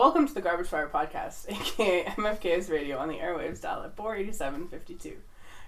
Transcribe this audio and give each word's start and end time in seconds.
Welcome 0.00 0.26
to 0.26 0.32
the 0.32 0.40
Garbage 0.40 0.68
Fire 0.68 0.88
Podcast, 0.88 1.46
aka 1.50 2.04
MFK's 2.04 2.70
Radio 2.70 2.96
on 2.96 3.08
the 3.08 3.16
airwaves 3.16 3.60
dial 3.60 3.82
at 3.82 3.94
48752. 3.96 5.18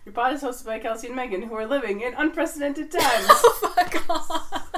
Your 0.06 0.14
pod 0.14 0.32
is 0.32 0.42
hosted 0.42 0.64
by 0.64 0.78
Kelsey 0.78 1.08
and 1.08 1.16
Megan, 1.16 1.42
who 1.42 1.54
are 1.54 1.66
living 1.66 2.00
in 2.00 2.14
unprecedented 2.14 2.90
oh 2.94 2.98
times. 2.98 3.26
Oh 3.28 3.74
fuck 3.76 4.08
off. 4.08 4.72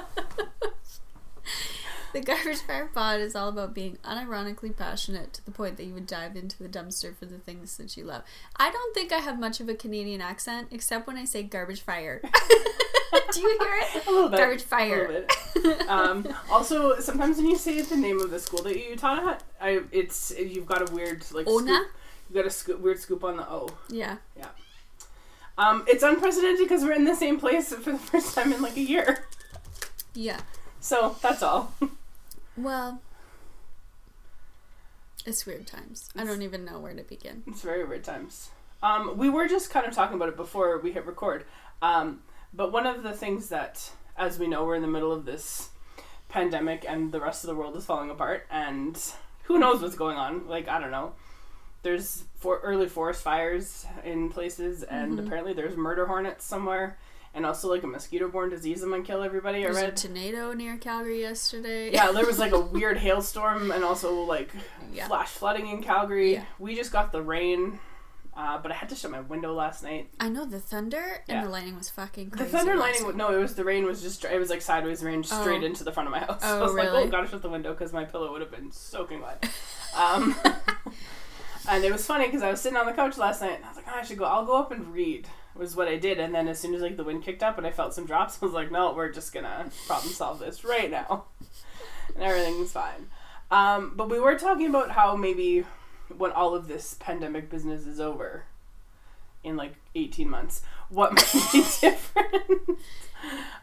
the 2.12 2.20
Garbage 2.20 2.62
Fire 2.62 2.90
Pod 2.92 3.20
is 3.20 3.36
all 3.36 3.48
about 3.48 3.76
being 3.76 3.96
unironically 4.04 4.76
passionate 4.76 5.32
to 5.34 5.44
the 5.44 5.52
point 5.52 5.76
that 5.76 5.84
you 5.84 5.94
would 5.94 6.08
dive 6.08 6.34
into 6.34 6.60
the 6.60 6.68
dumpster 6.68 7.16
for 7.16 7.26
the 7.26 7.38
things 7.38 7.76
that 7.76 7.96
you 7.96 8.02
love. 8.02 8.24
I 8.56 8.72
don't 8.72 8.92
think 8.92 9.12
I 9.12 9.18
have 9.18 9.38
much 9.38 9.60
of 9.60 9.68
a 9.68 9.74
Canadian 9.74 10.20
accent, 10.20 10.66
except 10.72 11.06
when 11.06 11.16
I 11.16 11.26
say 11.26 11.44
garbage 11.44 11.82
fire. 11.82 12.20
Do 13.32 13.40
you 13.40 13.58
hear 13.58 13.74
it? 13.96 14.06
A 14.06 14.10
little 14.10 14.28
bit. 14.28 14.38
Garbage 14.38 14.62
A 14.62 14.66
fire. 14.66 15.08
little 15.08 15.72
bit. 15.76 15.88
Um, 15.88 16.26
also, 16.50 16.98
sometimes 17.00 17.36
when 17.38 17.46
you 17.46 17.56
say 17.56 17.80
the 17.80 17.96
name 17.96 18.20
of 18.20 18.30
the 18.30 18.38
school 18.40 18.62
that 18.62 18.76
you 18.76 18.96
taught 18.96 19.26
at, 19.26 19.42
I 19.60 19.80
it's 19.92 20.32
you've 20.38 20.66
got 20.66 20.88
a 20.88 20.92
weird 20.92 21.24
like 21.32 21.46
Ona? 21.46 21.74
scoop, 21.74 21.86
you 22.30 22.34
got 22.36 22.46
a 22.46 22.50
scoop, 22.50 22.80
weird 22.80 22.98
scoop 22.98 23.24
on 23.24 23.36
the 23.36 23.48
O. 23.48 23.68
Yeah. 23.88 24.16
Um, 25.56 25.84
it's 25.86 26.02
unprecedented 26.02 26.58
because 26.66 26.82
we're 26.82 26.92
in 26.94 27.04
the 27.04 27.14
same 27.14 27.38
place 27.38 27.72
for 27.72 27.92
the 27.92 27.98
first 27.98 28.34
time 28.34 28.52
in 28.52 28.60
like 28.60 28.76
a 28.76 28.80
year. 28.80 29.24
Yeah. 30.14 30.40
So 30.80 31.16
that's 31.22 31.42
all. 31.42 31.72
Well, 32.56 33.00
it's 35.24 35.46
weird 35.46 35.66
times. 35.66 36.10
I 36.16 36.24
don't 36.24 36.42
even 36.42 36.64
know 36.64 36.78
where 36.80 36.92
to 36.92 37.02
begin. 37.02 37.42
It's 37.46 37.62
very 37.62 37.84
weird 37.84 38.04
times. 38.04 38.50
Um, 38.82 39.16
we 39.16 39.30
were 39.30 39.48
just 39.48 39.70
kind 39.70 39.86
of 39.86 39.94
talking 39.94 40.16
about 40.16 40.28
it 40.28 40.36
before 40.36 40.78
we 40.78 40.92
hit 40.92 41.06
record. 41.06 41.44
Um, 41.80 42.20
but 42.54 42.72
one 42.72 42.86
of 42.86 43.02
the 43.02 43.12
things 43.12 43.48
that, 43.48 43.90
as 44.16 44.38
we 44.38 44.46
know, 44.46 44.64
we're 44.64 44.76
in 44.76 44.82
the 44.82 44.88
middle 44.88 45.12
of 45.12 45.24
this 45.24 45.70
pandemic 46.28 46.84
and 46.88 47.12
the 47.12 47.20
rest 47.20 47.44
of 47.44 47.48
the 47.48 47.54
world 47.54 47.76
is 47.76 47.84
falling 47.84 48.10
apart, 48.10 48.46
and 48.50 49.00
who 49.44 49.58
knows 49.58 49.82
what's 49.82 49.96
going 49.96 50.16
on? 50.16 50.46
Like, 50.48 50.68
I 50.68 50.80
don't 50.80 50.90
know. 50.90 51.12
There's 51.82 52.24
for 52.38 52.60
early 52.60 52.88
forest 52.88 53.22
fires 53.22 53.86
in 54.04 54.30
places, 54.30 54.82
and 54.82 55.18
Mhm. 55.18 55.26
apparently 55.26 55.52
there's 55.52 55.76
murder 55.76 56.06
hornets 56.06 56.44
somewhere, 56.44 56.96
and 57.34 57.44
also 57.44 57.68
like 57.68 57.82
a 57.82 57.86
mosquito 57.86 58.28
borne 58.28 58.48
disease 58.48 58.80
that 58.80 58.86
might 58.86 59.04
kill 59.04 59.22
everybody. 59.22 59.58
I 59.58 59.70
There 59.70 59.70
was 59.70 60.02
a 60.02 60.06
tornado 60.08 60.52
near 60.54 60.76
Calgary 60.78 61.20
yesterday. 61.20 61.92
Yeah, 61.92 62.10
there 62.12 62.24
was 62.24 62.38
like 62.38 62.52
a 62.52 62.60
weird 62.76 62.96
hailstorm 62.98 63.70
and 63.70 63.84
also 63.84 64.14
like 64.22 64.50
Yeah. 64.92 65.08
flash 65.08 65.28
flooding 65.30 65.66
in 65.68 65.82
Calgary. 65.82 66.34
Yeah. 66.34 66.44
We 66.58 66.74
just 66.74 66.90
got 66.92 67.12
the 67.12 67.20
rain, 67.22 67.80
uh, 68.36 68.58
but 68.58 68.72
I 68.72 68.74
had 68.74 68.88
to 68.88 68.94
shut 68.96 69.10
my 69.10 69.20
window 69.20 69.52
last 69.54 69.82
night. 69.82 70.08
I 70.20 70.28
know 70.28 70.44
the 70.44 70.58
thunder 70.60 71.22
and 71.28 71.38
Yeah. 71.38 71.44
the 71.44 71.50
lightning 71.50 71.76
was 71.76 71.88
fucking 71.90 72.30
crazy. 72.30 72.44
The 72.44 72.50
thunder 72.58 72.76
last 72.76 73.00
lightning, 73.00 73.16
night. 73.18 73.30
no, 73.30 73.36
it 73.38 73.40
was 73.40 73.54
the 73.54 73.64
rain 73.64 73.84
was 73.84 74.02
just 74.02 74.24
it 74.24 74.38
was 74.38 74.50
like 74.50 74.62
sideways 74.62 75.02
rain 75.02 75.22
straight 75.22 75.62
Oh. 75.62 75.66
into 75.66 75.84
the 75.84 75.92
front 75.92 76.08
of 76.08 76.12
my 76.12 76.20
house. 76.20 76.40
Oh, 76.44 76.58
I 76.58 76.62
was 76.62 76.74
like, 76.74 76.86
really? 76.86 77.04
oh, 77.04 77.08
gotta 77.08 77.28
shut 77.28 77.42
the 77.42 77.48
window 77.50 77.72
because 77.72 77.92
my 77.92 78.04
pillow 78.04 78.30
would 78.32 78.40
have 78.40 78.50
been 78.50 78.70
soaking 78.72 79.20
wet. 79.22 79.48
Um, 79.96 80.34
and 81.68 81.84
it 81.84 81.92
was 81.92 82.04
funny 82.04 82.26
because 82.26 82.42
I 82.42 82.50
was 82.50 82.60
sitting 82.60 82.76
on 82.76 82.86
the 82.86 82.92
couch 82.92 83.16
last 83.16 83.40
night 83.40 83.54
and 83.56 83.64
I 83.64 83.68
was 83.68 83.76
like, 83.76 83.86
oh, 83.88 83.98
I 83.98 84.02
should 84.02 84.18
go. 84.18 84.24
I'll 84.24 84.44
go 84.44 84.56
up 84.58 84.72
and 84.72 84.92
read. 84.92 85.28
Was 85.54 85.76
what 85.76 85.86
I 85.86 85.94
did, 85.96 86.18
and 86.18 86.34
then 86.34 86.48
as 86.48 86.58
soon 86.58 86.74
as 86.74 86.82
like 86.82 86.96
the 86.96 87.04
wind 87.04 87.22
kicked 87.22 87.44
up 87.44 87.58
and 87.58 87.64
I 87.64 87.70
felt 87.70 87.94
some 87.94 88.06
drops, 88.06 88.40
I 88.42 88.44
was 88.46 88.52
like, 88.54 88.72
no, 88.72 88.92
we're 88.92 89.12
just 89.12 89.32
gonna 89.32 89.70
problem 89.86 90.12
solve 90.12 90.40
this 90.40 90.64
right 90.64 90.90
now, 90.90 91.26
and 92.12 92.24
everything's 92.24 92.72
fine. 92.72 93.06
Um, 93.52 93.92
but 93.94 94.10
we 94.10 94.18
were 94.18 94.36
talking 94.36 94.66
about 94.66 94.90
how 94.90 95.14
maybe 95.14 95.64
when 96.16 96.32
all 96.32 96.54
of 96.54 96.68
this 96.68 96.94
pandemic 96.94 97.50
business 97.50 97.86
is 97.86 98.00
over, 98.00 98.44
in 99.42 99.56
like 99.56 99.74
eighteen 99.94 100.28
months, 100.28 100.62
what 100.88 101.12
might 101.12 101.52
be 101.52 101.58
different. 101.80 102.78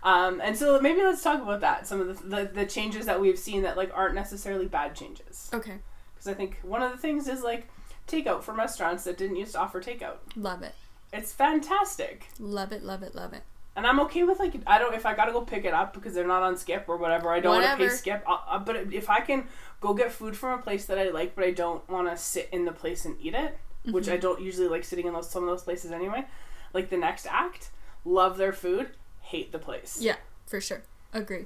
Um, 0.04 0.42
and 0.42 0.58
so 0.58 0.80
maybe 0.80 1.02
let's 1.02 1.22
talk 1.24 1.42
about 1.42 1.62
that. 1.62 1.88
Some 1.88 2.02
of 2.02 2.08
the, 2.08 2.28
the 2.28 2.52
the 2.54 2.66
changes 2.66 3.06
that 3.06 3.22
we've 3.22 3.38
seen 3.38 3.62
that 3.64 3.78
like 3.78 3.92
aren't 3.94 4.16
necessarily 4.16 4.68
bad 4.68 4.96
changes. 4.96 5.50
Okay. 5.54 5.78
Because 6.14 6.28
I 6.28 6.34
think 6.34 6.60
one 6.64 6.82
of 6.82 6.92
the 6.92 6.98
things 6.98 7.28
is 7.28 7.44
like 7.44 7.68
takeout 8.08 8.44
from 8.44 8.58
restaurants 8.58 9.04
that 9.04 9.18
didn't 9.18 9.38
used 9.38 9.54
to 9.54 9.60
offer 9.60 9.82
takeout. 9.82 10.18
Love 10.36 10.64
it. 10.64 10.74
It's 11.14 11.34
fantastic. 11.34 12.28
Love 12.40 12.72
it, 12.72 12.84
love 12.84 13.04
it, 13.04 13.16
love 13.16 13.34
it. 13.34 13.44
And 13.76 13.88
I'm 13.88 14.00
okay 14.02 14.24
with 14.24 14.40
like 14.40 14.54
I 14.68 14.80
don't 14.80 14.94
if 14.94 15.06
I 15.06 15.16
gotta 15.16 15.32
go 15.32 15.42
pick 15.42 15.64
it 15.64 15.74
up 15.74 15.94
because 15.94 16.14
they're 16.14 16.28
not 16.28 16.44
on 16.44 16.58
Skip 16.58 16.86
or 16.88 16.98
whatever. 16.98 17.32
I 17.32 17.40
don't 17.40 17.62
want 17.62 17.80
to 17.80 17.88
pay 17.88 17.90
Skip. 17.90 18.24
i 18.28 18.56
uh, 18.56 18.60
but 18.60 18.94
if 18.94 19.10
I 19.10 19.22
can 19.22 19.46
go 19.80 19.94
get 19.94 20.12
food 20.12 20.36
from 20.36 20.60
a 20.60 20.62
place 20.62 20.86
that 20.88 20.98
I 20.98 21.10
like, 21.10 21.36
but 21.36 21.46
I 21.46 21.52
don't 21.52 21.88
want 21.90 22.10
to 22.10 22.18
sit 22.18 22.50
in 22.52 22.66
the 22.66 22.74
place 22.74 23.06
and 23.06 23.16
eat 23.22 23.34
it, 23.34 23.58
which 23.86 24.06
Mm-hmm. 24.06 24.14
I 24.14 24.18
don't 24.18 24.42
usually 24.42 24.68
like 24.68 24.84
sitting 24.84 25.08
in 25.08 25.14
those 25.14 25.30
some 25.30 25.44
of 25.44 25.50
those 25.50 25.64
places 25.64 25.92
anyway. 25.92 26.26
Like 26.74 26.90
the 26.90 26.98
next 26.98 27.26
act, 27.30 27.70
love 28.04 28.38
their 28.38 28.54
food, 28.54 28.90
hate 29.22 29.52
the 29.52 29.60
place. 29.60 30.00
Yeah, 30.02 30.18
for 30.46 30.60
sure. 30.60 30.84
Agree. 31.14 31.46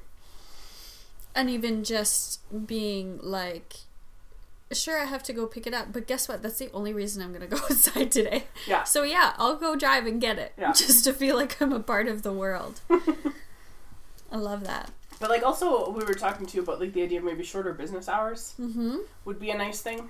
And 1.35 1.49
even 1.49 1.83
just 1.83 2.39
being 2.65 3.19
like, 3.21 3.75
sure, 4.75 4.99
I 5.01 5.05
have 5.05 5.23
to 5.23 5.33
go 5.33 5.47
pick 5.47 5.65
it 5.65 5.73
up, 5.73 5.91
but 5.93 6.07
guess 6.07 6.27
what? 6.27 6.41
That's 6.43 6.57
the 6.59 6.69
only 6.71 6.93
reason 6.93 7.23
I'm 7.23 7.29
going 7.33 7.41
to 7.41 7.55
go 7.55 7.57
outside 7.63 8.11
today. 8.11 8.45
Yeah. 8.67 8.83
So, 8.83 9.03
yeah, 9.03 9.33
I'll 9.37 9.55
go 9.55 9.75
drive 9.75 10.05
and 10.05 10.21
get 10.21 10.37
it. 10.37 10.53
Yeah. 10.57 10.71
Just 10.75 11.03
to 11.05 11.13
feel 11.13 11.35
like 11.35 11.61
I'm 11.61 11.73
a 11.73 11.79
part 11.79 12.07
of 12.07 12.21
the 12.21 12.33
world. 12.33 12.81
I 14.31 14.37
love 14.37 14.63
that. 14.65 14.91
But 15.19 15.29
like 15.29 15.43
also 15.43 15.89
we 15.91 16.03
were 16.03 16.13
talking 16.13 16.45
to 16.45 16.57
you 16.57 16.63
about 16.63 16.79
like 16.81 16.91
the 16.91 17.01
idea 17.01 17.19
of 17.19 17.23
maybe 17.23 17.43
shorter 17.43 17.71
business 17.73 18.09
hours 18.09 18.53
hmm 18.57 18.97
would 19.23 19.39
be 19.39 19.49
a 19.49 19.57
nice 19.57 19.81
thing. 19.81 20.09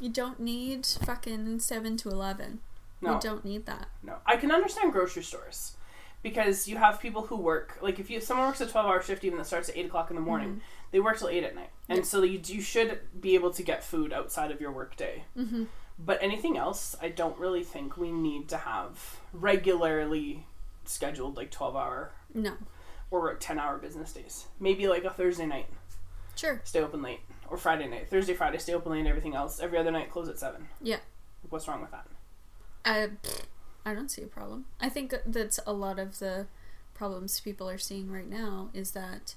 You 0.00 0.08
don't 0.08 0.40
need 0.40 0.86
fucking 0.86 1.60
7 1.60 1.96
to 1.98 2.08
11. 2.08 2.60
No. 3.02 3.14
You 3.14 3.20
don't 3.20 3.44
need 3.44 3.66
that. 3.66 3.88
No, 4.02 4.16
I 4.24 4.36
can 4.36 4.50
understand 4.50 4.92
grocery 4.92 5.22
stores 5.22 5.76
because 6.22 6.68
you 6.68 6.76
have 6.76 7.00
people 7.00 7.22
who 7.22 7.36
work 7.36 7.78
like 7.82 7.98
if 7.98 8.10
you 8.10 8.20
someone 8.20 8.46
works 8.46 8.60
a 8.60 8.66
twelve 8.66 8.86
hour 8.86 9.02
shift 9.02 9.24
even 9.24 9.38
that 9.38 9.46
starts 9.46 9.68
at 9.68 9.76
eight 9.76 9.86
o'clock 9.86 10.10
in 10.10 10.16
the 10.16 10.22
morning, 10.22 10.60
they 10.90 11.00
work 11.00 11.18
till 11.18 11.28
eight 11.28 11.44
at 11.44 11.54
night, 11.54 11.70
and 11.88 11.98
Yeah. 11.98 12.04
so 12.04 12.22
you 12.22 12.40
you 12.44 12.60
should 12.60 13.00
be 13.20 13.34
able 13.34 13.50
to 13.52 13.62
get 13.62 13.82
food 13.84 14.12
outside 14.12 14.50
of 14.50 14.60
your 14.60 14.72
work 14.72 14.96
day. 14.96 15.24
hmm 15.34 15.64
But 15.98 16.22
anything 16.22 16.56
else, 16.56 16.96
I 17.00 17.08
don't 17.10 17.38
really 17.38 17.62
think 17.64 17.96
we 17.96 18.10
need 18.10 18.48
to 18.48 18.56
have 18.56 19.20
regularly 19.32 20.46
scheduled 20.84 21.36
like 21.36 21.50
twelve 21.50 21.76
hour 21.76 22.12
No. 22.34 22.54
or 23.10 23.34
ten 23.34 23.58
hour 23.58 23.76
business 23.78 24.12
days. 24.12 24.46
Maybe 24.58 24.88
like 24.88 25.04
a 25.04 25.10
Thursday 25.10 25.46
night, 25.46 25.66
Sure. 26.36 26.60
stay 26.64 26.80
open 26.80 27.02
late, 27.02 27.20
or 27.48 27.56
Friday 27.56 27.86
night, 27.86 28.08
Thursday, 28.08 28.34
Friday, 28.34 28.58
stay 28.58 28.72
open 28.74 28.92
late, 28.92 29.00
and 29.00 29.08
everything 29.08 29.34
else 29.34 29.60
every 29.60 29.78
other 29.78 29.90
night 29.90 30.10
close 30.10 30.28
at 30.28 30.38
seven. 30.38 30.68
Yeah. 30.80 31.00
What's 31.48 31.68
wrong 31.68 31.80
with 31.82 31.90
that? 31.90 32.06
I, 32.84 33.10
I 33.84 33.94
don't 33.94 34.10
see 34.10 34.22
a 34.22 34.26
problem. 34.26 34.66
I 34.80 34.88
think 34.88 35.14
that's 35.26 35.60
a 35.66 35.72
lot 35.72 35.98
of 35.98 36.18
the 36.18 36.46
problems 36.94 37.40
people 37.40 37.68
are 37.68 37.78
seeing 37.78 38.10
right 38.10 38.28
now 38.28 38.70
is 38.74 38.92
that 38.92 39.34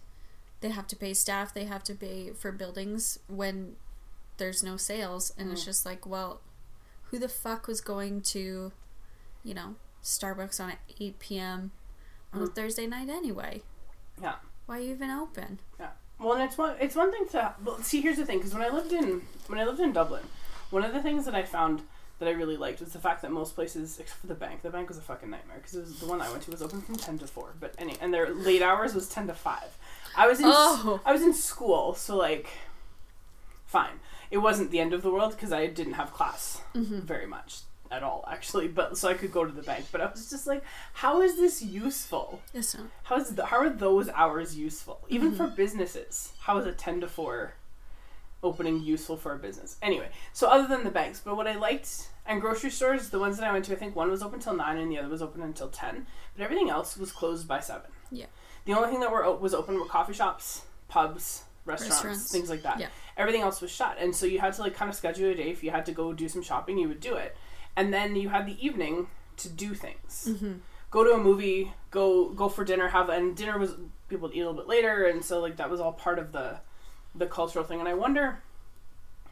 they 0.63 0.69
have 0.69 0.87
to 0.87 0.95
pay 0.95 1.13
staff, 1.13 1.53
they 1.53 1.65
have 1.65 1.83
to 1.83 1.93
pay 1.93 2.31
for 2.31 2.51
buildings 2.53 3.19
when 3.27 3.75
there's 4.37 4.63
no 4.63 4.77
sales, 4.77 5.33
and 5.37 5.51
it's 5.51 5.61
Mm. 5.61 5.65
just 5.65 5.85
like, 5.85 6.05
well, 6.05 6.39
who 7.11 7.19
the 7.19 7.27
fuck 7.29 7.67
was 7.67 7.81
going 7.81 8.21
to, 8.21 8.71
you 9.43 9.53
know, 9.53 9.75
Starbucks 10.01 10.59
on 10.63 10.73
8 10.99 11.19
p.m. 11.19 11.71
on 12.33 12.41
a 12.41 12.45
Mm. 12.47 12.55
Thursday 12.55 12.87
night 12.87 13.09
anyway? 13.09 13.61
Yeah. 14.21 14.35
Why 14.65 14.79
you 14.79 14.91
even 14.91 15.11
open? 15.11 15.59
Yeah. 15.79 15.91
Well, 16.17 16.33
and 16.33 16.43
it's 16.43 16.57
one 16.57 16.77
it's 16.79 16.95
one 16.95 17.11
thing 17.11 17.27
to 17.31 17.53
well, 17.65 17.79
see. 17.81 17.99
Here's 17.99 18.15
the 18.17 18.25
thing, 18.25 18.37
because 18.37 18.53
when 18.53 18.63
I 18.63 18.69
lived 18.69 18.93
in 18.93 19.27
when 19.47 19.59
I 19.59 19.65
lived 19.65 19.81
in 19.81 19.91
Dublin, 19.91 20.23
one 20.69 20.85
of 20.85 20.93
the 20.93 21.01
things 21.01 21.25
that 21.25 21.35
I 21.35 21.43
found 21.43 21.81
that 22.19 22.29
I 22.29 22.31
really 22.31 22.55
liked 22.55 22.79
was 22.79 22.93
the 22.93 22.99
fact 22.99 23.21
that 23.23 23.31
most 23.31 23.55
places, 23.55 23.99
except 23.99 24.21
for 24.21 24.27
the 24.27 24.35
bank, 24.35 24.61
the 24.61 24.69
bank 24.69 24.87
was 24.87 24.97
a 24.97 25.01
fucking 25.01 25.29
nightmare 25.29 25.57
because 25.57 25.75
it 25.75 25.81
was 25.81 25.99
the 25.99 26.05
one 26.07 26.21
I 26.21 26.29
went 26.31 26.43
to 26.43 26.51
was 26.51 26.61
open 26.61 26.81
from 26.81 26.95
ten 26.95 27.17
to 27.19 27.27
four, 27.27 27.55
but 27.59 27.73
any 27.77 27.97
and 27.99 28.13
their 28.13 28.29
late 28.33 28.61
hours 28.61 28.93
was 28.95 29.09
ten 29.09 29.27
to 29.27 29.33
five. 29.33 29.77
I 30.15 30.27
was 30.27 30.39
in 30.39 30.45
Oh. 30.47 30.99
I 31.05 31.11
was 31.11 31.21
in 31.21 31.33
school, 31.33 31.93
so 31.95 32.15
like, 32.15 32.47
fine. 33.65 33.99
It 34.31 34.37
wasn't 34.39 34.71
the 34.71 34.79
end 34.79 34.93
of 34.93 35.01
the 35.03 35.11
world 35.11 35.31
because 35.31 35.51
I 35.53 35.67
didn't 35.67 35.93
have 35.93 36.11
class 36.13 36.61
Mm-hmm. 36.75 36.99
very 37.01 37.27
much 37.27 37.61
at 37.91 38.01
all 38.01 38.25
actually, 38.27 38.67
but 38.67 38.97
so 38.97 39.07
I 39.09 39.13
could 39.13 39.31
go 39.31 39.45
to 39.45 39.51
the 39.51 39.61
bank. 39.61 39.85
But 39.91 40.01
I 40.01 40.05
was 40.09 40.27
just 40.29 40.47
like, 40.47 40.63
how 40.93 41.21
is 41.21 41.35
this 41.35 41.61
useful? 41.61 42.41
Not. 42.53 42.75
How 43.03 43.17
is 43.17 43.29
the, 43.35 43.45
how 43.45 43.57
are 43.57 43.69
those 43.69 44.09
hours 44.09 44.57
useful? 44.57 44.99
Even 45.09 45.31
Mhm. 45.33 45.37
for 45.37 45.47
businesses, 45.47 46.33
how 46.39 46.57
is 46.57 46.65
a 46.65 46.71
ten 46.71 47.01
to 47.01 47.07
four 47.07 47.53
opening 48.41 48.81
useful 48.81 49.15
for 49.17 49.33
a 49.33 49.37
business? 49.37 49.77
Anyway, 49.83 50.09
so 50.33 50.47
other 50.49 50.67
than 50.67 50.83
the 50.83 50.89
banks, 50.89 51.21
but 51.23 51.35
what 51.37 51.47
I 51.47 51.55
liked 51.55 52.09
and 52.25 52.41
grocery 52.41 52.71
stores, 52.71 53.09
the 53.09 53.19
ones 53.19 53.37
that 53.37 53.47
I 53.47 53.51
went 53.51 53.65
to, 53.65 53.73
I 53.73 53.75
think 53.75 53.95
one 53.95 54.09
was 54.09 54.23
open 54.23 54.39
till 54.39 54.55
nine 54.55 54.77
and 54.77 54.91
the 54.91 54.97
other 54.97 55.09
was 55.09 55.21
open 55.21 55.43
until 55.43 55.69
ten, 55.69 56.07
but 56.35 56.43
everything 56.43 56.69
else 56.71 56.97
was 56.97 57.11
closed 57.11 57.47
by 57.47 57.59
seven. 57.59 57.91
Yeah. 58.11 58.25
The 58.65 58.73
only 58.73 58.89
thing 58.89 58.99
that 59.01 59.11
were 59.11 59.29
was 59.35 59.53
open 59.53 59.79
were 59.79 59.85
coffee 59.85 60.13
shops, 60.13 60.61
pubs, 60.87 61.43
restaurants, 61.65 61.95
Restaurants. 61.95 62.31
things 62.31 62.49
like 62.49 62.63
that. 62.63 62.79
Yeah. 62.79 62.87
Everything 63.17 63.41
else 63.41 63.61
was 63.61 63.71
shut, 63.71 63.97
and 63.99 64.15
so 64.15 64.25
you 64.25 64.39
had 64.39 64.53
to 64.53 64.61
like 64.61 64.73
kind 64.75 64.89
of 64.89 64.95
schedule 64.95 65.29
a 65.29 65.35
day. 65.35 65.49
If 65.51 65.63
you 65.63 65.71
had 65.71 65.85
to 65.87 65.91
go 65.91 66.13
do 66.13 66.27
some 66.29 66.41
shopping, 66.41 66.77
you 66.77 66.87
would 66.87 66.99
do 67.01 67.15
it, 67.15 67.35
and 67.75 67.93
then 67.93 68.15
you 68.15 68.29
had 68.29 68.45
the 68.45 68.63
evening 68.65 69.07
to 69.37 69.49
do 69.49 69.73
things 69.73 70.27
Mm-hmm. 70.29 70.53
go 70.91 71.03
to 71.03 71.11
a 71.11 71.17
movie, 71.17 71.73
go 71.91 72.29
go 72.29 72.47
for 72.49 72.63
dinner, 72.63 72.87
have 72.89 73.09
and 73.09 73.35
dinner 73.35 73.57
was 73.59 73.75
people 74.07 74.27
would 74.29 74.35
eat 74.37 74.41
a 74.41 74.45
little 74.47 74.53
bit 74.61 74.67
later, 74.67 75.05
and 75.07 75.23
so 75.25 75.39
like 75.41 75.57
that 75.57 75.69
was 75.69 75.79
all 75.79 75.91
part 75.93 76.19
of 76.19 76.31
the 76.31 76.57
the 77.15 77.25
cultural 77.27 77.63
thing. 77.65 77.79
And 77.79 77.87
I 77.89 77.93
wonder, 77.95 78.39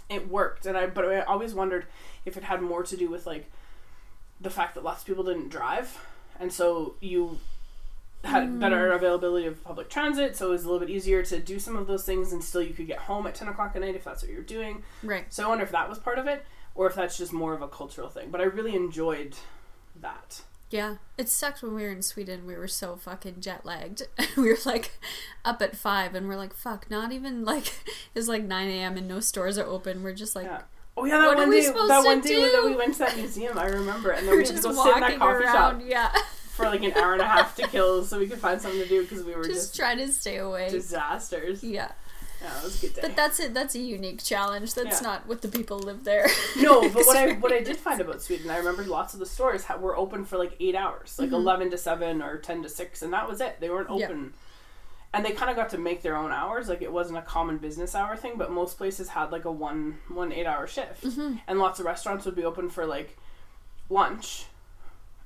it 0.09 0.27
worked, 0.29 0.65
and 0.65 0.77
I 0.77 0.87
but 0.87 1.05
I 1.05 1.21
always 1.21 1.53
wondered 1.53 1.85
if 2.25 2.35
it 2.37 2.43
had 2.43 2.61
more 2.61 2.83
to 2.83 2.97
do 2.97 3.09
with 3.09 3.25
like 3.25 3.49
the 4.39 4.49
fact 4.49 4.75
that 4.75 4.83
lots 4.83 5.01
of 5.01 5.07
people 5.07 5.23
didn't 5.23 5.49
drive, 5.49 6.03
and 6.39 6.51
so 6.51 6.95
you 6.99 7.39
had 8.23 8.47
hmm. 8.47 8.59
better 8.59 8.91
availability 8.91 9.47
of 9.47 9.63
public 9.63 9.89
transit, 9.89 10.35
so 10.35 10.47
it 10.47 10.51
was 10.51 10.63
a 10.63 10.65
little 10.65 10.85
bit 10.85 10.89
easier 10.89 11.23
to 11.23 11.39
do 11.39 11.59
some 11.59 11.75
of 11.75 11.87
those 11.87 12.03
things, 12.03 12.31
and 12.31 12.43
still 12.43 12.61
you 12.61 12.73
could 12.73 12.87
get 12.87 12.99
home 12.99 13.27
at 13.27 13.35
ten 13.35 13.47
o'clock 13.47 13.71
at 13.75 13.81
night 13.81 13.95
if 13.95 14.03
that's 14.03 14.21
what 14.21 14.31
you're 14.31 14.43
doing. 14.43 14.83
Right. 15.03 15.25
So 15.33 15.43
I 15.43 15.47
wonder 15.47 15.63
if 15.63 15.71
that 15.71 15.89
was 15.89 15.99
part 15.99 16.19
of 16.19 16.27
it, 16.27 16.45
or 16.75 16.87
if 16.87 16.95
that's 16.95 17.17
just 17.17 17.33
more 17.33 17.53
of 17.53 17.61
a 17.61 17.67
cultural 17.67 18.09
thing. 18.09 18.29
But 18.31 18.41
I 18.41 18.45
really 18.45 18.75
enjoyed 18.75 19.35
that. 19.99 20.41
Yeah. 20.71 20.95
It 21.17 21.27
sucked 21.27 21.61
when 21.61 21.75
we 21.75 21.83
were 21.83 21.91
in 21.91 22.01
Sweden. 22.01 22.47
We 22.47 22.55
were 22.55 22.67
so 22.67 22.95
fucking 22.95 23.41
jet 23.41 23.65
lagged. 23.65 24.03
we 24.37 24.49
were 24.49 24.57
like 24.65 24.97
up 25.43 25.61
at 25.61 25.75
five 25.75 26.15
and 26.15 26.27
we're 26.27 26.37
like, 26.37 26.53
fuck, 26.53 26.89
not 26.89 27.11
even 27.11 27.43
like 27.43 27.73
it's 28.15 28.27
like 28.27 28.43
nine 28.43 28.69
AM 28.69 28.97
and 28.97 29.07
no 29.07 29.19
stores 29.19 29.57
are 29.57 29.65
open. 29.65 30.01
We're 30.01 30.13
just 30.13 30.35
like 30.35 30.45
Yeah. 30.45 30.61
Oh 30.97 31.05
yeah, 31.05 31.19
that 31.19 31.27
What 31.27 31.37
are 31.37 31.41
one 31.41 31.49
we 31.49 31.61
day. 31.61 31.67
supposed 31.67 31.89
That 31.89 32.01
to 32.01 32.05
one 32.05 32.21
day 32.21 32.51
that 32.51 32.63
we 32.65 32.75
went 32.75 32.93
to 32.93 32.99
that 32.99 33.15
museum, 33.15 33.57
I 33.57 33.65
remember, 33.67 34.11
and 34.11 34.27
then 34.27 34.33
we're 34.33 34.41
we 34.41 34.45
to 34.45 34.51
just 34.51 34.63
go 34.63 34.71
sit 34.73 34.79
in 34.79 34.85
that 34.85 35.01
walking 35.01 35.19
coffee 35.19 35.43
around. 35.43 35.81
shop 35.81 35.81
Yeah. 35.85 36.11
for 36.61 36.69
like 36.69 36.83
an 36.83 36.93
hour 36.93 37.13
and 37.13 37.21
a 37.21 37.27
half 37.27 37.55
to 37.57 37.67
kill, 37.67 38.03
so 38.03 38.19
we 38.19 38.27
could 38.27 38.39
find 38.39 38.61
something 38.61 38.79
to 38.81 38.87
do 38.87 39.01
because 39.03 39.23
we 39.23 39.35
were 39.35 39.43
just 39.43 39.55
just, 39.69 39.75
trying 39.75 39.97
to 39.97 40.07
stay 40.11 40.37
away. 40.37 40.69
disasters. 40.69 41.63
yeah. 41.63 41.91
Yeah, 42.43 42.57
it 42.57 42.63
was 42.63 42.83
a 42.83 42.87
good 42.87 42.95
day. 42.95 43.01
But 43.03 43.15
that's 43.15 43.39
it. 43.39 43.53
That's 43.53 43.75
a 43.75 43.79
unique 43.79 44.23
challenge. 44.23 44.73
That's 44.73 44.99
Yeah. 44.99 45.07
not 45.07 45.27
what 45.27 45.43
the 45.43 45.47
people 45.47 45.77
live 45.77 46.03
there. 46.05 46.25
No, 46.59 46.81
but 46.89 47.05
what 47.05 47.15
I 47.15 47.33
what 47.33 47.51
I 47.53 47.61
did 47.61 47.77
find 47.77 48.01
about 48.01 48.23
Sweden, 48.23 48.49
I 48.49 48.57
remember 48.57 48.83
lots 48.83 49.13
of 49.13 49.19
the 49.19 49.27
stores 49.27 49.65
ha- 49.65 49.77
were 49.77 49.95
open 49.95 50.25
for 50.25 50.39
like 50.39 50.53
eight 50.59 50.73
hours, 50.73 51.17
like 51.19 51.31
eleven 51.31 51.69
to 51.69 51.77
seven 51.77 52.19
or 52.19 52.37
ten 52.37 52.63
to 52.63 52.69
six, 52.69 53.03
and 53.03 53.13
that 53.13 53.29
was 53.29 53.41
it. 53.41 53.59
They 53.59 53.69
weren't 53.69 53.89
Mm-hmm. 53.89 54.03
Open, 54.03 54.33
and 55.13 55.23
they 55.23 55.33
kind 55.33 55.51
of 55.51 55.55
got 55.55 55.69
to 55.69 55.77
make 55.77 56.01
their 56.01 56.15
own 56.17 56.31
hours. 56.31 56.67
Like 56.67 56.81
it 56.81 56.91
wasn't 56.91 57.19
a 57.19 57.21
common 57.21 57.59
business 57.59 57.93
hour 57.93 58.15
thing, 58.15 58.33
but 58.37 58.49
most 58.51 58.75
places 58.75 59.09
had 59.09 59.31
like 59.31 59.45
a 59.45 59.51
one 59.51 59.99
one 60.07 60.31
eight 60.31 60.47
hour 60.47 60.65
shift, 60.65 61.03
Mm-hmm. 61.03 61.35
and 61.47 61.59
lots 61.59 61.79
of 61.79 61.85
restaurants 61.85 62.25
would 62.25 62.35
be 62.35 62.43
open 62.43 62.69
for 62.71 62.87
like 62.87 63.19
lunch, 63.87 64.45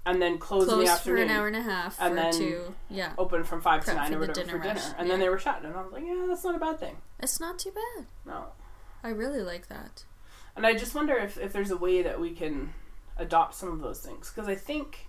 and 0.05 0.21
then 0.21 0.37
close, 0.37 0.63
in 0.63 0.79
the 0.79 0.85
Closed 0.85 1.01
for 1.01 1.15
an 1.17 1.29
hour 1.31 1.47
and 1.47 1.55
a 1.55 1.61
half 1.61 1.97
And 1.99 2.17
then- 2.17 2.31
two. 2.33 2.75
Yeah. 2.89 3.13
Open 3.17 3.43
from 3.43 3.61
five 3.61 3.83
Prep 3.83 3.95
to 3.95 4.01
nine 4.01 4.11
for 4.11 4.17
or 4.17 4.19
whatever 4.21 4.33
dinner 4.39 4.51
for 4.57 4.63
dinner, 4.63 4.75
rush, 4.75 4.83
and 4.97 5.09
then 5.09 5.19
they 5.19 5.29
were 5.29 5.39
shut. 5.39 5.63
And 5.63 5.75
I 5.75 5.81
was 5.81 5.91
like, 5.91 6.03
yeah, 6.05 6.25
that's 6.27 6.43
not 6.43 6.55
a 6.55 6.59
bad 6.59 6.79
thing. 6.79 6.97
It's 7.19 7.39
not 7.39 7.57
too 7.59 7.71
bad. 7.71 8.05
No, 8.25 8.45
I 9.03 9.09
really 9.09 9.41
like 9.41 9.67
that. 9.67 10.03
And 10.55 10.65
I 10.65 10.73
just 10.73 10.93
wonder 10.95 11.15
if, 11.15 11.37
if 11.37 11.51
there's 11.51 11.71
a 11.71 11.77
way 11.77 12.01
that 12.01 12.19
we 12.19 12.31
can 12.31 12.73
adopt 13.17 13.55
some 13.55 13.71
of 13.71 13.79
those 13.81 13.99
things 13.99 14.29
because 14.33 14.47
I 14.49 14.55
think 14.55 15.07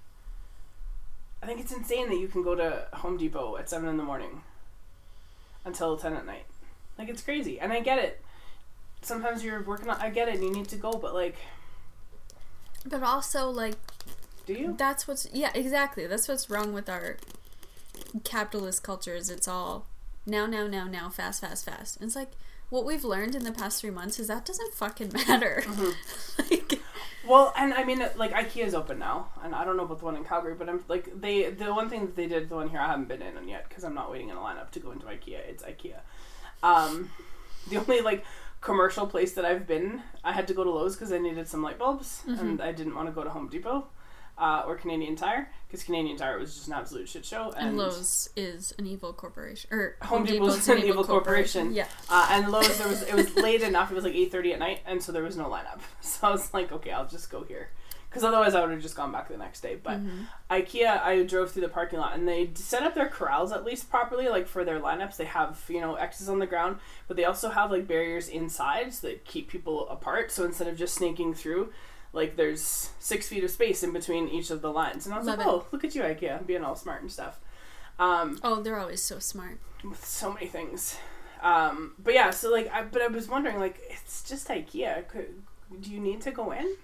I 1.42 1.46
think 1.46 1.60
it's 1.60 1.72
insane 1.72 2.08
that 2.08 2.16
you 2.18 2.28
can 2.28 2.42
go 2.42 2.54
to 2.54 2.86
Home 2.94 3.16
Depot 3.16 3.56
at 3.58 3.68
seven 3.68 3.88
in 3.88 3.96
the 3.96 4.02
morning 4.02 4.42
until 5.64 5.96
ten 5.96 6.14
at 6.14 6.24
night. 6.26 6.46
Like 6.98 7.08
it's 7.10 7.22
crazy, 7.22 7.60
and 7.60 7.72
I 7.72 7.80
get 7.80 7.98
it. 7.98 8.22
Sometimes 9.02 9.44
you're 9.44 9.62
working 9.62 9.90
on. 9.90 10.00
I 10.00 10.08
get 10.10 10.28
it. 10.28 10.36
and 10.36 10.44
You 10.44 10.50
need 10.52 10.68
to 10.68 10.76
go, 10.76 10.92
but 10.94 11.12
like, 11.14 11.36
But 12.86 13.02
also 13.02 13.50
like 13.50 13.76
do 14.46 14.54
you? 14.54 14.74
that's 14.78 15.06
what's 15.06 15.28
yeah, 15.32 15.50
exactly. 15.54 16.06
That's 16.06 16.28
what's 16.28 16.48
wrong 16.48 16.72
with 16.72 16.88
our 16.88 17.16
capitalist 18.24 18.82
culture 18.82 19.14
is 19.14 19.28
it's 19.30 19.48
all 19.48 19.86
now, 20.24 20.46
now, 20.46 20.66
now, 20.66 20.86
now, 20.86 21.08
fast, 21.08 21.40
fast, 21.40 21.64
fast. 21.64 21.96
And 22.00 22.06
it's 22.06 22.16
like 22.16 22.30
what 22.70 22.84
we've 22.84 23.04
learned 23.04 23.34
in 23.34 23.44
the 23.44 23.52
past 23.52 23.80
three 23.80 23.90
months 23.90 24.18
is 24.18 24.28
that 24.28 24.44
doesn't 24.44 24.74
fucking 24.74 25.12
matter. 25.28 25.62
like 26.38 26.80
Well, 27.26 27.52
and 27.56 27.74
I 27.74 27.84
mean, 27.84 27.98
like 28.16 28.32
IKEA's 28.32 28.74
open 28.74 28.98
now, 28.98 29.28
and 29.42 29.54
I 29.54 29.64
don't 29.64 29.76
know 29.76 29.84
about 29.84 29.98
the 29.98 30.04
one 30.04 30.16
in 30.16 30.24
Calgary, 30.24 30.54
but 30.54 30.68
I'm 30.68 30.84
like 30.88 31.20
they 31.20 31.50
the 31.50 31.74
one 31.74 31.88
thing 31.88 32.06
that 32.06 32.16
they 32.16 32.26
did, 32.26 32.48
the 32.48 32.56
one 32.56 32.68
here 32.68 32.80
I 32.80 32.86
haven't 32.86 33.08
been 33.08 33.22
in 33.22 33.48
yet 33.48 33.68
because 33.68 33.84
I'm 33.84 33.94
not 33.94 34.10
waiting 34.10 34.28
in 34.28 34.36
a 34.36 34.40
lineup 34.40 34.70
to 34.72 34.80
go 34.80 34.92
into 34.92 35.06
IKEA. 35.06 35.38
It's 35.48 35.62
IKEA. 35.62 35.98
Um, 36.62 37.10
the 37.70 37.78
only 37.78 38.00
like 38.00 38.24
commercial 38.60 39.06
place 39.06 39.32
that 39.34 39.44
I've 39.44 39.66
been, 39.66 40.02
I 40.24 40.32
had 40.32 40.48
to 40.48 40.54
go 40.54 40.64
to 40.64 40.70
Lowe's 40.70 40.96
because 40.96 41.12
I 41.12 41.18
needed 41.18 41.48
some 41.48 41.62
light 41.62 41.78
bulbs, 41.78 42.22
and 42.26 42.60
I 42.60 42.72
didn't 42.72 42.94
want 42.94 43.08
to 43.08 43.12
go 43.12 43.22
to 43.22 43.30
Home 43.30 43.48
Depot 43.48 43.86
uh, 44.38 44.64
or 44.66 44.76
Canadian 44.76 45.16
Tire 45.16 45.50
because 45.66 45.82
Canadian 45.82 46.16
Tire 46.16 46.38
was 46.38 46.54
just 46.54 46.68
an 46.68 46.74
absolute 46.74 47.08
shit 47.08 47.24
show. 47.24 47.52
And, 47.56 47.70
and 47.70 47.78
Lowe's 47.78 48.30
is 48.36 48.74
an 48.78 48.86
evil 48.86 49.12
corporation 49.12 49.68
or 49.72 49.96
Home 50.02 50.18
Home, 50.18 50.26
Depot's 50.26 50.66
Depot's 50.66 50.68
an 50.68 50.88
evil 50.88 51.04
corporation. 51.04 51.72
Yeah. 51.74 51.86
Uh, 52.08 52.28
and 52.30 52.50
Lowe's, 52.50 52.78
there 52.78 52.88
was 52.88 53.02
it 53.02 53.14
was 53.14 53.34
late 53.36 53.62
enough. 53.62 53.90
It 53.90 53.94
was 53.94 54.04
like 54.04 54.14
eight 54.14 54.30
thirty 54.30 54.52
at 54.52 54.58
night, 54.58 54.80
and 54.86 55.02
so 55.02 55.12
there 55.12 55.22
was 55.22 55.36
no 55.36 55.44
lineup. 55.44 55.80
So 56.00 56.28
I 56.28 56.30
was 56.30 56.54
like, 56.54 56.70
okay, 56.70 56.92
I'll 56.92 57.08
just 57.08 57.30
go 57.30 57.42
here, 57.42 57.70
because 58.08 58.22
otherwise 58.22 58.54
I 58.54 58.60
would 58.60 58.70
have 58.70 58.80
just 58.80 58.94
gone 58.94 59.10
back 59.10 59.28
the 59.28 59.36
next 59.36 59.60
day. 59.60 59.76
But 59.82 60.00
IKEA, 60.50 61.02
I 61.02 61.24
drove 61.24 61.50
through 61.50 61.62
the 61.62 61.68
parking 61.68 61.98
lot, 61.98 62.14
and 62.14 62.28
they 62.28 62.50
set 62.54 62.84
up 62.84 62.94
their 62.94 63.08
corrals 63.08 63.52
at 63.52 63.64
least 63.64 63.90
properly, 63.90 64.28
like 64.28 64.46
for 64.46 64.64
their 64.64 64.80
lineups. 64.80 65.16
They 65.16 65.24
have 65.24 65.62
you 65.68 65.80
know 65.80 65.96
X's 65.96 66.28
on 66.28 66.38
the 66.38 66.46
ground, 66.46 66.78
but 67.08 67.16
they 67.16 67.24
also 67.24 67.50
have 67.50 67.70
like 67.70 67.88
barriers 67.88 68.28
inside 68.28 68.94
so 68.94 69.08
that 69.08 69.24
keep 69.24 69.48
people 69.48 69.88
apart. 69.88 70.30
So 70.30 70.44
instead 70.44 70.68
of 70.68 70.76
just 70.76 70.94
sneaking 70.94 71.34
through. 71.34 71.72
Like 72.16 72.36
there's 72.36 72.90
six 72.98 73.28
feet 73.28 73.44
of 73.44 73.50
space 73.50 73.82
in 73.84 73.92
between 73.92 74.28
each 74.28 74.50
of 74.50 74.62
the 74.62 74.72
lines, 74.72 75.06
and 75.06 75.14
I 75.14 75.18
was 75.18 75.26
Love 75.26 75.38
like, 75.38 75.46
it. 75.46 75.50
"Oh, 75.50 75.66
look 75.70 75.84
at 75.84 75.94
you, 75.94 76.02
IKEA, 76.02 76.44
being 76.46 76.64
all 76.64 76.74
smart 76.74 77.02
and 77.02 77.12
stuff." 77.12 77.38
Um, 77.98 78.38
Oh, 78.42 78.62
they're 78.62 78.78
always 78.80 79.02
so 79.02 79.18
smart. 79.18 79.58
with 79.84 80.04
so 80.04 80.32
many 80.32 80.46
things. 80.46 80.96
Um, 81.42 81.92
but 81.98 82.14
yeah, 82.14 82.30
so 82.30 82.50
like, 82.50 82.68
I, 82.72 82.82
but 82.82 83.02
I 83.02 83.06
was 83.08 83.28
wondering, 83.28 83.60
like, 83.60 83.78
it's 83.90 84.22
just 84.28 84.48
IKEA. 84.48 85.06
Could, 85.08 85.42
do 85.80 85.90
you 85.90 86.00
need 86.00 86.20
to 86.22 86.30
go 86.30 86.50
in? 86.52 86.76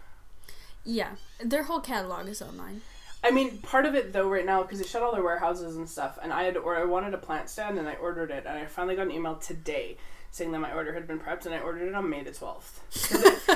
Yeah. 0.85 1.13
Their 1.43 1.65
whole 1.65 1.81
catalog 1.81 2.29
is 2.29 2.43
online. 2.43 2.83
I 3.25 3.31
mean, 3.31 3.59
part 3.59 3.87
of 3.87 3.95
it 3.95 4.13
though, 4.13 4.29
right 4.29 4.45
now, 4.45 4.63
because 4.63 4.81
they 4.81 4.87
shut 4.87 5.03
all 5.03 5.13
their 5.13 5.23
warehouses 5.23 5.77
and 5.77 5.89
stuff, 5.89 6.19
and 6.23 6.33
I 6.33 6.43
had, 6.45 6.57
or 6.57 6.77
I 6.77 6.85
wanted 6.85 7.15
a 7.15 7.19
plant 7.19 7.49
stand, 7.49 7.79
and 7.79 7.89
I 7.89 7.95
ordered 7.95 8.31
it, 8.31 8.45
and 8.47 8.59
I 8.59 8.67
finally 8.67 8.97
got 8.97 9.07
an 9.07 9.13
email 9.13 9.37
today 9.37 9.97
saying 10.33 10.51
that 10.53 10.59
my 10.59 10.73
order 10.73 10.93
had 10.95 11.07
been 11.07 11.21
prepped, 11.21 11.47
and 11.47 11.55
I 11.55 11.61
ordered 11.61 11.87
it 11.87 11.95
on 11.95 12.11
May 12.11 12.25
the 12.25 12.33
twelfth. 12.33 12.81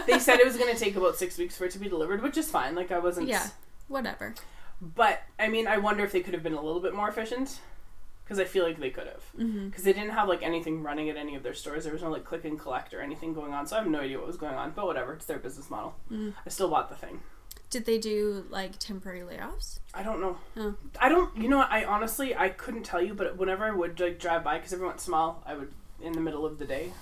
they 0.06 0.20
said 0.20 0.38
it 0.38 0.46
was 0.46 0.56
going 0.56 0.72
to 0.72 0.78
take 0.78 0.94
about 0.94 1.16
six 1.16 1.36
weeks 1.36 1.56
for 1.56 1.64
it 1.64 1.72
to 1.72 1.78
be 1.78 1.88
delivered, 1.88 2.22
which 2.22 2.36
is 2.36 2.48
fine. 2.48 2.74
Like, 2.74 2.92
I 2.92 2.98
wasn't. 3.00 3.28
Yeah. 3.28 3.48
Whatever. 3.88 4.34
But 4.80 5.22
I 5.38 5.48
mean, 5.48 5.66
I 5.66 5.78
wonder 5.78 6.04
if 6.04 6.12
they 6.12 6.20
could 6.20 6.34
have 6.34 6.42
been 6.42 6.52
a 6.54 6.62
little 6.62 6.80
bit 6.80 6.94
more 6.94 7.08
efficient. 7.08 7.58
Because 8.24 8.40
I 8.40 8.44
feel 8.44 8.64
like 8.64 8.80
they 8.80 8.90
could 8.90 9.06
have. 9.06 9.22
Mm-hmm. 9.38 9.68
Because 9.68 9.84
they 9.84 9.92
didn't 9.92 10.10
have 10.10 10.28
like 10.28 10.42
anything 10.42 10.82
running 10.82 11.08
at 11.08 11.16
any 11.16 11.36
of 11.36 11.44
their 11.44 11.54
stores. 11.54 11.84
There 11.84 11.92
was 11.92 12.02
no 12.02 12.10
like 12.10 12.24
click 12.24 12.44
and 12.44 12.58
collect 12.58 12.92
or 12.92 13.00
anything 13.00 13.32
going 13.32 13.52
on. 13.52 13.68
So 13.68 13.76
I 13.76 13.78
have 13.78 13.88
no 13.88 14.00
idea 14.00 14.18
what 14.18 14.26
was 14.26 14.36
going 14.36 14.56
on. 14.56 14.72
But 14.72 14.86
whatever, 14.86 15.12
it's 15.12 15.26
their 15.26 15.38
business 15.38 15.70
model. 15.70 15.94
Mhm. 16.10 16.34
I 16.44 16.48
still 16.48 16.68
bought 16.68 16.88
the 16.88 16.96
thing. 16.96 17.20
Did 17.70 17.84
they 17.84 17.98
do 17.98 18.44
like 18.50 18.78
temporary 18.80 19.20
layoffs? 19.20 19.78
I 19.94 20.02
don't 20.02 20.20
know. 20.20 20.38
Oh. 20.56 20.74
I 21.00 21.08
don't. 21.08 21.36
You 21.36 21.48
know 21.48 21.58
what? 21.58 21.70
I 21.70 21.84
honestly 21.84 22.34
I 22.34 22.48
couldn't 22.48 22.82
tell 22.82 23.00
you. 23.00 23.14
But 23.14 23.36
whenever 23.36 23.64
I 23.64 23.70
would 23.70 24.00
like 24.00 24.18
drive 24.18 24.42
by, 24.42 24.58
because 24.58 24.72
every 24.72 24.86
once 24.86 25.06
in 25.06 25.12
a 25.14 25.16
while 25.16 25.42
I 25.46 25.54
would 25.54 25.72
in 26.06 26.12
the 26.14 26.20
middle 26.20 26.46
of 26.46 26.58
the 26.58 26.64
day, 26.64 26.92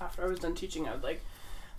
after 0.00 0.24
I 0.24 0.28
was 0.28 0.38
done 0.40 0.54
teaching, 0.54 0.86
I 0.88 0.92
would 0.92 1.02
like. 1.02 1.22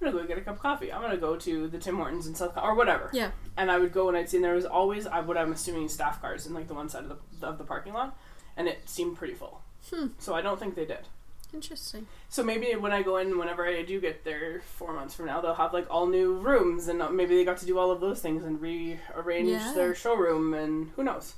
I'm 0.04 0.08
gonna 0.12 0.20
go 0.24 0.28
get 0.28 0.40
a 0.40 0.42
cup 0.42 0.56
of 0.56 0.62
coffee. 0.64 0.92
I'm 0.92 1.00
gonna 1.02 1.16
go 1.18 1.36
to 1.36 1.68
the 1.68 1.78
Tim 1.78 1.98
Hortons 1.98 2.26
in 2.26 2.34
South 2.34 2.58
or 2.58 2.74
whatever. 2.74 3.12
Yeah. 3.14 3.30
And 3.56 3.70
I 3.70 3.78
would 3.78 3.94
go 3.94 4.08
and 4.08 4.18
I'd 4.18 4.30
see 4.30 4.38
and 4.38 4.44
there 4.44 4.56
was 4.56 4.66
always 4.66 5.06
I 5.06 5.20
what 5.20 5.38
I'm 5.38 5.52
assuming 5.54 5.90
staff 5.90 6.20
cars 6.20 6.48
in 6.48 6.56
like 6.56 6.68
the 6.68 6.74
one 6.74 6.90
side 6.90 7.04
of 7.04 7.20
the 7.40 7.48
of 7.48 7.60
the 7.60 7.64
parking 7.64 7.94
lot, 7.94 8.18
and 8.58 8.68
it 8.68 8.90
seemed 8.90 9.16
pretty 9.16 9.36
full. 9.36 9.62
Hmm. 9.94 10.08
So 10.18 10.34
I 10.34 10.42
don't 10.42 10.60
think 10.60 10.74
they 10.74 10.86
did. 10.86 11.08
Interesting. 11.54 12.08
So 12.30 12.44
maybe 12.44 12.74
when 12.76 12.92
I 12.94 13.04
go 13.04 13.18
in, 13.18 13.38
whenever 13.38 13.68
I 13.68 13.84
do 13.84 14.00
get 14.02 14.24
there 14.24 14.62
four 14.76 14.94
months 14.94 15.14
from 15.14 15.26
now, 15.28 15.40
they'll 15.42 15.54
have 15.54 15.74
like 15.74 15.86
all 15.90 16.08
new 16.08 16.34
rooms, 16.40 16.88
and 16.88 17.02
uh, 17.02 17.10
maybe 17.10 17.36
they 17.36 17.44
got 17.46 17.58
to 17.58 17.66
do 17.66 17.78
all 17.78 17.92
of 17.92 18.00
those 18.02 18.22
things 18.22 18.44
and 18.44 18.60
rearrange 18.62 19.50
Yeah. 19.50 19.74
their 19.76 19.94
showroom, 19.94 20.54
and 20.56 20.92
who 20.96 21.04
knows? 21.04 21.36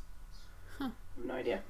Huh. 0.77 0.85
I 0.85 1.17
have 1.19 1.25
no 1.25 1.33
idea. 1.33 1.61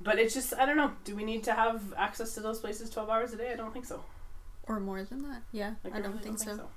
But 0.00 0.18
it's 0.18 0.34
just 0.34 0.54
I 0.54 0.66
don't 0.66 0.76
know. 0.76 0.92
Do 1.04 1.16
we 1.16 1.24
need 1.24 1.44
to 1.44 1.52
have 1.52 1.94
access 1.96 2.34
to 2.34 2.40
those 2.40 2.60
places 2.60 2.90
twelve 2.90 3.10
hours 3.10 3.32
a 3.32 3.36
day? 3.36 3.52
I 3.52 3.56
don't 3.56 3.72
think 3.72 3.84
so. 3.84 4.04
Or 4.64 4.78
more 4.80 5.02
than 5.02 5.22
that. 5.22 5.42
Yeah. 5.50 5.74
Like, 5.82 5.94
I 5.94 6.00
don't 6.00 6.12
really 6.12 6.24
think, 6.24 6.38
so. 6.38 6.68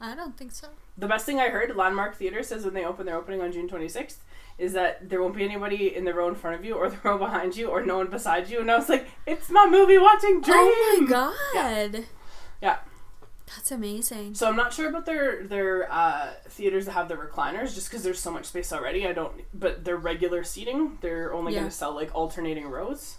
I 0.00 0.14
don't 0.14 0.36
think 0.36 0.52
so. 0.52 0.68
The 0.96 1.08
best 1.08 1.26
thing 1.26 1.40
I 1.40 1.48
heard, 1.48 1.76
Landmark 1.76 2.16
Theater 2.16 2.42
says 2.42 2.64
when 2.64 2.74
they 2.74 2.84
open, 2.84 3.06
they're 3.06 3.16
opening 3.16 3.42
on 3.42 3.50
June 3.52 3.68
26th, 3.68 4.18
is 4.56 4.72
that 4.72 5.08
there 5.08 5.20
won't 5.20 5.34
be 5.34 5.44
anybody 5.44 5.94
in 5.94 6.04
the 6.04 6.14
row 6.14 6.28
in 6.28 6.36
front 6.36 6.56
of 6.56 6.64
you 6.64 6.74
or 6.74 6.88
the 6.88 6.98
row 7.04 7.18
behind 7.18 7.56
you 7.56 7.68
or 7.68 7.84
no 7.84 7.98
one 7.98 8.06
beside 8.08 8.48
you. 8.48 8.60
And 8.60 8.70
I 8.70 8.76
was 8.76 8.88
like, 8.88 9.08
it's 9.26 9.50
my 9.50 9.66
movie 9.68 9.98
watching 9.98 10.40
dream. 10.40 10.56
Oh 10.56 10.98
my 11.00 11.06
god. 11.06 12.04
Yeah. 12.62 12.78
That's 13.56 13.72
amazing. 13.72 14.34
So 14.34 14.48
I'm 14.48 14.56
not 14.56 14.72
sure 14.72 14.88
about 14.88 15.06
their 15.06 15.44
their 15.44 15.90
uh, 15.92 16.30
theaters 16.48 16.86
that 16.86 16.92
have 16.92 17.08
the 17.08 17.16
recliners, 17.16 17.74
just 17.74 17.88
because 17.90 18.02
there's 18.02 18.20
so 18.20 18.30
much 18.30 18.46
space 18.46 18.72
already. 18.72 19.06
I 19.06 19.12
don't, 19.12 19.32
but 19.52 19.84
their 19.84 19.96
regular 19.96 20.44
seating, 20.44 20.98
they're 21.00 21.32
only 21.34 21.52
Yeah. 21.52 21.60
going 21.60 21.70
to 21.70 21.76
sell 21.76 21.94
like 21.94 22.14
alternating 22.14 22.66
rows, 22.68 23.16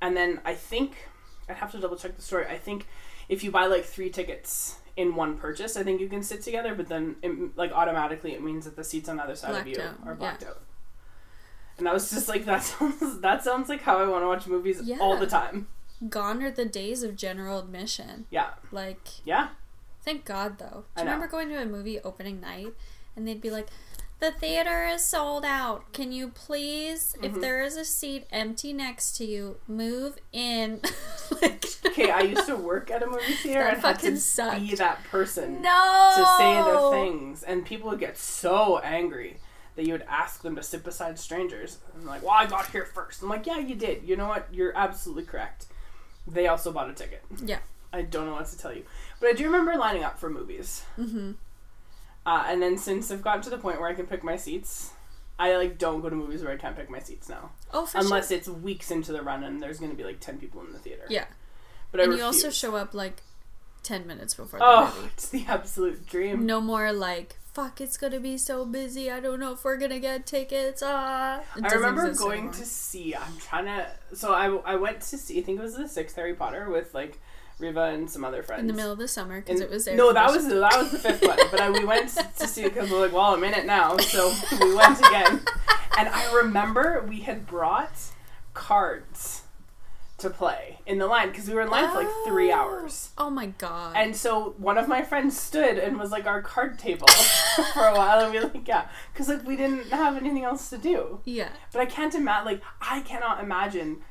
and 0.00 0.16
then 0.16 0.40
I 0.44 0.54
think 0.54 1.08
I'd 1.48 1.56
have 1.56 1.70
to 1.72 1.78
double 1.78 1.96
check 1.96 2.16
the 2.16 2.22
story. 2.22 2.46
I 2.46 2.58
think 2.58 2.86
if 3.28 3.44
you 3.44 3.50
buy 3.50 3.66
like 3.66 3.84
three 3.84 4.10
tickets 4.10 4.76
in 4.96 5.14
one 5.14 5.36
purchase, 5.38 5.76
I 5.76 5.82
think 5.84 6.00
you 6.00 6.08
can 6.08 6.22
sit 6.22 6.42
together, 6.42 6.74
but 6.74 6.88
then 6.88 7.16
it, 7.22 7.56
like 7.56 7.70
automatically 7.72 8.32
it 8.32 8.42
means 8.42 8.64
that 8.64 8.74
the 8.76 8.84
seats 8.84 9.08
on 9.08 9.16
the 9.18 9.22
other 9.22 9.36
side 9.36 9.50
Blacked 9.50 9.68
of 9.68 9.76
you 9.76 9.82
out, 9.82 9.94
are 10.04 10.16
yeah. 10.20 10.48
out. 10.48 10.60
And 11.78 11.88
I 11.88 11.92
was 11.92 12.10
just 12.10 12.28
like, 12.28 12.44
that 12.46 12.62
sounds 12.64 13.20
that 13.20 13.44
sounds 13.44 13.68
like 13.68 13.82
how 13.82 13.98
I 13.98 14.06
want 14.08 14.22
to 14.24 14.26
watch 14.26 14.46
movies 14.46 14.82
all 15.00 15.16
the 15.16 15.26
time. 15.26 15.68
Gone 16.08 16.42
are 16.42 16.50
the 16.50 16.64
days 16.64 17.02
of 17.02 17.14
general 17.14 17.58
admission. 17.58 18.24
Yeah, 18.30 18.50
Like, 18.72 19.06
yeah. 19.24 19.48
Thank 20.04 20.24
God 20.24 20.58
though. 20.58 20.84
Do 20.96 20.96
I 20.96 21.00
you 21.02 21.04
remember 21.06 21.26
going 21.26 21.48
to 21.50 21.60
a 21.62 21.66
movie 21.66 22.00
opening 22.00 22.40
night 22.40 22.68
and 23.16 23.26
they'd 23.26 23.40
be 23.40 23.50
like, 23.50 23.68
the 24.20 24.30
theater 24.30 24.84
is 24.86 25.02
sold 25.02 25.46
out. 25.46 25.94
Can 25.94 26.12
you 26.12 26.28
please, 26.28 27.16
if 27.22 27.32
Mhm. 27.32 27.40
there 27.40 27.62
is 27.62 27.76
a 27.76 27.86
seat 27.86 28.26
empty 28.30 28.72
next 28.74 29.16
to 29.16 29.24
you, 29.24 29.56
move 29.66 30.18
in? 30.30 30.82
like, 31.42 31.64
Okay, 31.86 32.10
I 32.10 32.20
used 32.20 32.46
to 32.46 32.54
work 32.56 32.90
at 32.90 33.02
a 33.02 33.06
movie 33.06 33.32
theater 33.42 33.62
and 33.62 33.80
had 33.80 33.98
to 34.00 34.16
sucked. 34.18 34.60
be 34.60 34.74
that 34.74 35.02
person. 35.04 35.62
no! 35.62 36.12
to 36.16 36.24
say 36.36 36.62
the 36.62 36.90
things, 36.92 37.42
and 37.42 37.64
people 37.64 37.88
would 37.90 37.98
get 38.00 38.18
so 38.18 38.78
angry. 38.80 39.38
that 39.76 39.86
you 39.86 39.92
would 39.92 40.04
ask 40.08 40.42
them 40.42 40.56
to 40.56 40.62
sit 40.62 40.82
beside 40.84 41.18
strangers. 41.18 41.78
And 41.94 42.02
they're 42.02 42.10
like, 42.10 42.22
well, 42.22 42.32
I 42.32 42.44
got 42.44 42.70
here 42.72 42.84
first. 42.84 43.22
I'm 43.22 43.28
like, 43.30 43.46
yeah, 43.46 43.58
you 43.58 43.74
did. 43.76 44.02
You 44.02 44.16
know 44.16 44.26
what? 44.28 44.48
You're 44.52 44.76
absolutely 44.76 45.22
correct. 45.24 45.66
They 46.26 46.48
also 46.48 46.72
bought 46.72 46.90
a 46.90 46.92
ticket. 46.92 47.22
Yeah. 47.42 47.60
I 47.92 48.02
don't 48.02 48.26
know 48.26 48.32
what 48.34 48.46
to 48.48 48.58
tell 48.58 48.74
you. 48.74 48.84
But 49.20 49.28
I 49.28 49.32
do 49.34 49.44
remember 49.44 49.74
lining 49.76 50.02
up 50.02 50.18
for 50.18 50.30
movies. 50.30 50.82
Mm-hmm. 50.98 51.32
Uh, 52.26 52.44
and 52.48 52.60
then 52.62 52.76
since 52.78 53.10
I've 53.10 53.22
gotten 53.22 53.42
to 53.42 53.50
the 53.50 53.58
point 53.58 53.80
where 53.80 53.88
I 53.88 53.94
can 53.94 54.06
pick 54.06 54.22
my 54.24 54.36
seats, 54.36 54.90
I 55.38 55.56
like 55.56 55.78
don't 55.78 56.00
go 56.00 56.08
to 56.10 56.16
movies 56.16 56.42
where 56.42 56.52
I 56.52 56.56
can't 56.56 56.76
pick 56.76 56.90
my 56.90 56.98
seats 57.00 57.28
now. 57.28 57.50
Oh, 57.72 57.86
for 57.86 57.98
Unless 57.98 58.28
sure. 58.28 58.36
it's 58.38 58.48
weeks 58.48 58.90
into 58.90 59.12
the 59.12 59.22
run 59.22 59.42
and 59.44 59.62
there's 59.62 59.78
going 59.78 59.90
to 59.90 59.96
be 59.96 60.04
like 60.04 60.20
10 60.20 60.38
people 60.38 60.60
in 60.62 60.72
the 60.72 60.78
theater. 60.78 61.04
Yeah. 61.08 61.24
But 61.92 62.00
I 62.00 62.04
and 62.04 62.14
you 62.16 62.22
also 62.22 62.50
show 62.50 62.76
up 62.76 62.94
like 62.94 63.22
ten 63.82 64.06
minutes 64.06 64.34
before 64.34 64.58
the 64.60 64.64
Oh, 64.64 64.92
movie. 64.94 65.08
it's 65.14 65.28
the 65.30 65.44
absolute 65.48 66.06
dream. 66.06 66.46
No 66.46 66.60
more 66.60 66.92
like 66.92 67.36
fuck. 67.52 67.80
It's 67.80 67.96
gonna 67.96 68.20
be 68.20 68.38
so 68.38 68.64
busy. 68.64 69.10
I 69.10 69.18
don't 69.18 69.40
know 69.40 69.52
if 69.54 69.64
we're 69.64 69.76
gonna 69.76 69.98
get 69.98 70.24
tickets. 70.24 70.82
Ah. 70.86 71.40
It 71.56 71.64
I 71.64 71.72
remember 71.74 72.12
going 72.14 72.32
anymore. 72.38 72.52
to 72.52 72.64
see. 72.64 73.14
I'm 73.16 73.36
trying 73.38 73.64
to. 73.64 73.88
So 74.14 74.32
I, 74.34 74.54
I 74.74 74.76
went 74.76 75.00
to 75.00 75.18
see. 75.18 75.40
I 75.40 75.42
think 75.42 75.58
it 75.58 75.62
was 75.62 75.74
the 75.76 75.88
sixth 75.88 76.14
Harry 76.14 76.34
Potter 76.34 76.70
with 76.70 76.94
like 76.94 77.18
Riva 77.60 77.84
and 77.84 78.10
some 78.10 78.24
other 78.24 78.42
friends 78.42 78.60
in 78.60 78.66
the 78.66 78.72
middle 78.72 78.92
of 78.92 78.98
the 78.98 79.08
summer 79.08 79.40
because 79.40 79.60
it 79.60 79.70
was 79.70 79.84
there. 79.84 79.96
No, 79.96 80.12
that 80.12 80.30
was 80.30 80.48
that 80.48 80.78
was 80.78 80.90
the 80.90 80.98
fifth 80.98 81.26
one. 81.26 81.38
But 81.50 81.60
I, 81.60 81.70
we 81.70 81.84
went 81.84 82.08
to 82.38 82.46
see 82.46 82.64
it 82.64 82.74
because 82.74 82.90
we're 82.90 83.00
like, 83.00 83.12
well, 83.12 83.34
I'm 83.34 83.44
in 83.44 83.54
it 83.54 83.66
now, 83.66 83.96
so 83.98 84.32
we 84.60 84.74
went 84.74 84.98
again. 84.98 85.40
And 85.98 86.08
I 86.08 86.32
remember 86.34 87.04
we 87.06 87.20
had 87.20 87.46
brought 87.46 87.92
cards 88.54 89.42
to 90.20 90.30
play 90.30 90.78
in 90.86 90.98
the 90.98 91.06
line 91.06 91.30
because 91.30 91.48
we 91.48 91.54
were 91.54 91.62
in 91.62 91.70
line 91.70 91.88
for 91.90 92.02
like 92.02 92.26
three 92.26 92.52
oh. 92.52 92.56
hours. 92.56 93.10
Oh 93.18 93.30
my 93.30 93.46
god. 93.46 93.94
And 93.96 94.14
so 94.14 94.54
one 94.58 94.78
of 94.78 94.86
my 94.86 95.02
friends 95.02 95.38
stood 95.38 95.78
and 95.78 95.98
was 95.98 96.10
like 96.10 96.26
our 96.26 96.42
card 96.42 96.78
table 96.78 97.08
for 97.74 97.86
a 97.86 97.94
while, 97.94 98.20
and 98.20 98.32
we 98.32 98.38
were 98.38 98.46
like, 98.46 98.68
yeah, 98.68 98.88
because 99.12 99.28
like 99.28 99.46
we 99.46 99.56
didn't 99.56 99.88
have 99.88 100.16
anything 100.16 100.44
else 100.44 100.70
to 100.70 100.78
do. 100.78 101.20
yeah. 101.24 101.50
But 101.72 101.80
I 101.80 101.86
can't 101.86 102.14
imagine, 102.14 102.46
like, 102.46 102.62
I 102.80 103.00
cannot 103.00 103.42
imagine 103.42 104.02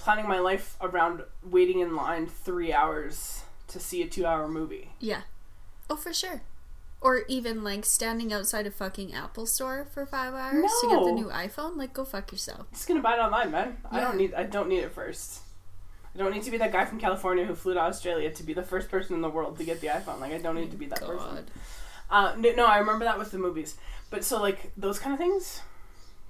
planning 0.00 0.26
my 0.26 0.38
life 0.38 0.76
around 0.80 1.22
waiting 1.44 1.80
in 1.80 1.94
line 1.94 2.26
three 2.26 2.72
hours 2.72 3.42
to 3.68 3.78
see 3.78 4.02
a 4.02 4.08
two-hour 4.08 4.48
movie. 4.48 4.90
Yeah. 4.98 5.22
Oh, 5.88 5.96
for 5.96 6.12
sure. 6.12 6.42
Or 7.02 7.22
even 7.28 7.62
like 7.64 7.84
standing 7.84 8.32
outside 8.32 8.66
a 8.66 8.70
fucking 8.70 9.14
Apple 9.14 9.46
store 9.46 9.86
for 9.92 10.04
five 10.06 10.34
hours 10.34 10.70
to 10.82 10.88
get 10.88 11.04
the 11.04 11.12
new 11.12 11.26
iPhone. 11.28 11.76
Like, 11.76 11.92
go 11.92 12.04
fuck 12.04 12.30
yourself. 12.32 12.66
Just 12.72 12.88
gonna 12.88 13.00
buy 13.00 13.14
it 13.14 13.18
online, 13.20 13.50
man. 13.50 13.78
I 13.90 14.00
don't 14.00 14.12
Yeah. 14.12 14.26
need. 14.26 14.34
I 14.34 14.42
don't 14.44 14.68
need 14.68 14.80
it 14.80 14.92
first. 14.92 15.40
I 16.14 16.18
don't 16.18 16.32
need 16.32 16.42
to 16.42 16.50
be 16.50 16.58
that 16.58 16.72
guy 16.72 16.84
from 16.84 16.98
California 16.98 17.44
who 17.44 17.54
flew 17.54 17.74
to 17.74 17.80
Australia 17.80 18.30
to 18.32 18.42
be 18.42 18.52
the 18.52 18.62
first 18.64 18.90
person 18.90 19.14
in 19.14 19.22
the 19.22 19.30
world 19.30 19.56
to 19.58 19.64
get 19.64 19.80
the 19.80 19.86
iPhone. 19.86 20.18
Like, 20.20 20.32
I 20.32 20.38
don't 20.38 20.56
need 20.56 20.72
to 20.72 20.76
be 20.76 20.86
that 20.86 21.00
person. 21.00 21.16
God. 21.16 21.50
Uh, 22.10 22.34
no, 22.36 22.52
no, 22.52 22.66
I 22.66 22.78
remember 22.78 23.04
that 23.04 23.18
with 23.18 23.30
the 23.30 23.38
movies. 23.38 23.76
But 24.10 24.24
so 24.24 24.40
like 24.42 24.72
those 24.76 24.98
kind 24.98 25.12
of 25.12 25.18
things. 25.20 25.60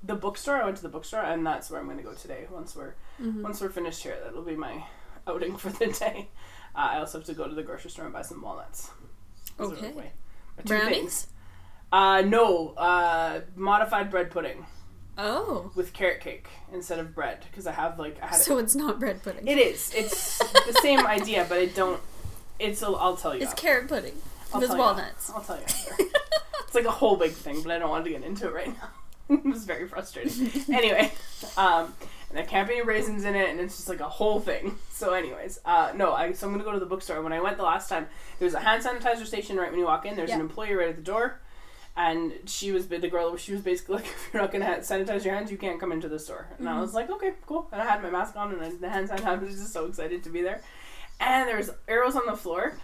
The 0.02 0.14
bookstore. 0.14 0.56
I 0.56 0.64
went 0.64 0.76
to 0.78 0.82
the 0.82 0.88
bookstore, 0.88 1.20
and 1.20 1.46
that's 1.46 1.70
where 1.70 1.80
I'm 1.80 1.86
gonna 1.88 2.02
go 2.02 2.14
today. 2.14 2.46
Once 2.50 2.74
we're 2.74 2.94
Mhm. 3.20 3.42
once 3.42 3.60
we're 3.60 3.68
finished 3.68 4.02
here, 4.02 4.16
that'll 4.24 4.42
be 4.42 4.56
my 4.56 4.84
outing 5.26 5.56
for 5.56 5.70
the 5.70 5.88
day. 5.88 6.28
Uh, 6.74 6.88
I 6.92 6.98
also 6.98 7.18
have 7.18 7.26
to 7.26 7.34
go 7.34 7.46
to 7.48 7.54
the 7.54 7.62
grocery 7.62 7.90
store 7.90 8.04
and 8.06 8.14
buy 8.14 8.22
some 8.22 8.40
walnuts. 8.40 8.90
Those 9.56 9.72
Okay. 9.72 9.92
my- 9.92 10.02
my 10.02 10.62
two 10.64 10.68
Brownies? 10.68 10.88
things. 10.96 11.26
Uh, 11.92 12.22
no, 12.22 12.68
uh, 12.76 13.40
modified 13.56 14.10
bread 14.10 14.30
pudding 14.30 14.66
Oh. 15.18 15.70
with 15.74 15.92
carrot 15.92 16.20
cake 16.20 16.48
instead 16.72 16.98
of 16.98 17.14
bread 17.14 17.44
because 17.50 17.66
I 17.66 17.72
have 17.72 17.98
like 17.98 18.16
I 18.22 18.28
had 18.28 18.40
So 18.40 18.56
it's 18.58 18.74
not 18.74 18.98
bread 19.00 19.22
pudding. 19.22 19.46
it 19.46 19.58
is 19.58 19.92
it's 19.94 20.38
the 20.38 20.78
same 20.80 21.04
idea, 21.06 21.44
but 21.48 21.58
I 21.58 21.66
don't. 21.66 22.00
It's 22.58 22.80
a, 22.82 22.86
I'll 22.86 23.16
tell 23.16 23.34
you. 23.34 23.42
it's 23.42 23.50
after. 23.52 23.62
carrot 23.62 23.88
pudding 23.88 24.14
I'll 24.54 24.60
with 24.60 24.68
tell 24.70 24.76
you 24.78 24.82
walnuts. 24.82 25.30
I'll 25.30 25.42
tell 25.42 25.56
you. 25.56 25.62
After. 25.64 25.94
it's 26.64 26.74
like 26.74 26.84
a 26.86 26.90
whole 26.90 27.16
big 27.16 27.32
thing, 27.32 27.62
but 27.62 27.72
I 27.72 27.78
don't 27.78 27.90
want 27.90 28.04
to 28.04 28.10
get 28.10 28.22
into 28.22 28.46
it 28.48 28.54
right 28.54 28.68
now. 28.68 28.88
it 29.44 29.44
was 29.44 29.64
very 29.64 29.86
frustrating. 29.88 30.50
anyway, 30.74 31.12
um, 31.56 31.94
and 32.28 32.38
there 32.38 32.44
can't 32.44 32.68
be 32.68 32.74
any 32.76 32.82
raisins 32.84 33.24
in 33.24 33.34
it, 33.34 33.48
and 33.50 33.60
it's 33.60 33.76
just 33.76 33.88
like 33.88 34.00
a 34.00 34.08
whole 34.08 34.40
thing. 34.40 34.76
So, 35.00 35.14
anyways, 35.14 35.60
uh, 35.64 35.92
no, 35.96 36.12
I 36.12 36.32
so 36.32 36.46
I'm 36.46 36.52
gonna 36.52 36.62
go 36.64 36.72
to 36.72 36.78
the 36.78 36.84
bookstore. 36.84 37.22
When 37.22 37.32
I 37.32 37.40
went 37.40 37.56
the 37.56 37.62
last 37.62 37.88
time, 37.88 38.06
there's 38.38 38.52
a 38.52 38.60
hand 38.60 38.84
sanitizer 38.84 39.24
station 39.24 39.56
right 39.56 39.70
when 39.70 39.80
you 39.80 39.86
walk 39.86 40.04
in. 40.04 40.14
There's 40.14 40.30
an 40.30 40.40
employee 40.42 40.74
right 40.74 40.90
at 40.90 40.96
the 40.96 41.02
door. 41.02 41.40
And 41.96 42.34
she 42.44 42.70
was 42.70 42.86
the 42.86 42.98
girl. 43.08 43.34
She 43.38 43.52
was 43.52 43.62
basically 43.62 43.96
like, 43.96 44.04
"If 44.04 44.28
you're 44.32 44.42
not 44.42 44.52
gonna 44.52 44.66
sanitize 44.80 45.24
your 45.24 45.34
hands, 45.34 45.50
you 45.50 45.56
can't 45.56 45.80
come 45.80 45.90
into 45.90 46.06
the 46.08 46.18
store." 46.18 46.48
And 46.58 46.68
I 46.68 46.72
Mhm. 46.74 46.80
was 46.82 46.92
like, 46.92 47.08
"Okay, 47.10 47.32
cool." 47.46 47.68
And 47.72 47.80
I 47.80 47.86
had 47.86 48.02
my 48.02 48.10
mask 48.10 48.36
on, 48.36 48.52
and 48.52 48.62
I, 48.62 48.68
the 48.78 48.90
hand 48.90 49.08
sanitizer. 49.08 49.24
I 49.26 49.34
was 49.36 49.54
just 49.58 49.72
so 49.72 49.86
excited 49.86 50.22
to 50.24 50.28
be 50.30 50.42
there. 50.42 50.60
And 51.18 51.48
there 51.48 51.56
was 51.56 51.70
arrows 51.88 52.14
on 52.14 52.26
the 52.26 52.36
floor, 52.36 52.74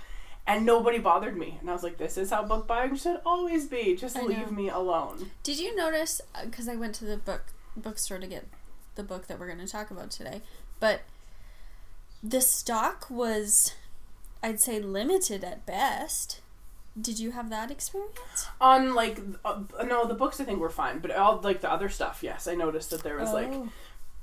and 0.47 0.65
nobody 0.65 0.99
bothered 0.99 1.37
me. 1.37 1.59
And 1.61 1.69
I 1.69 1.73
was 1.73 1.83
like, 1.83 1.99
"This 1.99 2.17
is 2.17 2.31
how 2.31 2.45
book 2.45 2.67
buying 2.67 2.97
should 2.97 3.21
always 3.27 3.67
be. 3.67 3.97
Just 3.97 4.17
I 4.17 4.21
know. 4.23 4.27
leave 4.29 4.51
me 4.51 4.69
alone." 4.69 5.31
Did 5.43 5.59
you 5.59 5.75
notice? 5.77 6.21
Because 6.45 6.69
I 6.69 6.77
went 6.77 6.95
to 6.97 7.05
the 7.05 7.17
book 7.17 7.43
bookstore 7.77 8.19
to 8.19 8.27
get 8.27 8.47
the 8.95 9.03
book 9.03 9.27
that 9.27 9.39
we're 9.39 9.47
going 9.53 9.65
to 9.65 9.71
talk 9.71 9.91
about 9.91 10.11
today, 10.11 10.41
but 10.81 11.03
the 12.23 12.41
stock 12.41 13.11
was, 13.11 13.75
I'd 14.43 14.61
say, 14.61 14.81
limited 14.81 15.45
at 15.45 15.67
best. 15.67 16.41
Did 16.99 17.19
you 17.19 17.33
have 17.33 17.51
that 17.51 17.71
experience? 17.71 18.47
On 18.59 18.95
like, 18.95 19.21
uh, 19.45 19.61
no, 19.85 20.07
the 20.07 20.15
books 20.15 20.41
I 20.41 20.45
think 20.45 20.61
were 20.61 20.71
fine, 20.71 21.01
but 21.01 21.11
all 21.15 21.39
like 21.43 21.61
the 21.61 21.71
other 21.71 21.91
stuff, 21.91 22.21
yes, 22.23 22.49
I 22.49 22.55
noticed 22.55 22.89
that 22.91 23.03
there 23.03 23.17
was 23.19 23.33
like 23.33 23.49
Oh. 23.53 23.69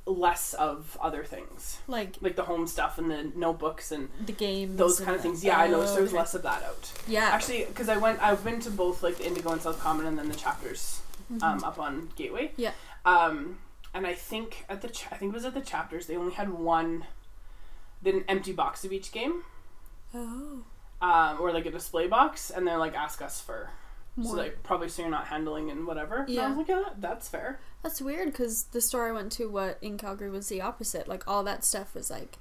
Less 0.06 0.54
of 0.56 0.98
other 1.02 1.24
things, 1.24 1.78
like 1.88 2.16
like 2.22 2.36
the 2.36 2.44
home 2.44 2.68
stuff 2.68 2.98
and 2.98 3.10
the 3.10 3.32
notebooks 3.36 3.92
and 3.92 4.10
the 4.26 4.34
games, 4.34 4.78
those 4.78 5.00
kind 5.00 5.16
of 5.16 5.22
things. 5.22 5.44
Yeah, 5.44 5.58
I 5.58 5.68
noticed 5.68 5.92
Oh, 5.92 5.96
there 5.96 6.04
was 6.04 6.12
okay. 6.12 6.20
less 6.20 6.34
of 6.34 6.42
that 6.44 6.62
out. 6.64 6.92
Yeah, 7.08 7.30
Actually, 7.32 7.66
because 7.66 7.88
I 7.90 7.98
went, 7.98 8.22
I've 8.22 8.44
been 8.44 8.60
to 8.62 8.70
both 8.70 9.02
like 9.02 9.18
the 9.18 9.26
Indigo 9.28 9.52
and 9.52 9.62
South 9.62 9.80
Common, 9.80 10.06
and 10.06 10.18
then 10.20 10.28
the 10.30 10.36
chapters 10.36 11.02
Mhm. 11.32 11.42
um, 11.42 11.64
up 11.64 11.80
on 11.80 12.10
Gateway. 12.18 12.52
Yeah. 12.58 12.72
Um, 13.06 13.60
and 13.94 14.06
I 14.06 14.14
think 14.14 14.66
at 14.68 14.82
the 14.82 14.90
ch- 14.90 15.08
I 15.12 15.16
think 15.16 15.32
it 15.32 15.36
was 15.36 15.46
at 15.46 15.54
the 15.54 15.62
chapters 15.62 16.08
they 16.08 16.18
only 16.18 16.34
had 16.34 16.50
one, 16.50 17.06
did 18.04 18.16
an 18.16 18.26
empty 18.28 18.52
box 18.52 18.84
of 18.84 18.92
each 18.92 19.12
game, 19.14 19.44
oh, 20.14 20.64
um, 21.02 21.38
or 21.40 21.52
like 21.54 21.66
a 21.66 21.72
display 21.72 22.08
box, 22.08 22.50
and 22.50 22.68
they're 22.68 22.78
like 22.78 22.94
ask 22.96 23.22
us 23.22 23.40
for. 23.40 23.70
So 24.22 24.34
like 24.34 24.62
probably 24.64 24.90
so 24.90 25.02
you're 25.02 25.12
not 25.12 25.28
handling 25.28 25.72
and 25.72 25.88
whatever. 25.88 26.18
And 26.18 26.30
I 26.30 26.34
Yeah. 26.34 26.48
was 26.50 26.58
like, 26.58 26.68
yeah, 26.68 26.84
that's 27.00 27.28
fair. 27.30 27.60
that's 27.82 28.00
weird. 28.02 28.28
Because 28.28 28.66
the 28.66 28.80
store 28.82 29.08
I 29.10 29.12
went 29.12 29.32
to, 29.34 29.48
what 29.48 29.78
in 29.82 29.98
Calgary 29.98 30.30
was 30.30 30.50
the 30.50 30.62
opposite. 30.62 31.08
Like 31.08 31.28
all 31.28 31.44
that 31.46 31.64
stuff 31.66 31.96
was 31.96 32.12
like 32.12 32.38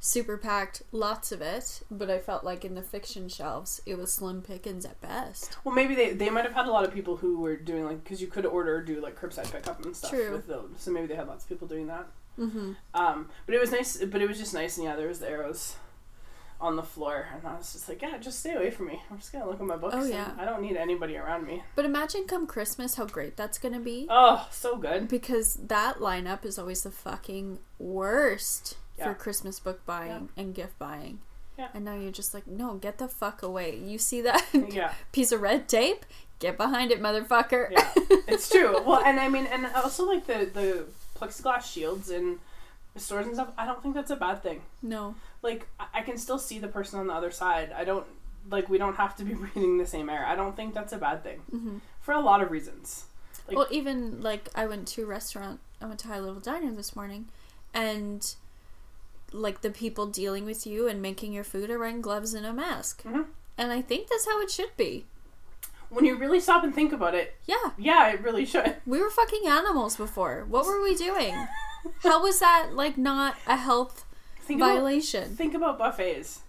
super 0.00 0.36
packed, 0.36 0.82
lots 0.92 1.30
of 1.30 1.40
it. 1.40 1.82
But 1.90 2.10
I 2.10 2.18
felt 2.18 2.42
like 2.42 2.64
in 2.64 2.74
the 2.74 2.82
fiction 2.82 3.28
shelves, 3.28 3.80
it 3.86 3.96
was 3.98 4.12
slim 4.12 4.42
pickings 4.42 4.84
at 4.84 5.00
best. 5.00 5.56
Well, 5.64 5.74
maybe 5.74 5.94
they 5.94 6.10
they 6.12 6.30
might 6.30 6.44
have 6.44 6.54
had 6.54 6.66
a 6.66 6.72
lot 6.72 6.84
of 6.84 6.92
people 6.92 7.16
who 7.18 7.38
were 7.38 7.56
doing 7.56 7.84
like 7.84 8.02
because 8.02 8.20
you 8.20 8.26
could 8.26 8.44
order 8.46 8.74
or 8.76 8.82
do 8.82 9.00
like 9.00 9.14
curbside 9.20 9.52
pickup 9.52 9.84
and 9.84 9.94
stuff 9.94 10.10
True. 10.10 10.32
with 10.32 10.46
those. 10.48 10.70
So 10.78 10.90
maybe 10.90 11.06
they 11.06 11.14
had 11.14 11.28
lots 11.28 11.44
of 11.44 11.48
people 11.48 11.68
doing 11.68 11.86
that. 11.86 12.06
Mm-hmm. 12.38 12.72
Um, 12.94 13.28
but 13.46 13.54
it 13.54 13.60
was 13.60 13.70
nice. 13.70 13.96
But 14.04 14.22
it 14.22 14.28
was 14.28 14.38
just 14.38 14.54
nice, 14.54 14.76
and 14.76 14.84
yeah, 14.86 14.96
there 14.96 15.08
was 15.08 15.18
the 15.20 15.28
arrows 15.28 15.76
on 16.60 16.76
the 16.76 16.82
floor, 16.82 17.26
and 17.34 17.46
I 17.46 17.56
was 17.56 17.72
just 17.72 17.88
like, 17.88 18.02
yeah, 18.02 18.18
just 18.18 18.40
stay 18.40 18.54
away 18.54 18.70
from 18.70 18.86
me. 18.88 19.00
I'm 19.10 19.18
just 19.18 19.32
gonna 19.32 19.46
look 19.46 19.60
at 19.60 19.66
my 19.66 19.76
books. 19.76 19.94
Oh, 19.98 20.04
yeah. 20.04 20.32
I 20.38 20.44
don't 20.44 20.60
need 20.60 20.76
anybody 20.76 21.16
around 21.16 21.46
me. 21.46 21.62
But 21.74 21.84
imagine 21.86 22.24
come 22.26 22.46
Christmas 22.46 22.96
how 22.96 23.06
great 23.06 23.36
that's 23.36 23.58
gonna 23.58 23.80
be. 23.80 24.06
Oh, 24.10 24.46
so 24.50 24.76
good. 24.76 25.08
Because 25.08 25.54
that 25.54 25.96
lineup 25.98 26.44
is 26.44 26.58
always 26.58 26.82
the 26.82 26.90
fucking 26.90 27.58
worst 27.78 28.76
Yeah. 28.98 29.04
for 29.04 29.14
Christmas 29.14 29.58
book 29.60 29.84
buying 29.86 30.28
and 30.36 30.54
gift 30.54 30.78
buying. 30.78 31.20
Yeah. 31.58 31.68
And 31.74 31.84
now 31.84 31.94
you're 31.94 32.12
just 32.12 32.32
like, 32.34 32.46
no, 32.46 32.74
get 32.74 32.98
the 32.98 33.08
fuck 33.08 33.42
away. 33.42 33.76
You 33.76 33.98
see 33.98 34.20
that 34.22 34.44
Yeah, 34.70 34.92
piece 35.12 35.32
of 35.32 35.40
red 35.42 35.68
tape? 35.68 36.04
Get 36.38 36.56
behind 36.56 36.90
it, 36.90 37.00
motherfucker. 37.02 37.70
yeah, 37.70 37.90
it's 38.28 38.48
true. 38.48 38.82
Well, 38.86 39.02
and 39.04 39.20
I 39.20 39.28
mean, 39.28 39.46
and 39.46 39.66
also 39.74 40.04
like 40.06 40.26
the 40.26 40.48
the 40.52 40.84
plexiglass 41.18 41.64
shields 41.70 42.08
in 42.10 42.38
stores 42.96 43.26
and 43.26 43.34
stuff. 43.34 43.48
I 43.56 43.66
don't 43.66 43.82
think 43.82 43.94
that's 43.94 44.10
a 44.10 44.16
bad 44.16 44.42
thing. 44.42 44.62
no. 44.82 45.14
Like 45.42 45.68
I- 45.78 45.86
I 45.94 46.02
can 46.02 46.18
still 46.18 46.38
see 46.38 46.58
the 46.58 46.68
person 46.68 46.98
on 47.00 47.06
the 47.06 47.14
other 47.14 47.30
side. 47.30 47.72
I 47.76 47.84
don't 47.84 48.06
like 48.50 48.68
we 48.68 48.78
don't 48.78 48.96
have 48.96 49.16
to 49.16 49.24
be 49.24 49.34
breathing 49.42 49.78
the 49.78 49.86
same 49.86 50.08
air. 50.10 50.24
I 50.26 50.34
don't 50.34 50.56
think 50.56 50.74
that's 50.74 50.92
a 50.92 50.98
bad 50.98 51.22
thing 51.22 51.38
hmm 51.50 51.78
for 52.00 52.12
a 52.12 52.20
lot 52.20 52.42
of 52.42 52.50
reasons. 52.50 53.04
Like- 53.46 53.56
well, 53.56 53.66
even 53.70 54.20
like 54.20 54.48
I 54.54 54.66
went 54.66 54.88
to 54.88 55.02
a 55.02 55.06
restaurant. 55.06 55.60
I 55.80 55.86
went 55.86 55.98
to 56.00 56.08
High 56.08 56.18
Level 56.20 56.40
Diner 56.40 56.72
this 56.72 56.94
morning, 56.96 57.28
and 57.72 58.34
like 59.32 59.60
the 59.62 59.70
people 59.70 60.06
dealing 60.06 60.44
with 60.44 60.66
you 60.66 60.88
and 60.88 61.00
making 61.00 61.32
your 61.32 61.44
food 61.44 61.70
are 61.70 61.78
wearing 61.78 62.00
gloves 62.02 62.34
and 62.34 62.44
a 62.44 62.52
mask. 62.52 63.02
Mhm. 63.04 63.26
And 63.56 63.70
I 63.72 63.80
think 63.82 64.08
that's 64.08 64.26
how 64.26 64.40
it 64.40 64.50
should 64.50 64.76
be. 64.76 65.06
When 65.88 66.04
you 66.04 66.16
really 66.16 66.40
stop 66.40 66.64
and 66.64 66.74
think 66.74 66.92
about 66.92 67.14
it, 67.14 67.34
Yeah, 67.46 67.70
yeah, 67.78 68.08
it 68.08 68.22
really 68.22 68.44
should. 68.44 68.76
we 68.86 69.00
were 69.00 69.10
fucking 69.10 69.46
animals 69.46 69.96
before. 69.96 70.44
What 70.48 70.64
were 70.66 70.82
we 70.82 70.94
doing? 70.94 71.34
How 72.02 72.22
was 72.22 72.40
that 72.40 72.70
like 72.74 72.96
not 72.98 73.36
a 73.46 73.56
health 73.56 74.04
Think 74.42 74.60
about, 74.60 74.74
violation? 74.74 75.34
think 75.36 75.54
about 75.54 75.78
buffets. 75.78 76.40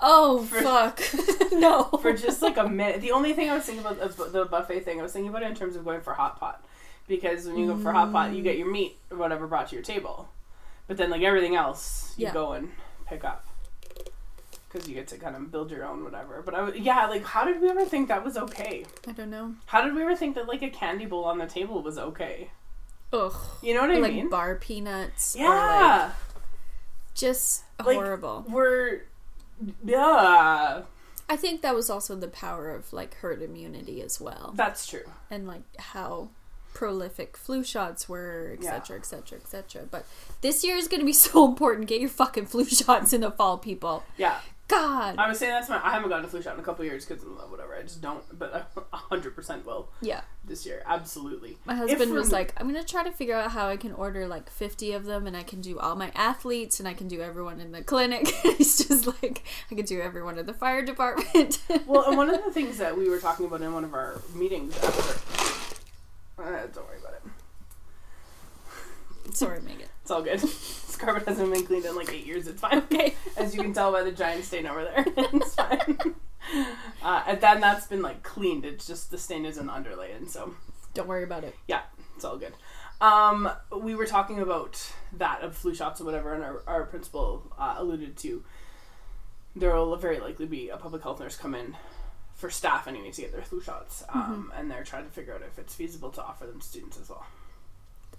Oh 0.00 0.42
For- 0.44 0.62
fuck! 0.62 1.00
no. 1.52 1.84
for 2.02 2.12
just 2.12 2.40
like 2.42 2.56
a 2.56 2.68
minute. 2.68 3.00
The 3.00 3.12
only 3.12 3.32
thing 3.34 3.50
I 3.50 3.54
was 3.54 3.64
thinking 3.64 3.84
about 3.84 4.00
the, 4.16 4.24
the 4.24 4.44
buffet 4.46 4.80
thing, 4.80 4.98
I 4.98 5.02
was 5.02 5.12
thinking 5.12 5.28
about 5.30 5.42
it 5.42 5.48
in 5.48 5.54
terms 5.54 5.76
of 5.76 5.84
going 5.84 6.00
for 6.00 6.14
hot 6.14 6.40
pot, 6.40 6.64
because 7.06 7.46
when 7.46 7.58
you 7.58 7.66
go 7.66 7.76
for 7.76 7.92
hot 7.92 8.10
pot, 8.12 8.32
you 8.32 8.42
get 8.42 8.56
your 8.58 8.70
meat 8.70 8.96
or 9.10 9.18
whatever 9.18 9.46
brought 9.46 9.68
to 9.68 9.74
your 9.76 9.84
table, 9.84 10.28
but 10.88 10.96
then 10.96 11.10
like 11.10 11.22
everything 11.22 11.54
else, 11.54 12.14
you 12.16 12.26
Yeah. 12.26 12.32
go 12.32 12.52
and 12.52 12.70
pick 13.06 13.24
up. 13.24 13.46
because 14.72 14.88
you 14.88 14.94
get 14.94 15.08
to 15.08 15.18
kind 15.18 15.34
of 15.36 15.50
build 15.52 15.70
your 15.70 15.84
own 15.84 16.02
whatever. 16.04 16.40
But 16.42 16.54
I 16.54 16.62
was, 16.62 16.76
yeah, 16.76 17.06
like 17.06 17.24
how 17.24 17.44
did 17.44 17.60
we 17.60 17.68
ever 17.68 17.84
think 17.84 18.08
that 18.08 18.24
was 18.24 18.36
okay? 18.38 18.84
I 19.06 19.12
don't 19.12 19.30
know. 19.30 19.54
How 19.66 19.82
did 19.84 19.94
we 19.94 20.02
ever 20.02 20.16
think 20.16 20.34
that 20.36 20.46
like 20.48 20.62
a 20.62 20.70
candy 20.70 21.04
bowl 21.06 21.24
on 21.24 21.38
the 21.38 21.46
table 21.46 21.82
was 21.82 21.98
okay? 21.98 22.50
Ugh. 23.12 23.34
You 23.62 23.74
know 23.74 23.80
what 23.82 23.90
I 23.90 23.98
like 23.98 24.12
mean? 24.14 24.24
Like 24.24 24.30
bar 24.30 24.54
peanuts. 24.56 25.36
Or 25.36 25.40
like 25.40 25.48
Yeah, 25.48 26.10
just 27.14 27.64
Like- 27.84 27.96
horrible. 27.96 28.44
we're 28.48 29.02
yeah, 29.84 30.82
I 31.28 31.36
think 31.36 31.60
that 31.62 31.74
was 31.74 31.90
also 31.90 32.16
the 32.16 32.28
power 32.28 32.70
of 32.70 32.92
like 32.92 33.14
herd 33.16 33.42
immunity 33.42 34.00
as 34.02 34.20
well. 34.20 34.52
that's 34.56 34.86
true. 34.86 35.04
and 35.30 35.46
like 35.46 35.62
how 35.78 36.28
prolific 36.72 37.36
flu 37.36 37.62
shots 37.64 38.08
were, 38.08 38.52
etc., 38.56 38.96
etc., 38.96 39.38
etc. 39.38 39.82
But 39.90 40.06
this 40.40 40.64
year 40.64 40.76
is 40.76 40.88
going 40.88 41.00
to 41.00 41.06
be 41.06 41.12
so 41.28 41.46
important. 41.46 41.88
Get 41.88 42.00
your 42.00 42.08
fucking 42.08 42.46
flu 42.46 42.64
shots 42.64 43.12
in 43.12 43.20
the 43.20 43.30
fall, 43.30 43.58
people. 43.58 44.02
Yeah, 44.16 44.38
God. 44.70 45.16
I 45.18 45.28
was 45.28 45.38
saying 45.38 45.52
that's 45.52 45.68
my. 45.68 45.80
I 45.82 45.90
haven't 45.90 46.08
gotten 46.08 46.24
a 46.24 46.28
flu 46.28 46.40
shot 46.40 46.54
in 46.54 46.60
a 46.60 46.62
couple 46.62 46.84
years 46.84 47.04
because 47.04 47.24
whatever. 47.24 47.74
I 47.74 47.82
just 47.82 48.00
don't. 48.00 48.22
But 48.38 48.70
a 48.92 48.96
hundred 48.96 49.34
percent 49.34 49.66
will 49.66 49.90
yeah. 50.00 50.20
this 50.44 50.64
year. 50.64 50.82
Absolutely. 50.86 51.58
My 51.64 51.74
husband 51.74 52.12
was 52.12 52.28
me- 52.28 52.32
like, 52.32 52.54
I'm 52.56 52.68
going 52.68 52.80
to 52.80 52.88
try 52.88 53.02
to 53.02 53.10
figure 53.10 53.34
out 53.34 53.50
how 53.50 53.68
I 53.68 53.76
can 53.76 53.92
order 53.92 54.28
like 54.28 54.50
50 54.50 54.92
of 54.92 55.04
them 55.04 55.26
and 55.26 55.36
I 55.36 55.42
can 55.42 55.60
do 55.60 55.78
all 55.78 55.96
my 55.96 56.12
athletes 56.14 56.78
and 56.78 56.88
I 56.88 56.94
can 56.94 57.08
do 57.08 57.20
everyone 57.20 57.60
in 57.60 57.72
the 57.72 57.82
clinic. 57.82 58.28
He's 58.42 58.86
just 58.86 59.06
like, 59.06 59.42
I 59.70 59.74
can 59.74 59.84
do 59.84 60.00
everyone 60.00 60.38
in 60.38 60.46
the 60.46 60.54
fire 60.54 60.84
department. 60.84 61.58
Well, 61.86 62.04
and 62.06 62.16
one 62.16 62.30
of 62.30 62.44
the 62.44 62.52
things 62.52 62.78
that 62.78 62.96
we 62.96 63.08
were 63.08 63.18
talking 63.18 63.46
about 63.46 63.62
in 63.62 63.72
one 63.72 63.84
of 63.84 63.94
our 63.94 64.20
meetings 64.34 64.76
after. 64.76 65.18
Uh, 66.38 66.66
don't 66.72 66.86
worry 66.86 66.98
about 67.00 67.14
it. 67.14 67.22
Sorry, 69.34 69.60
Megan. 69.60 69.88
It's 70.10 70.16
all 70.16 70.22
good. 70.22 70.40
This 70.90 70.96
carpet 70.96 71.28
hasn't 71.28 71.52
been 71.52 71.64
cleaned 71.64 71.84
in 71.84 71.94
like 71.94 72.12
eight 72.12 72.26
years. 72.26 72.48
It's 72.48 72.60
fine. 72.60 72.78
Okay. 72.92 73.14
As 73.36 73.54
you 73.54 73.62
can 73.62 73.72
tell 73.72 73.92
by 73.92 74.02
the 74.02 74.10
giant 74.10 74.44
stain 74.44 74.66
over 74.66 74.82
there, 74.82 75.04
it's 75.16 75.54
fine. 75.54 75.98
Uh, 77.00 77.22
and 77.28 77.40
then 77.40 77.60
that's 77.60 77.86
been 77.86 78.02
like 78.02 78.24
cleaned. 78.24 78.64
It's 78.64 78.88
just 78.88 79.12
the 79.12 79.18
stain 79.18 79.44
is 79.46 79.56
in 79.56 79.68
the 79.68 79.72
underlay, 79.72 80.10
and 80.10 80.28
so 80.28 80.56
Don't 80.94 81.06
worry 81.06 81.22
about 81.22 81.44
it. 81.44 81.54
yeah, 81.68 81.82
it's 82.16 82.24
all 82.24 82.36
good. 82.38 82.52
Um, 83.00 83.48
we 83.74 83.94
were 83.94 84.04
talking 84.04 84.40
about 84.40 84.92
that 85.12 85.42
of 85.42 85.56
flu 85.56 85.76
shots 85.76 86.00
or 86.00 86.04
whatever, 86.04 86.34
and 86.34 86.42
our, 86.42 86.60
our 86.66 86.84
principal 86.86 87.44
uh, 87.56 87.76
alluded 87.78 88.16
to 88.18 88.42
there 89.54 89.72
will 89.76 89.94
very 89.96 90.18
likely 90.18 90.46
be 90.46 90.70
a 90.70 90.76
public 90.76 91.04
health 91.04 91.20
nurse 91.20 91.36
come 91.36 91.54
in 91.54 91.76
for 92.34 92.50
staff 92.50 92.88
anyway 92.88 93.12
to 93.12 93.20
get 93.22 93.32
their 93.32 93.42
flu 93.42 93.62
shots, 93.62 94.02
um, 94.08 94.52
and 94.56 94.68
they're 94.68 94.82
trying 94.84 95.04
to 95.04 95.10
figure 95.12 95.34
out 95.34 95.42
if 95.42 95.56
it's 95.56 95.74
feasible 95.74 96.10
to 96.10 96.20
offer 96.22 96.46
them 96.46 96.58
to 96.58 96.66
students 96.66 96.98
as 97.00 97.08
well. 97.08 97.24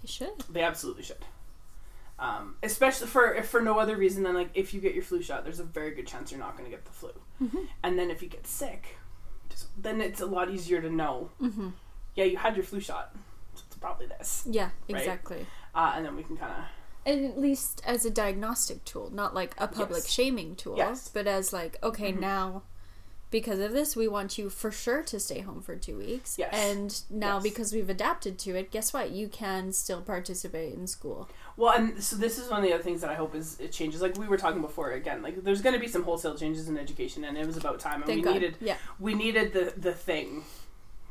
They 0.00 0.08
should. 0.08 0.40
They 0.50 0.62
absolutely 0.62 1.02
should. 1.02 1.24
Um, 2.22 2.54
especially 2.62 3.08
for 3.08 3.34
if 3.34 3.48
for 3.48 3.60
no 3.60 3.80
other 3.80 3.96
reason 3.96 4.22
than 4.22 4.34
like 4.34 4.50
if 4.54 4.72
you 4.72 4.80
get 4.80 4.94
your 4.94 5.02
flu 5.02 5.20
shot, 5.22 5.42
there's 5.42 5.58
a 5.58 5.64
very 5.64 5.90
good 5.90 6.06
chance 6.06 6.30
you're 6.30 6.38
not 6.38 6.56
going 6.56 6.64
to 6.64 6.70
get 6.70 6.84
the 6.84 6.92
flu. 6.92 7.10
Mhm. 7.42 7.66
And 7.82 7.98
then 7.98 8.10
if 8.12 8.22
you 8.22 8.28
get 8.28 8.46
sick, 8.46 8.96
just, 9.50 9.66
then 9.82 10.00
it's 10.00 10.20
a 10.20 10.26
lot 10.26 10.48
easier 10.48 10.80
to 10.80 10.88
know. 10.88 11.30
Mm-hmm. 11.40 11.70
Yeah, 12.14 12.24
you 12.26 12.36
had 12.36 12.54
your 12.54 12.64
flu 12.64 12.78
shot. 12.78 13.12
So 13.56 13.64
it's 13.66 13.76
probably 13.76 14.06
this. 14.06 14.44
Yeah, 14.48 14.70
Right? 14.88 15.00
exactly. 15.00 15.46
Uh, 15.74 15.94
and 15.96 16.04
then 16.06 16.14
we 16.14 16.22
can 16.22 16.36
kind 16.36 16.52
of 16.52 16.64
And 17.04 17.24
at 17.24 17.40
least 17.40 17.82
as 17.84 18.04
a 18.04 18.10
diagnostic 18.10 18.84
tool, 18.84 19.10
not 19.10 19.34
like 19.34 19.54
a 19.58 19.66
public 19.66 20.04
Yes. 20.04 20.08
shaming 20.08 20.54
tool, 20.54 20.76
Yes. 20.76 21.08
but 21.08 21.26
as 21.26 21.52
like, 21.52 21.76
okay, 21.82 22.12
Mhm. 22.12 22.20
now 22.20 22.62
because 23.32 23.58
of 23.58 23.72
this, 23.72 23.96
we 23.96 24.06
want 24.06 24.38
you 24.38 24.48
for 24.48 24.70
sure 24.70 25.02
to 25.02 25.18
stay 25.18 25.40
home 25.40 25.60
for 25.60 25.74
two 25.74 25.98
weeks. 25.98 26.38
Yes. 26.38 26.54
And 26.54 27.02
now 27.10 27.34
Yes. 27.38 27.42
because 27.42 27.72
we've 27.72 27.90
adapted 27.90 28.38
to 28.40 28.54
it, 28.54 28.70
guess 28.70 28.92
what? 28.92 29.10
You 29.10 29.26
can 29.26 29.72
still 29.72 30.00
participate 30.02 30.74
in 30.74 30.86
school. 30.86 31.28
well, 31.56 31.72
and 31.76 32.00
so 32.02 32.14
this 32.14 32.38
is 32.38 32.48
one 32.48 32.60
of 32.60 32.64
the 32.64 32.72
other 32.72 32.82
things 32.84 33.00
that 33.00 33.10
I 33.10 33.14
hope 33.14 33.34
is 33.34 33.58
it 33.58 33.72
changes. 33.72 34.00
Like 34.00 34.16
we 34.16 34.28
were 34.28 34.36
talking 34.36 34.60
before, 34.62 34.92
again, 34.92 35.20
like 35.22 35.42
there's 35.42 35.60
going 35.62 35.74
to 35.74 35.80
be 35.80 35.88
some 35.88 36.04
wholesale 36.04 36.36
changes 36.36 36.68
in 36.68 36.78
education, 36.78 37.24
and 37.24 37.36
it 37.36 37.46
was 37.46 37.56
about 37.56 37.80
time. 37.80 37.96
And 38.02 38.06
Thank 38.06 38.18
we 38.18 38.22
God. 38.24 38.34
needed 38.34 38.56
yeah. 38.60 38.76
we 39.00 39.14
needed 39.14 39.52
the 39.52 39.72
the 39.76 39.92
thing 39.92 40.44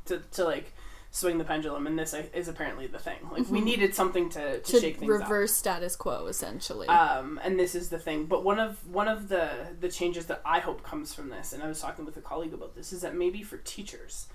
to 0.05 0.21
to 0.31 0.43
like 0.45 0.73
swing 1.13 1.37
the 1.37 1.43
pendulum, 1.43 1.85
and 1.87 1.99
this 1.99 2.13
is 2.13 2.47
apparently 2.47 2.87
the 2.87 2.97
thing. 2.97 3.17
Like 3.31 3.49
we 3.49 3.59
Mhm. 3.59 3.63
needed 3.65 3.93
something 3.93 4.29
to, 4.29 4.59
to, 4.61 4.71
To 4.71 4.79
shake 4.79 4.97
things 4.97 5.11
up. 5.13 5.19
reverse 5.21 5.53
status 5.53 5.95
quo, 5.97 6.27
essentially. 6.27 6.87
um, 6.87 7.37
and 7.43 7.59
this 7.59 7.75
is 7.75 7.89
the 7.89 7.99
thing. 7.99 8.25
But 8.27 8.43
one 8.45 8.59
of 8.59 8.87
one 8.87 9.09
of 9.09 9.27
the 9.27 9.49
the 9.79 9.89
changes 9.89 10.27
that 10.27 10.41
I 10.45 10.59
hope 10.59 10.83
comes 10.83 11.13
from 11.13 11.27
this, 11.29 11.51
and 11.51 11.61
I 11.61 11.67
was 11.67 11.81
talking 11.81 12.05
with 12.05 12.15
a 12.15 12.21
colleague 12.21 12.53
about 12.53 12.75
this, 12.75 12.93
is 12.93 13.01
that 13.01 13.13
maybe 13.13 13.43
for 13.43 13.57
teachers, 13.57 14.27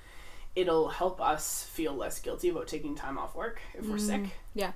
it'll 0.54 0.88
help 0.90 1.18
us 1.20 1.64
feel 1.64 1.94
less 1.94 2.18
guilty 2.20 2.50
about 2.50 2.66
taking 2.68 2.94
time 2.94 3.16
off 3.16 3.34
work 3.34 3.60
if 3.74 3.86
we're 3.88 3.96
Mm, 3.96 4.00
sick. 4.06 4.30
yeah. 4.54 4.72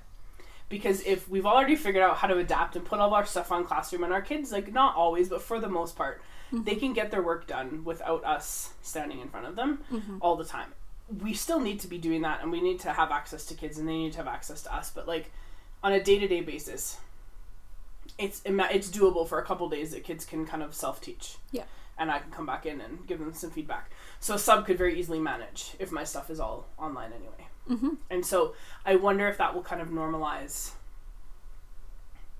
Because 0.69 1.01
if 1.05 1.29
we've 1.29 1.45
already 1.45 1.75
figured 1.75 2.01
out 2.03 2.17
how 2.17 2.27
to 2.27 2.37
adapt 2.37 2.75
and 2.75 2.83
put 2.85 2.99
all 2.99 3.13
our 3.13 3.25
stuff 3.25 3.51
on 3.51 3.63
classroom, 3.65 4.03
and 4.03 4.13
our 4.13 4.21
kids, 4.21 4.51
like 4.51 4.71
not 4.73 4.95
always, 4.95 5.29
but 5.29 5.41
for 5.41 5.59
the 5.59 5.67
most 5.69 5.95
part, 5.95 6.21
Mhm. 6.51 6.65
they 6.65 6.75
can 6.75 6.93
get 6.93 7.11
their 7.11 7.21
work 7.21 7.45
done 7.45 7.83
without 7.83 8.23
us 8.25 8.73
standing 8.81 9.19
in 9.19 9.29
front 9.29 9.45
of 9.47 9.55
them 9.55 9.83
Mhm. 9.91 10.17
all 10.21 10.35
the 10.35 10.45
time. 10.45 10.73
We 11.19 11.33
still 11.33 11.59
need 11.59 11.79
to 11.81 11.87
be 11.87 11.97
doing 11.97 12.21
that, 12.21 12.41
and 12.41 12.51
we 12.51 12.61
need 12.61 12.79
to 12.81 12.93
have 12.93 13.11
access 13.11 13.45
to 13.47 13.55
kids, 13.55 13.77
and 13.77 13.87
they 13.87 13.97
need 13.97 14.11
to 14.13 14.17
have 14.19 14.27
access 14.27 14.63
to 14.63 14.73
us. 14.73 14.91
But 14.93 15.07
like 15.07 15.31
on 15.83 15.91
a 15.91 16.01
day 16.01 16.19
to 16.19 16.27
day 16.27 16.41
basis, 16.41 16.97
it's 18.17 18.41
it's 18.45 18.89
doable 18.89 19.27
for 19.27 19.39
a 19.39 19.43
couple 19.45 19.67
days 19.69 19.91
that 19.91 20.03
kids 20.03 20.25
can 20.25 20.45
kind 20.45 20.63
of 20.63 20.73
self 20.73 21.01
teach. 21.01 21.37
Yeah. 21.51 21.63
And 21.97 22.09
I 22.09 22.19
can 22.19 22.31
come 22.31 22.45
back 22.45 22.65
in 22.65 22.81
and 22.81 23.05
give 23.05 23.19
them 23.19 23.33
some 23.33 23.51
feedback. 23.51 23.91
So 24.19 24.35
a 24.35 24.39
sub 24.39 24.65
could 24.65 24.77
very 24.77 24.99
easily 24.99 25.19
manage 25.19 25.71
if 25.79 25.91
my 25.91 26.03
stuff 26.03 26.29
is 26.29 26.39
all 26.39 26.67
online 26.77 27.11
anyway. 27.13 27.47
Mhm. 27.69 27.97
And 28.09 28.25
so 28.25 28.55
I 28.85 28.95
wonder 28.95 29.27
if 29.27 29.37
that 29.37 29.53
will 29.53 29.61
kind 29.61 29.81
of 29.81 29.89
normalize, 29.89 30.71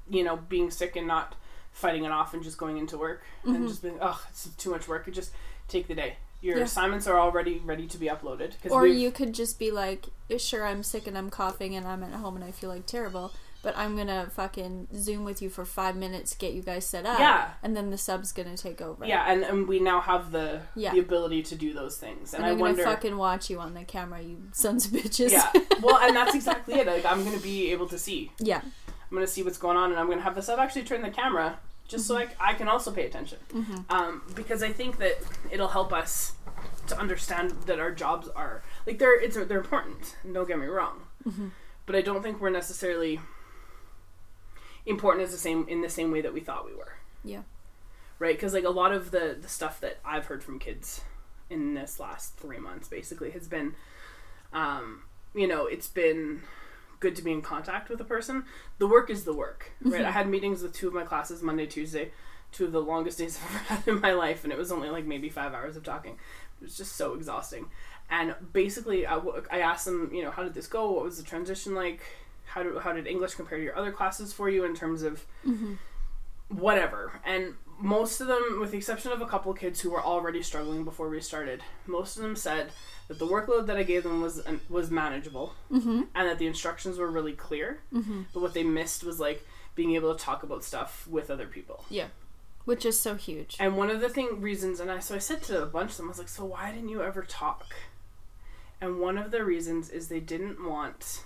you 0.10 0.23
know, 0.23 0.38
being 0.38 0.71
sick 0.71 0.95
and 0.95 1.05
not 1.07 1.36
fighting 1.71 2.05
it 2.05 2.12
off 2.12 2.34
and 2.34 2.41
just 2.43 2.57
going 2.57 2.77
into 2.77 2.97
work 2.97 3.23
Mhm. 3.45 3.55
and 3.55 3.67
just 3.67 3.81
being, 3.84 3.99
oh, 4.01 4.23
it's 4.29 4.49
too 4.57 4.71
much 4.71 4.88
work. 4.88 5.05
You 5.05 5.13
just 5.13 5.31
take 5.67 5.88
the 5.88 5.95
day. 5.95 6.17
Your 6.41 6.58
Yeah. 6.58 6.63
assignments 6.63 7.06
are 7.08 7.19
already 7.19 7.60
ready 7.63 7.88
to 7.88 7.97
be 7.97 8.08
uploaded. 8.08 8.54
Or 8.69 8.82
we've- 8.82 8.99
you 8.99 9.12
could 9.12 9.34
just 9.34 9.60
be 9.60 9.69
like, 9.71 10.08
"Yeah, 10.27 10.38
sure, 10.38 10.65
I'm 10.65 10.82
sick 10.84 11.06
and 11.08 11.17
I'm 11.17 11.30
coughing 11.30 11.75
and 11.75 11.88
I'm 11.88 12.04
at 12.04 12.13
home 12.13 12.36
and 12.36 12.43
I 12.43 12.49
feel 12.51 12.69
like 12.69 12.88
terrible, 12.88 13.32
but 13.62 13.77
I'm 13.77 13.95
gonna 13.95 14.27
fucking 14.34 14.88
Zoom 14.95 15.23
with 15.23 15.39
you 15.39 15.49
for 15.51 15.65
five 15.65 15.95
minutes, 15.95 16.34
get 16.34 16.54
you 16.54 16.63
guys 16.63 16.84
set 16.88 17.06
up, 17.06 17.19
Yeah. 17.19 17.51
and 17.62 17.77
then 17.77 17.91
the 17.91 17.97
sub's 17.97 18.32
gonna 18.32 18.58
take 18.58 18.82
over. 18.82 19.06
Yeah, 19.06 19.32
and, 19.32 19.43
and 19.43 19.67
we 19.67 19.80
now 19.80 20.01
have 20.01 20.32
the 20.32 20.62
Yeah. 20.75 20.93
the 20.93 20.99
ability 20.99 21.43
to 21.43 21.56
do 21.56 21.73
those 21.73 21.97
things. 21.97 22.34
And, 22.34 22.43
and, 22.43 22.45
I 22.49 22.54
I'm 22.54 22.60
wonder 22.60 22.84
gonna 22.84 22.95
fucking 22.95 23.17
watch 23.17 23.51
you 23.51 23.60
on 23.60 23.75
the 23.75 23.84
camera, 23.84 24.19
you 24.21 24.49
sons 24.51 24.88
of 24.88 24.93
bitches. 24.93 25.32
Yeah. 25.32 25.51
Well, 25.80 25.97
and 25.97 26.15
that's 26.15 26.34
exactly 26.39 26.73
it. 26.73 26.88
Like 26.88 27.06
I'm 27.06 27.23
gonna 27.23 27.38
be 27.38 27.71
able 27.71 27.88
to 27.89 27.99
see. 27.99 28.32
yeah. 28.39 28.62
I'm 29.12 29.15
gonna 29.17 29.27
see 29.27 29.43
what's 29.43 29.58
going 29.60 29.77
on 29.77 29.91
and 29.91 29.99
I'm 29.99 30.10
gonna 30.10 30.21
have 30.21 30.34
the 30.36 30.41
sub 30.41 30.58
actually 30.58 30.84
turn 30.84 31.01
the 31.04 31.10
camera 31.12 31.60
just 31.91 32.08
so 32.08 32.17
I, 32.17 32.30
I 32.39 32.54
can 32.54 32.67
also 32.67 32.91
pay 32.91 33.06
attention. 33.06 33.38
Mhm. 33.54 33.86
Um, 33.91 34.21
because 34.34 34.63
I 34.63 34.71
think 34.71 34.97
that 34.97 35.17
it'll 35.51 35.67
help 35.67 35.91
us 35.93 36.34
to 36.88 36.97
understand 36.97 37.51
that 37.67 37.80
our 37.80 37.91
jobs 37.91 38.27
are 38.30 38.63
like 38.88 38.97
they're 38.99 39.19
it's 39.19 39.36
they're 39.36 39.60
important. 39.60 40.15
Don't 40.32 40.47
get 40.47 40.58
me 40.60 40.65
wrong, 40.65 41.04
Mhm. 41.27 41.51
but 41.86 41.95
I 41.95 42.01
don't 42.01 42.23
think 42.23 42.41
we're 42.41 42.49
necessarily 42.49 43.19
important 44.86 45.23
as 45.25 45.32
the 45.32 45.38
same 45.38 45.67
in 45.67 45.82
the 45.82 45.89
same 45.89 46.12
way 46.12 46.21
that 46.21 46.34
we 46.34 46.39
thought 46.39 46.65
we 46.65 46.73
were. 46.75 46.93
Yeah. 47.23 47.43
Right, 48.19 48.36
because 48.36 48.54
like 48.54 48.63
a 48.65 48.69
lot 48.69 48.91
of 48.91 49.12
the 49.12 49.38
the 49.39 49.47
stuff 49.49 49.80
that 49.82 49.99
I've 50.06 50.25
heard 50.25 50.43
from 50.43 50.60
kids 50.60 51.01
in 51.49 51.73
this 51.73 51.99
last 51.99 52.38
three 52.38 52.60
months 52.60 52.88
basically 52.88 53.32
has 53.32 53.47
been, 53.47 53.75
um, 54.54 55.04
you 55.34 55.47
know, 55.47 55.65
it's 55.65 55.88
been 55.88 56.43
good 57.01 57.15
to 57.17 57.21
be 57.21 57.31
in 57.33 57.41
contact 57.41 57.89
with 57.89 57.99
a 57.99 58.05
person. 58.05 58.45
The 58.77 58.87
work 58.87 59.09
is 59.09 59.25
the 59.25 59.33
work, 59.33 59.71
right? 59.81 60.01
Mhm. 60.01 60.05
I 60.05 60.11
had 60.11 60.29
meetings 60.29 60.63
with 60.63 60.71
two 60.73 60.87
of 60.87 60.93
my 60.93 61.03
classes 61.03 61.41
Monday, 61.43 61.65
Tuesday, 61.65 62.11
two 62.53 62.63
of 62.65 62.71
the 62.71 62.81
longest 62.81 63.17
days 63.17 63.37
I've 63.43 63.49
ever 63.49 63.57
had 63.65 63.87
in 63.87 63.99
my 63.99 64.13
life, 64.13 64.43
and 64.45 64.53
it 64.53 64.57
was 64.57 64.71
only 64.71 64.89
like 64.89 65.05
maybe 65.05 65.27
five 65.29 65.53
hours 65.53 65.75
of 65.75 65.83
talking. 65.83 66.13
It 66.61 66.63
was 66.65 66.77
just 66.77 66.95
so 66.95 67.13
exhausting. 67.15 67.65
And 68.09 68.35
basically, 68.53 69.05
I, 69.07 69.15
w- 69.15 69.43
I 69.51 69.59
asked 69.59 69.85
them, 69.85 70.11
you 70.13 70.21
know, 70.23 70.31
how 70.31 70.43
did 70.43 70.53
this 70.53 70.67
go? 70.67 70.91
What 70.91 71.03
was 71.03 71.17
the 71.17 71.23
transition 71.23 71.73
like? 71.75 72.01
How, 72.45 72.61
do, 72.63 72.77
how 72.79 72.91
did 72.91 73.07
English 73.07 73.35
compare 73.35 73.57
to 73.57 73.63
your 73.63 73.77
other 73.77 73.91
classes 73.91 74.31
for 74.33 74.49
you 74.49 74.63
in 74.65 74.75
terms 74.75 75.01
of 75.03 75.25
Mhm. 75.45 75.77
whatever? 76.49 77.19
And 77.25 77.55
most 77.82 78.22
of 78.22 78.28
them, 78.28 78.60
with 78.60 78.72
the 78.72 78.78
exception 78.78 79.12
of 79.12 79.22
a 79.22 79.26
couple 79.26 79.54
kids 79.54 79.82
who 79.82 79.89
were 79.91 80.02
already 80.04 80.41
struggling 80.44 80.84
before 80.84 81.10
we 81.10 81.20
started, 81.22 81.62
most 81.88 82.15
of 82.17 82.24
them 82.24 82.36
said 82.36 82.72
that 83.08 83.20
the 83.20 83.28
workload 83.28 83.65
that 83.67 83.78
I 83.78 83.84
gave 83.84 84.04
them 84.04 84.22
was 84.22 84.41
was 84.70 84.89
manageable 84.91 85.54
Mhm. 85.72 86.08
and 86.15 86.28
that 86.30 86.38
the 86.39 86.48
instructions 86.48 86.98
were 86.98 87.10
really 87.10 87.34
clear. 87.34 87.80
Mhm. 87.91 88.26
But 88.34 88.39
what 88.41 88.54
they 88.54 88.63
missed 88.63 89.04
was 89.04 89.20
like 89.20 89.46
being 89.76 89.96
able 89.96 90.13
to 90.15 90.24
talk 90.24 90.44
about 90.44 90.63
stuff 90.63 91.08
with 91.08 91.30
other 91.30 91.48
people. 91.48 91.86
Yeah, 91.89 92.08
which 92.65 92.86
is 92.86 93.00
so 93.00 93.15
huge. 93.15 93.58
And 93.60 93.78
one 93.78 93.89
of 93.89 94.00
the 94.02 94.10
thing 94.10 94.41
reasons, 94.41 94.80
and 94.80 94.91
I 94.91 95.00
so 95.00 95.15
I 95.15 95.20
said 95.20 95.41
to 95.44 95.62
a 95.63 95.65
bunch 95.65 95.91
of 95.91 95.98
them, 95.98 96.08
I 96.08 96.10
was 96.10 96.20
like, 96.20 96.30
so 96.30 96.46
why 96.46 96.72
didn't 96.72 96.89
you 96.89 97.02
ever 97.02 97.24
talk? 97.24 97.76
And 98.80 99.00
one 99.00 99.17
of 99.17 99.32
the 99.32 99.44
reasons 99.44 99.89
is 99.89 100.08
they 100.08 100.20
didn't 100.20 100.63
want, 100.63 101.24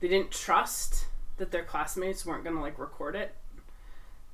they 0.00 0.08
didn't 0.08 0.30
trust 0.30 1.06
that 1.38 1.50
their 1.52 1.64
classmates 1.64 2.24
weren't 2.26 2.44
gonna 2.44 2.60
like 2.60 2.78
record 2.78 3.14
it 3.16 3.34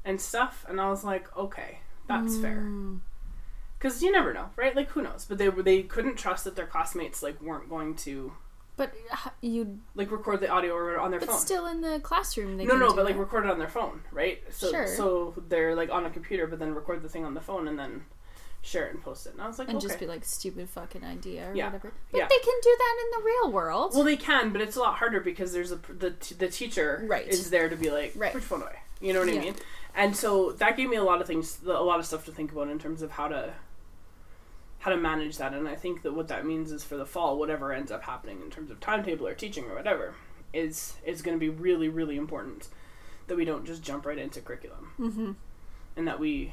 and 0.07 0.19
stuff. 0.21 0.65
And 0.69 0.81
I 0.81 0.89
was 0.89 1.05
like, 1.05 1.37
okay, 1.37 1.81
that's 2.09 2.37
fair, 2.39 2.63
Mm. 2.63 3.01
because 3.79 4.03
you 4.03 4.11
never 4.13 4.33
know, 4.33 4.51
right? 4.57 4.75
Like 4.75 4.89
who 4.91 5.03
knows? 5.03 5.27
But 5.29 5.39
they 5.39 5.49
were 5.51 5.63
they 5.63 5.83
couldn't 5.83 6.17
trust 6.17 6.45
that 6.45 6.57
their 6.57 6.67
classmates 6.67 7.23
like 7.23 7.41
weren't 7.43 7.69
going 7.69 7.95
to 8.07 8.33
But 8.77 8.93
you, 9.41 9.81
like 9.95 10.11
record 10.11 10.41
the 10.41 10.49
audio 10.49 10.75
or 10.75 10.99
on 11.01 11.11
their 11.11 11.21
but 11.21 11.31
phone. 11.31 11.39
still 11.39 11.67
in 11.67 11.81
the 11.81 11.99
classroom. 12.01 12.57
They 12.57 12.65
no, 12.65 12.77
no, 12.77 12.93
but 12.95 13.05
like 13.05 13.17
record 13.19 13.45
it 13.45 13.51
on 13.51 13.59
their 13.59 13.69
phone, 13.69 14.03
right? 14.13 14.43
So, 14.51 14.71
Sure. 14.71 14.87
so 14.87 15.35
they're 15.49 15.75
like 15.75 15.91
on 15.91 16.05
a 16.07 16.11
computer, 16.11 16.47
but 16.47 16.59
then 16.59 16.75
record 16.75 17.03
the 17.03 17.09
thing 17.09 17.25
on 17.25 17.35
the 17.35 17.41
phone 17.41 17.67
and 17.69 17.79
then 17.79 18.05
share 18.63 18.87
it 18.89 18.95
and 18.95 19.03
post 19.03 19.27
it. 19.27 19.33
And 19.33 19.41
I 19.43 19.47
was 19.47 19.59
like, 19.61 19.69
and 19.69 19.77
okay. 19.79 19.87
just 19.87 19.99
be 20.01 20.07
like 20.07 20.25
stupid 20.25 20.69
fucking 20.69 21.05
idea 21.05 21.51
or 21.51 21.55
Yeah. 21.55 21.67
whatever. 21.67 21.93
But 22.11 22.19
Yeah. 22.19 22.27
they 22.29 22.39
can 22.39 22.55
do 22.63 22.77
that 22.79 22.97
in 23.05 23.19
the 23.21 23.25
real 23.25 23.53
world. 23.53 23.95
well, 23.95 24.03
they 24.05 24.17
can, 24.17 24.51
but 24.53 24.61
it's 24.61 24.77
a 24.77 24.81
lot 24.81 24.97
harder 24.99 25.21
because 25.21 25.53
there's 25.53 25.73
a 25.73 25.77
the 25.77 26.15
the 26.39 26.49
teacher 26.49 27.03
Right. 27.09 27.27
is 27.29 27.51
there 27.51 27.69
to 27.69 27.77
be 27.77 27.91
like, 27.91 28.13
Right. 28.17 28.33
put 28.33 28.43
your 28.43 28.49
phone 28.49 28.63
away. 28.63 28.79
You 29.01 29.13
know 29.13 29.21
what 29.21 29.29
I 29.29 29.33
mean? 29.39 29.55
And 29.97 30.15
so 30.15 30.53
that 30.53 30.77
gave 30.77 30.91
me 30.91 30.97
a 30.97 31.03
lot 31.03 31.21
of 31.21 31.27
things, 31.27 31.59
a 31.65 31.73
lot 31.73 31.99
of 31.99 32.07
stuff 32.07 32.27
to 32.27 32.33
think 32.33 32.53
about 32.53 32.69
in 32.69 32.79
terms 32.79 33.03
of 33.03 33.13
how 33.13 33.29
to 33.29 33.55
how 34.79 34.91
to 34.91 34.97
manage 34.97 35.39
that. 35.39 35.55
And 35.55 35.67
I 35.67 35.75
think 35.75 36.03
that 36.03 36.15
what 36.15 36.29
that 36.29 36.47
means 36.47 36.71
is 36.71 36.85
for 36.85 36.97
the 36.97 37.07
fall, 37.07 37.39
whatever 37.39 37.73
ends 37.73 37.91
up 37.91 38.03
happening 38.03 38.43
in 38.43 38.51
terms 38.51 38.71
of 38.71 38.79
timetable 38.79 39.27
or 39.27 39.35
teaching 39.35 39.65
or 39.65 39.75
whatever, 39.75 40.15
is 40.53 40.95
is 41.05 41.23
going 41.23 41.35
to 41.35 41.41
be 41.41 41.49
really 41.49 41.89
really 41.89 42.17
important 42.17 42.69
that 43.27 43.37
we 43.37 43.45
don't 43.45 43.67
just 43.67 43.83
jump 43.83 44.07
right 44.07 44.19
into 44.19 44.41
curriculum 44.41 44.93
mm-hmm. 44.99 45.33
and 45.97 46.07
that 46.07 46.21
we 46.21 46.53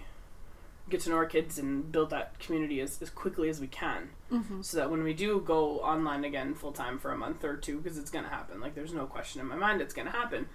get 0.89 0.99
to 1.01 1.09
know 1.09 1.15
our 1.15 1.25
kids 1.25 1.57
and 1.59 1.91
build 1.91 2.09
that 2.09 2.37
community 2.39 2.81
as, 2.81 3.01
as 3.01 3.09
quickly 3.09 3.49
as 3.49 3.61
we 3.61 3.67
can 3.67 4.09
Mm-hmm. 4.31 4.63
so 4.63 4.77
that 4.77 4.89
when 4.89 5.03
we 5.03 5.13
do 5.13 5.39
go 5.41 5.79
online 5.81 6.23
again 6.25 6.55
full 6.55 6.71
time 6.71 6.97
for 6.97 7.11
a 7.11 7.17
month 7.17 7.43
or 7.43 7.55
two 7.55 7.77
because 7.77 7.99
it's 7.99 8.09
going 8.09 8.23
to 8.23 8.31
happen 8.31 8.59
like 8.59 8.73
there's 8.73 8.91
no 8.91 9.05
question 9.05 9.39
in 9.39 9.47
my 9.47 9.55
mind 9.55 9.79
it's 9.79 9.93
going 9.93 10.07
to 10.07 10.11
happen 10.11 10.47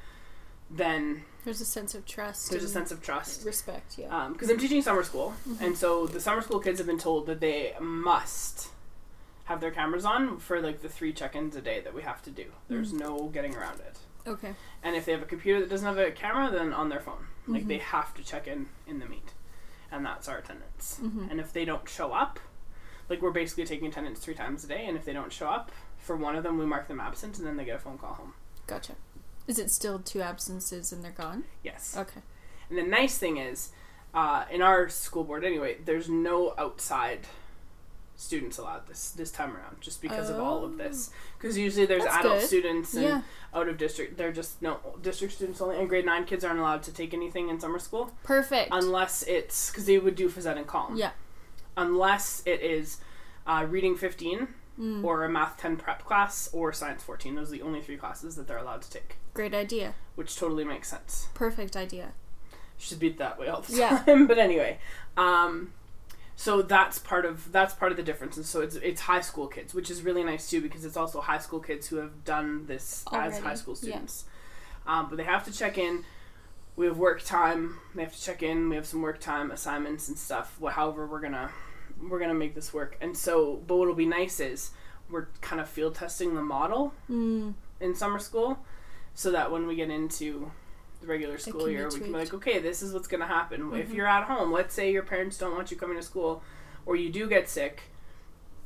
then 0.71 1.25
There's 1.45 1.61
a 1.61 1.65
sense 1.65 1.95
of 1.95 2.05
trust. 2.05 2.51
there's 2.51 2.65
a 2.65 2.69
sense 2.69 2.91
of 2.93 3.03
trust 3.03 3.45
respect. 3.47 3.97
Yeah. 3.99 4.29
because 4.33 4.51
i'm 4.51 4.59
teaching 4.59 4.83
summer 4.83 5.03
school 5.03 5.35
Mhm. 5.49 5.61
and 5.63 5.79
so 5.79 6.07
the 6.07 6.21
summer 6.21 6.43
school 6.43 6.61
kids 6.61 6.79
have 6.79 6.87
been 6.87 6.99
told 6.99 7.27
that 7.27 7.41
they 7.41 7.75
must 7.81 8.69
have 9.45 9.61
their 9.61 9.71
cameras 9.71 10.05
on 10.05 10.39
for 10.39 10.61
like 10.61 10.83
the 10.83 10.89
three 10.91 11.13
check-ins 11.13 11.57
a 11.57 11.63
day 11.63 11.81
that 11.81 11.95
we 11.95 12.03
have 12.03 12.23
to 12.23 12.31
do 12.31 12.47
there's 12.69 12.93
Mm. 12.93 13.01
no 13.01 13.29
getting 13.29 13.57
around 13.57 13.81
it 13.81 13.97
okay. 14.27 14.55
and 14.83 14.95
if 14.95 15.05
they 15.07 15.13
have 15.13 15.23
a 15.23 15.27
computer 15.27 15.61
that 15.61 15.71
doesn't 15.71 15.87
have 15.87 15.99
a 15.99 16.11
camera 16.11 16.51
then 16.51 16.73
on 16.75 16.89
their 16.91 17.01
phone 17.01 17.29
like 17.47 17.65
Mhm. 17.65 17.69
they 17.69 17.79
have 17.79 18.13
to 18.15 18.23
check 18.23 18.47
in 18.47 18.69
in 18.87 18.99
the 18.99 19.07
meet 19.07 19.33
and 19.91 20.05
that's 20.05 20.29
our 20.29 20.37
attendance 20.37 20.99
Mhm. 21.03 21.31
and 21.31 21.41
if 21.41 21.51
they 21.53 21.65
don't 21.65 21.89
show 21.89 22.13
up 22.13 22.39
like 23.09 23.23
we're 23.23 23.31
basically 23.31 23.65
taking 23.65 23.87
attendance 23.89 24.19
three 24.19 24.35
times 24.35 24.65
a 24.65 24.67
day 24.67 24.85
and 24.85 24.99
if 24.99 25.07
they 25.07 25.15
don't 25.15 25.33
show 25.33 25.49
up 25.49 25.73
for 25.97 26.15
one 26.15 26.37
of 26.37 26.43
them 26.43 26.59
we 26.59 26.67
mark 26.67 26.89
them 26.89 27.01
absent 27.01 27.39
and 27.39 27.47
then 27.47 27.57
they 27.57 27.65
get 27.65 27.77
a 27.77 27.79
phone 27.79 27.97
call 27.97 28.13
home 28.15 28.35
Gotcha. 28.67 28.97
Is 29.49 29.59
it 29.59 29.71
still 29.71 29.99
two 29.99 30.21
absences 30.23 30.93
and 30.93 31.03
they're 31.03 31.11
gone? 31.11 31.45
yes 31.65 31.95
Okay. 31.99 32.21
and 32.71 32.79
the 32.79 32.83
nice 32.83 33.19
thing 33.19 33.39
is 33.39 33.71
uh, 34.15 34.45
in 34.51 34.63
our 34.63 34.89
school 34.89 35.25
board 35.25 35.45
anyway 35.45 35.77
there's 35.85 36.09
no 36.09 36.55
outside 36.57 37.21
students 38.17 38.59
allowed 38.59 38.87
this 38.89 39.11
this 39.11 39.31
time 39.31 39.55
around 39.57 39.81
just 39.81 40.03
because 40.03 40.29
of 40.29 40.41
all 40.41 40.65
of 40.65 40.77
this 40.77 41.11
because 41.39 41.57
usually 41.57 41.87
there's 41.87 42.03
That's 42.05 42.17
adult 42.19 42.41
good. 42.41 42.47
students 42.49 42.95
and 42.95 43.05
Yeah. 43.05 43.23
out 43.55 43.69
of 43.69 43.79
district 43.79 44.17
they're 44.17 44.33
just 44.33 44.61
no 44.61 44.79
district 45.01 45.35
students 45.35 45.61
only 45.61 45.79
and 45.79 45.89
grade 45.89 46.05
9 46.05 46.25
kids 46.25 46.43
aren't 46.45 46.59
allowed 46.59 46.83
to 46.85 46.93
take 46.93 47.15
anything 47.15 47.49
in 47.49 47.61
summer 47.61 47.79
school 47.79 48.11
Perfect. 48.25 48.71
unless 48.73 49.23
it's 49.23 49.71
because 49.71 49.87
they 49.87 49.99
would 49.99 50.17
do 50.17 50.29
phys 50.29 50.47
ed 50.47 50.57
and 50.59 50.67
calm 50.67 50.97
yeah. 50.97 51.11
unless 51.77 52.43
it 52.45 52.61
is 52.61 52.99
uh, 53.47 53.65
reading 53.69 53.97
15 53.97 54.49
Mm. 54.79 55.03
or 55.03 55.25
a 55.25 55.29
math 55.29 55.57
10 55.57 55.77
prep 55.77 56.05
class 56.05 56.49
or 56.53 56.73
science 56.73 57.03
14 57.03 57.35
those 57.35 57.49
are 57.49 57.53
the 57.57 57.63
only 57.63 57.83
three 57.83 57.97
classes 57.97 58.37
that 58.37 58.47
they're 58.47 58.59
allowed 58.59 58.81
to 58.83 58.89
take 58.91 59.17
Great 59.39 59.55
idea. 59.55 59.95
which 60.17 60.35
totally 60.37 60.65
makes 60.65 60.89
sense. 60.89 61.29
Perfect 61.33 61.77
idea. 61.77 62.13
should 62.77 62.99
be 62.99 63.11
that 63.11 63.39
way 63.39 63.47
all 63.49 63.61
the 63.61 63.73
Yeah. 63.77 64.03
time. 64.05 64.27
But 64.31 64.39
anyway 64.39 64.79
um, 65.17 65.73
so 66.35 66.63
that's 66.63 66.99
part 66.99 67.25
of 67.25 67.51
that's 67.53 67.73
part 67.75 67.91
of 67.93 67.97
the 67.97 68.03
difference. 68.03 68.37
And 68.37 68.45
so 68.47 68.61
it's 68.63 68.75
it's 68.77 69.03
high 69.03 69.21
school 69.21 69.47
kids 69.47 69.75
which 69.75 69.91
is 69.91 70.03
really 70.03 70.25
nice 70.25 70.51
too 70.51 70.61
because 70.61 70.85
it's 70.85 70.97
also 70.97 71.21
high 71.21 71.39
school 71.39 71.61
kids 71.61 71.87
who 71.89 71.97
have 71.97 72.25
done 72.25 72.67
this 72.67 73.05
as 73.13 73.39
high 73.39 73.55
school 73.55 73.75
yeah. 73.75 73.81
students. 73.91 74.25
Um, 74.89 75.09
but 75.09 75.17
they 75.19 75.25
have 75.25 75.45
to 75.45 75.53
check 75.53 75.79
in. 75.79 76.05
We 76.75 76.87
have 76.87 76.99
work 76.99 77.23
time. 77.23 77.79
They 77.95 78.03
have 78.03 78.15
to 78.17 78.23
check 78.29 78.43
in. 78.43 78.69
We 78.71 78.75
have 78.77 78.87
some 78.87 79.03
work 79.03 79.21
time 79.21 79.51
assignments 79.53 80.09
and 80.09 80.19
stuff. 80.19 80.57
Wh- 80.63 80.73
however 80.79 81.07
we're 81.07 81.21
gonna 81.21 81.51
we're 82.09 82.19
gonna 82.21 82.35
make 82.45 82.55
this 82.57 82.73
work. 82.75 82.97
And 83.01 83.17
so 83.17 83.63
but 83.69 83.77
what'll 83.77 83.95
be 83.95 84.07
nice 84.21 84.41
is 84.41 84.71
we're 85.11 85.29
kind 85.41 85.61
of 85.61 85.69
field 85.69 85.95
testing 85.95 86.35
the 86.35 86.43
model 86.43 86.93
Mm. 87.09 87.55
in 87.81 87.95
summer 87.95 88.19
school 88.19 88.59
so 89.19 89.33
that 89.33 89.51
when 89.51 89.67
we 89.67 89.75
get 89.75 89.91
into 89.91 90.49
the 91.01 91.07
regular 91.09 91.39
school 91.39 91.69
year 91.69 91.89
we 91.89 91.99
can 91.99 92.13
be 92.13 92.19
like 92.19 92.33
okay 92.33 92.61
this 92.61 92.83
is 92.83 92.93
what's 92.95 93.09
going 93.09 93.21
to 93.21 93.27
happen. 93.27 93.73
If 93.75 93.89
Mhm. 93.91 93.95
you're 93.95 94.07
at 94.07 94.25
home 94.25 94.53
let's 94.53 94.73
say 94.75 94.93
your 94.93 95.03
parents 95.03 95.37
don't 95.37 95.55
want 95.57 95.73
you 95.73 95.77
coming 95.77 95.97
to 95.97 96.03
school 96.03 96.41
or 96.87 96.95
you 96.95 97.11
do 97.11 97.29
get 97.29 97.49
sick 97.49 97.83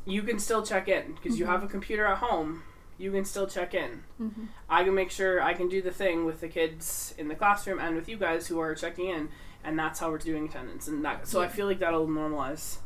you 0.05 0.23
can 0.23 0.39
still 0.39 0.63
check 0.63 0.89
in 0.89 1.15
because 1.15 1.39
you 1.39 1.47
Mhm. 1.47 1.49
have 1.49 1.63
a 1.63 1.67
computer 1.69 2.05
at 2.07 2.19
home 2.19 2.65
you 2.99 3.11
can 3.11 3.25
still 3.25 3.47
check 3.47 3.73
in. 3.73 4.05
Hmm 4.19 4.29
i 4.69 4.85
can 4.85 4.95
make 4.95 5.11
sure 5.11 5.43
i 5.43 5.55
can 5.55 5.69
do 5.71 5.81
the 5.81 5.91
thing 5.91 6.27
with 6.27 6.41
the 6.41 6.49
kids 6.49 7.15
in 7.17 7.29
the 7.29 7.35
classroom 7.35 7.79
and 7.79 7.97
with 7.97 8.09
you 8.11 8.19
guys 8.19 8.49
who 8.49 8.59
are 8.59 8.75
checking 8.75 9.09
in 9.09 9.31
and 9.65 9.79
that's 9.79 10.01
how 10.01 10.11
we're 10.11 10.19
doing 10.19 10.45
attendance 10.49 10.87
and 10.89 11.03
that 11.07 11.27
so 11.27 11.41
i 11.41 11.49
feel 11.49 11.67
like 11.67 11.79
that'll 11.79 12.07
normalize 12.07 12.77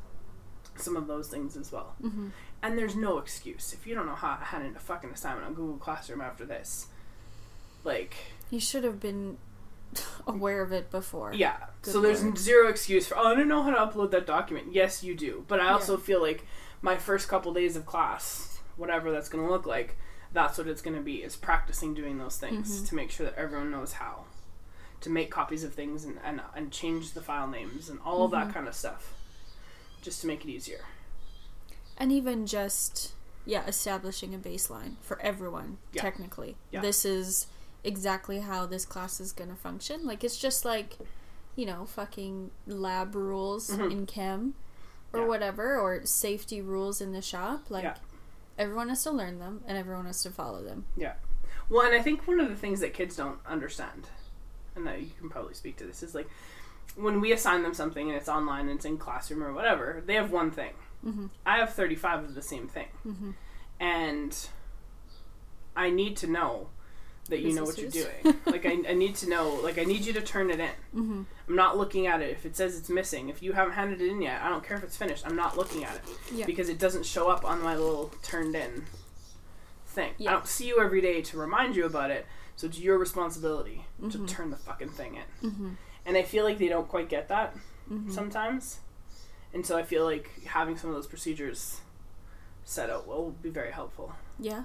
some 0.76 0.96
of 0.96 1.06
those 1.08 1.28
things 1.28 1.56
as 1.56 1.72
well. 1.72 1.96
Hmm 2.00 2.28
and 2.62 2.76
there's 2.78 2.96
no 2.96 3.18
excuse. 3.18 3.72
If 3.74 3.86
you 3.86 3.94
don't 3.94 4.06
know 4.06 4.14
how 4.14 4.34
to 4.36 4.44
hand 4.44 4.64
in 4.66 4.74
a 4.74 4.78
fucking 4.80 5.10
assignment 5.10 5.46
on 5.46 5.52
Google 5.54 5.76
Classroom 5.76 6.20
after 6.22 6.44
this. 6.44 6.86
Like, 7.86 8.14
You 8.50 8.60
should 8.60 8.84
have 8.84 9.00
been 9.00 9.38
aware 10.26 10.60
of 10.62 10.72
it 10.72 10.90
before. 10.90 11.32
yeah. 11.32 11.56
Good 11.82 11.92
so 11.92 12.00
there's 12.00 12.20
zero 12.36 12.68
excuse 12.68 13.06
for 13.06 13.16
oh 13.16 13.28
I 13.28 13.34
don't 13.34 13.48
know 13.48 13.62
how 13.62 13.70
to 13.70 13.76
upload 13.92 14.10
that 14.10 14.26
document. 14.26 14.72
Yes, 14.72 15.02
you 15.04 15.14
do, 15.14 15.44
but 15.48 15.60
I 15.60 15.68
also 15.70 15.96
Yeah. 15.96 16.02
feel 16.04 16.20
like 16.20 16.44
my 16.82 16.96
first 16.96 17.28
couple 17.28 17.54
days 17.54 17.76
of 17.76 17.86
class, 17.86 18.58
whatever 18.76 19.10
that's 19.12 19.28
going 19.28 19.44
to 19.46 19.50
look 19.50 19.64
like, 19.66 19.96
that's 20.32 20.58
what 20.58 20.66
it's 20.66 20.82
going 20.82 20.96
to 20.96 21.02
be 21.02 21.22
is 21.22 21.36
practicing 21.36 21.94
doing 21.94 22.18
those 22.18 22.36
things 22.36 22.82
Mhm. 22.82 22.88
to 22.88 22.94
make 22.94 23.10
sure 23.10 23.24
that 23.24 23.36
everyone 23.38 23.70
knows 23.70 23.92
how 23.92 24.24
to 25.00 25.08
make 25.10 25.30
copies 25.30 25.62
of 25.64 25.72
things 25.74 26.04
and 26.04 26.18
and, 26.24 26.40
and 26.54 26.72
change 26.72 27.12
the 27.12 27.22
file 27.22 27.46
names 27.46 27.88
and 27.88 28.00
all 28.04 28.24
of 28.24 28.32
that 28.32 28.48
Mhm. 28.48 28.54
kind 28.54 28.68
of 28.68 28.74
stuff, 28.74 29.14
just 30.02 30.20
to 30.22 30.26
make 30.26 30.44
it 30.44 30.50
easier. 30.50 30.84
And 31.96 32.10
even 32.12 32.46
just 32.46 33.12
yeah, 33.48 33.64
establishing 33.68 34.34
a 34.34 34.38
baseline 34.38 34.96
for 35.00 35.20
everyone. 35.20 35.78
Yeah. 35.92 36.02
Technically, 36.02 36.56
Yeah. 36.72 36.80
this 36.80 37.04
is 37.04 37.46
exactly 37.84 38.40
how 38.40 38.66
this 38.66 38.84
class 38.84 39.20
is 39.20 39.32
going 39.32 39.50
to 39.50 39.56
function. 39.56 40.04
Like 40.06 40.24
it's 40.24 40.38
just 40.38 40.64
like 40.64 40.96
you 41.54 41.64
know, 41.64 41.86
fucking 41.86 42.50
lab 42.66 43.14
rules 43.14 43.70
Mhm. 43.70 43.90
in 43.90 44.06
chem 44.06 44.54
or 45.14 45.20
Yeah. 45.20 45.26
whatever, 45.26 45.78
or 45.80 46.04
safety 46.04 46.60
rules 46.60 47.00
in 47.00 47.12
the 47.12 47.22
shop. 47.22 47.70
Like 47.70 47.84
Yeah. 47.84 47.96
everyone 48.58 48.90
has 48.90 49.02
to 49.04 49.10
learn 49.10 49.38
them 49.38 49.62
and 49.66 49.78
everyone 49.78 50.04
has 50.04 50.22
to 50.24 50.30
follow 50.30 50.62
them. 50.62 50.84
Yeah. 50.98 51.14
Well, 51.70 51.86
and 51.86 51.94
I 51.94 52.02
think 52.02 52.28
one 52.28 52.40
of 52.40 52.50
the 52.50 52.56
things 52.56 52.80
that 52.80 52.92
kids 52.92 53.16
don't 53.16 53.38
understand, 53.46 54.10
and 54.74 54.86
that 54.86 55.00
you 55.00 55.10
can 55.18 55.30
probably 55.30 55.54
speak 55.54 55.78
to 55.78 55.84
this, 55.86 56.02
is 56.02 56.14
like 56.14 56.28
when 56.94 57.22
we 57.22 57.32
assign 57.32 57.62
them 57.62 57.72
something 57.72 58.08
and 58.10 58.18
it's 58.18 58.28
online 58.28 58.68
and 58.68 58.76
it's 58.76 58.84
in 58.84 58.98
classroom 58.98 59.42
or 59.42 59.54
whatever, 59.54 60.02
they 60.04 60.14
have 60.14 60.30
one 60.30 60.50
thing. 60.50 60.74
Mm-hmm. 61.06 61.26
I 61.46 61.56
have 61.56 61.72
35 61.72 62.22
of 62.22 62.34
the 62.34 62.42
same 62.42 62.68
thing. 62.68 62.88
Mm-hmm. 63.06 63.30
And 63.80 64.48
I 65.74 65.88
need 65.88 66.18
to 66.18 66.26
know 66.26 66.68
that 67.28 67.40
you 67.40 67.52
know 67.54 67.64
what 67.64 67.76
you're 67.78 67.90
doing. 67.90 68.36
like, 68.46 68.64
I, 68.66 68.76
I 68.88 68.94
need 68.94 69.14
to 69.16 69.28
know, 69.28 69.54
like, 69.62 69.78
I 69.78 69.84
need 69.84 70.04
you 70.06 70.12
to 70.12 70.20
turn 70.20 70.50
it 70.50 70.60
in. 70.60 70.68
Mm-hmm. 70.94 71.22
I'm 71.48 71.56
not 71.56 71.76
looking 71.76 72.06
at 72.06 72.20
it. 72.20 72.30
If 72.30 72.46
it 72.46 72.56
says 72.56 72.78
it's 72.78 72.88
missing, 72.88 73.28
if 73.28 73.42
you 73.42 73.52
haven't 73.52 73.74
handed 73.74 74.00
it 74.00 74.08
in 74.08 74.22
yet, 74.22 74.40
I 74.42 74.48
don't 74.48 74.62
care 74.64 74.76
if 74.76 74.84
it's 74.84 74.96
finished. 74.96 75.24
I'm 75.26 75.36
not 75.36 75.56
looking 75.56 75.84
at 75.84 75.94
it. 75.96 76.02
Yeah. 76.32 76.46
Because 76.46 76.68
it 76.68 76.78
doesn't 76.78 77.04
show 77.06 77.28
up 77.28 77.44
on 77.44 77.62
my 77.62 77.76
little 77.76 78.12
turned 78.22 78.54
in 78.54 78.84
thing. 79.86 80.12
Yeah. 80.18 80.30
I 80.30 80.32
don't 80.34 80.46
see 80.46 80.66
you 80.68 80.80
every 80.80 81.00
day 81.00 81.20
to 81.22 81.36
remind 81.38 81.74
you 81.76 81.84
about 81.86 82.10
it, 82.10 82.26
so 82.56 82.66
it's 82.66 82.78
your 82.78 82.98
responsibility 82.98 83.84
Mhm. 84.00 84.12
to 84.12 84.26
turn 84.26 84.50
the 84.50 84.56
fucking 84.56 84.90
thing 84.90 85.16
in. 85.16 85.50
Mm-hmm. 85.50 85.68
And 86.04 86.16
I 86.16 86.22
feel 86.22 86.44
like 86.44 86.58
they 86.58 86.68
don't 86.68 86.88
quite 86.88 87.08
get 87.08 87.28
that 87.28 87.54
Mm-hmm. 87.90 88.10
sometimes. 88.12 88.80
And 89.54 89.64
so 89.64 89.78
I 89.78 89.82
feel 89.84 90.04
like 90.04 90.28
having 90.44 90.76
some 90.76 90.90
of 90.90 90.96
those 90.96 91.06
procedures 91.06 91.80
set 92.64 92.90
out 92.90 93.06
will 93.06 93.30
be 93.42 93.48
very 93.48 93.70
helpful. 93.70 94.12
Yeah. 94.40 94.64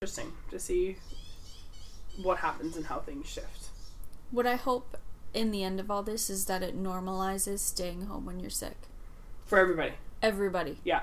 Interesting 0.00 0.32
to 0.52 0.60
see 0.60 0.96
what 2.22 2.38
happens 2.38 2.76
and 2.76 2.86
how 2.86 3.00
things 3.00 3.26
shift. 3.28 3.70
What 4.30 4.46
I 4.46 4.54
hope 4.54 4.96
in 5.34 5.50
the 5.50 5.64
end 5.64 5.80
of 5.80 5.90
all 5.90 6.04
this 6.04 6.30
is 6.30 6.44
that 6.44 6.62
it 6.62 6.80
normalizes 6.80 7.58
staying 7.58 8.02
home 8.02 8.24
when 8.24 8.38
you're 8.38 8.48
sick. 8.48 8.76
For 9.44 9.58
everybody. 9.58 9.94
Everybody. 10.22 10.78
Yeah. 10.84 11.00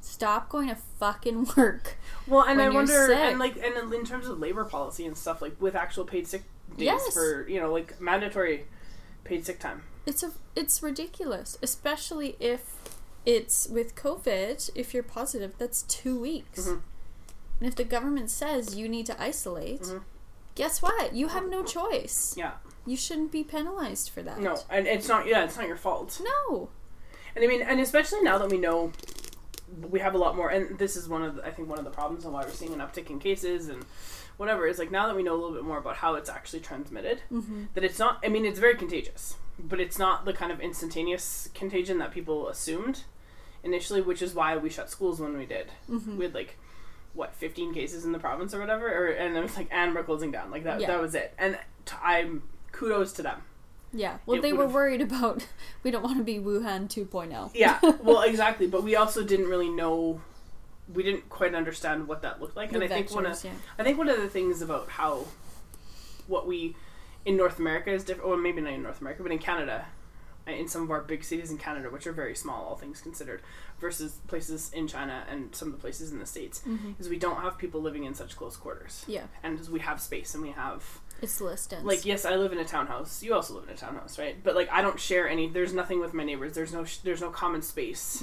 Stop 0.00 0.48
going 0.48 0.68
to 0.68 0.76
fucking 0.98 1.48
work. 1.58 1.98
Well, 2.26 2.40
and 2.46 2.58
I 2.58 2.70
wonder, 2.70 3.08
sick. 3.08 3.18
and 3.18 3.38
like, 3.38 3.58
and 3.62 3.92
in 3.92 4.06
terms 4.06 4.26
of 4.28 4.38
labor 4.38 4.64
policy 4.64 5.04
and 5.04 5.14
stuff, 5.14 5.42
like 5.42 5.60
with 5.60 5.74
actual 5.74 6.06
paid 6.06 6.26
sick 6.26 6.44
days 6.78 6.86
Yes. 6.86 7.12
for 7.12 7.46
you 7.46 7.60
know, 7.60 7.70
like 7.70 8.00
mandatory 8.00 8.64
paid 9.24 9.44
sick 9.44 9.60
time. 9.60 9.82
It's 10.06 10.22
a 10.22 10.32
it's 10.56 10.82
ridiculous, 10.82 11.58
especially 11.62 12.34
if 12.40 12.76
it's 13.26 13.68
with 13.68 13.94
COVID. 13.94 14.70
If 14.74 14.94
you're 14.94 15.02
positive, 15.02 15.52
that's 15.58 15.82
two 15.82 16.18
weeks. 16.18 16.66
Mhm. 16.66 16.80
And 17.60 17.68
if 17.68 17.74
the 17.74 17.84
government 17.84 18.30
says 18.30 18.76
you 18.76 18.88
need 18.88 19.06
to 19.06 19.20
isolate, 19.20 19.82
Mhm. 19.82 20.02
guess 20.54 20.80
what? 20.82 21.12
You 21.14 21.28
have 21.28 21.48
no 21.48 21.62
choice. 21.64 22.34
Yeah. 22.36 22.52
You 22.86 22.96
shouldn't 22.96 23.32
be 23.32 23.44
penalized 23.44 24.10
for 24.10 24.22
that. 24.22 24.40
No, 24.40 24.56
and 24.70 24.86
it's 24.86 25.08
not. 25.08 25.26
Yeah, 25.26 25.44
it's 25.44 25.56
not 25.56 25.66
your 25.66 25.76
fault. 25.76 26.20
No. 26.22 26.70
And 27.34 27.44
I 27.44 27.48
mean, 27.48 27.62
and 27.62 27.80
especially 27.80 28.22
now 28.22 28.38
that 28.38 28.48
we 28.50 28.58
know 28.58 28.92
we 29.90 30.00
have 30.00 30.14
a 30.14 30.18
lot 30.18 30.34
more, 30.34 30.48
and 30.48 30.78
this 30.78 30.96
is 30.96 31.08
one 31.08 31.22
of 31.22 31.36
the, 31.36 31.44
I 31.46 31.50
think 31.50 31.68
one 31.68 31.78
of 31.78 31.84
the 31.84 31.90
problems 31.90 32.24
and 32.24 32.32
why 32.32 32.42
we're 32.44 32.50
seeing 32.50 32.72
an 32.72 32.80
uptick 32.80 33.10
in 33.10 33.18
cases 33.18 33.68
and 33.68 33.84
whatever 34.38 34.66
is 34.66 34.78
like 34.78 34.90
now 34.90 35.06
that 35.08 35.14
we 35.16 35.22
know 35.22 35.34
a 35.34 35.36
little 35.40 35.52
bit 35.52 35.64
more 35.64 35.76
about 35.78 35.96
how 35.96 36.14
it's 36.14 36.30
actually 36.30 36.60
transmitted, 36.60 37.20
Mm-hmm. 37.30 37.64
that 37.74 37.84
it's 37.84 37.98
not. 37.98 38.18
I 38.24 38.28
mean, 38.28 38.46
it's 38.46 38.58
very 38.58 38.76
contagious, 38.76 39.36
but 39.58 39.78
it's 39.80 39.98
not 39.98 40.24
the 40.24 40.32
kind 40.32 40.50
of 40.50 40.60
instantaneous 40.60 41.50
contagion 41.54 41.98
that 41.98 42.12
people 42.12 42.48
assumed 42.48 43.02
initially, 43.62 44.00
which 44.00 44.22
is 44.22 44.34
why 44.34 44.56
we 44.56 44.70
shut 44.70 44.88
schools 44.88 45.20
when 45.20 45.36
we 45.36 45.44
did. 45.44 45.72
Mm-hmm. 45.90 46.16
We 46.16 46.24
had 46.24 46.34
like 46.34 46.56
what 47.18 47.34
15 47.34 47.74
cases 47.74 48.04
in 48.04 48.12
the 48.12 48.18
province 48.18 48.54
or 48.54 48.60
whatever, 48.60 48.86
or 48.88 49.08
and 49.08 49.36
it 49.36 49.42
was 49.42 49.56
like 49.56 49.68
and 49.72 49.94
we're 49.94 50.04
closing 50.04 50.30
down 50.30 50.50
like 50.52 50.62
that. 50.64 50.80
Yeah. 50.80 50.86
That 50.86 51.00
was 51.02 51.14
it, 51.14 51.34
and 51.36 51.58
t- 51.84 51.96
I'm 52.02 52.44
kudos 52.72 53.12
to 53.14 53.22
them. 53.22 53.42
Yeah. 53.92 54.18
Well, 54.24 54.38
It 54.38 54.42
they 54.42 54.52
were 54.52 54.60
would've- 54.60 54.74
worried 54.74 55.00
about. 55.02 55.46
We 55.82 55.90
don't 55.90 56.02
want 56.02 56.18
to 56.18 56.24
be 56.24 56.38
Wuhan 56.38 56.84
oh. 56.84 57.04
2.0. 57.04 57.50
Yeah, 57.54 57.78
well, 58.02 58.22
exactly. 58.22 58.66
But 58.66 58.82
we 58.84 58.94
also 58.96 59.22
didn't 59.24 59.46
really 59.48 59.68
know. 59.68 60.20
We 60.92 61.02
didn't 61.02 61.28
quite 61.28 61.54
understand 61.54 62.08
what 62.08 62.22
that 62.22 62.40
looked 62.40 62.56
like, 62.56 62.72
and 62.72 62.80
The 62.82 62.86
I 62.86 62.88
think 62.88 63.10
one 63.12 63.26
of 63.26 63.44
yeah. 63.44 63.52
I 63.78 63.82
think 63.84 63.98
one 63.98 64.08
of 64.08 64.18
the 64.18 64.28
things 64.28 64.62
about 64.62 64.88
how 64.88 65.26
what 66.26 66.46
we 66.46 66.76
in 67.24 67.36
North 67.36 67.58
America 67.58 67.90
is 67.90 68.04
different, 68.04 68.28
or 68.30 68.36
maybe 68.36 68.60
not 68.60 68.72
in 68.72 68.82
North 68.82 69.00
America, 69.00 69.22
but 69.22 69.32
in 69.32 69.38
Canada, 69.38 69.86
in 70.48 70.68
some 70.68 70.82
of 70.82 70.90
our 70.90 71.00
big 71.02 71.22
cities 71.24 71.50
in 71.50 71.58
Canada, 71.58 71.90
which 71.90 72.06
are 72.06 72.12
very 72.12 72.34
small, 72.34 72.64
all 72.64 72.76
things 72.76 73.00
considered, 73.00 73.42
versus 73.80 74.18
places 74.26 74.70
in 74.72 74.86
China 74.88 75.24
and 75.30 75.54
some 75.54 75.68
of 75.68 75.74
the 75.74 75.80
places 75.80 76.12
in 76.12 76.18
the 76.18 76.26
states, 76.26 76.60
Mm-hmm. 76.66 76.92
is 76.98 77.08
we 77.08 77.18
don't 77.18 77.40
have 77.42 77.58
people 77.58 77.80
living 77.80 78.04
in 78.04 78.14
such 78.14 78.36
close 78.36 78.56
quarters, 78.56 79.04
Yeah. 79.06 79.24
and 79.42 79.66
we 79.68 79.80
have 79.80 80.00
space 80.00 80.34
and 80.34 80.42
we 80.42 80.50
have 80.50 80.82
It's 81.22 81.40
less 81.40 81.66
dense. 81.66 81.84
like 81.84 82.04
yes, 82.04 82.24
I 82.24 82.36
live 82.36 82.52
in 82.52 82.58
a 82.58 82.64
townhouse. 82.64 83.22
You 83.22 83.34
also 83.34 83.54
live 83.54 83.64
in 83.64 83.70
a 83.70 83.76
townhouse, 83.76 84.18
right? 84.18 84.42
But 84.42 84.54
like 84.54 84.70
I 84.72 84.82
don't 84.82 84.98
share 85.00 85.28
any. 85.28 85.48
There's 85.48 85.72
nothing 85.74 86.00
with 86.00 86.14
my 86.14 86.24
neighbors. 86.24 86.54
There's 86.54 86.72
no 86.72 86.84
sh- 86.84 86.98
there's 86.98 87.20
no 87.20 87.30
common 87.30 87.62
space. 87.62 88.22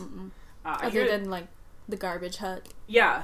Uh, 0.65 0.77
Other 0.81 1.07
than 1.07 1.29
like 1.29 1.47
the 1.87 1.95
garbage 1.97 2.37
hut. 2.37 2.67
yeah, 2.87 3.23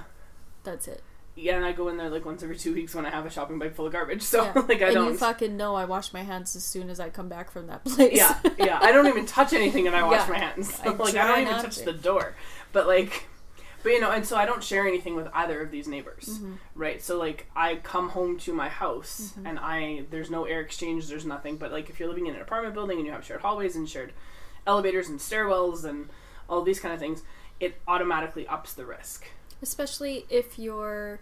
That's 0.64 0.88
it. 0.88 1.02
Yeah, 1.42 1.56
and 1.58 1.66
I 1.66 1.72
go 1.72 1.88
in 1.90 1.98
there 1.98 2.10
like 2.10 2.26
once 2.26 2.44
every 2.44 2.58
two 2.58 2.74
weeks 2.74 2.94
when 2.96 3.06
I 3.06 3.10
have 3.10 3.26
a 3.26 3.30
shopping 3.30 3.60
bag 3.60 3.74
full 3.74 3.86
of 3.88 3.92
garbage. 3.94 4.22
So 4.22 4.44
Yeah. 4.44 4.54
like 4.70 4.82
I 4.82 4.86
and 4.88 4.94
don't. 4.96 5.12
you 5.14 5.18
fucking 5.18 5.58
know 5.58 5.76
I 5.76 5.86
wash 5.86 6.14
my 6.14 6.24
hands 6.24 6.56
as 6.56 6.64
soon 6.64 6.90
as 6.90 7.00
I 7.00 7.10
come 7.10 7.28
back 7.30 7.52
from 7.52 7.68
that 7.68 7.84
place. 7.86 8.16
yeah, 8.18 8.40
yeah. 8.58 8.80
I 8.82 8.92
don't 8.92 9.08
even 9.08 9.26
touch 9.26 9.52
anything 9.54 9.88
and 9.88 9.96
I 9.96 10.04
wash 10.04 10.28
Yeah. 10.28 10.34
my 10.34 10.40
hands. 10.40 10.80
I 10.84 10.90
like 10.90 11.16
I 11.16 11.28
don't 11.28 11.42
even 11.42 11.62
touch 11.62 11.78
to. 11.78 11.86
the 11.86 11.94
door. 11.94 12.36
But 12.72 12.88
like 12.88 13.28
but 13.84 13.90
you 13.94 14.00
know, 14.00 14.12
and 14.12 14.24
so 14.24 14.38
I 14.38 14.46
don't 14.46 14.64
share 14.64 14.86
anything 14.88 15.16
with 15.16 15.28
either 15.34 15.60
of 15.60 15.72
these 15.72 15.88
neighbors. 15.88 16.30
Mm-hmm. 16.30 16.54
Right? 16.76 17.02
So 17.02 17.18
like 17.18 17.48
I 17.56 17.76
come 17.78 18.10
home 18.10 18.38
to 18.40 18.54
my 18.54 18.70
house 18.70 19.34
Mhm. 19.40 19.50
and 19.50 19.60
I 19.60 20.06
there's 20.12 20.30
no 20.30 20.46
air 20.46 20.62
exchange, 20.62 21.08
there's 21.10 21.26
nothing. 21.26 21.58
But 21.58 21.72
like 21.72 21.90
if 21.90 22.00
you're 22.00 22.08
living 22.10 22.28
in 22.28 22.36
an 22.36 22.42
apartment 22.42 22.76
building 22.76 22.98
and 22.98 23.06
you 23.08 23.12
have 23.12 23.26
shared 23.26 23.42
hallways 23.42 23.76
and 23.76 23.90
shared 23.90 24.14
elevators 24.68 25.10
and 25.10 25.20
stairwells 25.20 25.84
and 25.84 26.10
all 26.48 26.62
these 26.62 26.80
kind 26.80 26.94
of 26.94 27.00
things, 27.00 27.24
it 27.60 27.82
automatically 27.88 28.46
ups 28.48 28.74
the 28.74 28.86
risk. 28.86 29.26
Especially 29.64 30.26
if 30.30 30.58
you're 30.60 31.20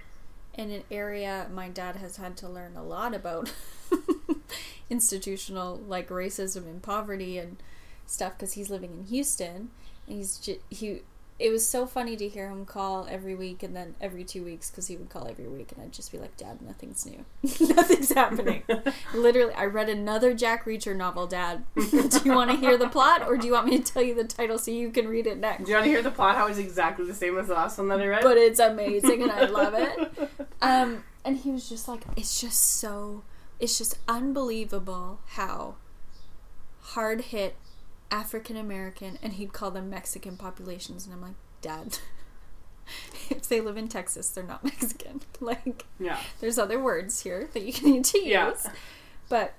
in 0.60 0.72
an 0.72 0.84
area 0.92 1.48
my 1.54 1.70
dad 1.70 1.96
has 1.96 2.18
had 2.18 2.36
to 2.36 2.50
learn 2.50 2.76
a 2.76 2.84
lot 2.84 3.16
about. 3.16 3.54
Institutional 4.90 5.78
like 5.78 6.10
racism 6.10 6.66
and 6.66 6.82
poverty 6.82 7.38
and 7.38 7.58
stuff 8.06 8.34
because 8.38 8.54
he's 8.54 8.70
living 8.70 8.92
in 8.92 9.04
Houston 9.06 9.70
and 10.08 10.18
he's 10.18 10.38
ju- 10.38 10.60
he 10.70 11.02
it 11.40 11.50
was 11.52 11.66
so 11.66 11.88
funny 11.88 12.18
to 12.18 12.28
hear 12.28 12.50
him 12.50 12.66
call 12.66 13.08
every 13.10 13.34
week 13.34 13.64
and 13.64 13.76
then 13.76 13.96
every 14.02 14.26
two 14.26 14.44
weeks 14.44 14.70
because 14.70 14.88
he 14.88 14.98
would 14.98 15.10
call 15.10 15.28
every 15.28 15.48
week 15.48 15.72
and 15.72 15.82
I'd 15.82 15.94
just 15.94 16.12
be 16.12 16.18
like 16.18 16.36
dad 16.38 16.62
nothing's 16.62 17.06
new 17.06 17.26
nothing's 17.74 18.12
happening 18.12 18.64
literally 19.14 19.54
I 19.54 19.66
read 19.66 19.90
another 19.90 20.34
Jack 20.34 20.66
Reacher 20.66 20.96
novel 20.96 21.28
dad 21.28 21.64
do 21.76 22.20
you 22.26 22.34
want 22.34 22.52
to 22.52 22.58
hear 22.58 22.78
the 22.78 22.90
plot 22.90 23.26
or 23.26 23.38
do 23.38 23.48
you 23.48 23.54
want 23.54 23.68
me 23.68 23.80
to 23.80 23.84
tell 23.94 24.04
you 24.04 24.14
the 24.14 24.26
title 24.26 24.58
so 24.58 24.72
you 24.72 24.92
can 24.92 25.08
read 25.08 25.26
it 25.28 25.38
next 25.38 25.64
Do 25.64 25.70
you 25.70 25.76
want 25.76 25.86
to 25.86 25.92
hear 25.92 26.02
the 26.02 26.12
plot? 26.12 26.36
How 26.36 26.48
it's 26.48 26.58
exactly 26.58 27.06
the 27.06 27.14
same 27.14 27.38
as 27.38 27.48
the 27.48 27.54
last 27.54 27.78
one 27.78 27.88
that 27.88 28.02
I 28.02 28.08
read? 28.08 28.24
but 28.24 28.38
it's 28.38 28.60
amazing 28.60 29.24
and 29.24 29.32
I 29.32 29.46
love 29.46 29.74
it. 29.76 30.30
Um, 30.62 31.04
and 31.24 31.38
he 31.38 31.52
was 31.52 31.70
just 31.70 31.88
like, 31.88 32.02
it's 32.16 32.40
just 32.40 32.60
so, 32.60 33.24
it's 33.60 33.78
just 33.78 33.98
unbelievable 34.08 35.20
how 35.28 35.76
hard 36.82 37.22
hit 37.22 37.56
African 38.12 38.58
American, 38.58 39.18
and 39.22 39.34
he'd 39.34 39.54
call 39.54 39.72
them 39.72 39.90
Mexican 39.90 40.38
populations, 40.38 41.06
and 41.06 41.14
I'm 41.14 41.22
like, 41.22 41.36
Dad, 41.62 42.00
if 43.30 43.48
they 43.48 43.62
live 43.62 43.78
in 43.78 43.88
Texas, 43.88 44.30
they're 44.30 44.44
not 44.44 44.64
Mexican. 44.64 45.22
Like, 45.40 45.86
yeah. 46.00 46.20
there's 46.40 46.58
other 46.58 46.82
words 46.82 47.22
here 47.22 47.50
that 47.54 47.64
you 47.64 47.74
can 47.74 47.92
need 47.92 48.06
to 48.06 48.20
use. 48.20 48.28
Yeah. 48.30 48.54
But 49.28 49.54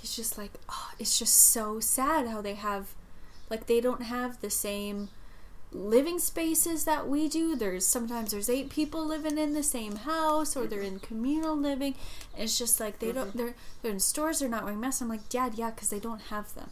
he's 0.00 0.14
just 0.14 0.36
like, 0.36 0.52
oh, 0.68 0.90
it's 0.98 1.18
just 1.18 1.34
so 1.34 1.80
sad 1.80 2.28
how 2.28 2.40
they 2.42 2.54
have, 2.54 2.94
like, 3.48 3.66
they 3.66 3.80
don't 3.80 4.02
have 4.02 4.40
the 4.40 4.50
same 4.50 5.08
living 5.72 6.20
spaces 6.20 6.84
that 6.84 7.08
we 7.08 7.28
do. 7.28 7.56
There's 7.56 7.86
sometimes 7.86 8.30
there's 8.30 8.48
eight 8.48 8.70
people 8.70 9.04
living 9.04 9.38
in 9.38 9.54
the 9.54 9.62
same 9.62 9.96
house, 9.96 10.56
or 10.56 10.66
they're 10.66 10.80
in 10.80 11.00
communal 11.00 11.56
living. 11.56 11.96
It's 12.36 12.58
just 12.58 12.78
like 12.78 13.00
they 13.00 13.08
mm-hmm. 13.08 13.16
don't. 13.16 13.36
They're 13.36 13.54
they're 13.82 13.92
in 13.92 14.00
stores. 14.00 14.38
They're 14.38 14.48
not 14.48 14.64
wearing 14.64 14.80
masks. 14.80 15.02
I'm 15.02 15.08
like, 15.08 15.28
Dad, 15.28 15.54
yeah, 15.56 15.70
because 15.70 15.90
they 15.90 15.98
don't 15.98 16.22
have 16.22 16.54
them. 16.54 16.70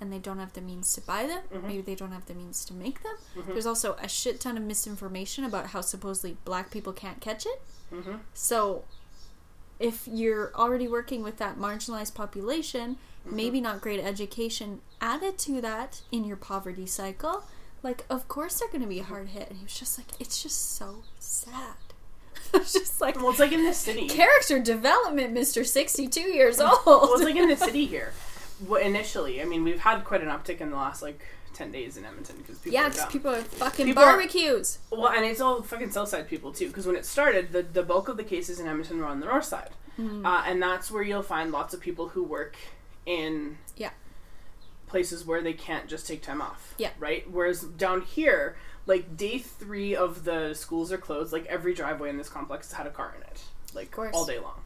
And 0.00 0.10
they 0.12 0.18
don't 0.18 0.38
have 0.38 0.54
the 0.54 0.60
means 0.62 0.92
to 0.94 1.00
buy 1.02 1.26
them. 1.26 1.42
Mhm. 1.52 1.62
Maybe 1.64 1.82
they 1.82 1.94
don't 1.94 2.12
have 2.12 2.24
the 2.26 2.34
means 2.34 2.64
to 2.66 2.72
make 2.72 3.02
them. 3.02 3.16
Mhm. 3.36 3.46
There's 3.48 3.66
also 3.66 3.96
a 4.02 4.08
shit 4.08 4.40
ton 4.40 4.56
of 4.56 4.62
misinformation 4.62 5.44
about 5.44 5.68
how 5.68 5.82
supposedly 5.82 6.36
black 6.44 6.70
people 6.70 6.92
can't 6.92 7.20
catch 7.20 7.44
it. 7.46 7.60
hmm 7.90 8.16
So, 8.34 8.84
if 9.78 10.06
you're 10.06 10.52
already 10.54 10.86
working 10.88 11.22
with 11.22 11.36
that 11.38 11.58
marginalized 11.58 12.14
population, 12.14 12.96
Mm-hmm. 13.26 13.36
maybe 13.36 13.60
not 13.60 13.82
great 13.82 14.00
education 14.00 14.80
added 14.98 15.36
to 15.40 15.60
that 15.60 16.00
in 16.10 16.24
your 16.24 16.38
poverty 16.38 16.86
cycle, 16.86 17.44
like, 17.82 18.06
of 18.08 18.26
course 18.28 18.58
they're 18.58 18.68
going 18.68 18.80
to 18.80 18.86
be 18.86 19.00
hard 19.00 19.28
hit. 19.28 19.50
And 19.50 19.58
he 19.58 19.64
was 19.64 19.78
just 19.78 19.98
like, 19.98 20.06
it's 20.18 20.42
just 20.42 20.74
so 20.76 21.02
sad. 21.18 21.76
it's 22.54 22.72
just 22.80 22.98
like, 23.02 23.16
Well, 23.16 23.28
it's 23.28 23.38
like 23.38 23.52
in 23.52 23.62
the 23.66 23.74
city. 23.74 24.08
character 24.08 24.58
development, 24.58 25.34
Mr. 25.34 25.66
62 25.66 26.18
years 26.18 26.60
old. 26.60 26.78
well, 26.86 27.12
it's 27.12 27.22
like 27.22 27.36
in 27.36 27.48
the 27.50 27.56
city 27.58 27.84
here. 27.84 28.14
Well, 28.66 28.80
initially, 28.82 29.40
I 29.40 29.44
mean, 29.44 29.64
we've 29.64 29.80
had 29.80 30.04
quite 30.04 30.22
an 30.22 30.28
uptick 30.28 30.60
in 30.60 30.70
the 30.70 30.76
last 30.76 31.02
like 31.02 31.20
ten 31.54 31.70
days 31.72 31.96
in 31.96 32.04
Edmonton 32.04 32.36
because 32.38 32.58
people 32.58 32.74
yeah, 32.74 32.86
are 32.86 32.90
because 32.90 33.06
people 33.12 33.30
are 33.34 33.40
fucking 33.42 33.86
People 33.86 34.02
are- 34.02 34.12
barbecues. 34.16 34.78
Well, 34.90 35.08
and 35.08 35.24
it's 35.24 35.40
all 35.40 35.62
fucking 35.62 35.90
Southside 35.90 36.28
people 36.28 36.52
too. 36.52 36.68
Because 36.68 36.86
when 36.86 36.96
it 36.96 37.04
started, 37.06 37.52
the 37.52 37.62
the 37.62 37.82
bulk 37.82 38.08
of 38.08 38.16
the 38.16 38.24
cases 38.24 38.60
in 38.60 38.66
Edmonton 38.66 38.98
were 38.98 39.06
on 39.06 39.20
the 39.20 39.26
North 39.26 39.44
Side, 39.44 39.70
Mm. 39.98 40.24
uh, 40.26 40.42
and 40.46 40.62
that's 40.62 40.90
where 40.90 41.02
you'll 41.02 41.22
find 41.22 41.50
lots 41.52 41.74
of 41.74 41.80
people 41.80 42.08
who 42.10 42.22
work 42.22 42.56
in 43.06 43.58
Yeah. 43.76 43.90
places 44.86 45.24
where 45.24 45.40
they 45.42 45.52
can't 45.52 45.88
just 45.88 46.06
take 46.06 46.22
time 46.22 46.40
off. 46.42 46.74
Yeah. 46.78 46.90
Right. 46.98 47.30
Whereas 47.30 47.62
down 47.62 48.02
here, 48.02 48.56
like 48.86 49.16
day 49.16 49.38
three 49.38 49.94
of 49.94 50.24
the 50.24 50.54
schools 50.54 50.90
are 50.92 50.98
closed. 50.98 51.32
Like 51.32 51.46
every 51.46 51.74
driveway 51.74 52.10
in 52.10 52.18
this 52.18 52.28
complex 52.28 52.72
had 52.72 52.86
a 52.86 52.90
car 52.90 53.14
in 53.16 53.22
it, 53.22 53.42
like 53.74 53.96
all 54.14 54.24
day 54.26 54.38
long, 54.38 54.62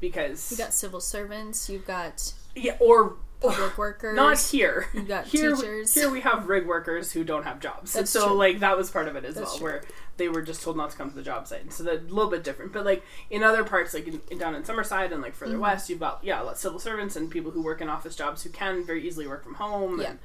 because 0.00 0.50
You 0.50 0.56
got 0.58 0.72
civil 0.72 1.00
servants, 1.00 1.68
you've 1.68 1.86
got 1.86 2.32
yeah, 2.54 2.76
or 2.80 3.16
public 3.40 3.78
workers. 3.78 4.16
not 4.16 4.38
here. 4.40 4.86
You 4.92 5.02
got 5.02 5.26
here, 5.26 5.54
teachers. 5.54 5.94
Here 5.94 6.10
we 6.10 6.20
have 6.22 6.48
rig 6.48 6.66
workers 6.66 7.12
who 7.12 7.24
don't 7.24 7.44
have 7.44 7.60
jobs. 7.60 7.92
That's 7.92 8.10
so 8.10 8.28
true. 8.28 8.36
like 8.36 8.60
that 8.60 8.76
was 8.76 8.90
part 8.90 9.08
of 9.08 9.16
it 9.16 9.24
as 9.24 9.34
That's 9.36 9.50
well, 9.50 9.58
true. 9.58 9.64
where 9.66 9.82
they 10.16 10.28
were 10.28 10.42
just 10.42 10.62
told 10.62 10.76
not 10.76 10.90
to 10.90 10.96
come 10.96 11.08
to 11.10 11.14
the 11.16 11.22
job 11.22 11.46
site. 11.46 11.72
So 11.72 11.84
that's 11.84 12.00
a 12.00 12.14
little 12.14 12.30
bit 12.30 12.42
different. 12.42 12.72
But 12.72 12.84
like 12.84 13.04
in 13.30 13.42
other 13.44 13.62
parts, 13.64 13.94
like 13.94 14.08
in, 14.08 14.20
in- 14.30 14.38
down 14.38 14.54
in 14.54 14.62
Summerside 14.64 15.12
and 15.12 15.22
like 15.22 15.34
further 15.34 15.56
Mhm. 15.56 15.60
west, 15.60 15.88
you've 15.88 16.00
got 16.00 16.18
yeah, 16.22 16.52
civil 16.54 16.78
servants 16.80 17.14
and 17.16 17.30
people 17.30 17.52
who 17.52 17.62
work 17.62 17.80
in 17.80 17.88
office 17.88 18.16
jobs 18.16 18.42
who 18.42 18.50
can 18.50 18.84
very 18.84 19.06
easily 19.06 19.26
work 19.28 19.44
from 19.44 19.54
home 19.54 20.00
Yeah. 20.00 20.10
and 20.10 20.18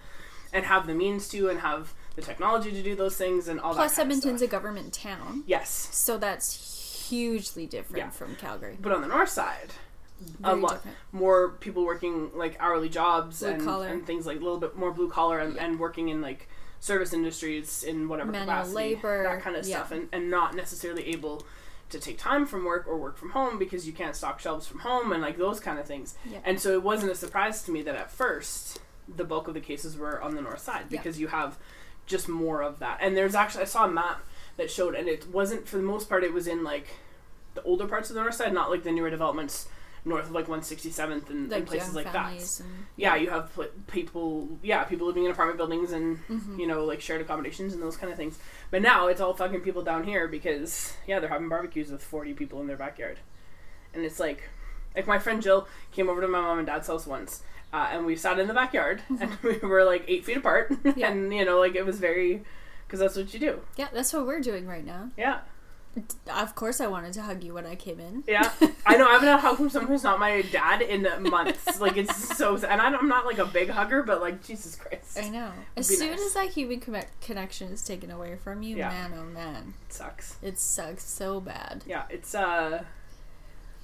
and 0.52 0.66
have 0.66 0.86
the 0.86 0.94
means 0.94 1.28
to 1.30 1.50
and 1.50 1.62
have 1.62 1.94
the 2.16 2.22
technology 2.22 2.72
to 2.72 2.84
do 2.84 2.96
those 2.96 3.16
things 3.18 3.48
and 3.48 3.60
all 3.60 3.74
Plus, 3.74 3.96
that. 3.96 4.02
Of 4.04 4.08
Edmonton's 4.12 4.42
a 4.44 4.48
government 4.48 4.94
town. 4.94 5.44
yes, 5.48 5.90
So 5.92 6.16
that's 6.18 7.08
hugely 7.10 7.66
different 7.66 7.98
Yeah. 7.98 8.10
from 8.12 8.36
Calgary. 8.36 8.78
but 8.80 8.92
on 8.92 9.02
the 9.02 9.08
north 9.08 9.30
side. 9.30 9.72
A 10.44 10.56
lot 10.56 10.74
different. 10.76 10.98
more 11.12 11.50
people 11.60 11.86
working 11.86 12.32
like 12.36 12.56
hourly 12.60 12.90
jobs 12.90 13.40
Blue 13.40 13.50
and, 13.50 13.64
collar. 13.64 13.88
and 13.88 14.06
things 14.06 14.26
like 14.26 14.38
a 14.38 14.44
little 14.44 14.60
bit 14.60 14.76
more 14.76 14.92
blue 14.92 15.10
collar 15.10 15.40
and, 15.40 15.58
and 15.58 15.80
working 15.80 16.10
in 16.10 16.22
like 16.22 16.48
service 16.80 17.14
industries 17.14 17.84
in 17.84 18.08
whatever 18.10 18.32
Manual 18.32 18.48
capacity, 18.48 18.76
labor, 18.76 19.24
that 19.24 19.42
kind 19.42 19.56
of 19.56 19.66
yeah. 19.66 19.78
stuff, 19.78 19.92
and, 19.92 20.10
and 20.12 20.30
not 20.30 20.56
necessarily 20.56 21.08
able 21.08 21.46
to 21.90 22.00
take 22.00 22.18
time 22.18 22.46
from 22.46 22.66
work 22.66 22.86
or 22.88 22.98
work 22.98 23.18
from 23.18 23.30
home 23.32 23.58
because 23.60 23.86
you 23.88 23.94
can't 23.94 24.16
stock 24.16 24.40
shelves 24.40 24.68
from 24.68 24.80
home 24.80 25.12
and 25.14 25.22
like 25.22 25.38
those 25.38 25.60
kind 25.60 25.78
of 25.80 25.86
things. 25.86 26.16
Yeah. 26.30 26.40
And 26.44 26.60
so 26.60 26.74
it 26.74 26.84
wasn't 26.84 27.12
a 27.12 27.16
surprise 27.16 27.62
to 27.64 27.72
me 27.72 27.82
that 27.84 27.96
at 27.96 28.12
first 28.12 28.80
the 29.08 29.24
bulk 29.24 29.48
of 29.48 29.54
the 29.54 29.60
cases 29.62 29.96
were 29.98 30.22
on 30.22 30.36
the 30.36 30.42
north 30.42 30.60
side 30.62 30.86
Yeah. 30.90 30.98
because 30.98 31.20
you 31.20 31.28
have 31.28 31.58
just 32.06 32.28
more 32.28 32.62
of 32.64 32.80
that. 32.80 32.98
And 33.02 33.16
there's 33.16 33.36
actually 33.36 33.62
I 33.62 33.66
saw 33.66 33.86
a 33.86 33.92
map 33.92 34.22
that 34.58 34.70
showed, 34.72 34.94
and 34.96 35.08
it 35.08 35.30
wasn't 35.32 35.68
for 35.68 35.78
the 35.78 35.84
most 35.84 36.10
part. 36.10 36.24
It 36.24 36.34
was 36.34 36.48
in 36.48 36.64
like 36.64 36.88
the 37.54 37.62
older 37.64 37.86
parts 37.88 38.10
of 38.10 38.16
the 38.16 38.22
north 38.22 38.36
side, 38.36 38.54
not 38.54 38.70
like 38.72 38.84
the 38.84 38.92
newer 38.92 39.10
developments 39.10 39.68
north 40.06 40.26
of 40.26 40.32
like 40.32 40.48
167th 40.48 41.30
and, 41.30 41.52
and 41.52 41.66
places 41.66 41.96
like 41.96 42.12
that 42.12 42.34
and 42.34 42.86
yeah, 42.98 43.16
you 43.16 43.30
have 43.30 43.54
pl- 43.54 43.70
people, 43.88 44.50
yeah, 44.62 44.84
people 44.84 45.08
living 45.08 45.24
in 45.26 45.32
apartment 45.32 45.58
buildings 45.58 45.92
and 45.94 46.18
Mhm. 46.28 46.60
you 46.60 46.68
know 46.68 46.84
like 46.86 47.00
shared 47.02 47.22
accommodations 47.22 47.74
and 47.74 47.82
those 47.82 47.96
kind 47.98 48.12
of 48.12 48.18
things. 48.18 48.38
But 48.72 48.82
now 48.82 49.08
it's 49.08 49.22
all 49.22 49.34
fucking 49.34 49.62
people 49.62 49.82
down 49.82 50.04
here 50.04 50.28
because 50.28 50.94
yeah, 51.08 51.20
they're 51.20 51.30
having 51.30 51.48
barbecues 51.50 51.90
with 51.92 52.04
forty 52.04 52.34
people 52.34 52.60
in 52.62 52.68
their 52.68 52.78
backyard, 52.78 53.20
and 53.94 54.04
it's 54.04 54.20
like, 54.20 54.50
like 54.96 55.08
my 55.08 55.20
friend 55.20 55.42
Jill 55.42 55.68
came 55.92 56.10
over 56.10 56.20
to 56.22 56.28
my 56.28 56.42
mom 56.42 56.58
and 56.58 56.68
dad's 56.68 56.88
house 56.88 57.08
once, 57.08 57.42
uh, 57.72 57.88
and 57.92 58.06
we 58.06 58.16
sat 58.16 58.40
in 58.40 58.48
the 58.48 58.54
backyard, 58.54 59.02
and 59.10 59.30
we 59.44 59.58
were 59.60 59.84
like 59.86 60.04
eight 60.08 60.26
feet 60.26 60.38
apart, 60.38 60.72
Yeah. 60.98 61.08
and 61.12 61.34
you 61.34 61.46
know, 61.46 61.60
like 61.60 61.76
it 61.76 61.86
was 61.86 62.00
very, 62.00 62.44
because 62.86 63.00
that's 63.00 63.16
what 63.16 63.34
you 63.34 63.40
do. 63.40 63.62
Yeah, 63.78 63.88
that's 63.94 64.12
what 64.12 64.26
we're 64.28 64.42
doing 64.42 64.68
right 64.68 64.86
now. 64.86 65.12
Yeah, 65.18 65.40
Of 66.36 66.56
course, 66.56 66.82
I 66.82 66.88
wanted 66.88 67.14
to 67.14 67.22
hug 67.22 67.44
you 67.44 67.54
when 67.54 67.66
I 67.68 67.76
came 67.76 68.00
in. 68.00 68.24
yeah. 68.28 68.52
I 68.86 68.98
know. 68.98 69.08
I 69.08 69.14
haven't 69.14 69.28
had 69.28 69.38
a 69.38 69.42
hug 69.42 69.58
from 69.58 69.70
someone 69.70 69.92
who's 69.92 70.04
not 70.04 70.20
my 70.20 70.42
dad 70.42 70.82
in 70.82 71.08
months. 71.30 71.80
like 71.80 71.98
it's 71.98 72.36
so, 72.36 72.56
and 72.56 72.82
I'm 72.82 73.08
not 73.08 73.26
like 73.26 73.38
a 73.38 73.46
big 73.46 73.70
hugger, 73.70 74.02
but 74.02 74.20
like 74.20 74.44
Jesus 74.44 74.76
Christ, 74.76 75.20
I 75.22 75.30
know. 75.30 75.52
As 75.78 75.88
soon 75.88 76.12
nice. 76.12 76.22
as 76.22 76.34
that 76.34 76.50
human 76.50 76.80
con- 76.80 77.04
connection 77.22 77.72
is 77.72 77.84
taken 77.84 78.10
away 78.10 78.38
from 78.38 78.64
you, 78.64 78.78
Yeah. 78.78 78.90
man, 78.90 79.14
oh 79.16 79.26
man, 79.26 79.74
it 79.88 79.94
sucks. 79.94 80.38
it 80.42 80.58
sucks 80.58 81.04
so 81.04 81.40
bad. 81.40 81.84
Yeah, 81.86 82.04
it's 82.10 82.34
uh. 82.34 82.84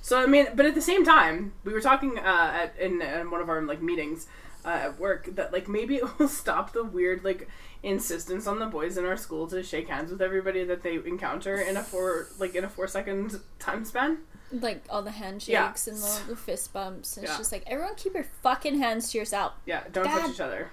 So 0.02 0.20
I 0.20 0.26
mean, 0.26 0.48
but 0.56 0.66
at 0.66 0.76
the 0.76 0.82
same 0.82 1.06
time, 1.06 1.54
we 1.64 1.74
were 1.74 1.82
talking 1.82 2.18
uh, 2.18 2.22
at 2.64 2.74
in, 2.80 3.02
in 3.02 3.30
one 3.30 3.42
of 3.42 3.50
our 3.50 3.62
like 3.62 3.82
meetings 3.82 4.28
uh, 4.66 4.70
at 4.70 5.00
work 5.00 5.30
that 5.36 5.52
like 5.54 5.68
maybe 5.68 5.96
it 5.98 6.20
will 6.20 6.28
stop 6.28 6.74
the 6.74 6.84
weird 6.84 7.24
like 7.24 7.48
insistence 7.82 8.46
on 8.46 8.60
the 8.60 8.66
boys 8.66 8.98
in 8.98 9.06
our 9.06 9.16
school 9.16 9.48
to 9.48 9.64
shake 9.64 9.88
hands 9.88 10.12
with 10.12 10.22
everybody 10.22 10.64
that 10.66 10.84
they 10.84 10.96
encounter 10.96 11.56
in 11.56 11.78
a 11.78 11.84
four 11.84 12.28
like 12.38 12.56
in 12.56 12.64
a 12.64 12.70
four 12.70 12.88
second 12.88 13.40
time 13.60 13.86
span. 13.86 14.18
Like 14.52 14.84
all 14.90 15.02
the 15.04 15.12
handshakes 15.12 15.48
Yeah. 15.88 15.94
and 15.94 16.02
the, 16.04 16.22
the 16.30 16.36
fist 16.36 16.74
bumps. 16.74 17.16
And 17.18 17.24
Yeah. 17.26 17.30
It's 17.32 17.38
just 17.38 17.52
like 17.52 17.64
everyone 17.68 17.96
keep 17.96 18.14
your 18.16 18.26
fucking 18.44 18.80
hands 18.80 19.12
to 19.12 19.18
yourself. 19.18 19.54
Yeah, 19.66 19.84
don't 19.92 20.06
Dad. 20.06 20.22
touch 20.22 20.32
each 20.32 20.40
other. 20.42 20.70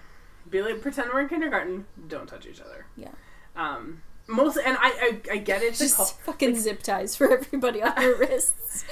Be 0.48 0.62
like 0.62 0.80
pretend 0.80 1.10
we're 1.12 1.20
in 1.20 1.28
kindergarten. 1.28 1.86
Don't 2.08 2.26
touch 2.26 2.46
each 2.46 2.60
other. 2.60 2.86
Yeah. 2.96 3.10
Um, 3.54 4.02
most 4.26 4.56
and 4.56 4.76
I 4.80 5.20
I, 5.30 5.34
I 5.34 5.36
get 5.38 5.62
it. 5.62 5.74
Just 5.74 6.18
fucking 6.20 6.56
zip 6.56 6.82
ties 6.82 7.14
for 7.14 7.32
everybody 7.38 7.82
on 7.82 8.00
your 8.02 8.16
wrists. 8.18 8.84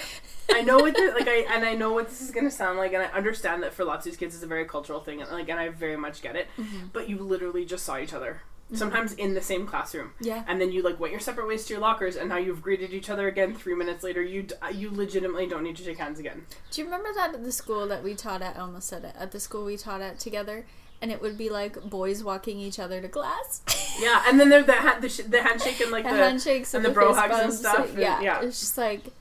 I 0.52 0.62
know 0.62 0.78
what 0.78 0.94
the, 0.94 1.12
like 1.16 1.28
I 1.28 1.46
and 1.54 1.64
I 1.64 1.74
know 1.74 1.92
what 1.92 2.08
this 2.08 2.20
is 2.20 2.30
gonna 2.30 2.50
sound 2.50 2.78
like, 2.78 2.92
and 2.92 3.02
I 3.02 3.06
understand 3.06 3.62
that 3.62 3.72
for 3.72 3.84
lots 3.84 4.06
of 4.06 4.12
these 4.12 4.18
kids 4.18 4.34
it's 4.34 4.44
a 4.44 4.46
very 4.46 4.64
cultural 4.64 5.00
thing, 5.00 5.20
and 5.22 5.30
like 5.30 5.48
and 5.48 5.58
I 5.58 5.68
very 5.70 5.96
much 5.96 6.22
get 6.22 6.36
it. 6.36 6.48
Mm-hmm. 6.58 6.86
But 6.92 7.08
you 7.08 7.18
literally 7.18 7.64
just 7.64 7.84
saw 7.84 7.98
each 7.98 8.12
other 8.12 8.42
sometimes 8.72 9.12
in 9.12 9.34
the 9.34 9.40
same 9.42 9.66
classroom, 9.66 10.10
Yeah. 10.20 10.42
and 10.48 10.60
then 10.60 10.72
you 10.72 10.82
like 10.82 10.98
went 10.98 11.12
your 11.12 11.20
separate 11.20 11.46
ways 11.46 11.64
to 11.66 11.74
your 11.74 11.80
lockers, 11.80 12.16
and 12.16 12.28
now 12.28 12.38
you've 12.38 12.60
greeted 12.62 12.92
each 12.92 13.08
other 13.08 13.28
again 13.28 13.54
three 13.54 13.74
minutes 13.74 14.02
later. 14.02 14.20
You 14.22 14.42
d- 14.44 14.54
you 14.72 14.90
legitimately 14.90 15.46
don't 15.46 15.62
need 15.62 15.76
to 15.76 15.84
shake 15.84 15.98
hands 15.98 16.18
again. 16.18 16.46
Do 16.72 16.80
you 16.80 16.86
remember 16.86 17.10
that 17.14 17.34
at 17.34 17.44
the 17.44 17.52
school 17.52 17.86
that 17.88 18.02
we 18.02 18.14
taught 18.14 18.42
at? 18.42 18.56
I 18.56 18.60
almost 18.60 18.88
said 18.88 19.04
it. 19.04 19.14
At 19.18 19.30
the 19.32 19.38
school 19.38 19.64
we 19.66 19.76
taught 19.76 20.00
at 20.00 20.18
together, 20.18 20.66
and 21.00 21.12
it 21.12 21.20
would 21.22 21.38
be 21.38 21.50
like 21.50 21.80
boys 21.88 22.24
walking 22.24 22.58
each 22.58 22.78
other 22.78 23.00
to 23.00 23.08
class. 23.08 23.62
Yeah, 24.00 24.24
and 24.26 24.40
then 24.40 24.48
there's 24.48 24.66
the 24.66 24.72
ha- 24.72 24.98
the, 25.00 25.08
sh- 25.08 25.20
the 25.28 25.40
handshake 25.40 25.78
and 25.80 25.92
like 25.92 26.02
the 26.02 26.10
the 26.10 26.16
handshakes 26.16 26.74
and 26.74 26.84
and, 26.84 26.86
the 26.86 26.88
the, 26.88 26.94
bro 27.00 27.14
hugs 27.14 27.38
and 27.38 27.52
stuff, 27.52 27.90
and- 27.90 27.98
yeah, 27.98 28.20
yeah. 28.20 28.40
it's 28.42 28.58
just 28.58 28.76
like, 28.76 29.12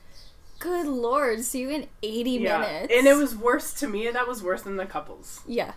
good 0.64 0.86
lord, 0.86 1.42
see 1.44 1.60
you 1.60 1.70
in 1.70 1.86
eighty 2.02 2.32
yeah, 2.32 2.58
minutes. 2.60 2.92
and 2.96 3.06
it 3.06 3.14
was 3.16 3.36
worse 3.36 3.72
to 3.74 3.86
me. 3.88 4.10
That 4.10 4.26
was 4.26 4.42
worse 4.42 4.62
than 4.62 4.76
the 4.76 4.86
couples. 4.86 5.40
yeah, 5.46 5.72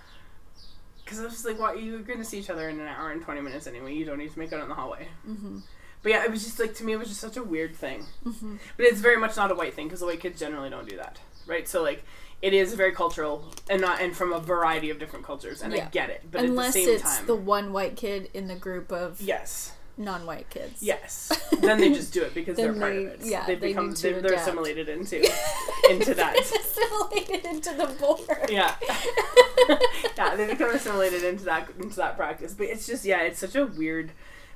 Because 1.04 1.20
I 1.20 1.24
was 1.24 1.34
just 1.34 1.46
like, 1.46 1.60
what? 1.60 1.82
You're 1.84 2.00
going 2.00 2.20
to 2.20 2.26
see 2.26 2.40
each 2.40 2.50
other 2.50 2.70
in 2.70 2.80
an 2.80 2.88
hour 2.88 3.12
and 3.12 3.22
20 3.22 3.42
minutes 3.42 3.68
anyway. 3.68 3.94
You 3.94 4.06
don't 4.06 4.18
need 4.18 4.32
to 4.32 4.40
make 4.40 4.52
out 4.54 4.62
in 4.64 4.70
the 4.70 4.76
hallway. 4.76 5.08
hmm 5.26 5.60
But 6.04 6.12
yeah, 6.12 6.24
it 6.24 6.32
was 6.32 6.44
just 6.44 6.60
like, 6.60 6.74
to 6.76 6.84
me, 6.84 6.94
it 6.94 7.00
was 7.00 7.10
just 7.10 7.22
such 7.22 7.38
a 7.38 7.44
weird 7.44 7.76
thing. 7.76 8.06
hmm 8.24 8.56
But 8.78 8.86
it's 8.86 9.00
very 9.02 9.18
much 9.18 9.36
not 9.38 9.52
a 9.52 9.56
white 9.56 9.74
thing 9.74 9.88
because 9.88 10.00
the 10.00 10.06
white 10.06 10.20
kids 10.22 10.40
generally 10.40 10.70
don't 10.70 10.88
do 10.88 10.98
that. 10.98 11.20
Right? 11.46 11.68
So, 11.68 11.82
like, 11.84 12.04
it 12.42 12.54
is 12.54 12.74
very 12.74 12.92
cultural 12.92 13.46
and 13.70 13.82
not 13.82 14.00
and 14.02 14.16
from 14.16 14.32
a 14.34 14.40
variety 14.40 14.90
of 14.90 15.00
different 15.00 15.26
cultures. 15.26 15.62
And 15.62 15.74
I 15.74 15.86
get 15.92 16.10
it. 16.10 16.24
But 16.32 16.42
unless 16.44 16.70
at 16.70 16.74
the 16.74 16.86
same 16.86 16.96
it's 16.96 17.18
time. 17.18 17.26
the 17.28 17.36
one 17.36 17.74
white 17.74 17.96
kid 17.96 18.30
in 18.34 18.48
the 18.48 18.56
group 18.56 18.92
of 18.92 19.20
yes. 19.22 19.72
Non-white 19.98 20.50
kids. 20.50 20.82
Yes. 20.84 21.32
then 21.62 21.80
they 21.80 21.90
just 21.92 22.14
do 22.14 22.22
it 22.24 22.34
because 22.34 22.56
they're 22.58 22.72
Then 22.72 22.80
part 22.82 22.94
they- 22.94 23.06
of 23.06 23.12
it. 23.14 23.26
yeah, 23.26 23.46
they 23.46 23.56
they 23.56 23.68
become 23.70 23.92
they're, 23.94 24.22
they're 24.22 24.34
assimilated 24.34 24.90
into 24.90 25.18
into 25.90 26.14
that. 26.14 26.38
assimilated 26.40 27.46
into 27.46 27.74
the 27.74 27.88
board. 28.00 28.50
Yeah. 28.50 28.76
yeah, 30.18 30.36
they 30.36 30.48
become 30.48 30.72
assimilated 30.72 31.24
into 31.24 31.46
that 31.46 31.70
into 31.80 31.96
that 31.98 32.16
practice. 32.18 32.54
But 32.54 32.68
it's 32.68 32.86
just 32.88 33.06
yeah, 33.06 33.22
it's 33.22 33.40
such 33.40 33.56
a 33.56 33.66
weird 33.66 34.12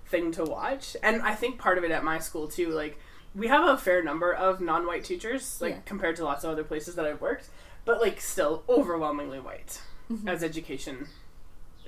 thing 0.06 0.32
to 0.34 0.44
watch. 0.44 0.96
And 1.02 1.22
I 1.22 1.36
think 1.36 1.58
part 1.58 1.78
of 1.78 1.84
it 1.84 1.92
at 1.92 2.04
my 2.04 2.20
school 2.20 2.48
too, 2.48 2.70
like 2.70 3.00
we 3.34 3.48
have 3.48 3.68
a 3.68 3.78
fair 3.78 4.04
number 4.04 4.34
of 4.34 4.60
non-white 4.62 5.04
teachers, 5.06 5.60
like 5.62 5.74
Yeah. 5.74 5.80
compared 5.86 6.16
to 6.18 6.24
lots 6.26 6.44
of 6.44 6.52
other 6.52 6.64
places 6.64 6.96
that 6.96 7.06
I've 7.06 7.22
worked, 7.22 7.48
but 7.86 8.02
like 8.02 8.20
still 8.22 8.64
overwhelmingly 8.70 9.40
white 9.40 9.82
Mm-hmm. 10.12 10.28
as 10.28 10.44
education, 10.44 11.08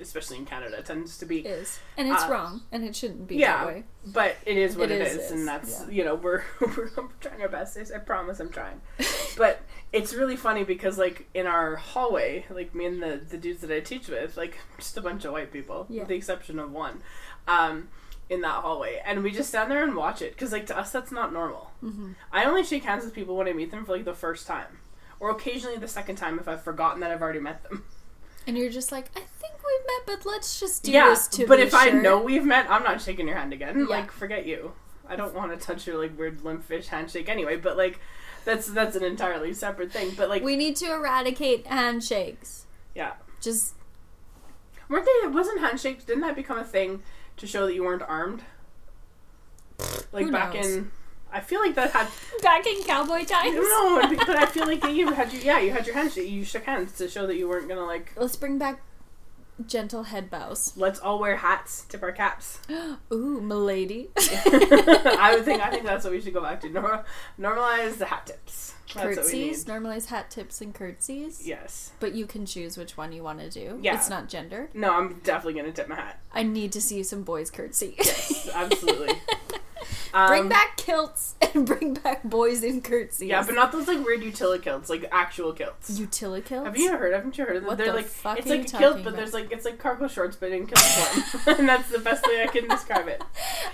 especially 0.00 0.36
in 0.38 0.44
Canada, 0.46 0.82
tends 0.82 1.18
to 1.18 1.26
be. 1.26 1.40
Is 1.40 1.78
and 1.96 2.08
it's 2.08 2.22
Uh, 2.24 2.28
wrong, 2.30 2.62
and 2.72 2.84
it 2.84 2.94
shouldn't 2.96 3.26
be 3.26 3.36
yeah. 3.36 3.58
that 3.58 3.66
way. 3.66 3.84
But 4.06 4.36
it 4.46 4.56
is 4.56 4.76
what 4.76 4.90
It 4.90 5.00
it 5.00 5.06
is, 5.06 5.16
is, 5.16 5.30
and 5.30 5.46
that's 5.48 5.80
yeah. 5.82 5.90
you 5.90 6.04
know 6.04 6.14
we're 6.14 6.42
we're 6.60 6.88
trying 7.20 7.40
our 7.42 7.48
best. 7.48 7.78
I 7.94 7.98
promise 7.98 8.40
I'm 8.40 8.50
trying. 8.50 8.80
but 9.36 9.62
it's 9.92 10.12
really 10.14 10.36
funny 10.36 10.64
because 10.64 10.98
like 10.98 11.28
in 11.34 11.46
our 11.46 11.76
hallway, 11.76 12.44
like 12.50 12.74
me 12.74 12.86
and 12.86 13.02
the 13.02 13.20
the 13.28 13.36
dudes 13.38 13.60
that 13.62 13.70
I 13.70 13.80
teach 13.80 14.08
with, 14.08 14.36
like 14.36 14.58
just 14.78 14.96
a 14.96 15.00
bunch 15.00 15.24
of 15.24 15.32
white 15.32 15.52
people, 15.52 15.86
Yeah. 15.88 16.00
with 16.00 16.08
the 16.08 16.14
exception 16.16 16.58
of 16.58 16.70
one, 16.72 17.02
um, 17.48 17.88
in 18.30 18.40
that 18.40 18.62
hallway, 18.62 19.02
and 19.04 19.22
we 19.22 19.30
just 19.30 19.48
stand 19.50 19.70
there 19.70 19.82
and 19.84 19.94
watch 19.94 20.22
it 20.22 20.32
because 20.32 20.52
like 20.52 20.66
to 20.66 20.78
us 20.78 20.90
that's 20.92 21.12
not 21.12 21.32
normal. 21.32 21.70
hmm 21.80 22.12
I 22.32 22.44
only 22.44 22.64
shake 22.64 22.84
hands 22.84 23.04
with 23.04 23.14
people 23.14 23.36
when 23.36 23.48
I 23.48 23.52
meet 23.52 23.70
them 23.70 23.84
for 23.84 23.92
like 23.92 24.04
the 24.04 24.14
first 24.14 24.46
time, 24.46 24.78
or 25.20 25.30
occasionally 25.30 25.76
the 25.76 25.88
second 25.88 26.16
time 26.16 26.38
if 26.38 26.48
I've 26.48 26.62
forgotten 26.62 27.00
that 27.00 27.10
I've 27.10 27.22
already 27.22 27.40
met 27.40 27.62
them. 27.64 27.84
And 28.46 28.58
you're 28.58 28.70
just 28.70 28.92
like, 28.92 29.06
I 29.16 29.20
think 29.20 29.54
we've 29.54 29.86
met, 29.86 30.18
but 30.18 30.26
let's 30.30 30.60
just 30.60 30.82
do 30.82 30.92
yeah, 30.92 31.08
this 31.10 31.26
to 31.28 31.46
but 31.46 31.60
if 31.60 31.74
I 31.74 31.90
know 31.90 32.20
we've 32.20 32.44
met, 32.44 32.70
I'm 32.70 32.82
not 32.82 33.00
shaking 33.00 33.26
your 33.26 33.36
hand 33.36 33.52
again. 33.52 33.80
Yeah. 33.80 33.86
Like, 33.86 34.10
forget 34.12 34.46
you. 34.46 34.72
I 35.08 35.16
don't 35.16 35.34
want 35.34 35.50
to 35.52 35.66
touch 35.66 35.86
your 35.86 35.98
like 35.98 36.18
weird 36.18 36.42
limp 36.44 36.64
fish 36.64 36.88
handshake 36.88 37.28
anyway. 37.28 37.56
But 37.56 37.76
like, 37.76 38.00
that's 38.44 38.66
that's 38.66 38.96
an 38.96 39.04
entirely 39.04 39.52
separate 39.54 39.92
thing. 39.92 40.12
But 40.16 40.28
like, 40.28 40.42
we 40.42 40.56
need 40.56 40.76
to 40.76 40.92
eradicate 40.92 41.66
handshakes. 41.66 42.66
yeah, 42.94 43.12
Just 43.40 43.74
weren't 44.88 45.06
they? 45.22 45.28
Wasn't 45.28 45.60
handshakes? 45.60 46.04
Didn't 46.04 46.22
that 46.22 46.36
become 46.36 46.58
a 46.58 46.64
thing 46.64 47.02
to 47.38 47.46
show 47.46 47.66
that 47.66 47.74
you 47.74 47.84
weren't 47.84 48.02
armed? 48.02 48.42
Like 50.12 50.30
back 50.30 50.54
knows? 50.54 50.66
in, 50.66 50.90
I 51.34 51.40
feel 51.40 51.60
like 51.60 51.74
that 51.74 51.90
had 51.90 52.06
back 52.42 52.66
in 52.66 52.82
cowboy 52.84 53.24
times. 53.24 53.56
no, 53.56 54.00
but 54.16 54.36
I 54.38 54.46
feel 54.46 54.66
like 54.66 54.84
you 54.84 55.12
had 55.12 55.32
you 55.32 55.40
yeah 55.40 55.58
you 55.58 55.72
had 55.72 55.86
your 55.86 55.94
hands. 55.94 56.16
You 56.16 56.44
shook 56.44 56.64
hands 56.64 56.92
to 56.98 57.08
show 57.08 57.26
that 57.26 57.36
you 57.36 57.48
weren't 57.48 57.68
gonna 57.68 57.84
like. 57.84 58.12
Let's 58.16 58.36
bring 58.36 58.56
back 58.58 58.80
gentle 59.66 60.04
head 60.04 60.30
bows. 60.30 60.72
Let's 60.76 60.98
all 60.98 61.18
wear 61.18 61.36
hats, 61.36 61.84
tip 61.88 62.02
our 62.02 62.12
caps. 62.12 62.60
Ooh, 63.12 63.40
milady. 63.40 64.10
I 64.16 65.34
would 65.34 65.44
think 65.44 65.60
I 65.62 65.70
think 65.70 65.84
that's 65.84 66.04
what 66.04 66.12
we 66.12 66.20
should 66.20 66.34
go 66.34 66.42
back 66.42 66.60
to. 66.62 66.68
Normal, 66.68 67.04
normalize 67.38 67.98
the 67.98 68.06
hat 68.06 68.26
tips. 68.26 68.74
That's 68.94 69.16
curtsies. 69.16 69.64
Normalize 69.64 70.06
hat 70.06 70.30
tips 70.30 70.60
and 70.60 70.72
curtsies. 70.74 71.46
Yes. 71.46 71.92
But 71.98 72.14
you 72.14 72.26
can 72.26 72.46
choose 72.46 72.76
which 72.76 72.96
one 72.96 73.12
you 73.12 73.22
want 73.24 73.40
to 73.40 73.50
do. 73.50 73.78
Yeah. 73.82 73.96
It's 73.96 74.08
not 74.08 74.28
gender. 74.28 74.68
No, 74.72 74.94
I'm 74.94 75.20
definitely 75.24 75.60
gonna 75.60 75.72
tip 75.72 75.88
my 75.88 75.96
hat. 75.96 76.20
I 76.32 76.42
need 76.44 76.70
to 76.72 76.80
see 76.80 77.02
some 77.02 77.22
boys 77.22 77.50
curtsy. 77.50 77.94
yes, 77.98 78.48
Absolutely. 78.54 79.20
Um, 80.12 80.28
bring 80.28 80.48
back 80.48 80.76
kilts 80.76 81.34
and 81.54 81.66
bring 81.66 81.94
back 81.94 82.22
boys 82.24 82.62
in 82.62 82.80
curtsies. 82.82 83.28
Yeah, 83.28 83.44
but 83.44 83.54
not 83.54 83.72
those 83.72 83.88
like 83.88 84.04
weird 84.04 84.22
utility 84.22 84.62
kilts, 84.62 84.88
like 84.90 85.06
actual 85.12 85.52
kilts. 85.52 85.90
utility 85.98 86.46
kilts. 86.46 86.66
Have 86.66 86.76
you 86.76 86.96
heard? 86.96 87.12
Haven't 87.12 87.36
you 87.38 87.44
heard 87.44 87.56
of 87.56 87.62
them? 87.62 87.68
What 87.68 87.78
They're 87.78 87.88
the 87.88 87.94
like 87.94 88.06
fuck 88.06 88.38
it's 88.38 88.48
like 88.48 88.60
a 88.60 88.64
kilt, 88.64 88.72
talking 88.72 89.02
but 89.04 89.10
about? 89.10 89.16
there's 89.16 89.32
like 89.34 89.52
it's 89.52 89.64
like 89.64 89.78
cargo 89.78 90.08
shorts, 90.08 90.36
but 90.36 90.52
in 90.52 90.66
kilt 90.66 90.78
form, 90.80 91.56
and 91.58 91.68
that's 91.68 91.90
the 91.90 91.98
best 91.98 92.26
way 92.26 92.42
I 92.42 92.46
can 92.46 92.68
describe 92.68 93.08
it. 93.08 93.22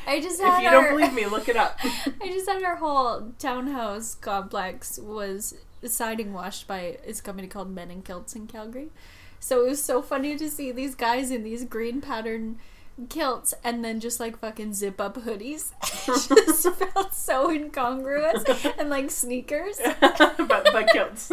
I 0.06 0.20
just 0.20 0.40
had 0.40 0.58
If 0.58 0.62
you 0.62 0.68
our, 0.68 0.82
don't 0.88 0.96
believe 0.98 1.12
me, 1.14 1.26
look 1.26 1.48
it 1.48 1.56
up. 1.56 1.78
I 1.82 2.28
just 2.28 2.48
had 2.48 2.62
our 2.62 2.76
whole 2.76 3.32
townhouse 3.38 4.14
complex 4.14 4.98
was 4.98 5.54
siding 5.84 6.32
washed 6.32 6.66
by 6.66 6.98
this 7.06 7.20
company 7.20 7.48
called 7.48 7.70
Men 7.70 7.90
in 7.90 8.02
Kilts 8.02 8.34
in 8.34 8.46
Calgary. 8.46 8.90
So 9.38 9.64
it 9.64 9.70
was 9.70 9.82
so 9.82 10.02
funny 10.02 10.36
to 10.36 10.50
see 10.50 10.70
these 10.70 10.94
guys 10.94 11.30
in 11.30 11.42
these 11.42 11.64
green 11.64 12.02
pattern 12.02 12.58
kilts 13.08 13.54
and 13.64 13.84
then 13.84 14.00
just 14.00 14.20
like 14.20 14.38
fucking 14.38 14.74
zip 14.74 15.00
up 15.00 15.16
hoodies. 15.16 15.72
it 15.82 16.28
just 16.28 16.68
felt 16.92 17.14
so 17.14 17.50
incongruous 17.50 18.44
and 18.78 18.90
like 18.90 19.10
sneakers. 19.10 19.78
but 20.00 20.38
but 20.72 20.88
kilts. 20.92 21.28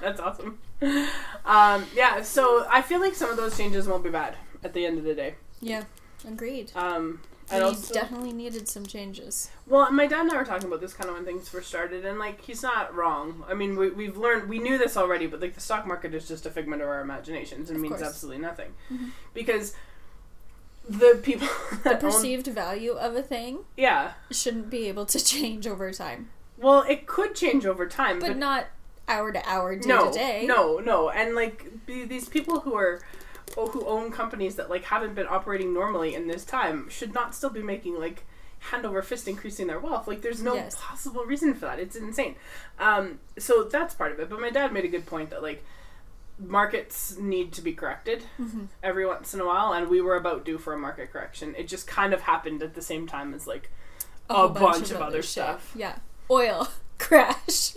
That's 0.00 0.20
awesome. 0.20 0.58
Um, 1.44 1.86
yeah, 1.94 2.22
so 2.22 2.66
I 2.70 2.82
feel 2.82 3.00
like 3.00 3.14
some 3.14 3.30
of 3.30 3.36
those 3.36 3.56
changes 3.56 3.86
won't 3.86 4.04
be 4.04 4.10
bad 4.10 4.36
at 4.64 4.72
the 4.74 4.84
end 4.86 4.98
of 4.98 5.04
the 5.04 5.14
day. 5.14 5.34
Yeah, 5.60 5.84
agreed. 6.26 6.72
Um, 6.74 7.20
and 7.50 7.62
also, 7.62 7.94
definitely 7.94 8.32
needed 8.32 8.66
some 8.68 8.84
changes. 8.86 9.50
well, 9.68 9.90
my 9.92 10.06
dad 10.08 10.22
and 10.22 10.32
I 10.32 10.36
were 10.36 10.44
talking 10.44 10.66
about 10.66 10.80
this 10.80 10.92
kind 10.92 11.08
of 11.08 11.14
when 11.14 11.24
things 11.24 11.48
first 11.48 11.68
started, 11.68 12.04
and 12.04 12.18
like 12.18 12.40
he's 12.40 12.62
not 12.62 12.92
wrong. 12.94 13.44
I 13.48 13.54
mean, 13.54 13.76
we, 13.76 13.90
we've 13.90 14.16
learned, 14.16 14.48
we 14.48 14.58
knew 14.58 14.78
this 14.78 14.96
already, 14.96 15.28
but 15.28 15.40
like 15.40 15.54
the 15.54 15.60
stock 15.60 15.86
market 15.86 16.12
is 16.12 16.26
just 16.26 16.44
a 16.44 16.50
figment 16.50 16.82
of 16.82 16.88
our 16.88 17.00
imaginations 17.00 17.70
and 17.70 17.76
Of 17.76 17.82
means 17.82 17.94
course. 17.96 18.06
absolutely 18.08 18.42
nothing 18.42 18.72
Mhm. 18.92 19.12
because 19.32 19.74
the 20.88 21.18
people 21.22 21.48
The 21.70 21.76
that 21.84 21.94
own, 22.04 22.10
perceived 22.12 22.46
value 22.46 22.92
of 22.92 23.16
a 23.16 23.22
thing 23.22 23.60
yeah, 23.76 24.12
shouldn't 24.30 24.70
be 24.70 24.88
able 24.88 25.06
to 25.06 25.22
change 25.32 25.66
over 25.66 25.90
time, 25.92 26.30
well, 26.58 26.82
it 26.82 27.06
could 27.06 27.34
change 27.34 27.66
over 27.66 27.86
time, 27.86 28.18
but 28.20 28.28
but 28.28 28.36
not 28.38 28.66
hour 29.08 29.30
to 29.32 29.48
hour, 29.48 29.76
day 29.76 29.88
no, 29.88 30.06
to 30.10 30.18
day. 30.18 30.44
no, 30.46 30.78
no, 30.78 31.10
and 31.10 31.34
like 31.34 31.86
be- 31.86 32.04
these 32.04 32.28
people 32.28 32.60
who 32.60 32.74
are 32.74 33.00
oh, 33.56 33.66
who 33.68 33.84
own 33.86 34.10
companies 34.10 34.56
that 34.56 34.68
like 34.70 34.84
haven't 34.84 35.14
been 35.14 35.26
operating 35.28 35.72
normally 35.74 36.14
in 36.14 36.26
this 36.28 36.44
time 36.44 36.88
should 36.88 37.14
not 37.14 37.34
still 37.34 37.50
be 37.50 37.62
making 37.62 37.98
like 37.98 38.24
hand 38.58 38.84
over 38.86 39.02
fist 39.02 39.28
increasing 39.28 39.66
their 39.68 39.78
wealth. 39.78 40.08
Like 40.08 40.22
there's 40.22 40.42
no 40.42 40.54
Yes. 40.54 40.74
possible 40.80 41.24
reason 41.24 41.54
for 41.54 41.66
that. 41.66 41.78
It's 41.78 41.94
insane. 41.94 42.34
Um, 42.80 43.20
so 43.38 43.62
that's 43.64 43.94
part 43.94 44.12
of 44.12 44.18
it. 44.18 44.28
But 44.30 44.40
my 44.40 44.50
dad 44.50 44.72
made 44.72 44.84
a 44.84 44.88
good 44.88 45.06
point 45.06 45.30
that 45.30 45.42
like 45.42 45.62
markets 46.38 47.16
need 47.18 47.52
to 47.52 47.62
be 47.62 47.72
corrected 47.72 48.24
Mm-hmm. 48.40 48.64
every 48.82 49.06
once 49.06 49.32
in 49.34 49.40
a 49.40 49.46
while, 49.46 49.72
and 49.72 49.88
we 49.88 50.00
were 50.00 50.16
about 50.16 50.44
due 50.44 50.58
for 50.58 50.72
a 50.74 50.78
market 50.78 51.12
correction. 51.12 51.54
It 51.56 51.68
just 51.68 51.86
kind 51.86 52.12
of 52.12 52.22
happened 52.22 52.62
at 52.62 52.74
the 52.74 52.82
same 52.82 53.06
time 53.06 53.32
as 53.34 53.46
like 53.46 53.70
a, 54.28 54.34
whole 54.34 54.48
bunch, 54.50 54.90
of, 54.90 55.00
other 55.00 55.22
shit. 55.22 55.30
stuff. 55.30 55.72
Yeah. 55.74 55.96
Oil 56.30 56.68
crash. 56.98 57.74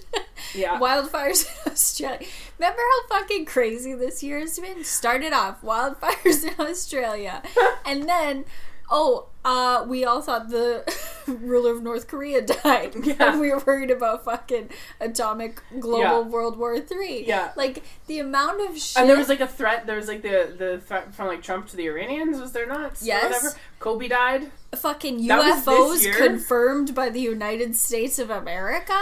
Yeah. 0.55 0.79
Wildfires 0.79 1.45
in 1.65 1.71
Australia. 1.71 2.25
Remember 2.57 2.81
how 2.81 3.19
fucking 3.19 3.45
crazy 3.45 3.93
this 3.93 4.23
year 4.23 4.39
has 4.39 4.57
been? 4.59 4.83
Started 4.83 5.31
off 5.33 5.61
wildfires 5.61 6.43
in 6.59 6.65
Australia, 6.65 7.43
and 7.85 8.09
then 8.09 8.45
oh, 8.91 9.27
uh, 9.45 9.85
we 9.87 10.03
all 10.03 10.21
thought 10.21 10.49
the 10.49 10.83
ruler 11.27 11.71
of 11.75 11.81
North 11.83 12.07
Korea 12.07 12.41
died. 12.63 12.95
Yeah. 13.03 13.15
And 13.31 13.39
we 13.39 13.51
were 13.51 13.59
worried 13.59 13.91
about 13.91 14.25
fucking 14.25 14.69
atomic 14.99 15.61
global 15.79 15.99
Yeah. 16.01 16.19
World 16.21 16.57
War 16.57 16.79
Three. 16.79 17.25
Yeah. 17.25 17.51
like 17.55 17.83
the 18.07 18.19
amount 18.19 18.67
of 18.69 18.77
shit. 18.77 18.97
And 18.99 19.09
there 19.09 19.17
was 19.17 19.29
like 19.29 19.39
a 19.41 19.47
threat. 19.47 19.85
There 19.85 19.95
was 19.95 20.07
like 20.07 20.21
the 20.21 20.53
the 20.57 20.81
threat 20.85 21.13
from 21.13 21.27
like 21.27 21.41
Trump 21.41 21.67
to 21.69 21.75
the 21.77 21.85
Iranians. 21.87 22.39
Was 22.41 22.51
there 22.51 22.65
not? 22.67 22.97
Yes. 23.01 23.23
Whatever. 23.23 23.55
Kobe 23.79 24.07
died. 24.09 24.51
fucking 24.75 25.25
That 25.27 25.37
was 25.65 25.65
this 26.03 26.07
UFOs 26.07 26.17
confirmed 26.17 26.93
by 26.93 27.09
the 27.09 27.21
United 27.21 27.75
States 27.75 28.19
of 28.19 28.29
America. 28.29 28.99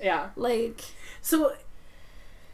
Yeah. 0.00 0.30
Like, 0.36 0.82
So, 1.22 1.54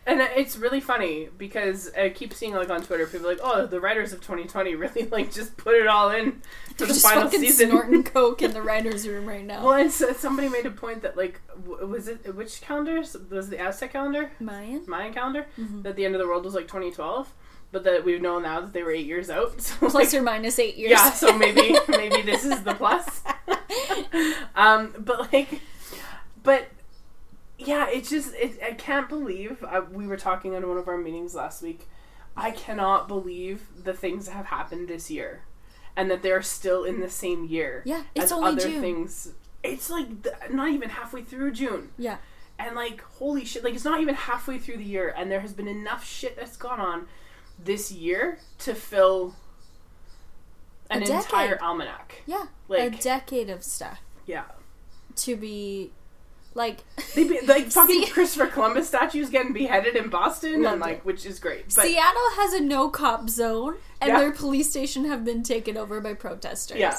and 0.06 0.20
it's 0.20 0.56
really 0.56 0.80
funny 0.80 1.28
because 1.38 1.90
I 1.96 2.08
keep 2.10 2.32
seeing 2.34 2.54
like 2.54 2.70
on 2.70 2.82
Twitter 2.82 3.06
people 3.06 3.28
like, 3.28 3.38
oh, 3.42 3.66
the 3.66 3.80
writers 3.80 4.12
of 4.12 4.20
2020 4.20 4.74
really 4.74 5.04
like 5.06 5.32
just 5.32 5.56
put 5.56 5.74
it 5.74 5.86
all 5.86 6.10
in 6.10 6.42
for 6.76 6.86
the 6.86 6.86
just 6.88 7.02
final 7.06 7.24
fucking 7.24 7.40
season. 7.40 7.68
snorting 7.70 8.02
coke 8.16 8.42
in 8.42 8.52
the 8.52 8.62
writers' 8.62 9.06
room 9.06 9.26
right 9.26 9.44
now. 9.44 9.64
Well, 9.64 9.74
and 9.74 9.92
so 9.92 10.12
somebody 10.12 10.48
made 10.48 10.66
a 10.66 10.70
point 10.70 11.02
that 11.02 11.16
like, 11.16 11.40
w- 11.64 11.86
was 11.86 12.08
it 12.08 12.34
which 12.34 12.60
calendars 12.60 13.16
was 13.30 13.46
it 13.48 13.50
the 13.52 13.60
Aztec 13.60 13.92
calendar, 13.92 14.30
Mayan. 14.40 14.82
Mayan 14.88 15.12
calendar, 15.14 15.46
Mhm. 15.58 15.82
that 15.84 15.96
the 15.96 16.04
end 16.04 16.14
of 16.14 16.20
the 16.20 16.26
world 16.26 16.44
was 16.44 16.54
like 16.54 16.66
2012, 16.66 17.32
but 17.70 17.84
that 17.84 18.04
we've 18.04 18.20
known 18.20 18.42
now 18.42 18.60
that 18.60 18.72
they 18.72 18.82
were 18.82 18.90
eight 18.92 19.06
years 19.06 19.30
out. 19.30 19.60
So 19.60 19.74
Plus 19.78 19.94
like, 19.94 20.12
or 20.14 20.22
minus 20.22 20.58
eight 20.58 20.76
years. 20.76 20.90
yeah, 20.92 21.10
so 21.12 21.36
maybe 21.38 21.76
maybe 21.88 22.22
this 22.22 22.44
is 22.44 22.62
the 22.64 22.74
plus. 22.74 23.22
um, 24.54 24.94
but 24.98 25.32
like, 25.32 25.60
but 26.42 26.68
yeah, 27.66 27.88
it's 27.88 28.10
just 28.10 28.34
it, 28.34 28.58
I 28.62 28.72
can't 28.72 29.08
believe 29.08 29.64
I, 29.64 29.80
we 29.80 30.06
were 30.06 30.16
talking 30.16 30.54
at 30.54 30.66
one 30.66 30.78
of 30.78 30.88
our 30.88 30.98
meetings 30.98 31.34
last 31.34 31.62
week. 31.62 31.88
I 32.36 32.50
cannot 32.50 33.08
believe 33.08 33.68
the 33.84 33.92
things 33.92 34.26
that 34.26 34.32
have 34.32 34.46
happened 34.46 34.88
this 34.88 35.10
year, 35.10 35.42
and 35.96 36.10
that 36.10 36.22
they're 36.22 36.42
still 36.42 36.84
in 36.84 37.00
the 37.00 37.10
same 37.10 37.44
year. 37.44 37.82
Yeah, 37.84 38.02
it's 38.14 38.26
as 38.26 38.32
only 38.32 38.48
other 38.48 38.68
June. 38.68 38.80
things. 38.80 39.32
It's 39.62 39.90
like 39.90 40.22
th- 40.22 40.34
not 40.50 40.70
even 40.70 40.90
halfway 40.90 41.22
through 41.22 41.52
June. 41.52 41.90
Yeah. 41.98 42.16
And 42.58 42.76
like, 42.76 43.00
holy 43.02 43.44
shit, 43.44 43.64
like 43.64 43.74
it's 43.74 43.84
not 43.84 44.00
even 44.00 44.14
halfway 44.14 44.58
through 44.58 44.78
the 44.78 44.84
year, 44.84 45.14
and 45.16 45.30
there 45.30 45.40
has 45.40 45.52
been 45.52 45.68
enough 45.68 46.04
shit 46.04 46.36
that's 46.36 46.56
gone 46.56 46.80
on 46.80 47.06
this 47.58 47.92
year 47.92 48.38
to 48.58 48.74
fill 48.74 49.34
an 50.90 51.02
entire 51.02 51.62
almanac. 51.62 52.22
Yeah. 52.26 52.46
Like, 52.68 52.94
a 52.94 53.02
decade 53.02 53.50
of 53.50 53.62
stuff 53.62 54.00
yeah. 54.26 54.44
to 55.16 55.36
be 55.36 55.92
like 56.54 56.78
They 57.14 57.24
be, 57.28 57.40
like 57.46 57.66
fucking 57.70 58.04
See- 58.06 58.10
Christopher 58.10 58.46
Columbus 58.48 58.88
statues 58.88 59.30
getting 59.30 59.52
beheaded 59.52 59.96
in 59.96 60.08
Boston, 60.10 60.64
and 60.64 60.80
like, 60.80 61.04
which 61.04 61.24
is 61.26 61.38
great. 61.38 61.74
But 61.74 61.84
Seattle 61.86 62.30
has 62.36 62.52
a 62.54 62.60
no 62.60 62.88
cop 62.88 63.28
zone 63.30 63.76
and 64.00 64.08
Yeah. 64.10 64.18
their 64.18 64.32
police 64.32 64.70
station 64.70 65.04
have 65.06 65.24
been 65.24 65.42
taken 65.42 65.76
over 65.76 66.00
by 66.00 66.14
protesters. 66.14 66.78
Yeah. 66.78 66.96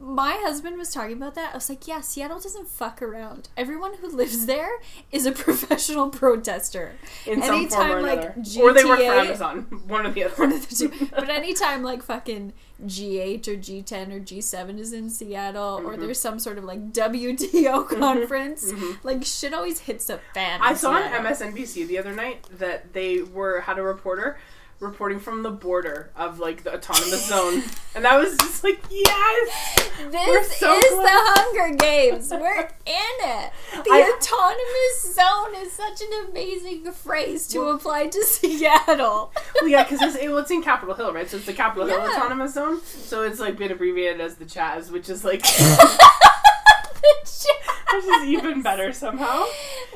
My 0.00 0.32
husband 0.42 0.76
was 0.76 0.90
talking 0.92 1.16
about 1.16 1.36
that. 1.36 1.52
I 1.52 1.54
was 1.56 1.68
like, 1.68 1.86
yeah, 1.86 2.00
Seattle 2.00 2.40
doesn't 2.40 2.68
fuck 2.68 3.00
around. 3.00 3.48
Everyone 3.56 3.94
who 3.94 4.08
lives 4.08 4.44
there 4.46 4.80
is 5.12 5.24
a 5.24 5.32
professional 5.46 6.10
protester. 6.10 6.96
in 7.26 7.40
some 7.40 7.54
anytime, 7.54 7.88
form 7.88 7.90
or 7.98 8.02
like, 8.02 8.18
another, 8.36 8.60
or 8.60 8.72
they 8.74 8.84
work 8.84 8.98
for 8.98 9.04
Amazon, 9.04 9.62
one 9.86 10.04
or 10.04 10.10
the 10.10 10.24
other. 10.24 10.34
One 10.34 10.52
of 10.52 10.68
the 10.68 10.74
two. 10.74 11.06
But 11.10 11.30
anytime 11.30 11.82
like 11.84 12.02
fucking 12.02 12.52
G8 12.84 13.46
or 13.48 13.56
G10 13.56 14.12
or 14.12 14.20
G7 14.20 14.78
is 14.78 14.92
in 14.92 15.08
Seattle 15.08 15.80
or 15.84 15.94
Mhm. 15.94 16.00
there's 16.00 16.20
some 16.20 16.38
sort 16.38 16.58
of 16.58 16.64
like 16.64 16.92
WTO 16.92 17.84
conference, 17.88 18.72
like 19.02 19.24
shit 19.24 19.54
always 19.54 19.80
hits 19.80 20.10
a 20.10 20.18
fan. 20.34 20.60
I 20.60 20.74
saw 20.74 20.92
on 20.92 21.02
MSNBC 21.02 21.84
the 21.86 21.98
other 21.98 22.12
night 22.12 22.44
that 22.58 22.92
they 22.92 23.22
were 23.22 23.60
had 23.60 23.78
a 23.78 23.82
reporter 23.82 24.38
reporting 24.80 25.18
from 25.20 25.42
the 25.42 25.50
border 25.50 26.10
of 26.16 26.38
like 26.38 26.62
the 26.64 26.74
autonomous 26.74 27.26
zone, 27.28 27.62
and 27.94 28.06
I 28.06 28.18
was 28.18 28.36
just 28.38 28.62
like, 28.64 28.80
yes. 28.90 29.90
This 30.10 30.58
so 30.58 30.74
is 30.76 30.84
close. 30.88 31.02
the 31.04 31.08
Hunger 31.10 31.76
Games. 31.76 32.30
We're 32.30 32.60
in 32.86 33.16
it. 33.20 33.52
The 33.72 33.90
I- 33.90 34.12
autonomous 34.16 35.14
zone 35.14 35.54
is 35.64 35.72
such 35.72 36.00
an 36.02 36.28
amazing 36.30 36.90
phrase 36.92 37.46
to 37.48 37.62
apply 37.68 38.08
to 38.08 38.22
Seattle. 38.24 39.32
Well, 39.60 39.68
yeah, 39.68 39.84
because 39.84 40.02
it's, 40.02 40.16
it, 40.16 40.28
well, 40.28 40.38
it's 40.38 40.50
in 40.50 40.62
Capitol 40.62 40.94
Hill, 40.94 41.12
right? 41.12 41.28
So 41.28 41.36
it's 41.38 41.46
the 41.46 41.52
Capitol 41.54 41.86
Hill 41.86 42.00
Autonomous 42.00 42.54
Zone. 42.54 42.80
So 42.82 43.22
it's 43.22 43.40
like 43.40 43.56
been 43.56 43.72
abbreviated 43.72 44.20
as 44.20 44.34
the 44.36 44.44
Chaz, 44.44 44.90
which 44.90 45.08
is 45.08 45.24
like 45.24 45.44
which 47.04 48.04
is 48.04 48.24
even 48.24 48.62
better 48.62 48.92
somehow. 48.92 49.44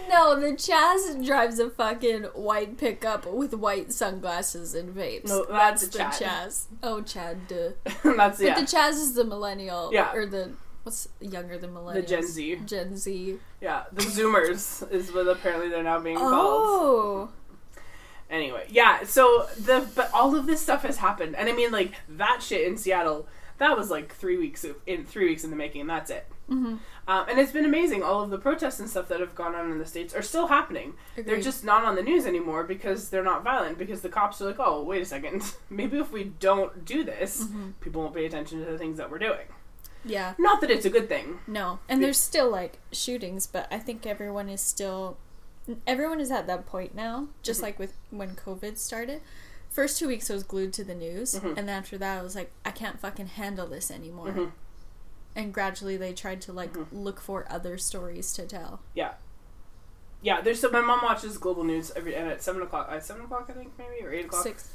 No, 0.09 0.39
the 0.39 0.53
Chaz 0.53 1.25
drives 1.25 1.59
a 1.59 1.71
fucking 1.71 2.25
white 2.35 2.79
pickup 2.79 3.27
with 3.27 3.55
white 3.55 3.93
sunglasses 3.93 4.75
and 4.75 4.95
vapes. 4.95 5.27
No, 5.27 5.45
that's 5.45 5.87
the 5.89 5.99
a 6.01 6.11
Chaz. 6.11 6.67
Oh, 6.83 7.03
Chad. 7.03 7.49
Duh. 7.49 7.71
That's 8.17 8.39
But 8.39 8.41
yeah, 8.47 8.55
the 8.61 8.67
Chaz 8.67 8.93
is 8.93 9.15
the 9.15 9.25
millennial. 9.25 9.91
Yeah. 9.93 10.13
Or 10.15 10.27
the 10.27 10.53
what's 10.83 11.09
younger 11.21 11.59
than 11.59 11.75
millennials? 11.75 11.95
the 11.95 12.03
Gen 12.03 12.27
Z. 12.27 12.61
Gen 12.67 12.97
Z. 12.97 13.39
Yeah, 13.61 13.85
the 13.93 14.03
Zoomers 14.03 14.91
is 14.91 15.13
what 15.13 15.27
apparently 15.29 15.69
they're 15.69 15.83
now 15.83 16.01
being 16.01 16.17
called. 16.17 16.33
Oh. 16.35 17.29
Anyway, 18.31 18.67
yeah. 18.71 19.05
So 19.05 19.47
the 19.59 19.87
but 19.95 20.11
all 20.13 20.35
of 20.35 20.47
this 20.47 20.61
stuff 20.61 20.83
has 20.83 20.99
happened, 20.99 21.37
and 21.37 21.49
I 21.49 21.53
mean 21.53 21.73
like 21.73 21.95
that 22.09 22.43
shit 22.43 22.67
in 22.67 22.77
Seattle. 22.77 23.27
That 23.59 23.77
was 23.77 23.91
like 23.91 24.15
three 24.15 24.39
weeks 24.39 24.63
of, 24.65 24.77
in 24.87 25.05
three 25.05 25.27
weeks 25.27 25.45
in 25.45 25.51
the 25.51 25.57
making. 25.57 25.81
and 25.83 25.91
That's 25.91 26.11
it. 26.11 26.27
Hmm 26.49 26.77
Um, 27.07 27.25
and 27.29 27.39
it's 27.39 27.53
been 27.53 27.65
amazing. 27.65 28.03
All 28.03 28.23
of 28.23 28.31
the 28.31 28.39
protests 28.39 28.81
and 28.81 28.89
stuff 28.89 29.09
that 29.09 29.21
have 29.21 29.35
gone 29.35 29.55
on 29.55 29.71
in 29.71 29.79
the 29.79 29.87
states 29.87 30.15
are 30.15 30.23
still 30.23 30.47
happening. 30.49 30.95
They're 31.17 31.41
just 31.41 31.65
not 31.65 31.85
on 31.85 31.95
the 31.95 32.03
news 32.03 32.27
anymore 32.27 32.65
because 32.65 33.11
they're 33.11 33.23
not 33.25 33.45
violent. 33.45 33.79
Because 33.79 34.01
the 34.03 34.09
cops 34.09 34.41
are 34.41 34.47
like, 34.47 34.57
oh, 34.59 34.83
wait 34.83 35.03
a 35.03 35.05
second. 35.05 35.43
Maybe 35.71 35.99
if 35.99 36.11
we 36.13 36.25
don't 36.25 36.85
do 36.85 37.05
this, 37.05 37.45
Mhm. 37.45 37.73
people 37.81 38.03
won't 38.03 38.15
pay 38.15 38.27
attention 38.27 38.65
to 38.65 38.71
the 38.71 38.79
things 38.79 38.97
that 38.99 39.11
we're 39.11 39.19
doing. 39.19 39.47
Yeah. 40.05 40.35
Not 40.39 40.61
that 40.61 40.71
it's 40.71 40.87
a 40.87 40.91
good 40.91 41.09
thing. 41.09 41.41
No. 41.47 41.81
And 41.89 42.03
there's 42.03 42.19
still 42.19 42.51
like 42.51 42.79
shootings, 42.93 43.47
but 43.47 43.67
I 43.71 43.79
think 43.79 44.07
everyone 44.07 44.49
is 44.49 44.61
still 44.61 45.17
everyone 45.87 46.19
is 46.19 46.31
at 46.31 46.47
that 46.47 46.65
point 46.67 46.95
now, 46.95 47.29
just 47.43 47.61
Mhm. 47.61 47.65
like 47.65 47.79
with 47.79 47.93
when 48.11 48.35
COVID 48.35 48.79
started. 48.79 49.21
First 49.69 49.99
two 49.99 50.09
weeks 50.09 50.31
I 50.31 50.35
was 50.35 50.43
glued 50.45 50.73
to 50.75 50.85
the 50.85 50.95
news, 50.95 51.35
Mhm. 51.35 51.59
and 51.59 51.69
after 51.69 51.99
that 51.99 52.19
I 52.19 52.23
was 52.23 52.35
like, 52.35 52.51
I 52.65 52.71
can't 52.71 52.99
fucking 52.99 53.27
handle 53.27 53.67
this 53.67 53.91
anymore. 53.91 54.29
Mhm. 54.29 54.53
And 55.37 55.53
gradually 55.55 55.97
they 55.97 56.13
tried 56.13 56.41
to 56.43 56.53
like 56.53 56.73
Mhm. 56.73 56.87
look 56.93 57.21
for 57.21 57.47
other 57.51 57.79
stories 57.79 58.33
to 58.35 58.47
tell. 58.47 58.81
Yeah, 58.95 59.13
yeah. 60.21 60.41
there's 60.41 60.61
so 60.61 60.71
my 60.71 60.81
mom 60.81 61.01
watches 61.03 61.39
global 61.39 61.65
news 61.65 61.93
every 61.95 62.15
and 62.15 62.29
at 62.31 62.43
seven 62.43 62.63
o'clock. 62.63 62.89
At 62.91 63.05
seven 63.05 63.25
o'clock, 63.25 63.47
I 63.49 63.53
think 63.53 63.73
maybe 63.79 64.05
or 64.05 64.13
eight 64.13 64.27
o'clock. 64.27 64.43
Six. 64.43 64.71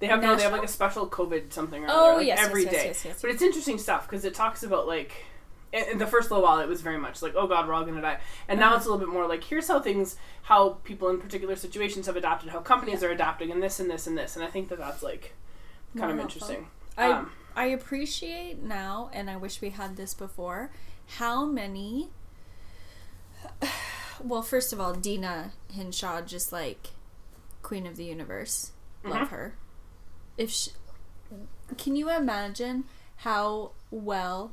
They 0.00 0.06
have 0.06 0.20
no, 0.22 0.36
they 0.36 0.42
have 0.44 0.52
like 0.52 0.62
a 0.64 0.68
special 0.68 1.08
COVID 1.08 1.52
something 1.52 1.84
or 1.84 1.88
Oh, 1.90 2.08
other, 2.10 2.18
like 2.18 2.26
yes, 2.28 2.38
every 2.40 2.62
yes, 2.64 2.72
day. 2.72 2.86
yes, 2.86 3.04
yes. 3.04 3.20
But 3.20 3.30
it's 3.30 3.42
interesting 3.42 3.78
stuff 3.78 4.08
because 4.08 4.24
it 4.24 4.34
talks 4.34 4.62
about 4.62 4.86
like 4.86 5.12
in, 5.72 5.98
the 5.98 6.06
first 6.06 6.30
little 6.30 6.44
while 6.44 6.60
it 6.60 6.68
was 6.68 6.80
very 6.80 6.98
much 6.98 7.20
like 7.20 7.34
oh 7.36 7.46
god 7.46 7.66
we're 7.68 7.74
all 7.74 7.84
gonna 7.84 8.00
die, 8.00 8.18
and 8.48 8.58
now 8.60 8.68
Uh-huh. 8.68 8.76
it's 8.76 8.86
a 8.86 8.90
little 8.90 9.04
bit 9.04 9.12
more 9.12 9.26
like 9.26 9.44
here's 9.44 9.68
how 9.68 9.80
things 9.80 10.16
how 10.42 10.78
people 10.84 11.08
in 11.08 11.20
particular 11.20 11.54
situations 11.56 12.06
have 12.06 12.16
adapted, 12.16 12.50
how 12.50 12.60
companies 12.60 13.02
are 13.04 13.10
adapting, 13.10 13.50
and 13.52 13.62
this 13.62 13.78
and 13.80 13.90
this 13.90 14.06
and 14.06 14.16
this, 14.16 14.34
and 14.36 14.44
I 14.44 14.48
think 14.48 14.68
that 14.70 14.78
that's 14.78 15.02
like 15.02 15.34
kind 15.96 16.00
More 16.00 16.10
of 16.10 16.18
helpful. 16.18 16.48
interesting. 16.50 16.70
I 16.96 17.10
Um, 17.12 17.32
I 17.58 17.64
appreciate 17.66 18.62
now, 18.62 19.10
and 19.12 19.28
I 19.28 19.36
wish 19.36 19.60
we 19.60 19.70
had 19.70 19.96
this 19.96 20.14
before, 20.14 20.70
how 21.18 21.44
many. 21.44 22.10
Well, 24.20 24.42
first 24.42 24.72
of 24.72 24.80
all, 24.80 24.94
Deena 24.94 25.52
Hinshaw, 25.72 26.22
just 26.22 26.50
like 26.52 26.88
Queen 27.62 27.86
of 27.86 27.94
the 27.96 28.04
Universe, 28.04 28.72
love 29.04 29.28
Mhm. 29.28 29.30
her. 29.30 29.54
If 30.36 30.50
she, 30.50 30.72
can 31.76 31.94
you 31.94 32.10
imagine 32.10 32.82
how 33.18 33.72
well 33.92 34.50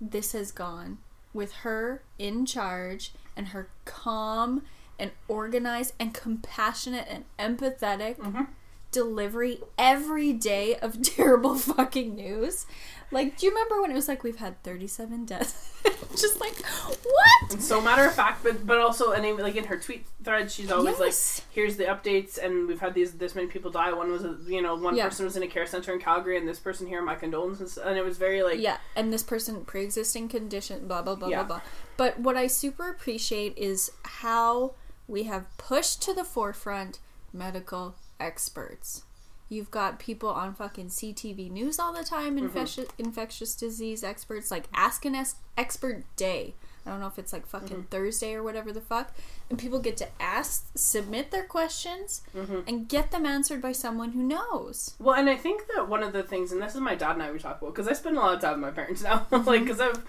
this 0.00 0.32
has 0.32 0.50
gone 0.50 0.98
with 1.32 1.52
her 1.62 2.02
in 2.18 2.44
charge 2.44 3.12
and 3.36 3.48
her 3.48 3.68
calm 3.84 4.64
and 4.98 5.12
organized 5.28 5.94
and 6.00 6.12
compassionate 6.12 7.06
and 7.08 7.24
empathetic 7.38 8.16
Mhm. 8.16 8.48
Delivery 8.90 9.60
every 9.78 10.32
day 10.32 10.76
of 10.76 11.02
terrible 11.02 11.56
fucking 11.56 12.14
news. 12.14 12.66
Like, 13.10 13.38
do 13.38 13.46
you 13.46 13.52
remember 13.52 13.80
when 13.80 13.90
it 13.90 13.94
was 13.94 14.06
like 14.06 14.22
we've 14.22 14.36
had 14.36 14.62
37 14.64 15.24
deaths? 15.24 15.72
Just 16.10 16.40
like, 16.40 16.54
what? 16.62 17.60
So 17.62 17.80
matter 17.80 18.04
of 18.04 18.14
fact, 18.14 18.42
but 18.42 18.66
but 18.66 18.78
also, 18.78 19.12
and 19.12 19.38
like 19.38 19.56
in 19.56 19.64
her 19.64 19.78
tweet 19.78 20.04
thread, 20.22 20.50
she's 20.50 20.70
always 20.70 20.98
Yes. 20.98 21.40
like, 21.40 21.54
"Here's 21.54 21.76
the 21.78 21.84
updates, 21.84 22.36
and 22.36 22.68
we've 22.68 22.80
had 22.80 22.92
these 22.92 23.12
this 23.14 23.34
many 23.34 23.46
people 23.46 23.70
die. 23.70 23.92
One 23.94 24.10
was, 24.10 24.24
a, 24.24 24.36
you 24.46 24.60
know, 24.60 24.74
one 24.74 24.94
Yeah. 24.94 25.04
person 25.08 25.24
was 25.24 25.36
in 25.38 25.42
a 25.42 25.46
care 25.46 25.64
center 25.66 25.92
in 25.94 26.00
Calgary, 26.00 26.36
and 26.36 26.46
this 26.46 26.58
person 26.58 26.86
here, 26.86 27.00
my 27.00 27.14
condolences." 27.14 27.78
And 27.78 27.96
it 27.96 28.04
was 28.04 28.18
very 28.18 28.42
like, 28.42 28.58
Yeah, 28.60 28.76
and 28.94 29.10
this 29.10 29.22
person 29.22 29.64
pre-existing 29.64 30.28
condition, 30.28 30.86
blah 30.86 31.00
blah 31.00 31.14
blah 31.14 31.28
Yeah. 31.28 31.44
blah 31.44 31.58
blah. 31.58 31.60
But 31.96 32.20
what 32.20 32.36
I 32.36 32.46
super 32.46 32.90
appreciate 32.90 33.56
is 33.56 33.90
how 34.02 34.74
we 35.06 35.22
have 35.22 35.46
pushed 35.56 36.02
to 36.02 36.12
the 36.12 36.24
forefront 36.24 36.98
medical 37.32 37.94
experts. 38.20 39.02
You've 39.48 39.70
got 39.70 39.98
people 39.98 40.28
on 40.28 40.54
fucking 40.54 40.88
CTV 40.88 41.50
News 41.50 41.78
all 41.78 41.92
the 41.92 42.04
time, 42.04 42.36
mm-hmm. 42.36 42.46
infectious 42.46 42.88
infectious 42.98 43.54
disease 43.54 44.04
experts, 44.04 44.50
like 44.50 44.64
Ask 44.74 45.04
an 45.04 45.14
Es- 45.14 45.36
Expert 45.56 46.04
Day. 46.16 46.54
I 46.88 46.90
don't 46.90 47.00
know 47.00 47.06
if 47.06 47.18
it's 47.18 47.32
like 47.32 47.46
fucking 47.46 47.68
mm-hmm. 47.68 47.86
Thursday 47.86 48.34
or 48.34 48.42
whatever 48.42 48.72
the 48.72 48.80
fuck. 48.80 49.12
And 49.50 49.58
people 49.58 49.78
get 49.78 49.96
to 49.98 50.08
ask, 50.20 50.66
submit 50.74 51.30
their 51.30 51.44
questions, 51.44 52.22
mm-hmm. 52.34 52.60
and 52.66 52.88
get 52.88 53.10
them 53.10 53.26
answered 53.26 53.60
by 53.60 53.72
someone 53.72 54.12
who 54.12 54.22
knows. 54.22 54.94
Well, 54.98 55.14
and 55.14 55.28
I 55.28 55.36
think 55.36 55.62
that 55.74 55.88
one 55.88 56.02
of 56.02 56.12
the 56.12 56.22
things, 56.22 56.50
and 56.50 56.62
this 56.62 56.74
is 56.74 56.80
my 56.80 56.94
dad 56.94 57.12
and 57.12 57.22
I 57.22 57.30
we 57.30 57.38
talk 57.38 57.60
about, 57.60 57.74
because 57.74 57.88
I 57.88 57.92
spend 57.92 58.16
a 58.16 58.20
lot 58.20 58.34
of 58.34 58.40
time 58.40 58.60
with 58.60 58.60
my 58.60 58.70
parents 58.70 59.02
now, 59.02 59.26
like 59.30 59.64
because 59.64 59.80
I've, 59.80 60.02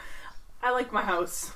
I 0.62 0.72
like 0.72 0.91
my 0.93 1.01
house. 1.01 1.51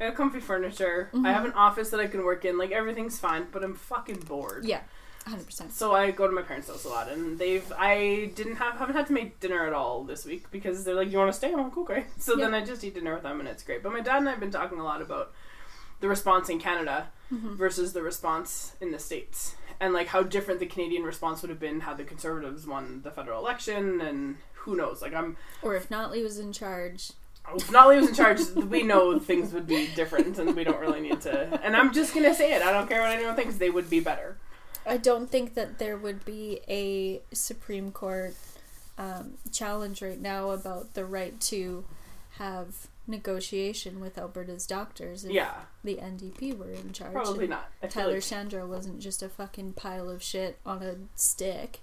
I 0.00 0.04
have 0.04 0.14
comfy 0.14 0.40
furniture. 0.40 1.10
I 1.24 1.32
have 1.32 1.46
an 1.46 1.52
office 1.52 1.88
that 1.88 2.00
I 2.00 2.06
can 2.06 2.22
work 2.22 2.44
in. 2.44 2.58
Like 2.58 2.70
everything's 2.70 3.18
fine, 3.18 3.46
but 3.50 3.64
I'm 3.64 3.74
fucking 3.74 4.20
bored. 4.20 4.66
Yeah, 4.66 4.80
100%. 5.26 5.72
So 5.72 5.92
I 5.94 6.12
go 6.12 6.26
to 6.26 6.32
my 6.32 6.42
parents' 6.42 6.68
house 6.68 6.84
a 6.84 6.88
lot, 6.88 7.08
and 7.08 7.38
they've 7.38 7.70
I 7.76 8.30
didn't 8.36 8.56
have 8.56 8.76
haven't 8.76 8.94
had 8.94 9.08
to 9.08 9.12
make 9.12 9.40
dinner 9.40 9.66
at 9.66 9.72
all 9.72 10.04
this 10.04 10.24
week 10.24 10.50
because 10.52 10.84
they're 10.84 10.94
like, 10.94 11.10
"You 11.10 11.18
want 11.18 11.32
to 11.32 11.36
stay?" 11.36 11.52
I'm 11.52 11.64
like, 11.64 11.76
"Okay." 11.76 12.04
So 12.18 12.36
then 12.36 12.54
I 12.54 12.64
just 12.64 12.84
eat 12.84 12.94
dinner 12.94 13.14
with 13.14 13.24
them, 13.24 13.40
and 13.40 13.48
it's 13.48 13.62
great. 13.64 13.82
But 13.82 13.92
my 13.92 14.00
dad 14.00 14.18
and 14.18 14.28
I 14.28 14.32
have 14.32 14.40
been 14.40 14.52
talking 14.52 14.78
a 14.78 14.84
lot 14.84 15.02
about 15.02 15.32
the 16.00 16.08
response 16.08 16.48
in 16.48 16.60
Canada 16.60 17.08
mm-hmm. 17.32 17.56
versus 17.56 17.92
the 17.92 18.02
response 18.02 18.76
in 18.80 18.92
the 18.92 18.98
states, 19.00 19.56
and 19.80 19.92
like 19.92 20.08
how 20.08 20.22
different 20.22 20.60
the 20.60 20.66
Canadian 20.66 21.02
response 21.02 21.42
would 21.42 21.50
have 21.50 21.60
been 21.60 21.80
had 21.80 21.96
the 21.96 22.04
Conservatives 22.04 22.66
won 22.66 23.00
the 23.02 23.10
federal 23.10 23.40
election, 23.40 24.00
and 24.00 24.36
who 24.54 24.76
knows? 24.76 25.02
Like 25.02 25.12
I'm 25.14 25.36
Or 25.62 25.74
if 25.74 25.88
Notley 25.88 26.22
was 26.22 26.38
in 26.38 26.52
charge. 26.52 27.10
Oh, 27.48 27.56
if 27.56 27.68
Notley 27.68 28.00
was 28.00 28.08
in 28.08 28.14
charge, 28.14 28.40
we 28.54 28.84
know 28.84 29.18
things 29.18 29.52
would 29.52 29.66
be 29.66 29.88
different, 29.96 30.38
and 30.38 30.54
we 30.54 30.62
don't 30.62 30.80
really 30.80 31.00
need 31.00 31.20
to. 31.22 31.60
And 31.64 31.76
I'm 31.76 31.92
just 31.92 32.14
gonna 32.14 32.34
say 32.34 32.54
it. 32.54 32.62
I 32.62 32.72
don't 32.72 32.88
care 32.88 33.00
what 33.00 33.10
anyone 33.10 33.34
thinks; 33.34 33.56
they 33.56 33.70
would 33.70 33.90
be 33.90 33.98
better. 33.98 34.36
I 34.86 34.96
don't 34.98 35.30
think 35.30 35.54
that 35.54 35.78
there 35.78 35.96
would 35.96 36.24
be 36.24 36.60
a 36.68 37.20
Supreme 37.34 37.90
Court 37.90 38.34
um, 38.98 39.34
challenge 39.52 40.00
right 40.02 40.20
now 40.20 40.50
about 40.50 40.94
the 40.94 41.04
right 41.04 41.38
to 41.42 41.84
have 42.38 42.86
negotiation 43.08 44.00
with 44.00 44.18
Alberta's 44.18 44.66
doctors 44.66 45.24
if 45.24 45.30
Yeah, 45.32 45.52
the 45.84 45.96
NDP 45.96 46.56
were 46.56 46.70
in 46.70 46.92
charge. 46.92 47.12
probably 47.12 47.46
not. 47.46 47.70
I 47.82 47.86
Tyler 47.86 48.14
like- 48.14 48.22
Shandro 48.22 48.66
wasn't 48.66 49.00
just 49.00 49.22
a 49.22 49.28
fucking 49.28 49.74
pile 49.74 50.08
of 50.10 50.22
shit 50.22 50.58
on 50.66 50.82
a 50.82 50.96
stick. 51.14 51.80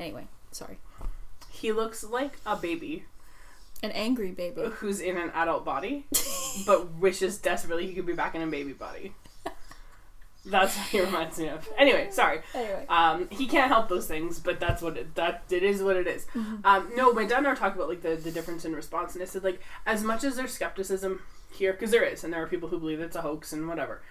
Anyway, 0.00 0.26
sorry. 0.50 0.78
He 1.50 1.72
looks 1.72 2.02
like 2.02 2.38
a 2.46 2.56
baby 2.56 3.04
An 3.82 3.90
angry 3.92 4.30
baby. 4.30 4.62
who's 4.76 5.00
in 5.00 5.16
an 5.16 5.30
adult 5.34 5.64
body, 5.64 6.06
but 6.66 6.92
wishes 6.94 7.38
desperately 7.38 7.86
he 7.86 7.92
could 7.94 8.06
be 8.06 8.14
back 8.14 8.34
in 8.34 8.42
a 8.42 8.46
baby 8.46 8.72
body. 8.72 9.12
That's 10.44 10.76
what 10.76 10.86
he 10.88 11.00
reminds 11.00 11.38
me 11.38 11.48
of. 11.48 11.68
Anyway, 11.78 12.08
sorry. 12.10 12.40
Anyway. 12.54 12.84
Um, 12.88 13.28
he 13.30 13.46
can't 13.46 13.68
help 13.68 13.88
those 13.88 14.06
things, 14.06 14.40
but 14.40 14.58
that's 14.58 14.82
what 14.82 14.96
it 14.96 15.14
that 15.14 15.44
it 15.50 15.62
is 15.62 15.82
what 15.82 15.96
it 15.96 16.06
is. 16.08 16.26
Um, 16.64 16.90
no, 16.96 17.12
my 17.12 17.24
dad 17.24 17.38
and 17.38 17.46
I 17.46 17.50
were 17.52 17.56
about 17.56 17.88
like 17.88 18.02
the, 18.02 18.16
the 18.16 18.32
difference 18.32 18.64
in 18.64 18.74
response, 18.74 19.14
and 19.14 19.22
I 19.22 19.26
said 19.26 19.44
like 19.44 19.60
as 19.86 20.02
much 20.02 20.24
as 20.24 20.36
there's 20.36 20.52
skepticism 20.52 21.22
here, 21.52 21.72
because 21.72 21.90
there 21.92 22.02
is, 22.04 22.24
and 22.24 22.32
there 22.32 22.42
are 22.42 22.46
people 22.48 22.70
who 22.70 22.78
believe 22.80 22.98
it's 23.00 23.14
a 23.14 23.22
hoax 23.22 23.52
and 23.52 23.68
whatever. 23.68 24.02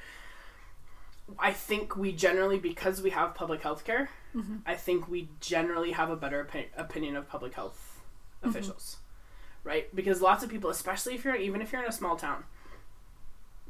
I 1.40 1.52
think 1.54 1.96
we 1.96 2.12
generally, 2.12 2.60
because 2.60 3.02
we 3.02 3.10
have 3.12 3.34
public 3.36 3.62
health 3.62 3.84
care, 3.86 4.10
I 4.66 4.76
think 4.76 5.10
we 5.10 5.30
generally 5.42 5.92
have 5.92 6.10
a 6.10 6.16
better 6.16 6.46
opi- 6.50 6.68
opinion 6.78 7.16
of 7.18 7.28
public 7.28 7.54
health 7.56 8.00
officials, 8.44 8.98
right? 9.64 9.94
Because 9.94 10.22
lots 10.22 10.44
of 10.44 10.50
people, 10.50 10.70
especially 10.70 11.16
if 11.16 11.26
you're 11.26 11.36
even 11.36 11.62
if 11.62 11.72
you're 11.74 11.82
in 11.84 11.90
a 11.90 11.92
small 11.94 12.16
town, 12.16 12.46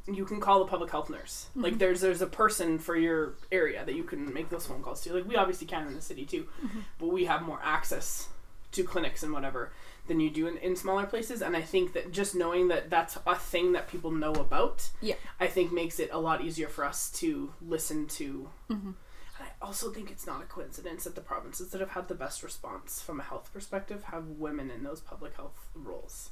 you 0.08 0.26
can 0.26 0.40
call 0.40 0.60
the 0.60 0.66
public 0.66 0.92
health 0.92 1.10
nurse. 1.10 1.48
Like 1.56 1.74
mm-hmm. 1.74 1.80
there's 1.80 2.02
there's 2.02 2.22
a 2.22 2.28
person 2.28 2.80
for 2.80 2.96
your 2.96 3.34
area 3.52 3.86
that 3.86 3.96
you 3.96 4.04
can 4.04 4.34
make 4.34 4.50
those 4.50 4.66
phone 4.66 4.82
calls 4.82 5.02
to. 5.02 5.14
Like 5.14 5.28
we 5.28 5.36
obviously 5.36 5.68
can 5.68 5.88
in 5.88 5.96
the 5.96 6.02
city 6.02 6.26
too, 6.26 6.48
mm-hmm. 6.64 6.80
but 7.00 7.08
we 7.08 7.26
have 7.26 7.42
more 7.42 7.60
access 7.64 8.30
to 8.72 8.84
clinics 8.84 9.24
and 9.24 9.34
whatever 9.34 9.72
than 10.08 10.20
you 10.20 10.30
do 10.30 10.48
in, 10.48 10.58
in 10.58 10.76
smaller 10.76 11.06
places. 11.06 11.42
And 11.42 11.56
I 11.56 11.62
think 11.62 11.94
that 11.94 12.12
just 12.12 12.36
knowing 12.36 12.70
that 12.70 12.90
that's 12.90 13.18
a 13.26 13.36
thing 13.36 13.74
that 13.74 13.88
people 13.88 14.12
know 14.12 14.34
about, 14.34 14.90
Yeah. 15.02 15.16
I 15.40 15.48
think 15.48 15.72
makes 15.72 16.00
it 16.00 16.10
a 16.12 16.20
lot 16.20 16.42
easier 16.42 16.68
for 16.68 16.84
us 16.84 17.10
to 17.20 17.54
listen 17.62 18.08
to. 18.08 18.50
Mm-hmm. 18.70 18.88
And 18.88 19.48
I 19.48 19.66
also 19.66 19.92
think 19.92 20.10
it's 20.10 20.26
not 20.26 20.42
a 20.42 20.46
coincidence 20.46 21.04
that 21.04 21.16
the 21.16 21.22
provinces 21.22 21.70
that 21.72 21.82
have 21.82 21.92
had 21.92 22.08
the 22.08 22.16
best 22.16 22.44
response 22.44 23.02
from 23.02 23.20
a 23.20 23.24
health 23.24 23.52
perspective 23.54 24.06
have 24.06 24.28
women 24.28 24.72
in 24.72 24.84
those 24.84 25.02
public 25.02 25.36
health 25.36 25.68
roles. 25.76 26.32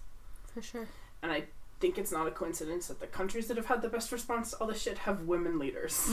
For 0.54 0.62
sure. 0.62 0.88
And 1.22 1.32
I 1.32 1.46
think 1.80 1.98
it's 1.98 2.12
not 2.12 2.28
a 2.28 2.32
coincidence 2.32 2.88
that 2.88 3.00
the 3.00 3.08
countries 3.08 3.48
that 3.48 3.58
have 3.58 3.68
had 3.68 3.82
the 3.82 3.90
best 3.90 4.12
response 4.12 4.52
to 4.52 4.58
all 4.58 4.68
this 4.68 4.82
shit 4.82 5.00
have 5.00 5.22
women 5.22 5.58
leaders, 5.60 6.10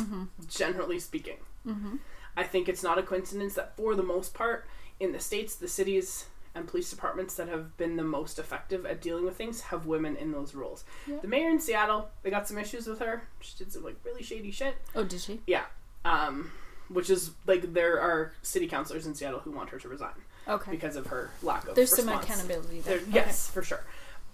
generally 0.49 0.99
speaking. 0.99 1.39
Mm-hmm. 1.67 1.97
I 2.37 2.45
think 2.45 2.69
it's 2.69 2.83
not 2.83 2.99
a 2.99 3.03
coincidence 3.03 3.55
that 3.55 3.77
for 3.77 3.95
the 3.95 4.03
most 4.03 4.35
part, 4.35 4.67
in 5.01 5.12
the 5.12 5.21
states, 5.21 5.57
the 5.57 5.69
cities 5.69 6.27
and 6.55 6.67
police 6.67 6.91
departments 6.91 7.35
that 7.35 7.49
have 7.49 7.77
been 7.77 7.97
the 7.97 8.03
most 8.03 8.39
effective 8.39 8.87
at 8.87 9.01
dealing 9.03 9.25
with 9.25 9.37
things 9.37 9.61
have 9.62 9.87
women 9.87 10.17
in 10.17 10.33
those 10.33 10.55
roles. 10.55 10.85
Yeah. 11.07 11.17
The 11.21 11.29
mayor 11.29 11.51
in 11.51 11.61
Seattle, 11.61 12.09
they 12.23 12.31
got 12.31 12.49
some 12.49 12.57
issues 12.59 12.87
with 12.87 12.99
her. 13.01 13.25
She 13.41 13.57
did 13.59 13.73
some 13.73 13.85
like 13.85 13.97
really 14.05 14.23
shady 14.23 14.51
shit. 14.51 14.75
Oh, 14.95 15.05
did 15.05 15.21
she? 15.21 15.41
Yeah. 15.47 15.64
Um, 16.05 16.51
which 16.89 17.11
is 17.11 17.33
like 17.47 17.75
there 17.75 18.01
are 18.01 18.33
city 18.43 18.67
councilors 18.67 19.07
in 19.07 19.14
Seattle 19.14 19.41
who 19.41 19.51
want 19.51 19.71
her 19.71 19.79
to 19.79 19.89
resign 19.89 20.14
Okay. 20.49 20.71
because 20.71 20.97
of 20.97 21.09
her 21.09 21.31
lack 21.43 21.67
of 21.69 21.75
There's 21.75 21.95
some 21.95 22.09
accountability 22.09 22.81
there. 22.81 22.99
There, 22.99 23.09
yes, 23.11 23.51
for 23.51 23.62
sure. 23.62 23.85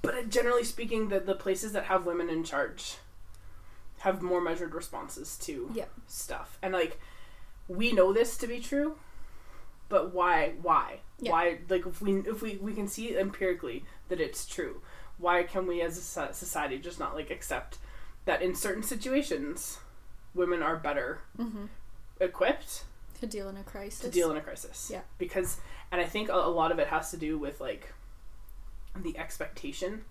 But 0.02 0.14
uh, 0.14 0.22
generally 0.24 0.64
speaking, 0.64 1.08
the 1.08 1.20
the 1.20 1.34
places 1.34 1.72
that 1.72 1.84
have 1.84 2.04
women 2.06 2.28
in 2.28 2.44
charge 2.44 2.96
have 4.00 4.20
more 4.20 4.40
measured 4.40 4.74
responses 4.74 5.36
to 5.38 5.70
Yeah. 5.74 5.84
stuff, 6.08 6.58
and 6.60 6.72
like 6.72 6.98
we 7.68 7.92
know 7.92 8.12
this 8.12 8.36
to 8.38 8.46
be 8.48 8.58
true, 8.60 8.96
but 9.88 10.12
why? 10.12 10.54
Why? 10.60 11.00
Yeah. 11.20 11.30
Why? 11.32 11.58
Like 11.68 11.86
if 11.86 12.00
we 12.02 12.16
if 12.20 12.42
we 12.42 12.56
we 12.56 12.74
can 12.74 12.88
see 12.88 13.16
empirically 13.16 13.84
that 14.08 14.20
it's 14.20 14.44
true, 14.44 14.82
why 15.18 15.44
can 15.44 15.66
we 15.68 15.80
as 15.82 15.96
a 15.96 16.32
society 16.34 16.78
just 16.78 16.98
not 16.98 17.14
like 17.14 17.30
accept 17.30 17.78
that 18.24 18.42
in 18.42 18.54
certain 18.56 18.82
situations, 18.82 19.78
women 20.34 20.62
are 20.62 20.76
better 20.76 21.20
Mm-hmm. 21.38 21.66
equipped 22.20 22.84
To 23.20 23.26
deal 23.26 23.48
in 23.48 23.56
a 23.56 23.62
crisis. 23.62 24.00
to 24.00 24.10
deal 24.10 24.30
in 24.32 24.36
a 24.36 24.40
crisis. 24.40 24.90
Yeah. 24.92 25.02
Because, 25.18 25.58
and 25.92 26.00
I 26.00 26.04
think 26.04 26.28
a, 26.28 26.32
a 26.34 26.50
lot 26.50 26.72
of 26.72 26.78
it 26.80 26.88
has 26.88 27.10
to 27.12 27.16
do 27.16 27.38
with 27.38 27.60
like 27.60 27.92
the 28.96 29.16
expectation 29.18 30.04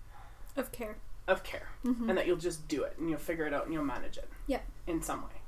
of 0.56 0.72
care. 0.72 0.96
of 1.28 1.42
care, 1.44 1.68
Mm-hmm. 1.84 2.08
and 2.08 2.18
that 2.18 2.26
you'll 2.26 2.36
just 2.36 2.66
do 2.68 2.82
it 2.82 2.94
and 2.98 3.08
you'll 3.08 3.18
figure 3.18 3.46
it 3.46 3.54
out 3.54 3.64
and 3.64 3.72
you'll 3.72 3.84
manage 3.84 4.16
it. 4.18 4.28
Yeah. 4.46 4.60
In 4.86 5.02
some 5.02 5.22
way. 5.22 5.40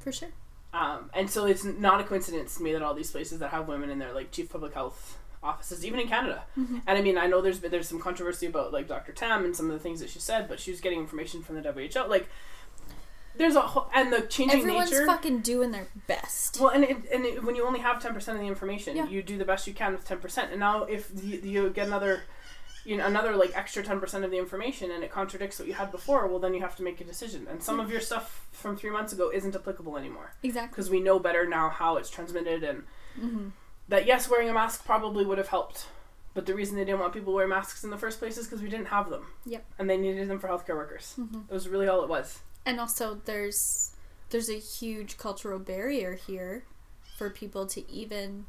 For 0.00 0.12
sure. 0.12 0.30
Um, 0.74 1.10
and 1.14 1.28
so 1.30 1.44
it's 1.46 1.64
not 1.64 2.00
a 2.00 2.04
coincidence 2.04 2.56
to 2.56 2.62
me 2.62 2.72
that 2.72 2.82
all 2.82 2.94
these 2.94 3.10
places 3.10 3.38
that 3.40 3.50
have 3.50 3.68
women 3.68 3.90
in 3.90 3.98
their 3.98 4.12
like 4.12 4.30
chief 4.30 4.50
public 4.50 4.72
health 4.74 5.18
offices, 5.42 5.84
even 5.84 6.00
in 6.00 6.08
Canada. 6.08 6.44
Mm-hmm. 6.58 6.78
And 6.86 6.98
I 6.98 7.02
mean, 7.02 7.18
I 7.18 7.26
know 7.26 7.40
there's 7.42 7.58
been 7.58 7.70
there's 7.70 7.88
some 7.88 8.00
controversy 8.00 8.46
about 8.46 8.72
like 8.72 8.88
Dr. 8.88 9.12
Tam 9.12 9.44
and 9.44 9.54
some 9.54 9.66
of 9.66 9.72
the 9.72 9.78
things 9.78 10.00
that 10.00 10.08
she 10.08 10.18
said, 10.18 10.48
but 10.48 10.58
she 10.60 10.70
was 10.70 10.80
getting 10.80 10.98
information 10.98 11.42
from 11.42 11.60
the 11.60 11.72
WHO. 11.72 12.08
Like, 12.08 12.28
there's 13.36 13.56
a 13.56 13.60
whole, 13.62 13.88
and 13.94 14.12
the 14.12 14.22
changing 14.22 14.60
Everyone's 14.60 14.90
nature. 14.90 15.06
fucking 15.06 15.40
doing 15.40 15.70
their 15.70 15.86
best. 16.06 16.60
Well, 16.60 16.70
and 16.70 16.84
it, 16.84 16.96
and 17.12 17.24
it, 17.24 17.42
when 17.44 17.54
you 17.54 17.66
only 17.66 17.80
have 17.80 18.00
ten 18.02 18.12
percent 18.14 18.36
of 18.36 18.42
the 18.42 18.48
information, 18.48 18.96
Yeah. 18.96 19.06
you 19.08 19.22
do 19.22 19.38
the 19.38 19.44
best 19.44 19.66
you 19.66 19.72
can 19.74 19.92
with 19.92 20.04
ten 20.06 20.18
percent. 20.18 20.50
And 20.50 20.60
now, 20.60 20.84
if 20.84 21.10
you, 21.22 21.38
you 21.42 21.70
get 21.70 21.86
another, 21.86 22.22
you 22.84 22.96
know, 22.96 23.06
another 23.06 23.34
like 23.36 23.56
extra 23.56 23.82
ten 23.82 24.00
percent 24.00 24.24
of 24.24 24.30
the 24.30 24.38
information, 24.38 24.90
and 24.90 25.02
it 25.02 25.10
contradicts 25.10 25.58
what 25.58 25.66
you 25.68 25.74
had 25.74 25.90
before, 25.90 26.26
well, 26.26 26.38
then 26.38 26.52
you 26.54 26.60
have 26.60 26.76
to 26.76 26.82
make 26.82 27.00
a 27.00 27.04
decision. 27.04 27.46
And 27.50 27.62
some 27.62 27.80
of 27.80 27.90
your 27.90 28.00
stuff 28.00 28.46
from 28.52 28.76
three 28.76 28.90
months 28.90 29.12
ago 29.12 29.30
isn't 29.32 29.54
applicable 29.56 29.96
anymore 29.96 30.32
exactly. 30.42 30.70
because 30.70 30.90
we 30.90 31.00
know 31.00 31.18
better 31.18 31.46
now 31.48 31.68
how 31.70 31.96
it's 31.96 32.10
transmitted, 32.10 32.62
and 32.64 32.84
Mm-hmm. 33.20 33.48
that 33.88 34.06
yes, 34.06 34.30
wearing 34.30 34.48
a 34.48 34.54
mask 34.54 34.84
probably 34.86 35.24
would 35.26 35.36
have 35.38 35.48
helped. 35.48 35.86
But 36.34 36.46
the 36.46 36.54
reason 36.54 36.76
they 36.76 36.84
didn't 36.86 37.00
want 37.00 37.12
people 37.12 37.34
to 37.34 37.36
wear 37.36 37.46
masks 37.46 37.84
in 37.84 37.90
the 37.90 37.98
first 37.98 38.18
place 38.18 38.38
is 38.38 38.46
because 38.46 38.62
we 38.62 38.70
didn't 38.70 38.86
have 38.86 39.10
them. 39.10 39.26
Yep. 39.44 39.66
And 39.78 39.90
they 39.90 39.98
needed 39.98 40.28
them 40.28 40.38
for 40.38 40.48
healthcare 40.48 40.76
workers. 40.76 41.14
Mm-hmm. 41.20 41.40
It 41.50 41.52
was 41.52 41.68
really 41.68 41.88
all 41.88 42.02
it 42.02 42.08
was. 42.08 42.38
And 42.64 42.78
also, 42.80 43.20
there's 43.24 43.92
there's 44.30 44.48
a 44.48 44.58
huge 44.58 45.18
cultural 45.18 45.58
barrier 45.58 46.14
here 46.14 46.64
for 47.18 47.28
people 47.28 47.66
to 47.66 47.90
even 47.90 48.46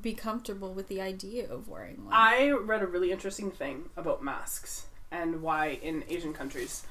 be 0.00 0.14
comfortable 0.14 0.72
with 0.72 0.88
the 0.88 1.00
idea 1.00 1.48
of 1.50 1.68
wearing 1.68 2.04
one. 2.04 2.14
I 2.14 2.50
read 2.50 2.82
a 2.82 2.86
really 2.86 3.12
interesting 3.12 3.50
thing 3.50 3.90
about 3.96 4.24
masks 4.24 4.86
and 5.10 5.42
why 5.42 5.68
in 5.82 6.02
Asian 6.08 6.32
countries 6.32 6.84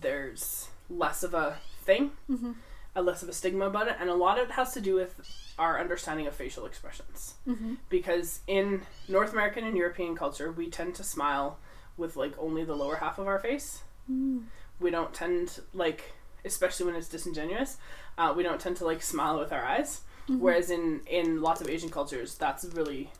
there's 0.00 0.68
less 0.88 1.22
of 1.22 1.34
a 1.34 1.58
thing, 1.84 2.12
Mhm. 2.30 2.54
a 2.94 3.02
less 3.02 3.22
of 3.22 3.28
a 3.28 3.32
stigma 3.32 3.66
about 3.66 3.88
it, 3.88 3.96
and 3.98 4.08
a 4.08 4.14
lot 4.14 4.38
of 4.38 4.48
it 4.48 4.52
has 4.52 4.72
to 4.74 4.80
do 4.80 4.94
with 4.94 5.20
our 5.58 5.78
understanding 5.80 6.26
of 6.28 6.34
facial 6.34 6.64
expressions. 6.64 7.34
mm-hmm. 7.46 7.74
Because 7.88 8.40
in 8.46 8.86
North 9.08 9.32
American 9.32 9.64
and 9.64 9.76
European 9.76 10.14
culture, 10.16 10.52
we 10.52 10.70
tend 10.70 10.94
to 10.94 11.04
smile 11.04 11.58
with 11.96 12.16
like 12.16 12.38
only 12.38 12.64
the 12.64 12.76
lower 12.76 12.96
half 12.96 13.18
of 13.18 13.26
our 13.26 13.38
face. 13.40 13.82
Mm. 14.10 14.44
We 14.80 14.90
don't 14.90 15.12
tend 15.12 15.60
like, 15.72 16.12
especially 16.44 16.86
when 16.86 16.94
it's 16.94 17.08
disingenuous, 17.08 17.76
uh, 18.16 18.32
we 18.36 18.42
don't 18.42 18.60
tend 18.60 18.76
to 18.78 18.84
like 18.84 19.02
smile 19.02 19.38
with 19.38 19.52
our 19.52 19.64
eyes. 19.64 20.02
Mm-hmm. 20.28 20.40
Whereas 20.40 20.70
in 20.70 21.00
in 21.06 21.40
lots 21.40 21.60
of 21.60 21.68
Asian 21.68 21.88
cultures, 21.88 22.34
that's 22.34 22.64
really 22.64 23.10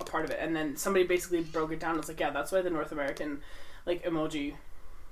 a 0.00 0.04
part 0.04 0.24
of 0.24 0.30
it. 0.30 0.38
And 0.40 0.56
then 0.56 0.76
somebody 0.76 1.04
basically 1.06 1.42
broke 1.42 1.72
it 1.72 1.80
down. 1.80 1.98
It's 1.98 2.08
like, 2.08 2.20
yeah, 2.20 2.30
that's 2.30 2.52
why 2.52 2.62
the 2.62 2.70
North 2.70 2.92
American 2.92 3.40
like 3.86 4.04
emoji 4.04 4.54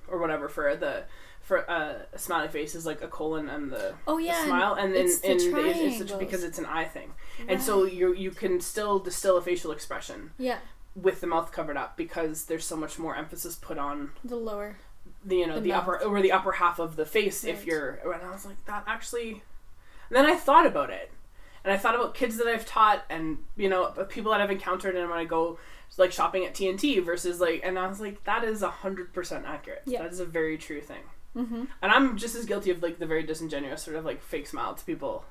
or 0.09 0.18
whatever 0.18 0.48
for 0.48 0.74
the 0.76 1.05
for 1.42 1.68
uh, 1.68 1.94
a 2.12 2.18
smiley 2.18 2.48
face 2.48 2.74
is 2.74 2.86
like 2.86 3.03
a 3.03 3.09
colon 3.09 3.48
and 3.48 3.70
the, 3.70 3.94
Oh 4.07 4.16
the 4.16 4.24
yeah. 4.24 4.44
smile, 4.44 4.74
and 4.74 4.94
then 4.94 5.07
it's 5.07 5.18
the 5.18 5.30
and 5.32 5.40
it's, 5.40 6.00
it's 6.00 6.12
because 6.12 6.44
it's 6.44 6.59
an 6.59 6.66
eye 6.66 6.84
thing, 6.84 7.12
and 7.48 7.61
so 7.61 7.84
you 7.84 8.14
you 8.14 8.30
can 8.30 8.61
still 8.61 9.00
distill 9.00 9.36
a 9.36 9.42
facial 9.42 9.72
expression 9.72 10.30
yeah, 10.38 10.59
with 10.94 11.20
the 11.20 11.26
mouth 11.26 11.50
covered 11.50 11.76
up 11.76 11.96
because 11.96 12.44
there's 12.44 12.64
so 12.64 12.76
much 12.76 12.98
more 12.98 13.16
emphasis 13.16 13.57
put 13.57 13.76
on 13.76 14.12
the 14.24 14.36
lower. 14.36 14.76
The 15.24 15.36
you 15.36 15.46
know 15.46 15.54
The 15.56 15.60
the, 15.60 15.72
upper 15.72 16.02
or 16.02 16.20
the 16.20 16.32
upper 16.32 16.52
half 16.52 16.78
of 16.78 16.96
the 16.96 17.06
face 17.06 17.44
if 17.44 17.64
you're 17.66 18.00
and 18.12 18.22
I 18.22 18.30
was 18.30 18.44
like 18.44 18.64
that 18.66 18.84
actually 18.86 19.42
and 20.08 20.16
then 20.16 20.26
I 20.26 20.34
thought 20.36 20.66
about 20.66 20.90
it. 20.90 21.10
And 21.64 21.72
I 21.72 21.76
thought 21.78 21.94
about 21.94 22.14
kids 22.14 22.36
that 22.38 22.46
I've 22.48 22.66
taught 22.66 23.04
and 23.08 23.38
you 23.56 23.68
know 23.68 23.86
people 24.08 24.32
that 24.32 24.40
I've 24.40 24.50
encountered 24.50 24.96
and 24.96 25.08
when 25.08 25.18
I 25.18 25.24
go 25.24 25.58
like 25.96 26.10
shopping 26.12 26.44
at 26.44 26.54
T&T 26.54 26.98
versus 27.00 27.40
like 27.40 27.60
and 27.64 27.78
I 27.78 27.86
was 27.86 28.00
like 28.00 28.24
that 28.24 28.42
is 28.44 28.62
a 28.62 28.70
hundred 28.70 29.12
percent 29.12 29.44
accurate. 29.46 29.82
Yeah. 29.86 30.02
that 30.02 30.12
is 30.12 30.20
a 30.20 30.24
very 30.26 30.58
true 30.58 30.80
thing. 30.80 31.02
Mm-hmm. 31.36 31.64
and 31.80 31.92
I'm 31.92 32.18
just 32.18 32.34
as 32.34 32.44
guilty 32.44 32.70
of 32.70 32.82
like 32.82 32.98
the 32.98 33.06
very 33.06 33.22
disingenuous 33.22 33.82
sort 33.82 33.96
of 33.96 34.04
like 34.04 34.22
fake 34.22 34.46
smile 34.46 34.74
to 34.74 34.84
people 34.84 35.24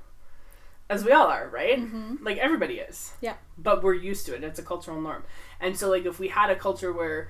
as 0.90 1.06
we 1.06 1.12
all 1.12 1.28
are 1.28 1.48
right? 1.50 1.80
Mm-hmm. 1.80 2.24
like 2.24 2.38
everybody 2.38 2.76
is. 2.80 3.14
Yeah. 3.22 3.36
but 3.58 3.84
we're 3.84 3.94
used 3.94 4.26
to 4.26 4.34
it. 4.36 4.44
It's 4.44 4.58
a 4.58 4.64
cultural 4.64 5.00
norm. 5.00 5.24
And 5.60 5.78
so 5.78 5.90
like 5.90 6.06
if 6.06 6.18
we 6.18 6.30
had 6.30 6.50
a 6.50 6.56
culture 6.56 6.92
where 6.92 7.30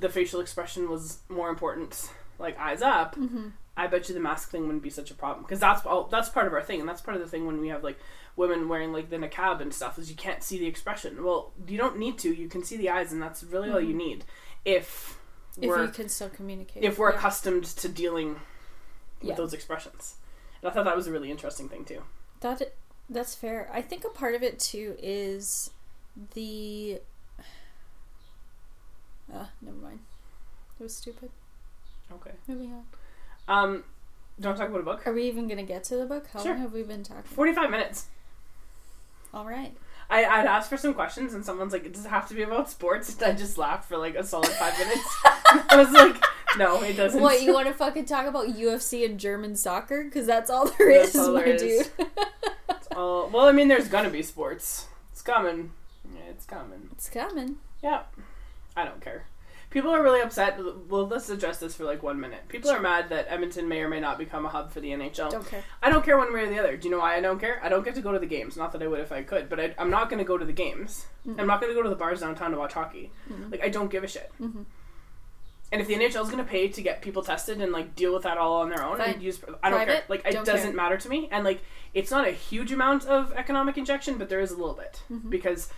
the 0.00 0.08
facial 0.08 0.40
expression 0.40 0.88
was 0.88 1.18
more 1.28 1.48
important 1.50 2.10
like 2.38 2.58
eyes 2.58 2.82
up 2.82 3.14
Mm-hmm. 3.16 3.48
i 3.76 3.86
bet 3.86 4.08
you 4.08 4.14
the 4.14 4.20
mask 4.20 4.50
thing 4.50 4.62
wouldn't 4.66 4.82
be 4.82 4.90
such 4.90 5.10
a 5.10 5.14
problem 5.14 5.44
because 5.44 5.60
that's 5.60 5.84
all 5.86 6.04
that's 6.04 6.28
part 6.28 6.46
of 6.46 6.52
our 6.52 6.62
thing 6.62 6.80
and 6.80 6.88
that's 6.88 7.00
part 7.02 7.16
of 7.16 7.22
the 7.22 7.28
thing 7.28 7.46
when 7.46 7.60
we 7.60 7.68
have 7.68 7.84
like 7.84 7.98
women 8.36 8.68
wearing 8.68 8.92
like 8.92 9.10
the 9.10 9.16
niqab 9.16 9.60
and 9.60 9.72
stuff 9.74 9.98
is 9.98 10.08
you 10.10 10.16
can't 10.16 10.42
see 10.42 10.58
the 10.58 10.66
expression 10.66 11.22
well 11.22 11.52
you 11.68 11.76
don't 11.76 11.98
need 11.98 12.16
to 12.18 12.32
you 12.32 12.48
can 12.48 12.62
see 12.64 12.76
the 12.76 12.88
eyes 12.88 13.12
and 13.12 13.20
that's 13.22 13.42
really 13.44 13.70
all 13.70 13.80
you 13.80 13.94
need 13.94 14.24
if 14.64 15.18
If 15.60 15.68
we're 15.68 15.84
you 15.84 15.90
can 15.90 16.08
still 16.08 16.30
communicate. 16.30 16.82
if 16.84 16.98
we're 16.98 17.10
yeah. 17.10 17.18
accustomed 17.18 17.64
to 17.64 17.88
dealing 17.88 18.34
with 19.20 19.30
Yeah. 19.30 19.34
those 19.34 19.52
expressions 19.52 20.14
and 20.62 20.70
i 20.70 20.72
thought 20.72 20.84
that 20.86 20.96
was 20.96 21.06
a 21.08 21.12
really 21.12 21.30
interesting 21.30 21.68
thing 21.68 21.84
too 21.84 22.02
That 22.40 22.62
that's 23.12 23.34
fair. 23.34 23.68
I 23.72 23.82
think 23.82 24.04
a 24.04 24.08
part 24.08 24.34
of 24.36 24.42
it 24.44 24.60
too 24.60 24.94
is 25.02 25.70
the. 26.34 27.00
Ah, 29.34 29.50
never 29.62 29.76
mind. 29.76 30.00
It 30.78 30.82
was 30.82 30.94
stupid. 30.94 31.30
okay 32.12 32.32
Moving 32.48 32.72
on. 32.72 32.84
um 33.48 33.84
do 34.38 34.44
you 34.44 34.48
want 34.48 34.56
to 34.56 34.62
talk 34.64 34.70
about 34.70 34.80
a 34.80 34.84
book 34.84 35.06
Are 35.06 35.12
we 35.12 35.24
even 35.24 35.46
gonna 35.48 35.62
get 35.62 35.84
to 35.84 35.96
the 35.96 36.06
book? 36.06 36.26
How 36.32 36.42
Sure. 36.42 36.52
long 36.52 36.62
have 36.62 36.72
we 36.72 36.82
been 36.82 37.02
talking? 37.02 37.22
45 37.24 37.70
minutes 37.70 38.06
All 39.34 39.44
right. 39.44 39.74
I, 40.08 40.24
I'd 40.24 40.46
asked 40.46 40.68
for 40.68 40.76
some 40.76 40.92
questions 40.94 41.34
and 41.34 41.44
someone's 41.44 41.72
like, 41.72 41.84
it 41.86 41.92
does 41.92 42.04
it 42.04 42.08
have 42.08 42.26
to 42.28 42.34
be 42.34 42.42
about 42.42 42.68
sports? 42.68 43.14
And 43.14 43.22
I 43.22 43.32
just 43.32 43.56
laughed 43.58 43.88
for 43.88 43.96
like 43.96 44.16
a 44.16 44.24
solid 44.24 44.48
five 44.48 44.76
minutes. 44.76 45.06
I 45.24 45.76
was 45.76 45.92
like, 45.92 46.16
no, 46.58 46.82
it 46.82 46.94
doesn't. 46.96 47.22
What 47.22 47.42
you 47.42 47.52
want 47.54 47.68
to 47.68 47.74
fucking 47.74 48.06
talk 48.06 48.26
about 48.26 48.48
UFC 48.48 49.04
and 49.04 49.20
German 49.20 49.54
soccer? 49.54 50.02
Because 50.02 50.26
that's 50.26 50.50
all 50.50 50.66
there 50.66 50.90
is, 50.90 51.12
That's 51.12 51.16
all 51.28 51.32
my 51.34 51.42
there 51.44 51.54
is. 51.54 51.62
dude. 51.62 51.90
It's 52.70 52.88
all- 52.96 53.28
well, 53.30 53.46
I 53.46 53.52
mean, 53.52 53.68
there's 53.68 53.86
gonna 53.86 54.10
be 54.10 54.22
sports. 54.24 54.88
It's 55.12 55.22
coming. 55.22 55.70
Yeah, 56.12 56.22
it's 56.30 56.44
coming. 56.44 56.88
it's 56.90 57.08
coming. 57.08 57.58
Yeah. 57.80 58.02
I 58.76 58.84
don't 58.84 59.00
care. 59.00 59.26
People 59.70 59.92
are 59.94 60.02
really 60.02 60.20
upset. 60.20 60.58
Well, 60.88 61.06
let's 61.06 61.30
address 61.30 61.58
this 61.58 61.76
for 61.76 61.84
like 61.84 62.02
one 62.02 62.18
minute. 62.18 62.48
People 62.48 62.70
are 62.70 62.80
mad 62.80 63.08
that 63.10 63.26
Edmonton 63.28 63.68
may 63.68 63.80
or 63.82 63.88
may 63.88 64.00
not 64.00 64.18
become 64.18 64.44
a 64.44 64.48
hub 64.48 64.72
for 64.72 64.80
the 64.80 64.88
NHL. 64.90 65.30
Don't 65.30 65.46
care. 65.46 65.62
I 65.80 65.90
don't 65.90 66.04
care 66.04 66.18
one 66.18 66.32
way 66.32 66.40
or 66.42 66.48
the 66.48 66.58
other. 66.58 66.76
Do 66.76 66.88
you 66.88 66.92
know 66.94 66.98
why 67.00 67.16
I 67.16 67.20
don't 67.20 67.38
care? 67.38 67.60
I 67.62 67.68
don't 67.68 67.84
get 67.84 67.94
to 67.94 68.00
go 68.00 68.10
to 68.10 68.18
the 68.18 68.26
games. 68.26 68.56
Not 68.56 68.72
that 68.72 68.82
I 68.82 68.88
would 68.88 68.98
if 68.98 69.12
I 69.12 69.22
could, 69.22 69.48
but 69.48 69.60
I, 69.60 69.72
I'm 69.78 69.88
not 69.90 70.08
going 70.10 70.18
to 70.18 70.24
go 70.24 70.36
to 70.36 70.44
the 70.44 70.52
games. 70.52 71.06
I'm 71.38 71.46
not 71.46 71.60
going 71.60 71.70
to 71.72 71.76
go 71.76 71.84
to 71.84 71.88
the 71.88 71.94
bars 71.94 72.18
downtown 72.20 72.50
to 72.50 72.56
watch 72.58 72.72
hockey. 72.72 73.12
Mhm. 73.32 73.52
Like 73.52 73.62
I 73.62 73.68
don't 73.68 73.90
give 73.92 74.02
a 74.02 74.08
shit. 74.08 74.32
Mhm. 74.40 74.64
And 75.72 75.80
if 75.80 75.86
the 75.86 75.94
NHL 75.94 76.22
is 76.24 76.30
going 76.30 76.38
to 76.44 76.50
pay 76.50 76.66
to 76.66 76.82
get 76.82 77.00
people 77.00 77.22
tested 77.22 77.60
and 77.60 77.70
like 77.70 77.94
deal 77.94 78.12
with 78.12 78.24
that 78.24 78.38
all 78.38 78.62
on 78.62 78.70
their 78.70 78.84
own 78.84 78.96
Fine. 78.98 79.10
and 79.14 79.22
use, 79.22 79.38
I 79.62 79.70
don't 79.70 79.86
care. 79.86 80.02
Like 80.08 80.26
it 80.26 80.44
doesn't 80.44 80.62
care. 80.62 80.72
matter 80.72 80.96
to 80.96 81.08
me. 81.08 81.28
And 81.30 81.44
like 81.44 81.62
it's 81.94 82.10
not 82.10 82.26
a 82.26 82.32
huge 82.32 82.72
amount 82.72 83.04
of 83.06 83.32
economic 83.34 83.78
injection, 83.78 84.18
but 84.18 84.28
there 84.28 84.40
is 84.40 84.50
a 84.50 84.56
little 84.56 84.74
bit 84.74 85.02
Mhm. 85.12 85.30
because 85.30 85.68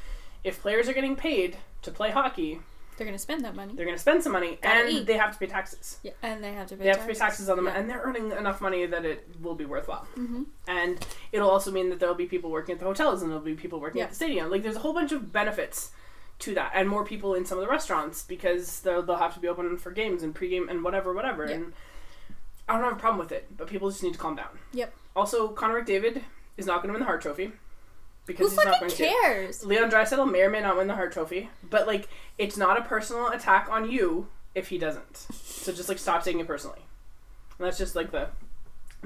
if 0.44 0.62
players 0.62 0.88
are 0.88 0.94
getting 0.94 1.14
paid 1.14 1.58
to 1.82 1.90
play 1.90 2.10
hockey, 2.10 2.60
They're 3.02 3.10
gonna 3.10 3.18
spend 3.18 3.44
that 3.44 3.54
money. 3.56 3.74
they're 3.74 3.84
going 3.84 3.96
to 3.96 4.00
spend 4.00 4.22
some 4.22 4.32
money 4.32 4.58
Gotta 4.62 4.80
and 4.80 4.88
eat. 4.90 5.06
they 5.06 5.16
have 5.16 5.32
to 5.32 5.38
pay 5.38 5.46
taxes. 5.46 5.98
Yeah, 6.04 6.12
and 6.22 6.42
they 6.42 6.52
have 6.52 6.68
to 6.68 6.76
pay. 6.76 6.84
They 6.84 6.88
have 6.90 7.00
to 7.00 7.06
pay 7.06 7.14
taxes 7.14 7.48
on 7.50 7.56
them, 7.56 7.66
Yeah. 7.66 7.72
and 7.72 7.90
they're 7.90 8.00
earning 8.02 8.30
enough 8.32 8.60
money 8.60 8.86
that 8.86 9.04
it 9.04 9.26
will 9.42 9.54
be 9.56 9.64
worthwhile. 9.64 10.06
Mhm. 10.16 10.46
And 10.68 11.04
it'll 11.32 11.50
also 11.50 11.72
mean 11.72 11.90
that 11.90 11.98
there'll 11.98 12.14
be 12.14 12.26
people 12.26 12.50
working 12.50 12.74
at 12.74 12.78
the 12.78 12.84
hotels, 12.84 13.22
and 13.22 13.30
there'll 13.30 13.44
be 13.44 13.54
people 13.54 13.80
working 13.80 13.98
Yeah. 13.98 14.04
at 14.04 14.10
the 14.10 14.16
stadium. 14.16 14.50
Like 14.50 14.62
there's 14.62 14.76
a 14.76 14.80
whole 14.80 14.92
bunch 14.92 15.10
of 15.12 15.32
benefits 15.32 15.90
to 16.40 16.54
that, 16.54 16.72
and 16.74 16.88
more 16.88 17.04
people 17.04 17.34
in 17.34 17.44
some 17.44 17.58
of 17.58 17.64
the 17.64 17.70
restaurants 17.70 18.22
because 18.22 18.80
they'll, 18.80 19.02
they'll 19.02 19.16
have 19.16 19.34
to 19.34 19.40
be 19.40 19.48
open 19.48 19.76
for 19.78 19.90
games 19.90 20.22
and 20.22 20.34
pregame 20.34 20.68
and 20.70 20.84
whatever, 20.84 21.12
whatever. 21.12 21.46
Yeah. 21.46 21.54
And 21.56 21.72
I 22.68 22.74
don't 22.74 22.84
have 22.84 22.92
a 22.94 22.96
problem 23.00 23.18
with 23.18 23.32
it, 23.32 23.56
but 23.56 23.66
people 23.66 23.90
just 23.90 24.02
need 24.02 24.12
to 24.14 24.18
calm 24.18 24.36
down. 24.36 24.58
Yep. 24.72 24.94
Also, 25.16 25.48
Connor 25.48 25.82
McDavid 25.82 26.22
is 26.56 26.66
not 26.66 26.76
going 26.82 26.88
to 26.88 26.92
win 26.92 27.00
the 27.00 27.06
Hart 27.06 27.20
Trophy 27.22 27.52
Who 28.26 28.32
because 28.32 28.50
he's 28.52 28.56
not 28.64 28.74
fucking 28.74 28.88
going 28.88 28.90
to. 28.90 29.04
cares? 29.22 29.64
Leon 29.64 29.90
Draisaitl 29.90 30.30
may 30.30 30.42
or 30.42 30.50
may 30.50 30.60
not 30.60 30.76
win 30.76 30.86
the 30.86 30.94
Hart 30.94 31.12
Trophy, 31.12 31.50
but 31.68 31.86
like 31.86 32.08
it's 32.38 32.56
not 32.56 32.78
a 32.78 32.82
personal 32.82 33.28
attack 33.28 33.68
on 33.70 33.90
you 33.90 34.28
if 34.54 34.68
he 34.68 34.78
doesn't. 34.78 35.16
So 35.16 35.72
just 35.72 35.88
like 35.88 35.98
stop 35.98 36.22
taking 36.22 36.40
it 36.40 36.46
personally. 36.46 36.80
And 37.58 37.66
that's 37.66 37.78
just 37.78 37.96
like 37.96 38.12
the 38.12 38.28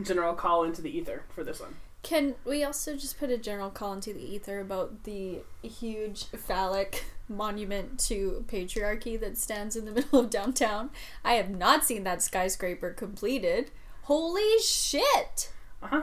general 0.03 0.35
call 0.35 0.65
into 0.65 0.83
the 0.83 0.97
ether 0.97 1.25
for 1.35 1.45
this 1.45 1.61
one. 1.61 1.77
Can 2.03 2.35
we 2.45 2.63
also 2.63 2.95
just 2.95 3.19
put 3.19 3.31
a 3.31 3.39
general 3.39 3.71
call 3.71 3.93
into 3.95 4.13
the 4.13 4.23
ether 4.23 4.61
about 4.61 5.05
the 5.05 5.41
huge 5.63 6.27
phallic 6.27 7.05
monument 7.29 7.99
to 7.99 8.45
patriarchy 8.49 9.19
that 9.19 9.37
stands 9.37 9.75
in 9.75 9.87
the 9.87 9.93
middle 9.93 10.21
of 10.21 10.31
downtown? 10.31 10.91
I 11.25 11.35
have 11.35 11.51
not 11.51 11.85
seen 11.85 12.05
that 12.05 12.23
skyscraper 12.23 12.91
completed. 12.91 13.71
Holy 14.03 14.59
shit! 14.61 15.51
Uh 15.83 15.89
huh. 15.89 16.03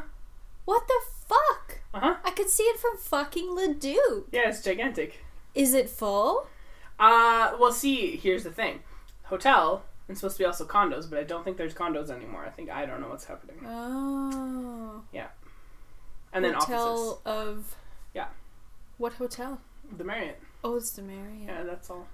What 0.66 0.88
the 0.88 1.00
fuck? 1.28 1.80
Uh 1.94 2.00
huh. 2.00 2.16
I 2.24 2.32
could 2.32 2.50
see 2.50 2.64
it 2.64 2.80
from 2.80 2.98
fucking 2.98 3.54
Leduc. 3.54 4.28
Yeah, 4.32 4.50
it's 4.50 4.64
gigantic. 4.64 5.24
Is 5.54 5.74
it 5.74 5.90
full? 5.90 6.48
Uh, 7.00 7.54
well, 7.60 7.72
see, 7.72 8.16
here's 8.16 8.44
the 8.44 8.52
thing. 8.52 8.80
Hotel 9.24 9.84
and 10.08 10.18
supposed 10.18 10.38
to 10.38 10.44
be 10.44 10.46
also 10.46 10.66
condos, 10.66 11.10
but 11.10 11.20
I 11.20 11.24
don't 11.24 11.44
think 11.44 11.58
there's 11.58 11.74
condos 11.74 12.10
anymore. 12.10 12.46
I 12.46 12.50
think 12.50 12.70
I 12.70 12.86
don't 12.86 13.02
know 13.02 13.10
what's 13.10 13.26
happening. 13.26 13.58
Oh. 13.66 15.04
Yeah. 15.12 15.28
And 16.34 16.44
then 16.44 16.54
hotel 16.54 17.22
offices. 17.26 17.26
of. 17.26 17.76
Yeah. 18.14 18.28
What 18.98 19.14
hotel? 19.14 19.62
The 19.96 20.04
Marriott. 20.04 20.40
Oh, 20.64 20.76
it's 20.76 20.92
the 20.92 21.02
Marriott. 21.02 21.48
Yeah, 21.48 21.64
that's 21.64 21.90
all. 21.90 22.08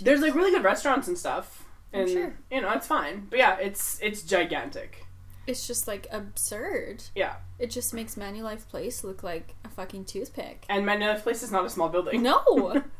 There's 0.00 0.20
like 0.20 0.34
really 0.34 0.50
good 0.50 0.64
restaurants 0.64 1.08
and 1.08 1.18
stuff. 1.18 1.66
And 1.92 2.08
sure. 2.08 2.34
you 2.50 2.60
know, 2.60 2.72
it's 2.72 2.86
fine. 2.86 3.26
But 3.28 3.38
yeah, 3.38 3.56
it's 3.58 3.98
it's 4.02 4.22
gigantic. 4.22 5.06
It's 5.46 5.66
just 5.66 5.86
like 5.86 6.06
absurd. 6.10 7.04
Yeah. 7.14 7.36
It 7.62 7.70
just 7.70 7.94
makes 7.94 8.16
Manulife 8.16 8.68
Place 8.68 9.04
look 9.04 9.22
like 9.22 9.54
a 9.64 9.68
fucking 9.68 10.06
toothpick. 10.06 10.66
And 10.68 10.84
Manulife 10.84 11.22
Place 11.22 11.44
is 11.44 11.52
not 11.52 11.64
a 11.64 11.70
small 11.70 11.88
building. 11.88 12.20
No. 12.20 12.82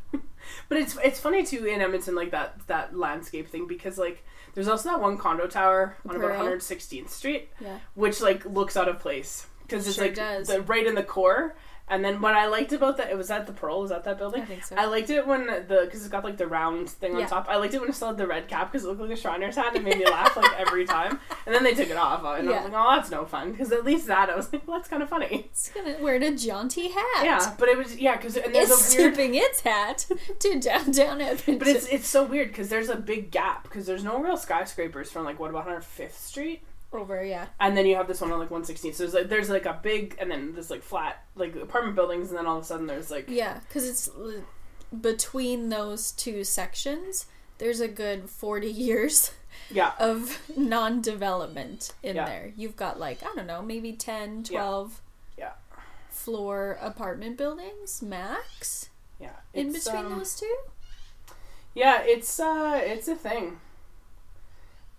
But 0.69 0.79
it's 0.79 0.97
it's 1.05 1.21
funny 1.21 1.45
too 1.45 1.67
in 1.67 1.81
Edmonton 1.81 2.17
like 2.17 2.33
that 2.33 2.67
that 2.67 2.97
landscape 2.97 3.49
thing 3.49 3.69
because 3.69 3.97
like 3.97 4.25
there's 4.55 4.67
also 4.67 4.91
that 4.91 5.01
one 5.01 5.17
condo 5.17 5.47
tower 5.47 5.97
on 6.09 6.17
about 6.17 6.33
116th 6.33 7.11
Street 7.11 7.49
yeah. 7.61 7.79
which 7.95 8.21
like 8.21 8.45
looks 8.45 8.77
out 8.77 8.89
of 8.89 8.99
place 8.99 9.47
because 9.63 9.87
it's 9.87 9.97
Sure 9.97 10.07
like 10.07 10.17
does. 10.17 10.49
the 10.49 10.63
right 10.63 10.87
in 10.87 10.97
the 10.97 11.03
core. 11.03 11.55
And 11.93 12.05
then 12.05 12.21
what 12.21 12.35
I 12.35 12.47
liked 12.47 12.73
about 12.73 12.97
that 12.97 13.11
it 13.11 13.17
was 13.19 13.31
at 13.31 13.47
the 13.47 13.53
Pearl 13.53 13.81
was 13.81 13.91
that 13.91 14.05
that 14.05 14.19
building. 14.19 14.43
I 14.43 14.45
think 14.47 14.65
so. 14.65 14.77
I 14.77 14.87
liked 14.87 15.11
it 15.11 15.27
when 15.27 15.47
the 15.47 15.83
because 15.85 16.01
it's 16.01 16.09
got 16.09 16.25
like 16.25 16.37
the 16.39 16.47
round 16.47 16.89
thing 16.91 17.15
on 17.15 17.21
Yeah. 17.21 17.27
top. 17.27 17.47
I 17.49 17.57
liked 17.57 17.75
it 17.75 17.81
when 17.81 17.91
it 17.91 17.95
still 17.95 18.09
had 18.09 18.17
the 18.19 18.27
red 18.27 18.49
cap 18.49 18.73
because 18.73 18.85
it 18.85 18.89
looked 18.89 19.01
like 19.01 19.11
a 19.11 19.15
Shriner's 19.21 19.57
hat. 19.57 19.69
and 19.69 19.77
It 19.77 19.85
made 19.85 19.99
me 19.99 20.07
laugh 20.07 20.37
like 20.37 20.59
every 20.59 20.87
time. 20.87 21.21
And 21.47 21.55
then 21.55 21.63
they 21.65 21.75
took 21.75 21.91
it 21.91 21.97
off, 21.97 22.21
and 22.21 22.49
I 22.49 22.53
was 22.63 22.65
like, 22.65 22.73
"Oh, 22.75 22.95
that's 22.97 23.11
no 23.11 23.25
fun." 23.25 23.53
Because 23.53 23.73
at 23.73 23.85
least 23.85 24.07
that 24.07 24.31
I 24.31 24.37
was 24.37 24.53
like, 24.53 24.67
"Well, 24.67 24.79
that's 24.79 24.89
kind 24.89 25.03
of 25.03 25.09
funny." 25.09 25.51
It's 25.53 25.69
gonna 25.71 25.97
wear 26.01 26.17
a 26.17 26.31
jaunty 26.35 26.89
hat. 26.89 27.25
Yeah, 27.25 27.55
but 27.59 27.69
it 27.69 27.77
was 27.77 27.97
yeah 27.97 28.17
because 28.17 28.37
and 28.37 28.55
there's 28.55 28.71
It's 28.71 28.95
a 28.95 28.99
weird. 28.99 29.15
tipping 29.15 29.35
its 29.35 29.61
hat 29.61 30.07
to 30.41 30.59
downtown 30.61 31.21
Edmonton. 31.21 31.59
But 31.59 31.69
it's 31.69 31.87
it's 31.87 32.09
so 32.09 32.25
weird 32.25 32.49
because 32.49 32.69
there's 32.71 32.89
a 32.89 32.97
big 32.97 33.31
gap 33.31 33.65
because 33.65 33.87
there's 33.87 34.05
no 34.05 34.19
real 34.23 34.37
skyscrapers 34.37 35.11
from 35.11 35.25
like 35.25 35.39
what 35.39 35.51
about 35.51 35.67
105th 35.67 36.15
Street, 36.17 36.63
over, 36.95 37.25
yeah. 37.25 37.47
and 37.61 37.77
then 37.77 37.87
you 37.87 37.97
have 37.97 38.09
this 38.09 38.21
one 38.21 38.33
on 38.33 38.39
like 38.39 38.51
116th. 38.51 38.95
So 38.95 39.03
there's 39.05 39.15
like 39.15 39.29
there's 39.29 39.51
like 39.51 39.67
a 39.67 39.79
big 39.83 40.17
and 40.21 40.31
then 40.31 40.55
this 40.55 40.71
like 40.71 40.83
flat 40.83 41.25
like 41.35 41.55
apartment 41.57 41.97
buildings, 41.97 42.29
and 42.31 42.39
then 42.39 42.47
all 42.47 42.59
of 42.59 42.63
a 42.63 42.67
sudden 42.67 42.87
there's 42.87 43.11
like 43.11 43.29
Yeah, 43.29 43.61
because 43.69 43.89
it's 43.89 44.09
between 45.01 45.69
those 45.69 46.13
two 46.13 46.45
sections. 46.45 47.27
There's 47.59 47.81
a 47.81 47.89
good 47.89 48.29
forty 48.29 48.71
years 48.71 49.33
yeah 49.71 49.93
of 49.99 50.39
non-development 50.57 51.93
in 52.03 52.17
Yeah. 52.17 52.25
there. 52.27 52.53
You've 52.57 52.77
got 52.77 52.99
like 52.99 53.23
I 53.23 53.35
don't 53.35 53.47
know, 53.47 53.63
maybe 53.63 53.93
10, 53.93 54.45
Yeah. 54.51 54.61
12 54.61 55.01
Yeah. 55.39 55.53
floor 56.11 56.79
apartment 56.81 57.37
buildings 57.39 58.03
max 58.03 58.89
yeah 59.21 59.37
in 59.55 59.73
between 59.73 60.07
um, 60.07 60.19
those 60.19 60.35
two. 60.39 60.55
Yeah, 61.75 62.03
it's 62.03 62.39
uh 62.41 62.81
it's 62.83 63.09
a 63.09 63.15
thing. 63.17 63.59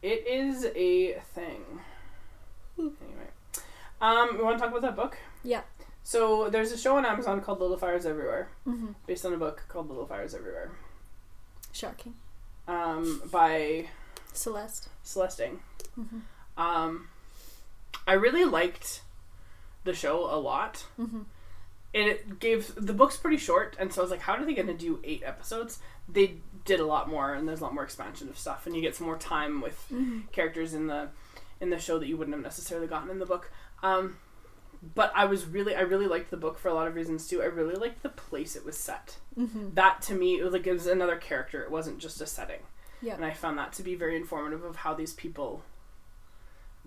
It 0.03 0.27
is 0.27 0.65
a 0.75 1.13
thing. 1.33 1.63
Anyway. 2.77 3.29
Um, 4.01 4.37
we 4.37 4.43
want 4.43 4.57
to 4.57 4.61
talk 4.61 4.69
about 4.69 4.81
that 4.81 4.95
book? 4.95 5.17
Yeah. 5.43 5.61
So 6.03 6.49
there's 6.49 6.71
a 6.73 6.77
show 6.77 6.97
on 6.97 7.05
Amazon 7.05 7.39
called 7.41 7.61
Little 7.61 7.77
Fires 7.77 8.05
Everywhere, 8.05 8.49
hmm 8.65 8.91
based 9.07 9.25
on 9.25 9.33
a 9.33 9.37
book 9.37 9.63
called 9.69 9.87
Little 9.89 10.05
Fires 10.05 10.35
Everywhere. 10.35 10.71
Shocking. 11.71 12.13
um, 12.67 13.21
by 13.31 13.87
Celeste. 14.33 14.89
Celeste 15.03 15.39
Ng. 15.41 15.59
Mhm. 15.97 16.21
Um, 16.57 17.07
I 18.05 18.13
really 18.13 18.43
liked 18.45 19.01
the 19.85 19.93
show 19.93 20.25
a 20.25 20.35
lot. 20.39 20.85
Mhm. 20.99 21.25
It 21.93 22.39
gave 22.39 22.73
the 22.75 22.93
book's 22.93 23.17
pretty 23.17 23.37
short, 23.37 23.75
and 23.79 23.93
so 23.93 24.01
I 24.01 24.03
was 24.03 24.11
like, 24.11 24.21
"How 24.21 24.33
are 24.33 24.43
they 24.45 24.53
going 24.53 24.67
to 24.67 24.73
do 24.73 24.99
eight 25.03 25.23
episodes?" 25.23 25.79
They 26.09 26.37
did 26.65 26.79
a 26.79 26.85
lot 26.85 27.09
more, 27.09 27.33
and 27.33 27.47
there's 27.47 27.59
a 27.61 27.63
lot 27.63 27.73
more 27.73 27.83
expansion 27.83 28.29
of 28.29 28.37
stuff, 28.37 28.65
and 28.65 28.75
you 28.75 28.81
get 28.81 28.95
some 28.95 29.05
more 29.07 29.17
time 29.17 29.61
with 29.61 29.85
Mhm. 29.91 30.31
characters 30.31 30.73
in 30.73 30.87
the 30.87 31.09
in 31.59 31.69
the 31.69 31.79
show 31.79 31.97
that 31.99 32.07
you 32.07 32.17
wouldn't 32.17 32.35
have 32.35 32.43
necessarily 32.43 32.87
gotten 32.87 33.09
in 33.09 33.19
the 33.19 33.25
book. 33.25 33.49
Um, 33.81 34.17
but 34.95 35.13
I 35.15 35.23
was 35.23 35.45
really, 35.45 35.73
I 35.75 35.81
really 35.81 36.07
liked 36.07 36.29
the 36.29 36.35
book 36.35 36.57
for 36.59 36.67
a 36.67 36.73
lot 36.73 36.87
of 36.87 36.95
reasons 36.95 37.25
too. 37.27 37.41
I 37.41 37.45
really 37.45 37.75
liked 37.75 38.03
the 38.03 38.09
place 38.09 38.57
it 38.57 38.65
was 38.65 38.75
set. 38.77 39.17
Mhm. 39.37 39.73
That 39.75 40.01
to 40.03 40.13
me, 40.13 40.39
it 40.39 40.43
was 40.43 40.51
like 40.51 40.67
it 40.67 40.73
was 40.73 40.87
another 40.87 41.15
character. 41.15 41.63
It 41.63 41.71
wasn't 41.71 41.99
just 41.99 42.19
a 42.19 42.25
setting. 42.25 42.59
Yeah. 43.01 43.15
And 43.15 43.23
I 43.23 43.31
found 43.33 43.57
that 43.59 43.71
to 43.73 43.83
be 43.83 43.95
very 43.95 44.17
informative 44.17 44.63
of 44.65 44.77
how 44.77 44.93
these 44.93 45.13
people 45.13 45.63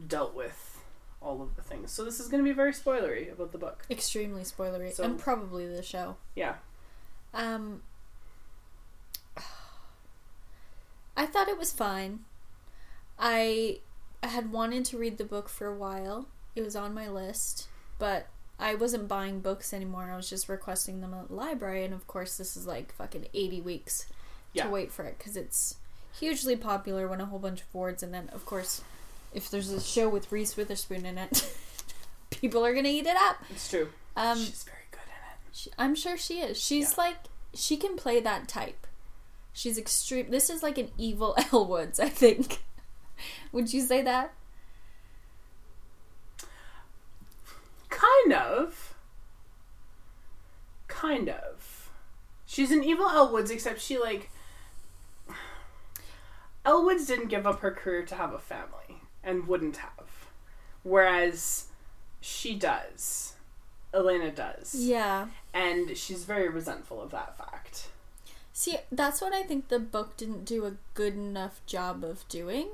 dealt 0.07 0.35
with 0.35 0.83
all 1.23 1.41
of 1.41 1.57
the 1.57 1.63
things. 1.63 1.91
So 1.91 2.05
this 2.05 2.21
is 2.21 2.29
going 2.29 2.43
to 2.45 2.49
be 2.49 2.55
very 2.55 2.73
spoilery 2.73 3.33
about 3.33 3.53
the 3.53 3.59
book. 3.59 3.85
Extremely 3.91 4.43
spoilery, 4.43 4.93
So- 4.93 5.05
and 5.05 5.19
probably 5.19 5.67
the 5.67 5.83
show. 5.83 6.17
Yeah. 6.35 6.57
Um, 7.33 7.83
I 11.17 11.27
thought 11.27 11.49
it 11.49 11.59
was 11.59 11.73
fine. 11.73 12.21
I 13.19 13.79
had 14.23 14.53
wanted 14.53 14.85
to 14.87 14.99
read 14.99 15.19
the 15.19 15.25
book 15.25 15.49
for 15.49 15.67
a 15.67 15.75
while. 15.77 16.29
It 16.55 16.63
was 16.63 16.77
on 16.77 16.95
my 16.95 17.09
list, 17.09 17.69
but 17.99 18.29
I 18.59 18.75
wasn't 18.75 19.09
buying 19.09 19.41
books 19.41 19.73
anymore. 19.73 20.11
I 20.13 20.17
was 20.17 20.29
just 20.29 20.49
requesting 20.49 21.01
them 21.01 21.15
at 21.15 21.29
the 21.29 21.35
library, 21.35 21.85
and 21.85 21.95
of 21.95 22.07
course, 22.07 22.37
this 22.37 22.57
is 22.57 22.67
like 22.67 22.95
fucking 22.95 23.27
80 23.35 23.61
weeks 23.63 24.07
Yeah. 24.53 24.65
to 24.65 24.71
wait 24.71 24.93
for 24.93 25.05
it 25.05 25.19
because 25.19 25.37
it's 25.37 25.77
hugely 26.19 26.57
popular, 26.57 27.07
won 27.09 27.21
a 27.21 27.27
whole 27.27 27.39
bunch 27.39 27.61
of 27.61 27.67
awards, 27.75 28.03
and 28.03 28.13
then, 28.13 28.29
of 28.33 28.45
course, 28.47 28.83
if 29.35 29.51
there's 29.51 29.71
a 29.71 29.81
show 29.81 30.09
with 30.09 30.33
Reese 30.33 30.57
Witherspoon 30.57 31.05
in 31.05 31.19
it, 31.19 31.55
people 32.31 32.65
are 32.65 32.75
gonna 32.75 32.89
eat 32.89 33.07
it 33.07 33.17
up. 33.17 33.37
It's 33.51 33.69
true. 33.69 33.89
Um, 34.17 34.39
She's 34.39 34.63
very 34.65 34.79
good 34.91 35.01
in 35.07 35.51
it. 35.51 35.57
she, 35.57 35.71
I'm 35.79 35.95
sure 35.95 36.17
she 36.17 36.41
is. 36.41 36.59
She's 36.59 36.97
like 36.97 37.17
she 37.55 37.77
can 37.77 37.97
play 37.97 38.21
that 38.21 38.49
type. 38.49 38.87
She's 39.57 39.79
extreme. 39.79 40.31
This 40.31 40.51
is 40.51 40.63
like 40.63 40.77
an 40.77 40.91
evil 40.99 41.35
Elle 41.51 41.65
Woods, 41.65 41.99
I 41.99 42.11
think. 42.11 42.63
Would 43.53 43.73
you 43.73 43.81
say 43.81 44.03
that? 44.03 44.35
Kind 47.89 48.35
of. 48.35 48.95
Kind 50.89 51.31
of. 51.31 51.91
She's 52.45 52.71
an 52.71 52.85
evil 52.85 53.09
Elle 53.09 53.33
Woods, 53.33 53.51
except 53.51 53.81
she 53.81 53.97
like. 53.99 54.31
Elle 56.67 56.85
Woods 56.85 57.07
didn't 57.07 57.29
give 57.29 57.47
up 57.47 57.61
her 57.61 57.71
career 57.71 58.05
to 58.05 58.15
have 58.15 58.35
a 58.35 58.39
family, 58.39 59.01
and 59.25 59.47
wouldn't 59.47 59.79
have. 59.79 60.29
Whereas 60.83 61.69
she 62.21 62.57
does. 62.57 63.33
Elena 63.95 64.31
does. 64.31 64.75
Yeah. 64.75 65.29
And 65.55 65.97
she's 65.97 66.25
very 66.25 66.51
resentful 66.51 67.01
of 67.01 67.11
that 67.13 67.39
fact. 67.39 67.89
See, 68.59 68.79
that's 68.91 69.21
what 69.21 69.35
I 69.35 69.43
think 69.43 69.69
the 69.69 69.79
book 69.79 70.17
didn't 70.17 70.47
do 70.47 70.65
a 70.65 70.77
good 70.95 71.13
enough 71.13 71.61
job 71.67 72.03
of 72.03 72.27
doing 72.27 72.69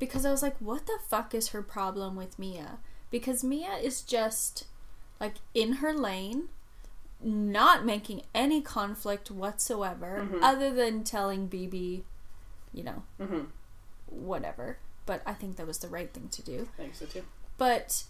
because 0.00 0.26
I 0.26 0.32
was 0.32 0.42
like, 0.42 0.56
what 0.58 0.86
the 0.86 0.98
fuck 1.08 1.32
is 1.32 1.50
her 1.50 1.62
problem 1.62 2.16
with 2.16 2.40
Mia? 2.40 2.78
Because 3.12 3.44
Mia 3.44 3.74
is 3.74 4.02
just 4.02 4.64
like 5.20 5.34
in 5.54 5.74
her 5.74 5.92
lane, 5.94 6.48
not 7.22 7.84
making 7.86 8.22
any 8.34 8.60
conflict 8.60 9.30
whatsoever 9.30 10.26
Mhm. 10.28 10.40
other 10.42 10.74
than 10.74 11.04
telling 11.04 11.46
Bebe, 11.46 12.04
you 12.74 12.82
know, 12.82 13.04
Mm-hmm. 13.20 13.44
whatever. 14.06 14.78
But 15.06 15.22
I 15.24 15.34
think 15.34 15.54
that 15.56 15.68
was 15.68 15.78
the 15.78 15.86
right 15.88 16.12
thing 16.12 16.28
to 16.30 16.42
do. 16.42 16.68
I 16.74 16.82
think 16.82 16.96
so 16.96 17.06
too. 17.06 17.22
But 17.58 18.02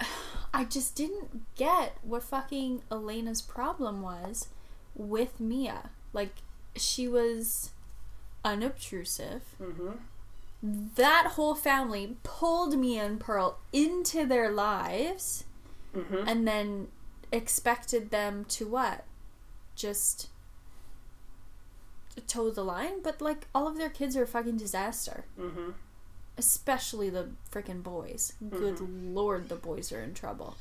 I 0.54 0.64
just 0.64 0.94
didn't 0.96 1.44
get 1.56 1.98
what 2.02 2.22
fucking 2.22 2.84
Elena's 2.90 3.42
problem 3.42 4.00
was 4.00 4.48
with 4.94 5.38
Mia. 5.40 5.90
Like, 6.14 6.36
she 6.76 7.08
was 7.08 7.70
unobtrusive. 8.44 9.42
Mm-hmm. 9.62 9.90
That 10.96 11.32
whole 11.32 11.54
family 11.54 12.16
pulled 12.22 12.78
Mia 12.78 13.04
and 13.04 13.20
Pearl 13.20 13.58
into 13.72 14.24
their 14.26 14.50
lives 14.50 15.44
Mm-hmm. 15.94 16.26
and 16.26 16.48
then 16.48 16.88
expected 17.30 18.10
them 18.10 18.44
to 18.46 18.66
what? 18.66 19.04
Just 19.76 20.28
toe 22.26 22.50
the 22.50 22.64
line? 22.64 23.00
But, 23.02 23.20
like, 23.20 23.46
all 23.54 23.68
of 23.68 23.76
their 23.78 23.88
kids 23.90 24.16
are 24.16 24.24
a 24.24 24.26
fucking 24.26 24.56
disaster. 24.56 25.24
Mm-hmm. 25.38 25.70
Especially 26.36 27.10
the 27.10 27.28
freaking 27.48 27.82
boys. 27.84 28.32
Good 28.50 28.80
lord, 28.80 29.48
the 29.48 29.54
boys 29.54 29.92
are 29.92 30.02
in 30.02 30.14
trouble. 30.14 30.56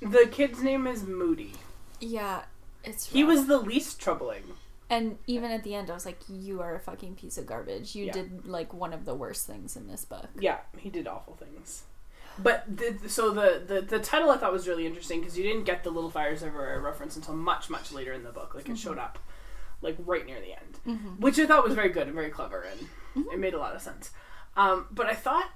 The 0.00 0.28
kid's 0.30 0.62
name 0.62 0.86
is 0.86 1.02
Moody. 1.02 1.54
Yeah, 2.00 2.42
it's 2.84 3.10
He 3.10 3.24
was 3.24 3.46
the 3.48 3.58
least 3.58 3.98
troubling. 4.00 4.44
And 4.88 5.18
even 5.26 5.50
at 5.50 5.64
the 5.64 5.74
end 5.74 5.90
I 5.90 5.94
was 5.94 6.06
like 6.06 6.18
you 6.28 6.60
are 6.60 6.74
a 6.74 6.80
fucking 6.80 7.16
piece 7.16 7.38
of 7.38 7.46
garbage. 7.46 7.94
You 7.94 8.06
Yeah. 8.06 8.12
did 8.12 8.46
like 8.46 8.72
one 8.74 8.92
of 8.92 9.04
the 9.04 9.14
worst 9.14 9.46
things 9.46 9.76
in 9.76 9.86
this 9.88 10.04
book. 10.04 10.28
Yeah, 10.38 10.58
he 10.78 10.90
did 10.90 11.06
awful 11.06 11.34
things. 11.34 11.82
But 12.38 12.64
the, 12.76 13.08
so 13.08 13.30
the, 13.30 13.62
the 13.66 13.80
the 13.80 13.98
title 13.98 14.30
I 14.30 14.36
thought 14.36 14.52
was 14.52 14.68
really 14.68 14.84
interesting 14.86 15.20
because 15.20 15.38
you 15.38 15.44
didn't 15.44 15.64
get 15.64 15.84
the 15.84 15.90
little 15.90 16.10
fires 16.10 16.42
everywhere 16.42 16.78
reference 16.80 17.16
until 17.16 17.34
much 17.34 17.70
much 17.70 17.92
later 17.92 18.12
in 18.12 18.22
the 18.24 18.30
book. 18.30 18.54
Like 18.54 18.68
it 18.68 18.76
showed 18.78 18.98
up, 18.98 19.18
like 19.80 19.96
right 20.04 20.26
near 20.26 20.38
the 20.40 20.52
end, 20.52 20.78
Mhm. 20.98 21.18
which 21.20 21.38
I 21.38 21.46
thought 21.46 21.64
was 21.64 21.74
very 21.74 21.88
good 21.88 22.06
and 22.06 22.14
very 22.14 22.28
clever 22.30 22.62
and 22.62 22.88
it 23.32 23.38
made 23.38 23.54
a 23.54 23.58
lot 23.58 23.74
of 23.74 23.80
sense. 23.80 24.10
Um, 24.54 24.86
but 24.90 25.06
I 25.06 25.14
thought 25.14 25.50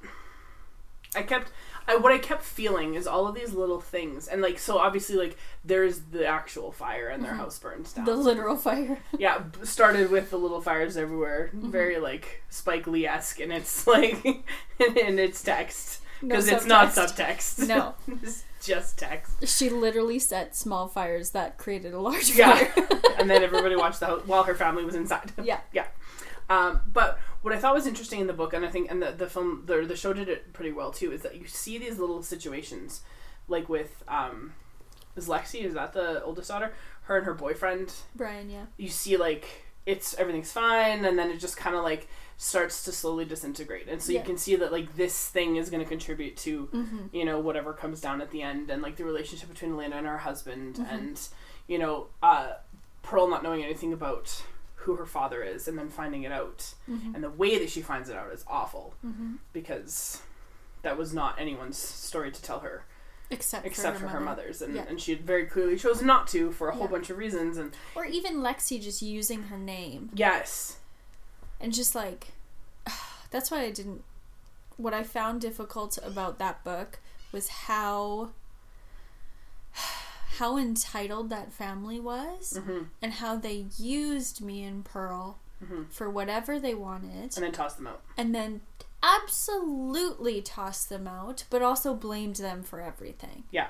I 1.14 1.22
kept 1.22 1.50
I 1.88 1.96
what 1.96 2.12
I 2.12 2.18
kept 2.18 2.42
feeling 2.44 2.94
is 2.94 3.06
all 3.06 3.26
of 3.26 3.34
these 3.34 3.52
little 3.52 3.80
things 3.80 4.28
and 4.28 4.40
like 4.42 4.58
so 4.58 4.78
obviously 4.78 5.16
like 5.16 5.36
there's 5.64 5.98
the 6.12 6.24
actual 6.26 6.70
fire 6.70 7.08
and 7.08 7.24
their 7.24 7.34
house 7.34 7.58
burns 7.58 7.92
down. 7.92 8.04
The 8.04 8.14
literal 8.14 8.56
fire. 8.56 8.98
yeah, 9.18 9.42
started 9.62 10.10
with 10.10 10.30
the 10.30 10.36
little 10.38 10.60
fires 10.60 10.96
everywhere, 10.96 11.50
Mm-hmm. 11.54 11.70
very 11.70 11.98
like 11.98 12.42
Spike 12.48 12.86
Lee 12.86 13.06
esque, 13.06 13.40
and 13.40 13.52
it's 13.52 13.86
like 13.96 14.24
in 14.24 15.18
its 15.18 15.42
text 15.42 16.00
No 16.22 16.28
because 16.28 16.48
it's 16.48 16.66
not 16.66 16.88
subtext. 16.90 17.58
subtext. 17.64 17.68
No. 17.68 17.94
it's 18.22 18.44
just 18.62 18.98
text. 18.98 19.46
She 19.48 19.68
literally 19.70 20.18
set 20.20 20.54
small 20.54 20.86
fires 20.86 21.30
that 21.30 21.58
created 21.58 21.92
a 21.94 21.98
large 22.00 22.30
Yeah, 22.36 22.54
fire. 22.56 22.88
and 23.18 23.28
then 23.28 23.42
everybody 23.42 23.74
watched 23.74 23.98
the 24.00 24.06
house 24.06 24.22
while 24.26 24.44
her 24.44 24.54
family 24.54 24.84
was 24.84 24.94
inside. 24.94 25.32
yeah. 25.42 25.60
yeah. 25.72 25.86
Um, 26.50 26.80
but 26.92 27.18
what 27.42 27.54
I 27.54 27.58
thought 27.58 27.74
was 27.74 27.86
interesting 27.86 28.20
in 28.20 28.26
the 28.26 28.32
book, 28.32 28.52
and 28.52 28.64
I 28.64 28.68
think, 28.70 28.90
and 28.90 29.02
the, 29.02 29.12
the 29.12 29.26
film, 29.28 29.62
the, 29.66 29.82
the 29.86 29.96
show 29.96 30.12
did 30.12 30.28
it 30.28 30.52
pretty 30.52 30.72
well 30.72 30.90
too, 30.90 31.12
is 31.12 31.22
that 31.22 31.36
you 31.36 31.46
see 31.46 31.78
these 31.78 31.98
little 31.98 32.22
situations, 32.22 33.00
like 33.48 33.68
with, 33.68 34.02
um, 34.08 34.52
is 35.16 35.26
Lexi, 35.28 35.64
is 35.64 35.74
that 35.74 35.92
the 35.92 36.22
oldest 36.22 36.48
daughter? 36.48 36.72
Her 37.04 37.16
and 37.16 37.26
her 37.26 37.34
boyfriend, 37.34 37.92
Brian, 38.14 38.50
yeah. 38.50 38.66
you 38.76 38.88
see 38.88 39.16
like 39.16 39.46
it's 39.86 40.14
everything's 40.18 40.52
fine 40.52 41.04
and 41.06 41.18
then 41.18 41.30
it 41.30 41.40
just 41.40 41.56
kind 41.56 41.74
of 41.74 41.82
like 41.82 42.06
starts 42.36 42.84
to 42.84 42.92
slowly 42.92 43.24
disintegrate 43.24 43.88
and 43.88 44.00
so 44.00 44.12
Yeah. 44.12 44.20
you 44.20 44.24
can 44.26 44.36
see 44.36 44.54
that 44.56 44.70
like 44.70 44.94
this 44.94 45.26
thing 45.28 45.56
is 45.56 45.70
going 45.70 45.82
to 45.82 45.88
contribute 45.88 46.36
to 46.36 46.66
Mhm. 46.72 47.08
you 47.14 47.24
know 47.24 47.40
whatever 47.40 47.72
comes 47.72 48.00
down 48.00 48.20
at 48.20 48.30
the 48.30 48.42
end 48.42 48.68
and 48.70 48.82
like 48.82 48.96
the 48.96 49.04
relationship 49.04 49.48
between 49.48 49.72
Elena 49.72 49.96
and 49.96 50.06
her 50.06 50.18
husband 50.18 50.76
Mm-hmm. 50.76 50.94
and 50.94 51.20
you 51.66 51.78
know 51.78 52.08
uh 52.22 52.52
Pearl 53.02 53.26
not 53.26 53.42
knowing 53.42 53.64
anything 53.64 53.92
about 53.94 54.42
who 54.84 54.96
her 54.96 55.06
father 55.06 55.42
is 55.42 55.68
and 55.68 55.78
then 55.78 55.88
finding 55.90 56.22
it 56.22 56.32
out 56.32 56.74
Mhm. 56.88 57.14
and 57.14 57.22
the 57.24 57.30
way 57.30 57.58
that 57.58 57.70
she 57.70 57.82
finds 57.82 58.08
it 58.08 58.16
out 58.16 58.32
is 58.32 58.44
awful 58.46 58.94
Mhm. 59.04 59.38
because 59.52 60.22
that 60.82 60.96
was 60.96 61.12
not 61.12 61.38
anyone's 61.38 61.76
story 61.78 62.30
to 62.32 62.40
tell 62.42 62.60
her 62.60 62.84
Except, 63.28 63.64
except 63.66 63.96
for 63.98 64.02
for 64.04 64.08
her, 64.08 64.18
her, 64.18 64.24
mother. 64.24 64.42
mother's 64.42 64.62
and, 64.62 64.74
Yeah. 64.74 64.86
and 64.88 65.00
she 65.00 65.12
had 65.12 65.20
very 65.24 65.46
clearly 65.46 65.76
chosen 65.78 66.06
not 66.06 66.26
to 66.28 66.50
for 66.52 66.68
a 66.68 66.72
whole 66.72 66.84
Yeah. 66.86 66.90
bunch 66.92 67.10
of 67.10 67.18
reasons 67.18 67.56
and 67.58 67.76
Or 67.94 68.04
even 68.04 68.36
Lexi 68.38 68.80
just 68.80 69.02
using 69.02 69.44
her 69.44 69.58
name. 69.58 70.10
yes 70.14 70.78
and 71.60 71.72
just 71.72 71.94
like 71.94 72.28
that's 73.30 73.50
why 73.50 73.60
I 73.62 73.70
didn't 73.70 74.02
what 74.78 74.94
I 74.94 75.02
found 75.02 75.42
difficult 75.42 75.98
about 76.02 76.38
that 76.38 76.64
book 76.64 77.00
was 77.32 77.48
how 77.48 78.30
how 80.40 80.56
entitled 80.56 81.28
that 81.30 81.52
family 81.52 82.00
was 82.00 82.58
hmm 82.66 82.82
and 83.02 83.12
how 83.14 83.36
they 83.36 83.66
used 83.78 84.40
Mia 84.40 84.66
and 84.68 84.84
Pearl 84.84 85.38
Mhm. 85.62 85.90
for 85.92 86.08
whatever 86.08 86.58
they 86.58 86.74
wanted 86.74 87.28
and 87.36 87.44
then 87.44 87.52
toss 87.52 87.74
them 87.74 87.86
out 87.86 88.00
and 88.16 88.34
then 88.34 88.62
absolutely 89.02 90.40
tossed 90.42 90.88
them 90.88 91.06
out 91.06 91.44
but 91.50 91.62
also 91.62 91.94
blamed 91.94 92.36
them 92.36 92.62
for 92.62 92.80
everything. 92.80 93.44
Yeah. 93.50 93.68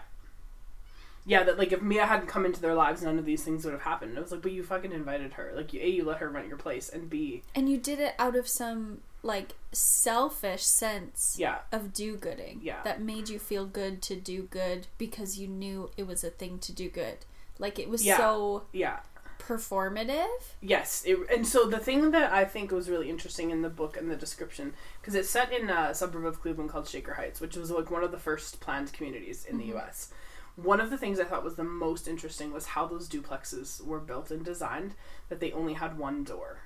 Yeah, 1.26 1.42
that 1.44 1.58
like 1.58 1.72
if 1.72 1.82
Mia 1.82 2.06
hadn't 2.06 2.28
come 2.28 2.46
into 2.46 2.60
their 2.60 2.74
lives, 2.74 3.02
none 3.02 3.18
of 3.18 3.24
these 3.24 3.42
things 3.42 3.64
would 3.64 3.72
have 3.72 3.82
happened. 3.82 4.16
It 4.16 4.20
was 4.22 4.32
like, 4.32 4.42
but 4.42 4.52
you 4.52 4.62
fucking 4.62 4.92
invited 4.92 5.34
her. 5.34 5.52
Like, 5.54 5.72
you, 5.72 5.80
a, 5.80 5.88
you 5.88 6.04
let 6.04 6.18
her 6.18 6.28
rent 6.28 6.48
your 6.48 6.56
place, 6.56 6.88
and 6.88 7.10
b, 7.10 7.42
And 7.54 7.68
you 7.68 7.76
did 7.76 8.00
it 8.00 8.14
out 8.18 8.36
of 8.36 8.48
some 8.48 9.02
like 9.22 9.54
selfish 9.70 10.64
sense 10.64 11.36
yeah, 11.38 11.58
of 11.70 11.92
do 11.92 12.16
gooding 12.16 12.60
Yeah. 12.62 12.82
that 12.84 13.02
made 13.02 13.28
you 13.28 13.38
feel 13.38 13.66
good 13.66 14.00
to 14.02 14.16
do 14.16 14.44
good 14.44 14.86
because 14.96 15.38
you 15.38 15.46
knew 15.46 15.90
it 15.98 16.06
was 16.06 16.24
a 16.24 16.30
thing 16.30 16.58
to 16.60 16.72
do 16.72 16.88
good 16.88 17.18
like 17.58 17.78
it 17.78 17.90
was 17.90 18.02
Yeah. 18.04 18.16
so 18.16 18.64
yeah, 18.72 19.00
performative. 19.38 20.28
Yes, 20.60 21.02
it, 21.04 21.18
and 21.32 21.46
so 21.46 21.66
the 21.66 21.78
thing 21.78 22.10
that 22.12 22.32
I 22.32 22.44
think 22.44 22.70
was 22.70 22.88
really 22.88 23.10
interesting 23.10 23.50
in 23.50 23.62
the 23.62 23.68
book 23.68 23.96
and 23.96 24.10
the 24.10 24.16
description, 24.16 24.74
because 25.00 25.14
it's 25.14 25.30
set 25.30 25.52
in 25.52 25.68
a 25.68 25.94
suburb 25.94 26.24
of 26.24 26.40
Cleveland 26.40 26.70
called 26.70 26.88
Shaker 26.88 27.14
Heights, 27.14 27.40
which 27.40 27.56
was 27.56 27.70
like 27.70 27.90
one 27.90 28.04
of 28.04 28.12
the 28.12 28.18
first 28.18 28.60
planned 28.60 28.92
communities 28.92 29.44
in 29.44 29.58
the 29.58 29.64
mm-hmm. 29.64 29.72
U.S. 29.72 30.10
One 30.56 30.80
of 30.80 30.90
the 30.90 30.98
things 30.98 31.18
I 31.20 31.24
thought 31.24 31.44
was 31.44 31.54
the 31.56 31.64
most 31.64 32.06
interesting 32.08 32.52
was 32.52 32.66
how 32.66 32.86
those 32.86 33.08
duplexes 33.08 33.84
were 33.84 34.00
built 34.00 34.30
and 34.30 34.44
designed. 34.44 34.94
That 35.28 35.40
they 35.40 35.52
only 35.52 35.74
had 35.74 35.96
one 35.98 36.24
door, 36.24 36.58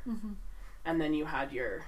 and 0.85 1.01
then 1.01 1.14
you 1.14 1.26
had 1.26 1.53
your 1.53 1.85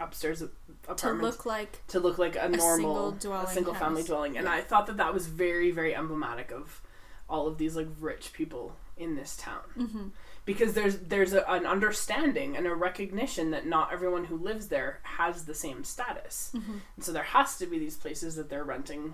upstairs 0.00 0.42
apartment 0.88 0.98
To 0.98 1.12
look 1.26 1.46
like 1.46 1.86
to 1.88 2.00
look 2.00 2.18
like 2.18 2.34
a 2.36 2.48
normal 2.48 3.12
single, 3.20 3.38
a 3.40 3.46
single 3.46 3.74
family 3.74 4.02
dwelling 4.02 4.38
and 4.38 4.46
Yeah. 4.46 4.54
i 4.54 4.60
thought 4.62 4.86
that 4.86 4.96
that 4.96 5.12
was 5.12 5.26
very 5.26 5.70
very 5.70 5.94
emblematic 5.94 6.50
of 6.50 6.80
all 7.28 7.46
of 7.46 7.58
these 7.58 7.76
like 7.76 7.86
rich 8.00 8.32
people 8.32 8.76
in 8.96 9.14
this 9.14 9.36
town 9.36 9.60
Mm-hmm. 9.78 10.06
because 10.46 10.72
there's 10.72 10.96
there's 11.00 11.34
a, 11.34 11.44
an 11.50 11.66
understanding 11.66 12.56
and 12.56 12.66
a 12.66 12.74
recognition 12.74 13.50
that 13.50 13.66
not 13.66 13.92
everyone 13.92 14.24
who 14.24 14.36
lives 14.38 14.68
there 14.68 15.00
has 15.02 15.44
the 15.44 15.54
same 15.54 15.84
status 15.84 16.50
Mm-hmm. 16.54 16.78
and 16.96 17.04
so 17.04 17.12
there 17.12 17.22
has 17.22 17.58
to 17.58 17.66
be 17.66 17.78
these 17.78 17.96
places 17.98 18.36
that 18.36 18.48
they're 18.48 18.64
renting 18.64 19.12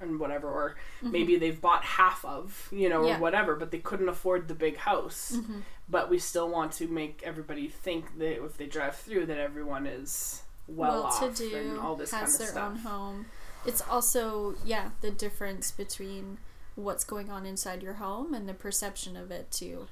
and 0.00 0.18
whatever 0.18 0.48
or 0.48 0.76
Mm-hmm. 1.02 1.12
maybe 1.12 1.36
they've 1.36 1.60
bought 1.60 1.82
half 1.84 2.24
of 2.24 2.68
you 2.72 2.88
know 2.88 3.06
Yeah. 3.06 3.16
or 3.16 3.20
whatever 3.20 3.54
but 3.56 3.70
they 3.70 3.78
couldn't 3.78 4.08
afford 4.08 4.48
the 4.48 4.54
big 4.54 4.76
house 4.78 5.32
Mm-hmm. 5.36 5.60
but 5.88 6.10
we 6.10 6.18
still 6.18 6.48
want 6.48 6.72
to 6.72 6.86
make 6.88 7.22
everybody 7.24 7.68
think 7.68 8.18
that 8.18 8.44
if 8.44 8.56
they 8.56 8.66
drive 8.66 8.96
through 8.96 9.26
that 9.26 9.38
everyone 9.38 9.86
is 9.86 10.42
well, 10.68 11.04
off 11.04 11.18
to 11.36 11.48
do, 11.50 11.56
and 11.56 11.78
all 11.80 11.96
this 11.96 12.12
has 12.12 12.20
kind 12.20 12.32
of 12.32 12.38
their 12.38 12.48
stuff 12.48 12.70
own 12.70 12.76
home. 12.78 13.26
It's 13.66 13.80
also 13.90 14.54
yeah 14.64 14.90
the 15.00 15.10
difference 15.10 15.70
between 15.72 16.38
what's 16.76 17.02
going 17.04 17.28
on 17.28 17.44
inside 17.44 17.82
your 17.82 17.94
home 17.94 18.32
and 18.34 18.48
the 18.48 18.54
perception 18.54 19.16
of 19.16 19.30
it 19.32 19.50
to 19.52 19.88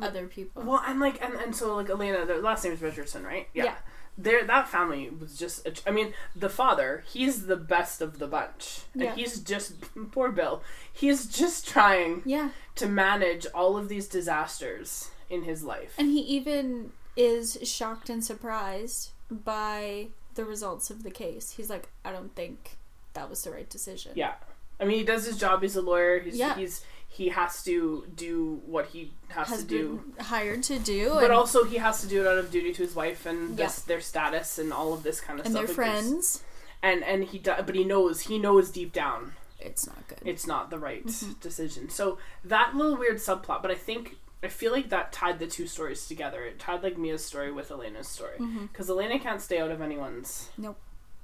other 0.00 0.26
people. 0.26 0.62
Well, 0.62 0.82
and 0.86 1.00
like, 1.00 1.20
and, 1.24 1.34
and 1.34 1.56
so 1.56 1.74
like 1.76 1.88
Elena, 1.90 2.24
the 2.26 2.36
last 2.36 2.62
name 2.62 2.72
is 2.74 2.82
Richardson, 2.82 3.24
right? 3.24 3.48
Yeah. 3.54 3.74
There, 4.20 4.42
that 4.44 4.68
family 4.68 5.08
was 5.10 5.38
just. 5.38 5.64
a- 5.64 5.88
I 5.88 5.92
mean, 5.92 6.12
the 6.34 6.48
father, 6.48 7.04
he's 7.06 7.46
the 7.46 7.56
best 7.56 8.00
of 8.02 8.18
the 8.18 8.26
bunch, 8.26 8.80
and 8.92 9.02
Yeah. 9.04 9.14
he's 9.14 9.38
just 9.38 9.74
poor 10.12 10.32
Bill. 10.32 10.60
He's 10.92 11.26
just 11.26 11.68
trying 11.68 12.22
yeah, 12.24 12.50
to 12.74 12.86
manage 12.88 13.46
all 13.54 13.76
of 13.76 13.88
these 13.88 14.08
disasters 14.08 15.10
in 15.30 15.44
his 15.44 15.62
life. 15.62 15.94
and 15.98 16.08
he 16.10 16.20
even 16.20 16.90
is 17.16 17.58
shocked 17.62 18.10
and 18.10 18.24
surprised 18.24 19.10
by 19.30 20.08
the 20.34 20.44
results 20.44 20.90
of 20.90 21.02
the 21.04 21.10
case. 21.10 21.52
He's 21.52 21.68
like, 21.70 21.88
I 22.04 22.10
don't 22.12 22.34
think 22.34 22.76
that 23.14 23.28
was 23.30 23.42
the 23.42 23.50
right 23.50 23.68
decision. 23.68 24.12
yeah, 24.16 24.34
I 24.80 24.84
mean, 24.84 24.98
he 24.98 25.04
does 25.04 25.26
his 25.26 25.36
job. 25.38 25.62
He's 25.62 25.76
a 25.76 25.82
lawyer. 25.82 26.18
He's 26.20 26.36
Yeah. 26.36 26.54
he's 26.56 26.82
he 27.10 27.30
has 27.30 27.62
to 27.64 28.06
do 28.14 28.60
what 28.66 28.86
he 28.86 29.12
has, 29.30 29.48
has 29.48 29.58
to 29.60 29.66
do. 29.66 30.12
hired 30.20 30.62
to 30.64 30.78
do, 30.78 31.08
But 31.14 31.24
and, 31.24 31.32
also, 31.32 31.64
he 31.64 31.78
has 31.78 32.00
to 32.02 32.06
do 32.06 32.20
it 32.20 32.26
out 32.26 32.38
of 32.38 32.50
duty 32.50 32.72
to 32.74 32.82
his 32.82 32.94
wife 32.94 33.26
and 33.26 33.58
Yeah. 33.58 33.66
this, 33.66 33.80
their 33.80 34.00
status 34.00 34.58
and 34.58 34.72
all 34.72 34.92
of 34.92 35.02
this 35.02 35.20
kind 35.20 35.40
of 35.40 35.46
and 35.46 35.54
stuff. 35.54 35.66
their 35.66 35.74
friends. 35.74 36.44
and 36.82 37.02
and 37.02 37.24
he 37.24 37.38
but 37.40 37.74
he 37.74 37.82
knows 37.84 38.20
he 38.20 38.38
knows 38.38 38.70
deep 38.70 38.92
down 38.92 39.32
It's 39.58 39.84
not 39.86 40.06
good. 40.06 40.20
it's 40.24 40.46
not 40.46 40.70
the 40.70 40.78
right 40.78 41.04
Mm-hmm. 41.04 41.32
decision. 41.40 41.88
So 41.90 42.18
that 42.44 42.76
little 42.76 42.96
weird 42.96 43.16
subplot, 43.16 43.62
but 43.62 43.70
I 43.72 43.74
think 43.74 44.16
I 44.44 44.46
feel 44.48 44.70
like 44.70 44.88
that 44.90 45.10
tied 45.12 45.40
the 45.40 45.48
two 45.48 45.66
stories 45.66 46.06
together. 46.06 46.44
It 46.44 46.60
tied 46.60 46.84
like 46.84 46.96
Mia's 46.96 47.24
story 47.24 47.50
with 47.50 47.72
Elena's 47.72 48.06
story 48.06 48.38
because 48.70 48.88
Elena 48.88 49.18
can't 49.18 49.40
stay 49.42 49.58
out 49.58 49.72
of 49.72 49.80
anyone's 49.82 50.50
Mm-hmm. 50.52 50.62
Nope. 50.62 50.78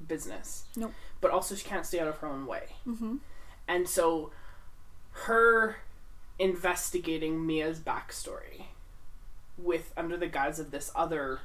business. 0.09 0.65
Nope. 0.77 0.93
But 1.21 1.31
also 1.31 1.55
she 1.55 1.65
can't 1.65 1.87
stay 1.87 2.01
out 2.01 2.09
of 2.09 2.17
her 2.19 2.27
own 2.27 2.47
way. 2.47 2.65
hmm 2.85 3.17
And 3.69 3.89
so 3.89 4.33
her 5.27 5.77
investigating 6.39 7.45
Mia's 7.47 7.79
backstory 7.81 8.65
with 9.57 9.93
under 9.97 10.17
the 10.17 10.27
guise 10.27 10.59
of 10.59 10.71
this 10.71 10.91
other 10.95 11.41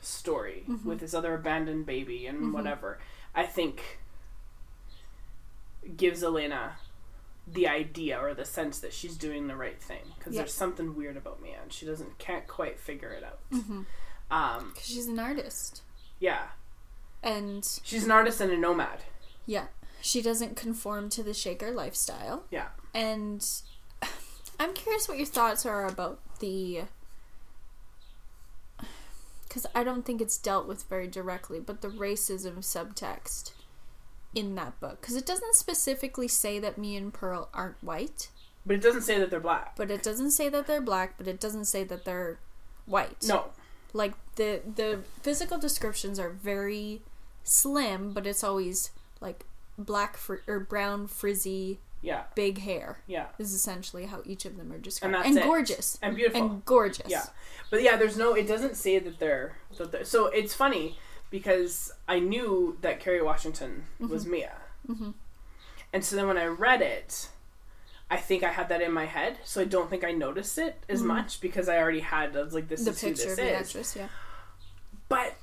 story 0.00 0.64
Mm-hmm. 0.68 0.88
with 0.88 1.00
this 1.00 1.12
other 1.12 1.34
abandoned 1.34 1.84
baby 1.86 2.26
and 2.26 2.54
whatever, 2.54 2.98
I 3.34 3.44
think 3.44 3.98
gives 5.96 6.22
Elena 6.22 6.76
the 7.46 7.66
idea 7.66 8.18
or 8.18 8.32
the 8.34 8.44
sense 8.44 8.78
that 8.80 8.92
she's 8.92 9.16
doing 9.16 9.46
the 9.48 9.56
right 9.56 9.80
thing 9.82 10.02
because 10.18 10.34
Yeah. 10.34 10.42
there's 10.42 10.54
something 10.54 10.94
weird 10.94 11.16
about 11.16 11.42
Mia 11.42 11.58
and 11.62 11.72
she 11.72 11.84
doesn't 11.86 12.18
can't 12.18 12.46
quite 12.46 12.78
figure 12.78 13.10
it 13.10 13.24
out. 13.24 13.40
Mhm. 13.50 13.86
Um, 14.30 14.68
Because 14.68 14.86
she's 14.86 15.06
an 15.06 15.18
artist, 15.18 15.82
yeah, 16.20 16.50
and 17.22 17.64
she's 17.82 18.04
an 18.04 18.10
artist 18.12 18.40
and 18.40 18.52
a 18.52 18.56
nomad. 18.56 19.04
yeah, 19.46 19.66
she 20.00 20.22
doesn't 20.22 20.56
conform 20.56 21.08
to 21.10 21.22
the 21.22 21.34
shaker 21.34 21.70
lifestyle. 21.70 22.44
Yeah. 22.50 22.68
And 22.94 23.46
I'm 24.58 24.74
curious 24.74 25.08
what 25.08 25.16
your 25.18 25.26
thoughts 25.26 25.64
are 25.66 25.86
about 25.86 26.20
the. 26.40 26.82
Because 29.48 29.66
I 29.74 29.82
don't 29.82 30.04
think 30.04 30.20
it's 30.20 30.38
dealt 30.38 30.68
with 30.68 30.84
very 30.84 31.08
directly, 31.08 31.58
but 31.58 31.80
the 31.82 31.88
racism 31.88 32.58
subtext 32.58 33.50
in 34.34 34.54
that 34.54 34.78
book. 34.78 35.00
Because 35.00 35.16
it 35.16 35.26
doesn't 35.26 35.56
specifically 35.56 36.28
say 36.28 36.60
that 36.60 36.78
Mia 36.78 36.98
and 37.00 37.12
Pearl 37.12 37.48
aren't 37.52 37.82
white, 37.82 38.28
But 38.64 38.76
it 38.76 38.82
doesn't 38.82 39.02
say 39.02 39.18
that 39.18 39.28
they're 39.30 39.40
black. 39.40 39.74
but 39.76 39.90
it 39.90 40.04
doesn't 40.04 40.30
say 40.30 40.48
that 40.48 40.68
they're 40.68 40.80
black, 40.80 41.14
but 41.18 41.26
it 41.26 41.40
doesn't 41.40 41.64
say 41.64 41.82
that 41.84 42.04
they're 42.04 42.38
white. 42.86 43.24
No, 43.26 43.46
Like 43.92 44.14
the 44.36 44.60
the 44.76 45.00
physical 45.20 45.58
descriptions 45.58 46.20
are 46.20 46.30
very 46.30 47.02
slim, 47.42 48.12
but 48.12 48.28
it's 48.28 48.44
always 48.44 48.90
like 49.20 49.44
black 49.84 50.16
fr- 50.16 50.36
or 50.46 50.60
brown 50.60 51.06
frizzy 51.06 51.80
yeah, 52.02 52.22
big 52.34 52.58
hair. 52.60 53.00
yeah, 53.06 53.26
Is 53.38 53.52
essentially 53.52 54.06
how 54.06 54.22
each 54.24 54.44
of 54.46 54.56
them 54.56 54.72
are 54.72 54.78
described, 54.78 55.14
And 55.14 55.36
and, 55.36 55.44
gorgeous, 55.46 55.98
and 56.00 56.16
beautiful. 56.16 56.40
and 56.42 56.64
gorgeous. 56.64 57.06
Yeah, 57.10 57.24
but 57.70 57.82
yeah, 57.82 57.96
there's 57.96 58.16
no. 58.16 58.32
It 58.34 58.46
doesn't 58.48 58.76
say 58.76 58.98
that 58.98 59.18
they're. 59.18 59.56
That 59.76 59.92
they're 59.92 60.04
so 60.04 60.26
it's 60.28 60.54
funny 60.54 60.98
because 61.30 61.92
I 62.08 62.18
knew 62.18 62.78
that 62.80 63.00
Kerry 63.00 63.20
Washington 63.22 63.84
was 63.98 64.24
Mia, 64.26 64.52
Mhm. 64.88 65.12
and 65.92 66.02
so 66.04 66.16
then 66.16 66.26
when 66.26 66.38
I 66.38 66.46
read 66.46 66.80
it, 66.80 67.28
I 68.10 68.16
think 68.16 68.42
I 68.42 68.48
had 68.50 68.70
that 68.70 68.80
in 68.80 68.92
my 68.92 69.04
head, 69.04 69.36
so 69.44 69.60
I 69.60 69.64
don't 69.64 69.90
think 69.90 70.02
I 70.02 70.10
noticed 70.12 70.56
it 70.56 70.82
as 70.88 71.02
much 71.02 71.40
because 71.42 71.68
I 71.68 71.76
already 71.76 72.00
had. 72.00 72.34
I 72.36 72.42
was 72.42 72.54
like, 72.54 72.68
this 72.68 72.82
the 72.84 72.92
is 72.92 73.00
who 73.02 73.10
this 73.10 73.24
of 73.26 73.36
the 73.36 73.42
is. 73.60 73.66
actress. 73.68 73.94
Yeah, 73.94 74.08
But 75.10 75.34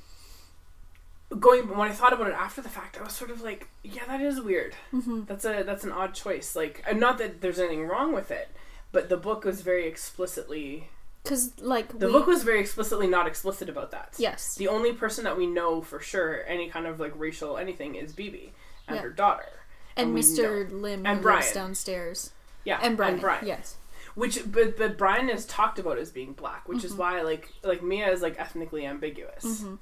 going 1.39 1.67
when 1.77 1.89
I 1.89 1.93
thought 1.93 2.13
about 2.13 2.27
it 2.27 2.33
after 2.35 2.61
the 2.61 2.69
fact, 2.69 2.97
I 2.99 3.03
was 3.03 3.13
sort 3.13 3.31
of 3.31 3.41
like, 3.41 3.67
yeah, 3.83 4.05
that 4.07 4.21
is 4.21 4.39
weird. 4.41 4.75
mm-hmm. 4.93 5.23
That's 5.25 5.45
a 5.45 5.63
that's 5.63 5.83
an 5.83 5.91
odd 5.91 6.13
choice. 6.13 6.55
Like, 6.55 6.83
not 6.95 7.17
that 7.17 7.41
there's 7.41 7.59
anything 7.59 7.85
wrong 7.87 8.13
with 8.13 8.31
it, 8.31 8.49
but 8.91 9.09
the 9.09 9.17
book 9.17 9.43
was 9.43 9.61
very 9.61 9.87
explicitly. 9.87 10.89
because 11.23 11.51
like 11.59 11.99
The 11.99 12.07
we, 12.07 12.13
book 12.13 12.27
was 12.27 12.43
very 12.43 12.59
explicitly 12.61 13.07
not 13.07 13.27
explicit 13.27 13.67
about 13.69 13.91
that. 13.91 14.13
yes, 14.17 14.55
The 14.55 14.67
only 14.69 14.93
person 14.93 15.23
that 15.25 15.37
we 15.37 15.45
know 15.47 15.81
for 15.81 15.99
sure 15.99 16.43
any 16.47 16.69
kind 16.69 16.85
of 16.87 16.99
like 16.99 17.13
racial 17.17 17.57
anything 17.57 17.95
is 17.95 18.13
Bebe 18.13 18.53
and 18.87 18.95
Yeah. 18.95 19.01
her 19.03 19.09
daughter. 19.09 19.49
and, 19.97 20.13
we 20.13 20.21
Mr. 20.21 20.71
Lim 20.71 21.05
and 21.05 21.21
Brian. 21.21 21.53
downstairs, 21.53 22.31
Yeah, 22.63 22.79
and 22.81 22.95
Brian, 22.95 23.19
Brian. 23.19 23.45
yes, 23.45 23.75
Which, 24.15 24.39
but 24.51 24.77
but 24.77 24.97
Brian 24.97 25.29
is 25.29 25.45
talked 25.45 25.77
about 25.79 25.97
as 25.97 26.09
being 26.11 26.33
black, 26.33 26.67
which 26.69 26.83
is 26.85 26.91
Mm-hmm. 26.91 26.99
why 27.01 27.21
like 27.21 27.51
like 27.63 27.83
Mia 27.83 28.09
is 28.11 28.21
like 28.21 28.39
ethnically 28.39 28.85
ambiguous. 28.85 29.43
Mm-hmm. 29.43 29.75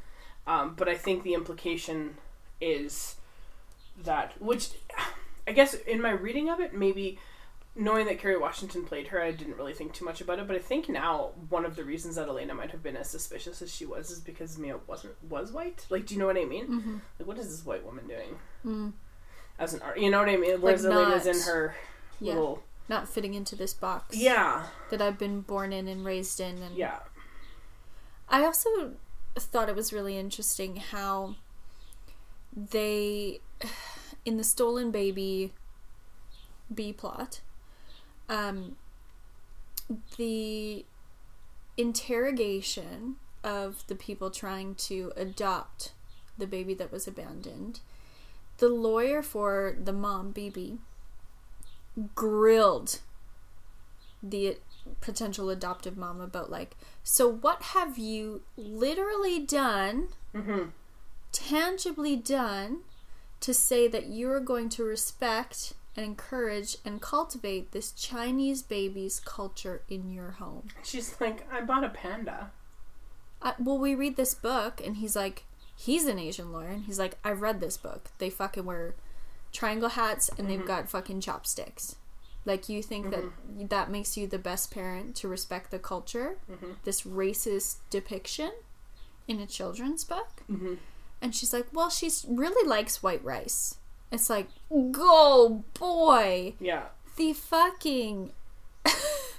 Um, 0.47 0.75
but 0.75 0.87
I 0.87 0.95
think 0.95 1.23
the 1.23 1.33
implication 1.33 2.17
is 2.61 3.15
that 4.03 4.39
which 4.41 4.69
I 5.47 5.51
guess 5.51 5.73
in 5.73 6.01
my 6.01 6.11
reading 6.11 6.49
of 6.49 6.59
it 6.59 6.73
maybe. 6.73 7.19
Knowing 7.77 8.05
that 8.05 8.19
Kerry 8.19 8.37
Washington 8.37 8.85
played 8.85 9.07
her, 9.07 9.21
I 9.21 9.31
didn't 9.31 9.57
really 9.57 9.73
think 9.73 9.91
too 9.93 10.05
much 10.05 10.21
about 10.21 10.39
it. 10.39 10.47
But 10.47 10.55
I 10.55 10.59
think 10.59 10.87
now 10.87 11.31
one 11.49 11.65
of 11.65 11.75
the 11.75 11.83
reasons 11.83 12.15
that 12.15 12.29
Elena 12.29 12.53
might 12.53 12.71
have 12.71 12.81
been 12.81 12.95
as 12.95 13.09
suspicious 13.09 13.61
as 13.61 13.69
she 13.69 13.85
was 13.85 14.09
is 14.11 14.21
because 14.21 14.57
Mia 14.57 14.77
wasn't 14.87 15.21
was 15.29 15.51
white. 15.51 15.85
Like, 15.89 16.05
do 16.05 16.13
you 16.13 16.19
know 16.21 16.25
what 16.25 16.37
I 16.37 16.45
mean? 16.45 16.67
mm-hmm. 16.67 16.97
Like, 17.19 17.27
what 17.27 17.37
is 17.37 17.49
this 17.49 17.65
white 17.65 17.85
woman 17.85 18.07
doing? 18.07 18.39
mm. 18.65 18.93
as 19.59 19.73
an 19.73 19.81
art. 19.81 19.99
You 19.99 20.09
know 20.09 20.19
what 20.19 20.29
I 20.29 20.37
mean? 20.37 20.61
Whereas 20.61 20.85
Like 20.85 20.93
Elena's 20.93 21.25
in 21.27 21.37
her 21.51 21.75
yeah, 22.21 22.33
little 22.35 22.63
not 22.87 23.09
fitting 23.09 23.33
into 23.33 23.57
this 23.57 23.73
box. 23.73 24.15
yeah 24.15 24.67
that 24.89 25.01
I've 25.01 25.17
been 25.17 25.41
born 25.41 25.73
in 25.73 25.89
and 25.89 26.05
raised 26.05 26.39
in, 26.39 26.61
and 26.61 26.77
yeah 26.77 26.99
I 28.29 28.45
also 28.45 28.93
thought 29.39 29.69
it 29.69 29.75
was 29.75 29.93
really 29.93 30.17
interesting 30.17 30.77
how 30.77 31.35
they, 32.55 33.41
in 34.25 34.37
the 34.37 34.43
stolen 34.43 34.91
baby 34.91 35.53
B 36.73 36.93
plot, 36.93 37.41
um, 38.29 38.75
the 40.17 40.85
interrogation 41.77 43.17
of 43.43 43.85
the 43.87 43.95
people 43.95 44.31
trying 44.31 44.75
to 44.75 45.11
adopt 45.15 45.93
the 46.37 46.47
baby 46.47 46.73
that 46.73 46.91
was 46.91 47.07
abandoned, 47.07 47.81
the 48.57 48.69
lawyer 48.69 49.21
for 49.21 49.75
the 49.81 49.93
mom, 49.93 50.31
Bebe, 50.31 50.79
grilled 52.13 52.99
the 54.21 54.57
potential 55.01 55.49
adoptive 55.49 55.97
mom 55.97 56.21
about 56.21 56.49
like 56.49 56.75
so 57.03 57.27
what 57.27 57.61
have 57.61 57.97
you 57.97 58.41
literally 58.55 59.39
done 59.39 60.07
mm-hmm. 60.33 60.63
tangibly 61.31 62.15
done 62.15 62.79
to 63.39 63.53
say 63.53 63.87
that 63.87 64.07
you're 64.07 64.39
going 64.39 64.69
to 64.69 64.83
respect 64.83 65.73
and 65.95 66.05
encourage 66.05 66.77
and 66.83 67.01
cultivate 67.01 67.71
this 67.71 67.91
Chinese 67.91 68.61
baby's 68.61 69.19
culture 69.19 69.81
in 69.89 70.11
your 70.11 70.31
home. 70.31 70.67
She's 70.83 71.15
like, 71.21 71.47
I 71.51 71.61
bought 71.61 71.83
a 71.83 71.89
panda. 71.89 72.51
I, 73.41 73.53
well, 73.59 73.77
we 73.77 73.95
read 73.95 74.17
this 74.17 74.33
book, 74.33 74.81
and 74.83 74.97
he's 74.97 75.15
like, 75.15 75.43
he's 75.75 76.05
an 76.05 76.19
Asian 76.19 76.51
lawyer, 76.51 76.69
and 76.69 76.85
he's 76.85 76.99
like, 76.99 77.17
I've 77.23 77.41
read 77.41 77.59
this 77.59 77.77
book. 77.77 78.09
They 78.17 78.29
fucking 78.29 78.65
wear 78.65 78.95
triangle 79.53 79.89
hats, 79.89 80.29
and 80.37 80.49
they've 80.49 80.65
got 80.65 80.89
fucking 80.89 81.21
chopsticks. 81.21 81.95
Like, 82.45 82.69
you 82.69 82.83
think 82.83 83.09
that 83.09 83.23
mm-hmm. 83.23 83.67
that 83.67 83.89
makes 83.89 84.15
you 84.15 84.27
the 84.27 84.37
best 84.37 84.71
parent 84.71 85.15
to 85.17 85.27
respect 85.27 85.71
the 85.71 85.79
culture? 85.79 86.37
Mm-hmm. 86.49 86.73
This 86.83 87.01
racist 87.01 87.77
depiction 87.89 88.51
in 89.27 89.39
a 89.39 89.47
children's 89.47 90.03
book? 90.03 90.43
Mm-hmm. 90.49 90.75
And 91.21 91.35
she's 91.35 91.53
like, 91.53 91.67
well, 91.73 91.89
she 91.89 92.09
really 92.27 92.67
likes 92.67 93.01
white 93.01 93.23
rice. 93.23 93.75
It's 94.11 94.29
like, 94.29 94.47
go, 94.91 95.63
boy! 95.73 96.53
Yeah. 96.59 96.83
The 97.17 97.33
fucking 97.33 98.31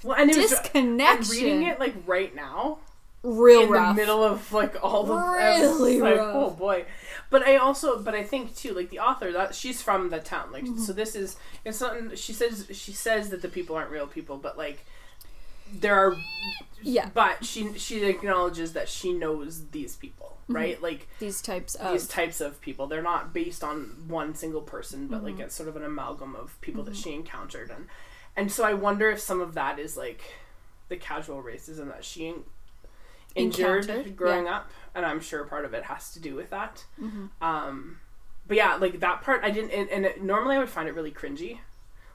Well, 0.02 0.16
and 0.18 0.30
it 0.30 0.36
was, 0.36 0.52
uh, 0.52 0.68
I'm 0.74 1.22
reading 1.30 1.62
it 1.64 1.80
like 1.80 1.94
right 2.06 2.34
now 2.34 2.78
real 3.22 3.62
in 3.62 3.70
rough. 3.70 3.96
the 3.96 4.00
middle 4.00 4.22
of 4.22 4.52
like 4.52 4.82
all 4.84 5.04
the 5.04 5.14
Really 5.14 6.00
like, 6.00 6.16
rough. 6.16 6.34
oh 6.34 6.50
boy. 6.50 6.84
But 7.30 7.42
I 7.42 7.56
also, 7.56 7.98
but 8.00 8.14
I 8.14 8.22
think 8.22 8.54
too, 8.56 8.72
like 8.72 8.90
the 8.90 9.00
author 9.00 9.32
that 9.32 9.54
she's 9.54 9.82
from 9.82 10.10
the 10.10 10.18
town, 10.20 10.52
like 10.52 10.64
Mm-hmm. 10.64 10.78
so. 10.80 10.92
This 10.92 11.14
is 11.16 11.36
it's 11.64 11.80
not. 11.80 12.16
She 12.18 12.32
says 12.32 12.68
she 12.72 12.92
says 12.92 13.30
that 13.30 13.42
the 13.42 13.48
people 13.48 13.74
aren't 13.76 13.90
real 13.90 14.06
people, 14.06 14.36
but 14.36 14.56
like 14.56 14.84
there 15.72 15.94
are. 15.96 16.16
Yeah. 16.82 17.08
But 17.12 17.44
she 17.44 17.76
she 17.78 18.04
acknowledges 18.04 18.72
that 18.74 18.88
she 18.88 19.12
knows 19.12 19.66
these 19.70 19.96
people, 19.96 20.36
Mm-hmm. 20.44 20.54
right? 20.56 20.82
Like 20.82 21.08
These 21.18 21.42
types 21.42 21.74
of 21.74 21.92
these 21.92 22.06
types 22.06 22.40
of 22.40 22.60
people. 22.60 22.86
They're 22.86 23.02
not 23.02 23.32
based 23.34 23.64
on 23.64 24.04
one 24.06 24.34
single 24.36 24.60
person, 24.62 25.08
but 25.08 25.16
Mm-hmm. 25.16 25.24
like 25.26 25.40
it's 25.40 25.54
sort 25.56 25.68
of 25.68 25.74
an 25.76 25.84
amalgam 25.84 26.36
of 26.36 26.60
people 26.60 26.84
that 26.84 26.94
she 26.96 27.12
encountered, 27.12 27.70
and 27.70 27.86
and 28.36 28.52
so 28.52 28.62
I 28.64 28.74
wonder 28.74 29.10
if 29.10 29.18
some 29.18 29.40
of 29.40 29.54
that 29.54 29.80
is 29.80 29.96
like 29.96 30.20
the 30.88 30.96
casual 30.96 31.42
racism 31.42 31.88
that 31.88 32.04
she 32.04 32.28
en- 32.28 32.44
endured 33.34 33.84
Encountered, 33.88 34.16
growing 34.16 34.46
up, 34.46 34.70
and 34.96 35.06
I'm 35.06 35.20
sure 35.20 35.44
part 35.44 35.64
of 35.64 35.74
it 35.74 35.84
has 35.84 36.12
to 36.14 36.20
do 36.20 36.34
with 36.34 36.50
that. 36.50 36.84
Mm-hmm. 37.00 37.26
Um, 37.40 38.00
but 38.48 38.56
yeah, 38.56 38.74
like 38.76 38.98
that 39.00 39.22
part, 39.22 39.42
I 39.44 39.50
didn't, 39.50 39.70
and, 39.70 39.88
and 39.90 40.04
it, 40.06 40.22
normally 40.22 40.56
I 40.56 40.58
would 40.58 40.68
find 40.70 40.88
it 40.88 40.94
really 40.94 41.12
cringy. 41.12 41.58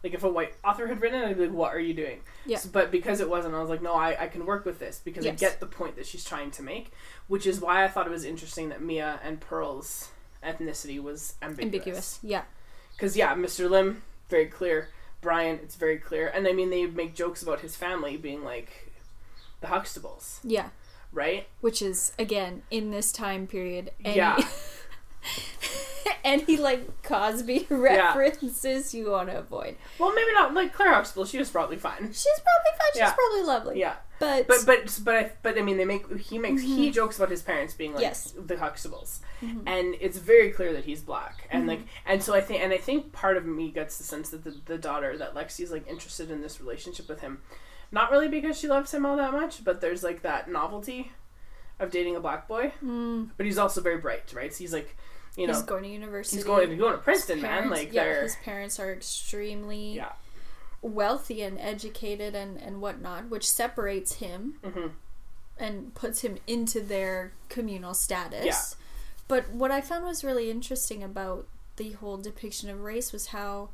Like 0.03 0.13
if 0.15 0.23
a 0.23 0.29
white 0.29 0.55
author 0.63 0.87
had 0.87 0.99
written 0.99 1.21
it, 1.21 1.27
I'd 1.27 1.37
be 1.37 1.43
like, 1.45 1.53
"What 1.55 1.75
are 1.75 1.79
you 1.79 1.93
doing?" 1.93 2.21
Yeah. 2.45 2.57
S- 2.57 2.65
But 2.65 2.89
because 2.89 3.19
it 3.19 3.29
wasn't, 3.29 3.53
I 3.53 3.59
was 3.61 3.69
like, 3.69 3.83
"No, 3.83 3.93
I, 3.93 4.23
I 4.23 4.27
can 4.27 4.45
work 4.47 4.65
with 4.65 4.79
this 4.79 4.99
because 5.03 5.27
I 5.27 5.31
get 5.31 5.59
the 5.59 5.67
point 5.67 5.95
that 5.95 6.07
she's 6.07 6.23
trying 6.25 6.49
to 6.51 6.63
make," 6.63 6.91
which 7.27 7.45
is 7.45 7.61
why 7.61 7.83
I 7.83 7.87
thought 7.87 8.07
it 8.07 8.11
was 8.11 8.25
interesting 8.25 8.69
that 8.69 8.81
Mia 8.81 9.19
and 9.23 9.39
Pearl's 9.39 10.09
ethnicity 10.43 10.99
was 10.99 11.35
ambiguous. 11.43 11.75
ambiguous. 11.75 12.19
Yeah. 12.23 12.43
Because 12.93 13.15
yeah, 13.15 13.35
Mr. 13.35 13.69
Lim, 13.69 14.01
very 14.27 14.47
clear. 14.47 14.89
Brian, 15.21 15.59
it's 15.61 15.75
very 15.75 15.97
clear. 15.99 16.27
And 16.29 16.47
I 16.47 16.53
mean, 16.53 16.71
they 16.71 16.87
make 16.87 17.13
jokes 17.13 17.43
about 17.43 17.59
his 17.59 17.75
family 17.75 18.17
being 18.17 18.43
like 18.43 18.91
the 19.59 19.67
Huxtables, 19.67 20.39
Yeah. 20.43 20.69
Right? 21.11 21.47
Which 21.61 21.81
is 21.81 22.13
again 22.17 22.63
in 22.71 22.91
this 22.91 23.11
time 23.11 23.47
period. 23.47 23.91
Any, 24.03 24.17
Yeah. 24.17 24.37
any 26.23 26.57
like 26.57 27.03
Cosby 27.03 27.67
references 27.69 28.93
you 28.93 29.11
want 29.11 29.29
to 29.29 29.37
avoid. 29.37 29.75
Well, 29.99 30.13
maybe 30.13 30.33
not 30.33 30.53
like 30.53 30.73
Claire 30.73 30.93
Huxtable. 30.93 31.25
She 31.25 31.37
was 31.37 31.49
probably 31.49 31.77
fine. 31.77 32.07
She's 32.11 32.39
probably 32.39 32.71
fine. 32.77 32.91
She's 32.93 32.99
Yeah. 32.99 33.13
probably 33.13 33.43
lovely. 33.43 33.79
Yeah, 33.79 33.95
But, 34.19 34.47
but 34.47 34.65
but 34.65 34.99
but 35.03 35.15
I, 35.15 35.31
but 35.41 35.57
I 35.57 35.61
mean, 35.61 35.77
they 35.77 35.85
make 35.85 36.19
he 36.19 36.37
makes 36.37 36.61
he 36.61 36.85
mm-hmm. 36.87 36.91
jokes 36.91 37.17
about 37.17 37.29
his 37.29 37.41
parents 37.41 37.73
being 37.73 37.93
like 37.93 38.01
Yes. 38.01 38.33
the 38.37 38.55
Huxtables, 38.55 39.19
mm-hmm. 39.41 39.67
and 39.67 39.95
it's 39.99 40.17
very 40.17 40.51
clear 40.51 40.73
that 40.73 40.85
he's 40.85 41.01
black, 41.01 41.47
and 41.51 41.67
like 41.67 41.79
mm-hmm. 41.79 42.11
and 42.11 42.23
so 42.23 42.33
I 42.33 42.41
think 42.41 42.63
and 42.63 42.73
I 42.73 42.77
think 42.77 43.11
part 43.11 43.37
of 43.37 43.45
me 43.45 43.71
gets 43.71 43.97
the 43.97 44.03
sense 44.03 44.29
that 44.29 44.43
the, 44.43 44.55
the 44.65 44.77
daughter 44.77 45.17
that 45.17 45.33
Lexi's 45.35 45.71
like 45.71 45.87
interested 45.87 46.29
in 46.31 46.41
this 46.41 46.59
relationship 46.59 47.09
with 47.09 47.21
him, 47.21 47.41
not 47.91 48.11
really 48.11 48.27
because 48.27 48.57
she 48.57 48.67
loves 48.67 48.93
him 48.93 49.05
all 49.05 49.17
that 49.17 49.33
much, 49.33 49.63
but 49.63 49.81
there's 49.81 50.03
like 50.03 50.21
that 50.21 50.49
novelty 50.49 51.11
of 51.79 51.91
dating 51.91 52.15
a 52.15 52.19
black 52.19 52.47
boy, 52.47 52.71
Mm, 52.83 53.29
but 53.37 53.45
he's 53.45 53.57
also 53.57 53.81
very 53.81 53.97
bright, 53.97 54.31
right? 54.33 54.53
So 54.53 54.59
he's 54.59 54.73
like, 54.73 54.95
you 55.35 55.47
know, 55.47 55.53
he's 55.53 55.63
going 55.63 55.83
to 55.83 55.89
university. 55.89 56.37
he's 56.37 56.45
going 56.45 56.69
he's 56.69 56.79
going 56.79 56.91
to 56.91 56.97
His 56.97 57.03
Princeton, 57.03 57.41
man. 57.41 57.69
Like 57.69 57.91
yeah, 57.91 58.03
they're 58.03 58.23
his 58.23 58.35
parents 58.43 58.79
are 58.79 58.91
extremely 58.93 59.93
yeah, 59.95 60.11
wealthy 60.81 61.41
and 61.41 61.59
educated 61.59 62.35
and 62.35 62.57
and 62.57 62.81
whatnot, 62.81 63.29
which 63.29 63.49
separates 63.49 64.13
him 64.15 64.55
hmm 64.63 64.87
and 65.57 65.93
puts 65.93 66.21
him 66.21 66.37
into 66.47 66.81
their 66.81 67.33
communal 67.47 67.93
status. 67.93 68.45
Yeah. 68.45 68.59
But 69.27 69.49
what 69.51 69.69
I 69.69 69.79
found 69.79 70.05
was 70.05 70.23
really 70.23 70.49
interesting 70.49 71.03
about 71.03 71.47
the 71.77 71.91
whole 71.91 72.17
depiction 72.17 72.69
of 72.69 72.81
race 72.81 73.11
was 73.13 73.27
how 73.27 73.69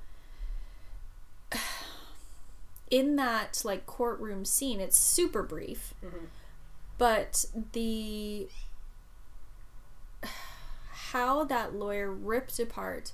in 2.89 3.15
that 3.17 3.61
like 3.65 3.85
courtroom 3.85 4.45
scene, 4.45 4.79
it's 4.79 4.97
super 4.97 5.43
brief, 5.43 5.93
Mhm. 6.03 6.27
but 6.97 7.45
the 7.73 8.49
how 11.11 11.43
that 11.43 11.73
lawyer 11.73 12.11
ripped 12.11 12.59
apart 12.59 13.13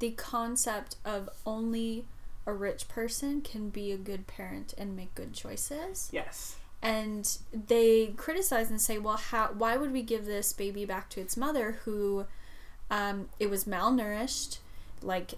the 0.00 0.10
concept 0.12 0.96
of 1.04 1.28
only 1.46 2.04
a 2.44 2.52
rich 2.52 2.88
person 2.88 3.40
can 3.40 3.70
be 3.70 3.92
a 3.92 3.96
good 3.96 4.26
parent 4.26 4.74
and 4.76 4.96
make 4.96 5.14
good 5.14 5.32
choices 5.32 6.08
yes, 6.12 6.56
and 6.82 7.38
they 7.52 8.08
criticize 8.16 8.68
and 8.68 8.80
say, 8.80 8.98
"Well, 8.98 9.16
how? 9.16 9.52
Why 9.56 9.76
would 9.76 9.92
we 9.92 10.02
give 10.02 10.24
this 10.26 10.52
baby 10.52 10.84
back 10.84 11.08
to 11.10 11.20
its 11.20 11.36
mother, 11.36 11.78
who 11.84 12.26
um, 12.90 13.28
it 13.38 13.48
was 13.48 13.64
malnourished, 13.64 14.58
like 15.00 15.34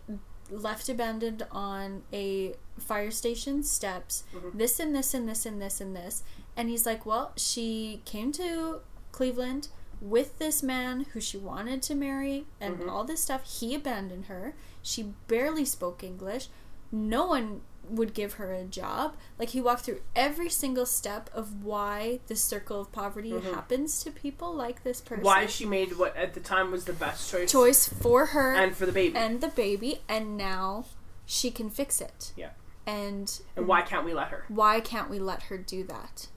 left 0.51 0.89
abandoned 0.89 1.47
on 1.51 2.03
a 2.13 2.55
fire 2.79 3.11
station 3.11 3.63
steps, 3.63 4.25
mm-hmm. 4.35 4.57
this 4.57 4.81
and 4.81 4.95
this 4.95 5.15
and 5.15 5.29
this 5.29 5.47
and 5.47 5.61
this 5.61 5.81
and 5.81 5.95
this?" 5.97 6.23
And 6.57 6.69
he's 6.69 6.87
like, 6.87 7.05
"Well, 7.07 7.33
she 7.37 8.03
came 8.05 8.33
to 8.33 8.81
Cleveland." 9.13 9.69
With 10.01 10.39
this 10.39 10.63
man 10.63 11.07
who 11.13 11.21
she 11.21 11.39
wanted 11.39 11.81
to 11.83 11.95
marry 11.95 12.47
and 12.61 12.77
mm-hmm. 12.77 12.91
all 12.91 13.05
this 13.05 13.23
stuff, 13.23 13.59
he 13.59 13.75
abandoned 13.75 14.27
her. 14.27 14.55
She 14.83 15.15
barely 15.29 15.65
spoke 15.65 16.05
English. 16.05 16.49
No 16.93 17.27
one 17.27 17.63
would 17.89 18.15
give 18.15 18.35
her 18.35 18.53
a 18.53 18.65
job. 18.65 19.17
Like 19.39 19.51
he 19.51 19.61
walked 19.61 19.85
through 19.85 20.01
every 20.15 20.49
single 20.49 20.87
step 20.87 21.31
of 21.33 21.65
why 21.65 22.21
the 22.27 22.37
circle 22.37 22.81
of 22.81 22.93
poverty 22.93 23.33
mm-hmm. 23.33 23.53
happens 23.53 24.03
to 24.05 24.11
people 24.11 24.55
like 24.55 24.85
this 24.85 25.01
person. 25.01 25.25
why 25.25 25.47
she 25.47 25.65
made 25.65 25.97
what 25.97 26.17
at 26.17 26.35
the 26.35 26.41
time 26.41 26.71
was 26.71 26.85
the 26.85 26.93
best 26.93 27.31
choice, 27.31 27.51
choice 27.51 27.89
for 27.89 28.27
her 28.27 28.55
and 28.55 28.77
for 28.77 28.87
the 28.87 28.93
baby, 28.93 29.17
and 29.17 29.41
the 29.41 29.49
baby, 29.49 30.03
and 30.09 30.37
now 30.37 30.87
she 31.27 31.51
can 31.51 31.71
fix 31.71 32.01
it. 32.01 32.33
Yeah. 32.37 32.51
And 32.87 33.41
and 33.57 33.67
why 33.67 33.83
can't 33.83 34.05
we 34.05 34.13
let 34.13 34.29
her? 34.29 34.45
why 34.49 34.81
can't 34.81 35.09
we 35.09 35.19
let 35.19 35.45
her 35.45 35.59
do 35.59 35.85
that? 35.85 36.29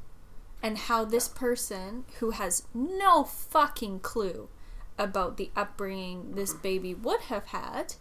And 0.64 0.78
how 0.78 1.06
this 1.06 1.28
person 1.28 2.06
who 2.20 2.32
has 2.32 2.64
no 2.74 3.24
fucking 3.24 4.00
clue 4.00 4.50
about 4.98 5.38
the 5.38 5.52
upbringing 5.56 6.34
this 6.36 6.52
mm-hmm. 6.52 6.62
baby 6.62 6.93
would 6.93 7.22
have 7.22 7.48
had 7.48 7.95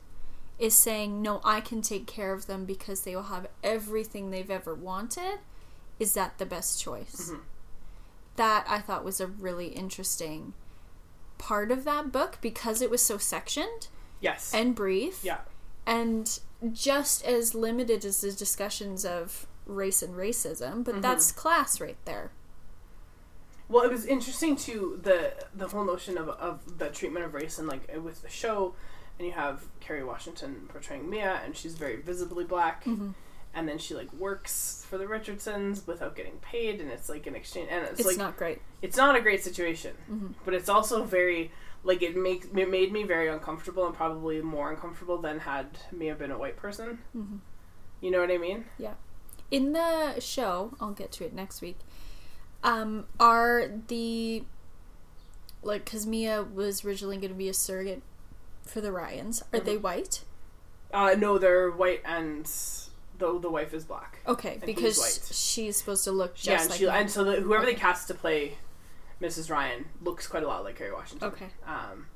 is 0.58 0.74
saying, 0.74 1.22
No, 1.22 1.40
I 1.44 1.60
can 1.60 1.82
take 1.82 2.06
care 2.06 2.32
of 2.32 2.46
them 2.46 2.64
because 2.64 3.02
they 3.02 3.14
will 3.14 3.24
have 3.24 3.48
everything 3.62 4.30
they've 4.30 4.50
ever 4.50 4.74
wanted. 4.74 5.40
Is 5.98 6.14
that 6.14 6.38
the 6.38 6.46
best 6.46 6.80
choice? 6.80 7.30
Mm-hmm. 7.30 7.42
That 8.36 8.66
I 8.68 8.80
thought 8.80 9.04
was 9.04 9.20
a 9.20 9.26
really 9.26 9.68
interesting 9.68 10.52
part 11.38 11.70
of 11.70 11.84
that 11.84 12.12
book 12.12 12.38
because 12.40 12.80
it 12.80 12.90
was 12.90 13.02
so 13.02 13.18
sectioned 13.18 13.88
Yes, 14.20 14.52
and 14.54 14.74
brief 14.74 15.22
yeah, 15.22 15.40
and 15.86 16.40
just 16.72 17.24
as 17.24 17.54
limited 17.54 18.04
as 18.04 18.22
the 18.22 18.32
discussions 18.32 19.04
of 19.04 19.46
race 19.66 20.02
and 20.02 20.14
racism, 20.14 20.84
but 20.84 20.92
mm-hmm. 20.92 21.00
that's 21.02 21.32
class 21.32 21.80
right 21.80 21.98
there. 22.04 22.30
Well, 23.68 23.84
it 23.84 23.90
was 23.90 24.06
interesting 24.06 24.56
too 24.56 24.98
the 25.02 25.34
the 25.54 25.68
whole 25.68 25.84
notion 25.84 26.16
of 26.16 26.28
of 26.30 26.78
the 26.78 26.88
treatment 26.88 27.24
of 27.26 27.34
race 27.34 27.58
and 27.58 27.68
like 27.68 27.90
with 28.02 28.22
the 28.22 28.30
show, 28.30 28.74
and 29.18 29.26
you 29.26 29.32
have 29.32 29.64
Kerry 29.80 30.04
Washington 30.04 30.66
portraying 30.68 31.08
Mia, 31.08 31.40
and 31.44 31.56
she's 31.56 31.74
very 31.74 31.96
visibly 31.96 32.44
black, 32.44 32.84
Mm-hmm. 32.84 33.10
and 33.54 33.68
then 33.68 33.78
she 33.78 33.94
like 33.94 34.12
works 34.12 34.84
for 34.88 34.98
the 34.98 35.06
Richardsons 35.08 35.86
without 35.86 36.14
getting 36.16 36.38
paid, 36.38 36.80
and 36.80 36.90
it's 36.90 37.08
like 37.08 37.26
an 37.26 37.34
exchange, 37.34 37.68
and 37.70 37.84
it's, 37.86 38.00
It's, 38.00 38.08
like 38.08 38.18
not 38.18 38.36
great. 38.36 38.60
it's 38.82 38.96
not 38.96 39.16
a 39.16 39.20
great 39.20 39.42
situation, 39.42 39.94
Mm-hmm. 40.10 40.28
but 40.44 40.54
it's 40.54 40.68
also 40.68 41.04
very 41.04 41.50
like 41.84 42.02
it 42.02 42.16
makes 42.16 42.46
it 42.54 42.68
made 42.70 42.92
me 42.92 43.04
very 43.04 43.28
uncomfortable 43.28 43.86
and 43.86 43.94
probably 43.94 44.42
more 44.42 44.70
uncomfortable 44.70 45.18
than 45.18 45.38
had 45.40 45.66
Mia 45.92 46.14
been 46.16 46.30
a 46.32 46.38
white 46.38 46.56
person. 46.56 46.98
Mhm. 47.16 47.38
You 48.00 48.10
know 48.10 48.20
what 48.20 48.30
I 48.30 48.38
mean? 48.38 48.64
Yeah. 48.76 48.94
In 49.52 49.72
the 49.72 50.18
show, 50.18 50.72
I'll 50.80 50.90
get 50.92 51.12
to 51.12 51.24
it 51.24 51.32
next 51.32 51.62
week. 51.62 51.78
Um, 52.64 53.06
are 53.20 53.70
the 53.86 54.42
like 55.62 55.84
because 55.84 56.06
Mia 56.06 56.42
was 56.42 56.84
originally 56.84 57.16
going 57.18 57.28
to 57.30 57.38
be 57.38 57.48
a 57.48 57.54
surrogate 57.54 58.02
for 58.66 58.80
the 58.80 58.92
Ryans? 58.92 59.42
Are 59.52 59.60
they 59.60 59.76
white? 59.76 60.22
Uh, 60.92 61.14
no, 61.18 61.38
they're 61.38 61.70
white 61.70 62.02
and 62.04 62.46
the 63.18 63.38
the 63.38 63.50
wife 63.50 63.74
is 63.74 63.84
black. 63.84 64.20
Okay, 64.26 64.60
because 64.64 65.30
she's 65.32 65.76
supposed 65.76 66.04
to 66.04 66.12
look 66.12 66.34
just 66.34 66.46
yeah, 66.46 66.60
and, 66.60 66.70
like 66.70 66.78
she, 66.78 66.86
and 66.88 67.10
so 67.10 67.24
the, 67.24 67.40
whoever 67.40 67.64
they 67.64 67.74
cast 67.74 68.08
to 68.08 68.14
play 68.14 68.58
Mrs. 69.20 69.50
Ryan 69.50 69.86
looks 70.02 70.26
quite 70.26 70.42
a 70.42 70.48
lot 70.48 70.64
like 70.64 70.76
Kerry 70.76 70.92
Washington. 70.92 71.28
Okay. 71.28 71.48
Um, 71.66 72.06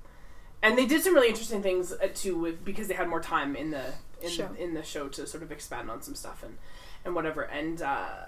and 0.62 0.76
they 0.76 0.86
did 0.86 1.02
some 1.02 1.14
really 1.14 1.28
interesting 1.28 1.62
things 1.62 1.92
uh, 1.92 2.08
too 2.14 2.38
with 2.38 2.64
because 2.64 2.88
they 2.88 2.94
had 2.94 3.08
more 3.08 3.20
time 3.20 3.56
in 3.56 3.70
the 3.70 3.94
in 4.20 4.30
Show. 4.30 4.50
in 4.58 4.74
the 4.74 4.82
show 4.82 5.08
to 5.08 5.26
sort 5.26 5.42
of 5.42 5.50
expand 5.50 5.90
on 5.90 6.02
some 6.02 6.14
stuff 6.14 6.42
and 6.42 6.58
and 7.04 7.14
whatever. 7.14 7.42
And 7.42 7.80
uh, 7.80 8.26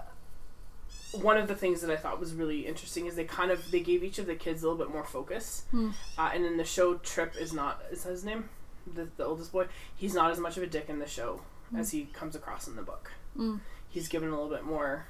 one 1.21 1.37
of 1.37 1.47
the 1.47 1.55
things 1.55 1.81
that 1.81 1.89
I 1.91 1.95
thought 1.95 2.19
was 2.19 2.33
really 2.33 2.65
interesting 2.67 3.05
is 3.05 3.15
they 3.15 3.23
kind 3.25 3.51
of 3.51 3.69
they 3.71 3.79
gave 3.79 4.03
each 4.03 4.19
of 4.19 4.25
the 4.25 4.35
kids 4.35 4.63
a 4.63 4.67
little 4.69 4.83
bit 4.83 4.93
more 4.93 5.03
focus. 5.03 5.63
Hmm. 5.71 5.91
Uh, 6.17 6.31
and 6.33 6.45
in 6.45 6.57
the 6.57 6.65
show, 6.65 6.95
Trip 6.95 7.35
is 7.39 7.53
not 7.53 7.81
is 7.91 8.03
that 8.03 8.11
his 8.11 8.23
name, 8.25 8.49
the 8.91 9.07
the 9.17 9.25
oldest 9.25 9.51
boy. 9.51 9.67
He's 9.95 10.13
not 10.13 10.31
as 10.31 10.39
much 10.39 10.57
of 10.57 10.63
a 10.63 10.67
dick 10.67 10.85
in 10.89 10.99
the 10.99 11.07
show 11.07 11.41
as 11.77 11.91
he 11.91 12.05
comes 12.13 12.35
across 12.35 12.67
in 12.67 12.75
the 12.75 12.81
book. 12.83 13.11
Mm. 13.37 13.59
He's 13.89 14.07
given 14.07 14.29
a 14.29 14.31
little 14.31 14.49
bit 14.49 14.63
more. 14.63 15.07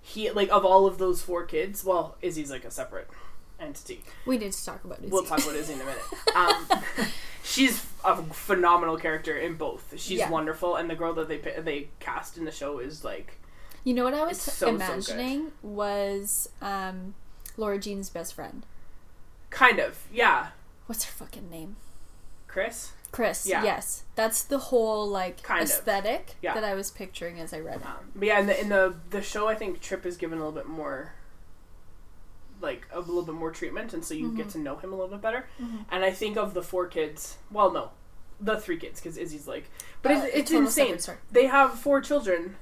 He 0.00 0.30
like 0.30 0.48
of 0.50 0.64
all 0.64 0.86
of 0.86 0.98
those 0.98 1.22
four 1.22 1.44
kids. 1.44 1.84
Well, 1.84 2.16
Izzy's 2.22 2.50
like 2.50 2.64
a 2.64 2.70
separate 2.70 3.08
entity. 3.60 4.02
We 4.26 4.38
need 4.38 4.52
to 4.52 4.64
talk 4.64 4.82
about 4.84 4.98
Izzy. 5.00 5.10
We'll 5.10 5.24
talk 5.24 5.38
about 5.42 5.54
Izzy 5.54 5.74
in 5.74 5.80
a 5.80 5.84
minute. 5.84 6.02
Um, 6.34 6.66
she's 7.44 7.84
a 8.04 8.16
phenomenal 8.22 8.96
character 8.96 9.36
in 9.36 9.54
both. 9.56 9.94
She's 9.98 10.18
Yeah. 10.20 10.30
wonderful, 10.30 10.76
and 10.76 10.88
the 10.90 10.94
girl 10.96 11.12
that 11.14 11.28
they 11.28 11.38
they 11.38 11.88
cast 12.00 12.36
in 12.38 12.44
the 12.44 12.50
show 12.50 12.78
is 12.78 13.04
like 13.04 13.38
You 13.84 13.94
know 13.94 14.04
what 14.04 14.14
I 14.14 14.24
was 14.24 14.40
so, 14.40 14.50
so 14.52 14.68
imagining 14.68 15.52
was 15.62 16.48
um, 16.60 17.14
Lara 17.56 17.78
Jean's 17.78 18.08
best 18.10 18.34
friend. 18.34 18.64
kind 19.50 19.78
of 19.78 20.06
yeah. 20.12 20.48
What's 20.86 21.04
her 21.04 21.12
fucking 21.12 21.50
name? 21.50 21.76
Chris. 22.48 22.92
Chris. 23.12 23.46
Yeah. 23.46 23.62
Yes, 23.64 24.04
that's 24.14 24.42
the 24.42 24.58
whole 24.58 25.06
like 25.08 25.42
Kind 25.42 25.62
aesthetic 25.64 26.34
Yeah. 26.42 26.54
that 26.54 26.64
I 26.64 26.74
was 26.74 26.90
picturing 26.90 27.38
as 27.40 27.52
I 27.52 27.60
read 27.60 27.80
it. 27.80 27.86
Um, 27.86 28.10
but 28.14 28.26
yeah, 28.28 28.40
in 28.40 28.46
the 28.46 28.60
in 28.60 28.68
the 28.68 28.94
the 29.10 29.20
show, 29.22 29.48
I 29.48 29.54
think 29.54 29.80
Trip 29.80 30.06
is 30.06 30.16
given 30.16 30.38
a 30.38 30.40
little 30.46 30.52
bit 30.58 30.68
more, 30.68 31.12
like 32.60 32.86
a 32.92 33.00
little 33.00 33.22
bit 33.22 33.34
more 33.34 33.50
treatment, 33.50 33.92
and 33.92 34.04
so 34.04 34.14
you 34.14 34.34
get 34.36 34.48
to 34.50 34.58
know 34.58 34.76
him 34.76 34.92
a 34.92 34.96
little 34.96 35.10
bit 35.10 35.20
better. 35.20 35.46
Mhm. 35.60 35.84
And 35.90 36.04
I 36.04 36.10
think 36.10 36.36
of 36.36 36.54
the 36.54 36.62
four 36.62 36.86
kids. 36.86 37.36
Well, 37.50 37.70
no, 37.72 37.90
the 38.40 38.58
three 38.60 38.76
kids 38.78 39.00
because 39.00 39.16
Izzy's 39.18 39.48
like, 39.48 39.68
but 40.02 40.12
Uh, 40.12 40.14
it's, 40.32 40.50
it's 40.50 40.78
insane. 40.78 40.98
They 41.30 41.46
have 41.46 41.78
four 41.78 42.00
children. 42.00 42.56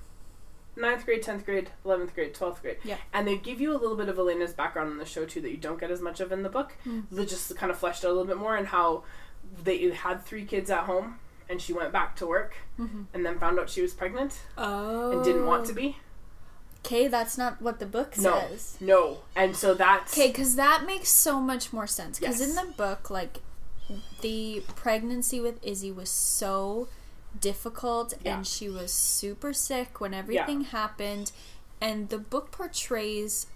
Ninth 0.81 1.05
grade, 1.05 1.22
tenth 1.22 1.45
grade, 1.45 1.70
eleventh 1.85 2.14
grade, 2.14 2.35
twelfth 2.35 2.62
grade, 2.62 2.78
Yeah. 2.83 2.97
and 3.12 3.26
they 3.28 3.37
give 3.37 3.61
you 3.61 3.72
a 3.72 3.78
little 3.78 3.97
bit 3.97 4.09
of 4.09 4.18
Elena's 4.18 4.53
background 4.55 4.91
in 4.91 4.99
the 4.99 5.05
show 5.05 5.24
too 5.26 5.41
that 5.43 5.51
you 5.51 5.57
don't 5.57 5.78
get 5.78 5.91
as 5.91 6.01
much 6.01 6.20
of 6.20 6.33
in 6.33 6.43
the 6.43 6.49
book. 6.49 6.72
Mm. 6.87 7.05
They 7.11 7.26
just 7.26 7.55
kind 7.57 7.70
of 7.70 7.78
fleshed 7.78 8.05
out 8.05 8.09
a 8.09 8.12
little 8.14 8.26
bit 8.26 8.39
more 8.39 8.57
and 8.57 8.66
how 8.68 9.05
they 9.62 9.91
had 9.91 10.24
three 10.24 10.45
kids 10.45 10.70
at 10.70 10.85
home, 10.85 11.18
and 11.49 11.61
she 11.61 11.72
went 11.72 11.93
back 11.93 12.16
to 12.16 12.26
work, 12.26 12.55
Mhm. 12.78 13.07
and 13.12 13.26
then 13.26 13.39
found 13.39 13.59
out 13.59 13.68
she 13.68 13.83
was 13.83 13.93
pregnant 13.93 14.41
Oh. 14.57 15.12
and 15.12 15.24
didn't 15.24 15.47
want 15.47 15.66
to 15.66 15.72
be. 15.72 15.99
Okay, 16.85 17.09
that's 17.09 17.37
not 17.37 17.61
what 17.61 17.78
the 17.78 17.85
book 17.87 18.16
No, 18.16 18.41
says. 18.49 18.76
no, 18.81 19.18
and 19.37 19.55
so 19.55 19.74
that's 19.74 20.14
Okay, 20.14 20.28
because 20.28 20.57
that 20.57 20.87
makes 20.87 21.11
so 21.11 21.39
much 21.39 21.72
more 21.74 21.87
sense. 21.87 22.18
Because 22.18 22.41
in 22.41 22.55
the 22.55 22.72
book, 22.74 23.11
like, 23.11 23.41
the 24.22 24.62
pregnancy 24.76 25.41
with 25.41 25.62
Izzy 25.62 25.93
was 25.93 26.09
so 26.09 26.89
difficult 27.39 28.14
Yeah. 28.22 28.37
and 28.37 28.47
she 28.47 28.68
was 28.68 28.93
super 28.93 29.53
sick 29.53 30.01
when 30.01 30.14
everything 30.14 30.62
happened. 30.62 31.33
And 31.81 32.09
the 32.09 32.18
book 32.18 32.51
portrays 32.51 33.47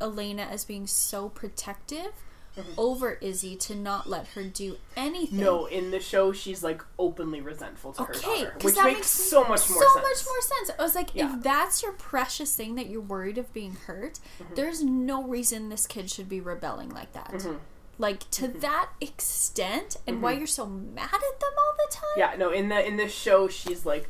Elena 0.00 0.42
as 0.42 0.64
being 0.64 0.86
so 0.86 1.28
protective 1.28 2.12
Mhm. 2.56 2.64
over 2.76 3.12
Izzy 3.20 3.54
to 3.56 3.76
not 3.76 4.08
let 4.08 4.28
her 4.28 4.42
do 4.42 4.78
anything. 4.96 5.38
no. 5.38 5.66
In 5.66 5.92
the 5.92 6.00
show, 6.00 6.32
she's 6.32 6.64
like 6.64 6.82
openly 6.98 7.40
resentful 7.40 7.92
to 7.92 8.02
her 8.04 8.14
Okay, 8.16 8.42
daughter, 8.44 8.50
'cause 8.52 8.64
which 8.64 8.74
that 8.74 8.84
makes, 8.92 9.08
so 9.08 9.42
much 9.42 9.70
more 9.70 9.80
so 9.82 9.92
sense. 9.94 10.02
much 10.02 10.26
more 10.26 10.40
sense. 10.42 10.70
I 10.76 10.82
was 10.82 10.94
like, 10.96 11.14
Yeah. 11.14 11.36
if 11.36 11.42
that's 11.44 11.80
your 11.82 11.92
precious 11.92 12.56
thing 12.56 12.74
that 12.74 12.86
you're 12.88 13.00
worried 13.00 13.38
of 13.38 13.52
being 13.52 13.74
hurt, 13.86 14.18
Mm-hmm. 14.40 14.54
there's 14.56 14.82
no 14.82 15.22
reason 15.22 15.68
this 15.68 15.86
kid 15.86 16.10
should 16.10 16.28
be 16.28 16.40
rebelling 16.40 16.88
like 16.90 17.12
that. 17.12 17.30
Mhm. 17.30 17.60
Like 18.00 18.28
to 18.30 18.48
Mm-hmm. 18.48 18.60
that 18.60 18.88
extent, 19.00 19.96
and 20.06 20.22
why 20.22 20.32
you're 20.32 20.46
so 20.46 20.64
mad 20.66 21.10
at 21.12 21.40
them 21.40 21.54
all 21.58 21.72
the 21.76 21.94
time. 21.94 22.16
Yeah, 22.16 22.34
no. 22.38 22.50
In 22.50 22.68
the 22.70 22.86
in 22.86 22.96
the 22.96 23.08
show, 23.08 23.46
she's 23.48 23.84
like 23.84 24.08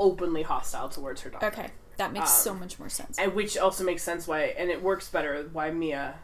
openly 0.00 0.42
hostile 0.42 0.88
towards 0.88 1.20
her 1.22 1.30
daughter. 1.30 1.46
Okay, 1.48 1.68
that 1.98 2.12
makes 2.12 2.30
so 2.32 2.52
Um, 2.52 2.60
much 2.60 2.78
more 2.78 2.88
sense. 2.88 3.18
and 3.18 3.34
which 3.34 3.58
also 3.58 3.84
makes 3.84 4.02
sense 4.02 4.26
why, 4.26 4.44
and 4.60 4.70
it 4.70 4.82
works 4.82 5.08
better 5.08 5.48
why 5.52 5.70
Mia 5.70 6.14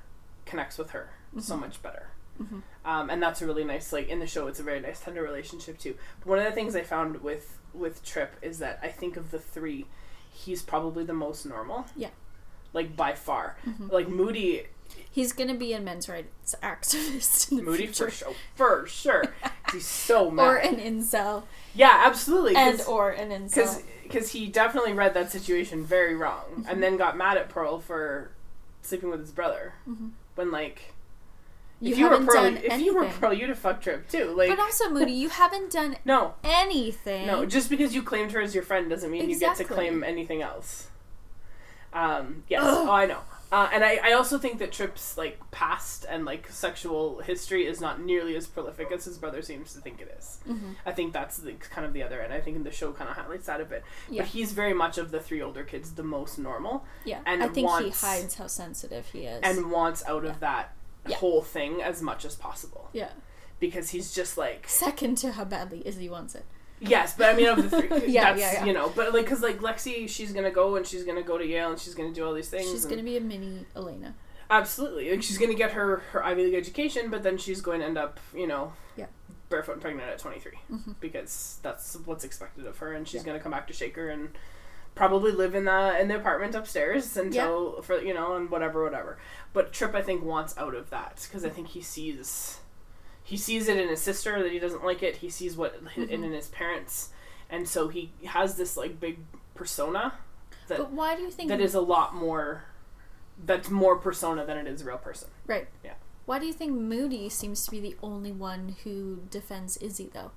connects 0.46 0.78
with 0.78 0.90
her 0.90 1.10
so 1.38 1.56
much 1.56 1.82
better. 1.82 2.08
Mhm. 2.40 2.62
Um, 2.84 3.10
and 3.10 3.22
that's 3.22 3.42
a 3.42 3.46
really 3.46 3.64
nice 3.64 3.92
like 3.92 4.08
in 4.08 4.18
the 4.20 4.26
show. 4.26 4.46
It's 4.46 4.60
a 4.60 4.62
very 4.62 4.80
nice 4.80 5.00
tender 5.00 5.22
relationship 5.22 5.78
too. 5.78 5.96
But 6.20 6.28
one 6.28 6.38
of 6.38 6.44
the 6.46 6.52
things 6.52 6.74
I 6.74 6.82
found 6.82 7.20
with 7.22 7.58
with 7.72 8.02
Trip 8.04 8.36
is 8.40 8.58
that 8.60 8.78
I 8.82 8.88
think 8.88 9.16
of 9.16 9.30
the 9.30 9.38
three, 9.38 9.86
he's 10.32 10.62
probably 10.62 11.04
the 11.04 11.12
most 11.12 11.44
normal. 11.44 11.86
Yeah. 11.96 12.10
Like 12.72 12.96
by 12.96 13.12
far, 13.14 13.56
Mm-hmm. 13.66 13.88
like 13.90 14.08
Moody, 14.08 14.66
He's 15.10 15.32
gonna 15.32 15.54
be 15.54 15.72
a 15.72 15.80
men's 15.80 16.08
rights 16.08 16.54
activist 16.62 17.50
in 17.50 17.58
the 17.58 17.62
Moody 17.62 17.86
future, 17.86 18.10
for 18.10 18.10
sure, 18.10 18.34
for 18.56 18.86
sure. 18.86 19.24
he's 19.72 19.86
so 19.86 20.30
mad. 20.30 20.42
or 20.44 20.56
an 20.56 20.76
incel, 20.76 21.44
yeah, 21.74 22.02
absolutely. 22.04 22.56
and 22.56 22.80
or 22.88 23.10
an 23.10 23.30
incel. 23.30 23.82
because 24.02 24.32
he 24.32 24.46
definitely 24.48 24.92
read 24.92 25.14
that 25.14 25.30
situation 25.30 25.84
very 25.84 26.14
wrong 26.16 26.44
Mm-hmm. 26.50 26.68
and 26.68 26.82
then 26.82 26.96
got 26.96 27.16
mad 27.16 27.36
at 27.36 27.48
Pearl 27.48 27.78
for 27.80 28.30
sleeping 28.82 29.08
with 29.08 29.20
his 29.20 29.30
brother 29.32 29.74
Mhm. 29.88 30.10
when 30.34 30.50
like 30.50 30.92
You 31.80 31.92
if 31.92 31.98
you 31.98 32.08
were 32.10 32.18
Pearl 32.18 32.42
done 32.42 32.56
if 32.58 32.80
you 32.80 32.94
were 32.94 33.04
anything. 33.04 33.20
Pearl 33.20 33.32
you'd 33.32 33.48
have 33.48 33.58
fucked 33.58 33.84
Trip 33.84 34.08
too 34.08 34.34
like 34.36 34.48
But 34.50 34.58
also, 34.60 34.90
Moody, 34.90 35.12
you 35.12 35.28
haven't 35.28 35.70
done 35.70 35.96
no 36.04 36.34
anything. 36.42 37.26
no 37.28 37.46
just 37.46 37.70
because 37.70 37.94
you 37.94 38.02
claimed 38.02 38.32
her 38.32 38.40
as 38.40 38.52
your 38.54 38.64
friend 38.64 38.90
doesn't 38.90 39.10
mean 39.10 39.30
you 39.30 39.38
get 39.38 39.56
to 39.56 39.64
claim 39.64 40.02
anything 40.04 40.42
else 40.42 40.88
um 41.92 42.42
yes 42.48 42.62
Ugh. 42.64 42.88
oh 42.88 42.90
I 42.90 43.06
know 43.06 43.20
uh, 43.52 43.68
and 43.72 43.84
I, 43.84 43.98
I 44.02 44.12
also 44.12 44.38
think 44.38 44.58
that 44.58 44.72
Trip's 44.72 45.16
like 45.16 45.38
past 45.50 46.04
and 46.08 46.24
like 46.24 46.48
sexual 46.50 47.20
history 47.20 47.66
is 47.66 47.80
not 47.80 48.00
nearly 48.00 48.36
as 48.36 48.46
prolific 48.46 48.90
as 48.92 49.04
his 49.04 49.16
brother 49.18 49.42
seems 49.42 49.72
to 49.74 49.80
think 49.80 50.00
it 50.00 50.14
is. 50.18 50.38
Mhm. 50.48 50.74
I 50.84 50.92
think 50.92 51.12
that's 51.12 51.36
the, 51.38 51.52
kind 51.52 51.86
of 51.86 51.92
the 51.92 52.02
other 52.02 52.20
end. 52.20 52.32
I 52.32 52.40
think 52.40 52.56
in 52.56 52.64
the 52.64 52.70
show 52.72 52.92
kind 52.92 53.08
of 53.10 53.16
highlights 53.16 53.46
that 53.46 53.60
a 53.60 53.64
bit. 53.64 53.84
Yeah. 54.10 54.22
But 54.22 54.30
he's 54.30 54.52
very 54.52 54.74
much 54.74 54.98
of 54.98 55.10
the 55.10 55.20
three 55.20 55.40
older 55.42 55.62
kids 55.64 55.92
the 55.92 56.02
most 56.02 56.38
normal. 56.38 56.84
Yeah, 57.04 57.20
and 57.26 57.42
I 57.42 57.48
think 57.48 57.68
wants- 57.68 58.00
he 58.00 58.06
hides 58.06 58.34
how 58.34 58.46
sensitive 58.48 59.06
he 59.12 59.20
is. 59.26 59.40
and 59.42 59.70
wants 59.70 60.02
out 60.06 60.24
of 60.24 60.40
that 60.40 60.74
Yeah. 61.06 61.16
whole 61.16 61.42
thing 61.42 61.82
as 61.82 62.00
much 62.00 62.24
as 62.24 62.34
possible 62.34 62.88
yeah, 62.94 63.10
because 63.60 63.90
he's 63.90 64.14
just 64.14 64.38
like 64.38 64.66
second 64.68 65.16
to 65.18 65.32
how 65.32 65.44
badly 65.44 65.82
Izzy 65.86 66.08
wants 66.08 66.34
it. 66.34 66.44
Yes 66.80 67.14
but 67.16 67.28
i 67.32 67.36
mean 67.36 67.46
of 67.48 67.70
the 67.70 67.82
three 67.82 68.06
Yeah, 68.12 68.34
that's 68.34 68.40
yeah, 68.40 68.52
yeah. 68.52 68.64
you 68.64 68.72
know 68.72 68.92
but 68.94 69.14
like 69.14 69.24
because 69.24 69.42
like 69.42 69.60
lexi 69.60 70.08
she's 70.08 70.32
gonna 70.32 70.50
go 70.50 70.76
and 70.76 70.86
she's 70.86 71.04
gonna 71.04 71.22
go 71.22 71.38
to 71.38 71.46
yale 71.46 71.70
and 71.70 71.78
she's 71.78 71.94
gonna 71.94 72.12
do 72.12 72.24
all 72.26 72.34
these 72.34 72.48
things 72.48 72.70
She's 72.70 72.84
and- 72.84 72.90
gonna 72.92 73.02
be 73.02 73.16
a 73.16 73.20
mini 73.20 73.64
Elena. 73.76 74.14
absolutely 74.50 75.10
like 75.10 75.22
she's 75.22 75.38
gonna 75.38 75.54
get 75.54 75.72
her 75.72 75.98
her 76.12 76.24
ivy 76.24 76.44
league 76.44 76.54
education 76.54 77.10
but 77.10 77.22
then 77.22 77.38
she's 77.38 77.60
going 77.60 77.80
to 77.80 77.86
end 77.86 77.96
up 77.96 78.20
you 78.34 78.46
know 78.46 78.72
Yeah. 78.96 79.06
barefoot 79.48 79.72
and 79.74 79.80
pregnant 79.82 80.08
at 80.10 80.18
23 80.18 80.52
Mhm. 80.72 80.94
because 81.00 81.58
that's 81.62 81.96
what's 82.04 82.24
expected 82.24 82.66
of 82.66 82.76
her 82.78 82.92
and 82.92 83.06
she's 83.08 83.20
Yeah. 83.22 83.26
gonna 83.28 83.40
come 83.40 83.52
back 83.52 83.66
to 83.68 83.72
shaker 83.72 84.08
and 84.10 84.30
probably 84.94 85.32
live 85.32 85.54
in 85.54 85.64
the 85.64 85.98
in 86.00 86.08
the 86.08 86.16
apartment 86.16 86.54
upstairs 86.54 87.16
until 87.16 87.80
for 87.82 88.00
you 88.00 88.14
know 88.14 88.36
and 88.36 88.50
whatever 88.50 88.84
whatever 88.84 89.18
but 89.52 89.72
trip 89.72 89.94
i 89.94 90.02
think 90.02 90.22
wants 90.22 90.56
out 90.58 90.74
of 90.74 90.90
that 90.90 91.26
because 91.28 91.44
i 91.44 91.48
think 91.48 91.68
he 91.68 91.80
sees 91.80 92.58
he 93.24 93.36
sees 93.36 93.68
it 93.68 93.76
in 93.78 93.88
his 93.88 94.00
sister 94.00 94.42
that 94.42 94.52
he 94.52 94.58
doesn't 94.60 94.84
like 94.84 95.02
it 95.02 95.16
he 95.16 95.28
sees 95.30 95.56
what 95.56 95.74
it 95.74 95.84
Mhm. 95.84 96.08
in 96.10 96.22
his 96.32 96.48
parents 96.48 97.08
and 97.50 97.68
so 97.68 97.88
he 97.88 98.12
has 98.26 98.56
this 98.56 98.76
like 98.76 99.00
big 99.00 99.18
persona 99.54 100.14
that 100.68 100.78
But 100.78 100.90
why 100.92 101.16
do 101.16 101.22
you 101.22 101.30
think 101.30 101.48
that 101.48 101.60
is 101.60 101.74
a 101.74 101.80
lot 101.80 102.14
more 102.14 102.64
that's 103.44 103.68
more 103.70 103.96
persona 103.96 104.44
than 104.46 104.56
it 104.58 104.66
is 104.68 104.82
a 104.82 104.84
real 104.84 104.98
person 104.98 105.28
right? 105.46 105.66
Yeah. 105.82 105.94
Why 106.26 106.38
do 106.38 106.46
you 106.46 106.52
think 106.54 106.72
Moody 106.72 107.28
seems 107.28 107.64
to 107.66 107.70
be 107.70 107.80
the 107.80 107.96
only 108.02 108.32
one 108.32 108.76
who 108.84 109.22
defends 109.30 109.76
Izzy 109.78 110.10
though? 110.14 110.30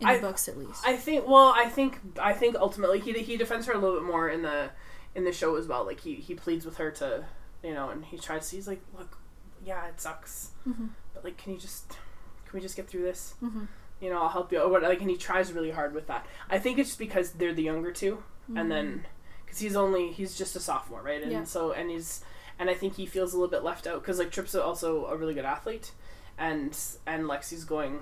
In 0.00 0.08
I- 0.08 0.16
the 0.16 0.22
books, 0.22 0.48
at 0.48 0.58
least. 0.58 0.82
I 0.84 0.96
think. 0.96 1.26
Well, 1.28 1.52
I 1.56 1.68
think. 1.68 2.00
I 2.18 2.32
think 2.32 2.56
ultimately 2.56 2.98
he 2.98 3.12
he 3.22 3.36
defends 3.36 3.66
her 3.66 3.72
a 3.72 3.78
little 3.78 3.94
bit 3.96 4.04
more 4.04 4.28
in 4.28 4.42
the 4.42 4.70
in 5.14 5.22
the 5.24 5.30
show 5.32 5.54
as 5.54 5.68
well. 5.68 5.84
Like 5.84 6.00
he 6.00 6.14
he 6.16 6.34
pleads 6.34 6.64
with 6.66 6.78
her 6.78 6.90
to, 6.92 7.24
you 7.62 7.72
know, 7.74 7.90
and 7.90 8.04
he 8.04 8.18
tries. 8.18 8.50
He's 8.50 8.66
like, 8.66 8.82
look, 8.98 9.18
yeah, 9.64 9.86
it 9.86 10.00
sucks, 10.00 10.50
Mhm. 10.68 10.88
Like, 11.24 11.36
can 11.38 11.52
you 11.52 11.58
just 11.58 11.88
can 11.88 12.52
we 12.52 12.60
just 12.60 12.76
get 12.76 12.86
through 12.88 13.02
this? 13.02 13.34
Mhm. 13.42 13.66
You 14.00 14.10
know, 14.10 14.20
I'll 14.22 14.28
help 14.28 14.52
you. 14.52 14.60
Or 14.60 14.68
what? 14.68 14.82
Like, 14.82 15.00
and 15.00 15.10
he 15.10 15.16
tries 15.16 15.52
really 15.52 15.70
hard 15.70 15.94
with 15.94 16.06
that. 16.08 16.26
I 16.50 16.58
think 16.58 16.78
it's 16.78 16.90
just 16.90 16.98
because 16.98 17.32
they're 17.32 17.54
the 17.54 17.62
younger 17.62 17.90
two, 17.90 18.22
and 18.54 18.70
then 18.70 19.06
because 19.44 19.58
he's 19.60 19.74
only 19.76 20.12
he's 20.12 20.36
just 20.36 20.54
a 20.56 20.60
sophomore, 20.60 21.02
right? 21.02 21.22
And. 21.22 21.32
Yeah. 21.32 21.44
so 21.44 21.72
and 21.72 21.90
he's 21.90 22.22
and 22.58 22.68
I 22.70 22.74
think 22.74 22.94
he 22.96 23.06
feels 23.06 23.32
a 23.32 23.36
little 23.36 23.50
bit 23.50 23.64
left 23.64 23.86
out 23.86 24.00
because 24.02 24.18
like 24.18 24.30
Trip's 24.30 24.54
also 24.54 25.06
a 25.06 25.16
really 25.16 25.34
good 25.34 25.44
athlete, 25.44 25.92
and 26.38 26.76
and 27.06 27.24
Lexi's 27.24 27.64
going 27.64 28.00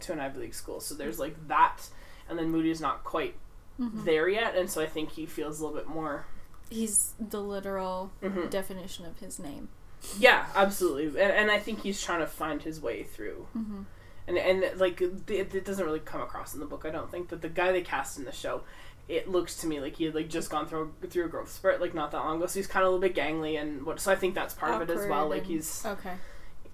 to 0.00 0.12
an 0.12 0.20
Ivy 0.20 0.38
League 0.40 0.54
school, 0.54 0.80
so 0.80 0.94
there's 0.94 1.18
like 1.18 1.48
that, 1.48 1.88
and 2.28 2.38
then 2.38 2.50
Moody's 2.50 2.80
not 2.80 3.02
quite 3.04 3.34
Mhm. 3.80 4.04
there 4.04 4.28
yet, 4.28 4.54
and 4.56 4.70
so 4.70 4.80
I 4.82 4.86
think 4.86 5.10
he 5.12 5.24
feels 5.26 5.60
a 5.60 5.64
little 5.64 5.76
bit 5.78 5.88
more. 5.88 6.26
He's 6.70 7.14
the 7.18 7.40
literal 7.40 8.10
Mhm. 8.22 8.50
definition 8.50 9.06
of 9.06 9.18
his 9.20 9.38
name. 9.38 9.68
Yeah, 10.18 10.46
absolutely, 10.54 11.20
and, 11.20 11.32
and 11.32 11.50
I 11.50 11.58
think 11.58 11.82
he's 11.82 12.02
trying 12.02 12.20
to 12.20 12.26
find 12.26 12.62
his 12.62 12.80
way 12.80 13.02
through. 13.02 13.46
Mm-hmm. 13.56 13.82
And 14.28 14.38
and 14.38 14.78
like 14.78 15.00
it, 15.00 15.30
it 15.30 15.64
doesn't 15.64 15.84
really 15.84 16.00
come 16.00 16.20
across 16.20 16.54
in 16.54 16.60
the 16.60 16.66
book, 16.66 16.84
I 16.84 16.90
don't 16.90 17.10
think. 17.10 17.28
But 17.28 17.40
the 17.40 17.48
guy 17.48 17.72
they 17.72 17.80
cast 17.80 18.18
in 18.18 18.24
the 18.24 18.32
show, 18.32 18.62
it 19.08 19.28
looks 19.28 19.56
to 19.62 19.66
me 19.66 19.80
like 19.80 19.96
he 19.96 20.04
had 20.04 20.14
like 20.14 20.28
just 20.28 20.50
gone 20.50 20.66
through 20.66 20.92
through 21.08 21.24
a 21.24 21.28
growth 21.28 21.50
spurt 21.50 21.80
like 21.80 21.94
not 21.94 22.10
that 22.10 22.18
long 22.18 22.36
ago. 22.36 22.46
So 22.46 22.58
he's 22.58 22.66
kind 22.66 22.84
of 22.84 22.92
a 22.92 22.94
little 22.94 23.08
bit 23.08 23.16
gangly 23.16 23.60
and 23.60 23.86
what. 23.86 24.00
So 24.00 24.12
I 24.12 24.16
think 24.16 24.34
that's 24.34 24.52
part 24.52 24.74
of 24.74 24.88
it 24.88 24.92
as 24.92 25.06
well. 25.06 25.28
Like 25.28 25.46
he's 25.46 25.84
okay. 25.86 26.14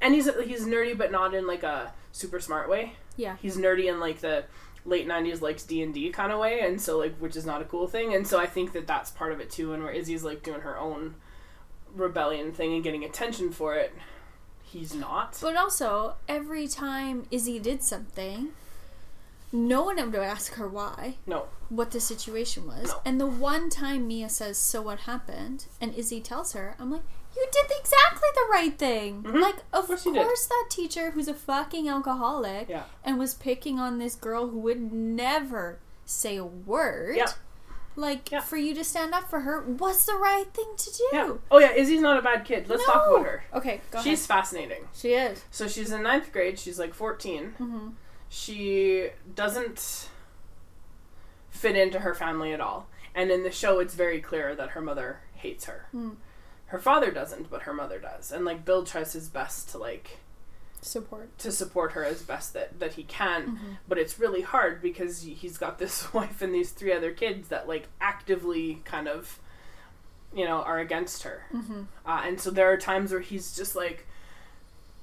and 0.01 0.15
he's 0.15 0.27
he's 0.45 0.67
nerdy, 0.67 0.99
but 0.99 1.13
not 1.13 1.33
in 1.33 1.47
like 1.47 1.63
a 1.63 1.93
super 2.11 2.41
smart 2.41 2.69
way. 2.69 2.95
Yeah. 3.17 3.37
He's 3.41 3.57
nerdy 3.57 3.87
in 3.87 4.01
like 4.01 4.21
the 4.21 4.45
late 4.87 5.09
90s 5.09 5.41
likes 5.41 5.63
d&d 5.65 6.11
kind 6.11 6.31
of 6.31 6.39
way 6.39 6.61
and 6.61 6.81
so 6.81 6.99
like 6.99 7.17
which 7.17 7.37
is 7.37 7.47
not 7.47 7.63
a 7.63 7.65
cool 7.65 7.87
thing 7.87 8.15
and 8.15 8.27
so 8.27 8.39
i 8.39 8.45
think 8.45 8.73
that 8.73 8.87
that's 8.87 9.11
part 9.11 9.33
of 9.33 9.41
it 9.41 9.51
too 9.51 9.73
and 9.73 9.83
where 9.83 9.93
izzy's 9.93 10.23
like 10.23 10.43
doing 10.43 10.61
her 10.61 10.79
own 10.79 11.15
rebellion 11.95 12.53
thing 12.53 12.75
and 12.75 12.83
getting 12.85 13.05
attention 13.05 13.51
for 13.51 13.75
it 13.75 13.95
he's 14.63 14.95
not 14.95 15.39
But 15.41 15.57
also, 15.57 16.15
every 16.29 16.67
time 16.67 17.27
Izzy 17.31 17.59
did 17.61 17.83
something, 17.83 18.49
no 19.53 19.83
one 19.85 19.97
would 19.97 20.15
ask 20.21 20.55
her 20.55 20.67
why, 20.69 21.17
no 21.27 21.47
what 21.69 21.91
the 21.93 22.01
situation 22.01 22.67
was. 22.67 22.89
No. 22.89 23.01
And 23.05 23.21
the 23.21 23.27
one 23.27 23.71
time 23.71 24.07
Mia 24.07 24.29
says, 24.29 24.59
So 24.59 24.83
what 24.83 25.01
happened? 25.01 25.67
and 25.81 25.95
Izzy 25.95 26.21
tells 26.21 26.53
her, 26.53 26.77
I'm 26.79 26.91
like, 26.91 27.03
You 27.37 27.47
did 27.53 27.67
exactly 27.81 28.29
the 28.35 28.47
right 28.53 28.77
thing. 28.79 29.23
Mhm. 29.23 29.41
Like, 29.41 29.57
of 29.73 29.87
course 29.87 30.03
course, 30.05 30.43
did. 30.47 30.51
that 30.51 30.67
teacher 30.71 31.11
who's 31.13 31.29
a 31.29 31.35
fucking 31.35 31.89
alcoholic 31.89 32.69
yeah 32.69 32.85
and 33.05 33.19
was 33.19 33.35
picking 33.35 33.79
on 33.79 33.99
this 33.99 34.15
girl 34.15 34.49
who 34.49 34.59
would 34.59 34.93
never 34.93 35.79
say 36.05 36.37
a 36.37 36.45
word. 36.45 37.17
Yeah. 37.17 37.27
Like, 37.97 38.31
Yeah. 38.31 38.41
for 38.41 38.57
you 38.57 38.75
to 38.75 38.83
stand 38.85 39.15
up 39.15 39.31
for 39.31 39.41
her 39.41 39.61
was 39.63 40.05
the 40.07 40.15
right 40.15 40.47
thing 40.53 40.73
to 40.77 40.91
do. 40.93 41.09
yeah 41.13 41.33
oh 41.51 41.59
yeah 41.59 41.73
izzy's 41.73 42.01
not 42.01 42.17
a 42.19 42.23
bad 42.23 42.45
kid 42.45 42.69
let's 42.69 42.85
talk 42.85 43.07
about 43.09 43.25
her 43.27 43.45
Okay, 43.55 43.81
go 43.91 44.01
she's 44.03 44.19
ahead. 44.29 44.39
fascinating 44.39 44.89
She 44.95 45.11
is. 45.15 45.45
so 45.51 45.69
she's 45.69 45.93
in 45.93 46.03
ninth 46.03 46.33
grade 46.33 46.59
she's 46.59 46.79
like 46.79 46.93
14 46.95 47.55
hmm 47.59 47.89
she 48.29 49.11
doesn't 49.35 50.09
fit 51.51 51.77
into 51.77 52.01
her 52.01 52.15
family 52.15 52.53
at 52.53 52.61
all. 52.61 52.89
And 53.15 53.31
in 53.31 53.45
the 53.45 53.51
show, 53.53 53.79
it's 53.79 53.95
very 53.95 54.21
clear 54.21 54.57
that 54.57 54.71
her 54.71 54.81
mother 54.81 55.21
hates 55.35 55.67
her. 55.67 55.87
Mm. 55.95 56.17
Her 56.67 56.81
father 56.81 57.13
doesn't, 57.13 57.49
but 57.49 57.63
her 57.63 57.73
mother 57.73 58.01
does. 58.01 58.33
And 58.33 58.45
like 58.45 58.65
Bill 58.65 58.83
tries 58.83 59.13
his 59.13 59.29
best 59.29 59.69
to 59.71 59.79
like 59.79 60.19
Support. 60.85 61.39
to 61.39 61.51
support 61.53 61.93
her 61.93 62.05
as 62.05 62.23
best 62.23 62.53
that 62.55 62.79
that 62.81 62.95
he 62.95 63.03
can, 63.05 63.57
Mhm. 63.57 63.77
but 63.89 63.99
it's 63.99 64.19
really 64.19 64.43
hard 64.43 64.81
because 64.83 65.23
he's 65.23 65.59
got 65.59 65.79
this 65.79 66.13
wife 66.15 66.43
and 66.43 66.55
these 66.55 66.71
three 66.71 66.93
other 66.93 67.13
kids 67.13 67.49
that 67.49 67.67
like 67.69 67.89
actively 68.01 68.83
kind 68.85 69.09
of 69.09 69.39
you 70.35 70.45
know 70.45 70.63
are 70.63 70.79
against 70.79 71.23
her. 71.23 71.45
Mm-hmm. 71.53 71.83
Uh, 72.05 72.23
and 72.25 72.41
so 72.41 72.51
there 72.51 72.71
are 72.73 72.77
times 72.77 73.13
where 73.13 73.21
he's 73.21 73.55
just 73.57 73.75
like, 73.77 74.07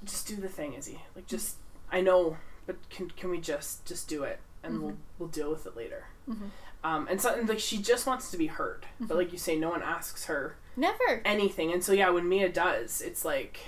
just 0.04 0.28
do 0.28 0.36
the 0.36 0.50
thing, 0.50 0.74
is 0.74 0.86
he 0.88 1.00
Like, 1.16 1.28
just 1.28 1.58
I 1.92 2.02
know, 2.02 2.38
but 2.66 2.78
can 2.90 3.10
can 3.12 3.30
we 3.30 3.40
just 3.40 3.86
just 3.86 4.08
do 4.08 4.24
it, 4.24 4.40
and 4.64 4.82
we'll 4.82 4.98
we'll 5.20 5.30
deal 5.30 5.52
with 5.52 5.66
it 5.66 5.76
later. 5.76 6.06
Mhm. 6.30 6.50
Um, 6.84 7.08
and 7.10 7.22
something 7.22 7.46
like 7.46 7.60
she 7.60 7.78
just 7.78 8.08
wants 8.08 8.32
to 8.32 8.38
be 8.38 8.48
heard, 8.48 8.88
but 9.00 9.16
like 9.16 9.32
you 9.32 9.38
say, 9.38 9.56
no 9.56 9.70
one 9.70 9.84
asks 9.84 10.26
her 10.26 10.56
Never. 10.76 11.22
anything. 11.26 11.72
And 11.72 11.84
so 11.84 11.92
yeah, 11.94 12.10
when 12.10 12.28
Mia 12.28 12.50
does, 12.50 13.02
it's 13.02 13.24
like, 13.24 13.60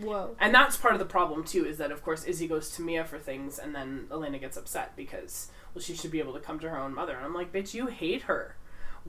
Whoa. 0.00 0.36
and 0.40 0.54
that's 0.54 0.76
part 0.76 0.94
of 0.94 0.98
the 1.00 1.04
problem 1.06 1.44
too, 1.44 1.64
is 1.66 1.78
that 1.78 1.90
of 1.92 2.02
course 2.02 2.24
Izzy 2.24 2.46
goes 2.46 2.70
to 2.72 2.82
Mia 2.82 3.04
for 3.04 3.18
things, 3.18 3.58
and 3.58 3.74
then 3.74 4.06
Elena 4.10 4.38
gets 4.38 4.56
upset 4.56 4.94
because 4.96 5.50
well 5.74 5.82
she 5.82 5.94
should 5.94 6.10
be 6.10 6.18
able 6.20 6.32
to 6.34 6.40
come 6.40 6.58
to 6.60 6.68
her 6.70 6.78
own 6.78 6.94
mother, 6.94 7.14
and 7.16 7.24
I'm 7.24 7.34
like, 7.34 7.52
bitch, 7.52 7.74
you 7.74 7.86
hate 7.86 8.22
her. 8.22 8.56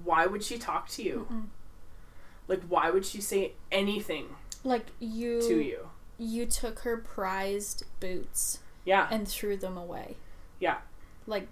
Why 0.03 0.25
would 0.25 0.43
she 0.43 0.57
talk 0.57 0.87
to 0.89 1.03
you? 1.03 1.27
Mm-mm. 1.31 1.45
Like, 2.47 2.61
why 2.67 2.89
would 2.89 3.05
she 3.05 3.21
say 3.21 3.53
anything 3.71 4.27
Like 4.63 4.87
you, 4.99 5.41
to 5.41 5.61
you? 5.61 5.89
you 6.17 6.45
took 6.45 6.79
her 6.79 6.97
prized 6.97 7.83
boots 7.99 8.59
Yeah. 8.85 9.07
and 9.11 9.27
threw 9.27 9.55
them 9.57 9.77
away. 9.77 10.17
Yeah. 10.59 10.77
Like 11.27 11.47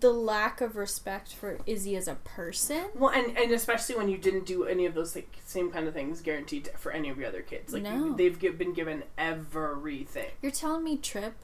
the 0.00 0.12
lack 0.12 0.60
of 0.60 0.76
respect 0.76 1.34
for 1.34 1.58
Izzy 1.66 1.96
as 1.96 2.06
a 2.06 2.14
person. 2.16 2.84
Well, 2.94 3.10
and, 3.10 3.36
and 3.36 3.50
especially 3.52 3.96
when 3.96 4.08
you 4.08 4.16
didn't 4.18 4.46
do 4.46 4.64
any 4.64 4.86
of 4.86 4.94
those 4.94 5.14
like 5.16 5.36
same 5.44 5.70
kind 5.70 5.88
of 5.88 5.94
things 5.94 6.20
guaranteed 6.20 6.70
for 6.78 6.92
any 6.92 7.08
of 7.08 7.18
your 7.18 7.28
other 7.28 7.42
kids. 7.42 7.72
Like 7.72 7.82
No. 7.82 7.92
you, 7.94 8.16
they've 8.16 8.38
been 8.58 8.72
given 8.72 9.02
everything. 9.18 10.30
You're 10.40 10.52
telling 10.52 10.84
me 10.84 10.96
Trip 10.98 11.34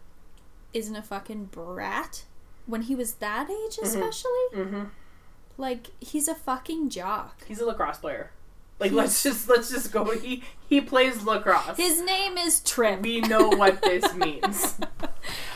isn't 0.73 0.95
a 0.95 1.03
fucking 1.03 1.47
brat 1.47 2.25
when 2.67 2.83
he 2.83 2.95
was 2.95 3.15
that 3.15 3.49
age, 3.51 3.79
especially? 3.83 4.31
Mm-hmm. 4.55 4.85
Like 5.57 5.89
he's 6.01 6.29
a 6.29 6.35
fucking 6.35 6.91
jock. 6.91 7.45
He's 7.47 7.61
a 7.61 7.67
lacrosse 7.67 7.99
player. 7.99 8.31
Like 8.79 8.93
let's 8.93 9.23
just 9.23 9.49
let's 9.49 9.71
just 9.71 9.91
go. 9.93 10.05
He 10.19 10.43
he 10.69 10.81
plays 10.81 11.25
lacrosse. 11.25 11.77
His 11.77 12.01
name 12.03 12.39
is 12.39 12.61
Trip. 12.61 13.01
we 13.03 13.21
know 13.21 13.49
what 13.49 13.83
this 13.83 14.15
means. 14.17 14.77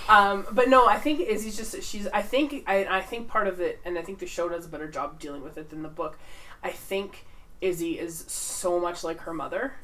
Um, 0.09 0.47
but 0.51 0.69
no, 0.69 0.86
I 0.89 0.99
think 0.99 1.20
Izzy's 1.20 1.57
just 1.57 1.82
she's. 1.82 2.09
I 2.09 2.23
think 2.23 2.65
I 2.66 2.85
I 2.85 3.01
think 3.01 3.28
part 3.28 3.47
of 3.47 3.61
it, 3.61 3.81
and 3.85 3.97
I 3.99 4.03
think 4.03 4.19
the 4.19 4.27
show 4.27 4.49
does 4.49 4.66
a 4.66 4.69
better 4.69 4.89
job 4.89 5.20
dealing 5.20 5.43
with 5.43 5.57
it 5.57 5.70
than 5.70 5.82
the 5.82 5.89
book. 5.89 6.19
I 6.65 6.70
think 6.70 7.24
Izzy 7.61 7.99
is 7.99 8.24
so 8.28 8.81
much 8.81 9.05
like 9.05 9.20
her 9.20 9.32
mother 9.32 9.74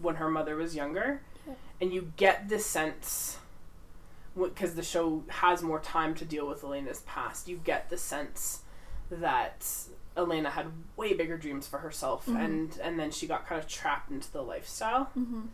when 0.00 0.16
her 0.16 0.28
mother 0.30 0.56
was 0.56 0.74
younger, 0.74 1.22
Yeah. 1.46 1.54
and 1.80 1.92
you 1.92 2.12
get 2.16 2.48
this 2.48 2.66
sense 2.66 3.38
because 4.36 4.74
the 4.74 4.82
show 4.82 5.22
has 5.28 5.62
more 5.62 5.78
time 5.80 6.14
to 6.16 6.24
deal 6.24 6.48
with 6.48 6.64
Elena's 6.64 7.00
past. 7.00 7.46
You 7.48 7.60
get 7.62 7.88
the 7.90 7.98
sense 7.98 8.62
that 9.10 9.66
Elena 10.20 10.50
had 10.50 10.66
way 10.96 11.12
bigger 11.14 11.36
dreams 11.38 11.66
for 11.66 11.78
herself, 11.78 12.26
Mhm. 12.26 12.44
and 12.44 12.78
and 12.82 12.98
then 13.00 13.10
she 13.10 13.26
got 13.26 13.46
kind 13.46 13.60
of 13.60 13.66
trapped 13.68 14.10
into 14.10 14.30
the 14.30 14.42
lifestyle 14.42 15.04
hmm 15.14 15.46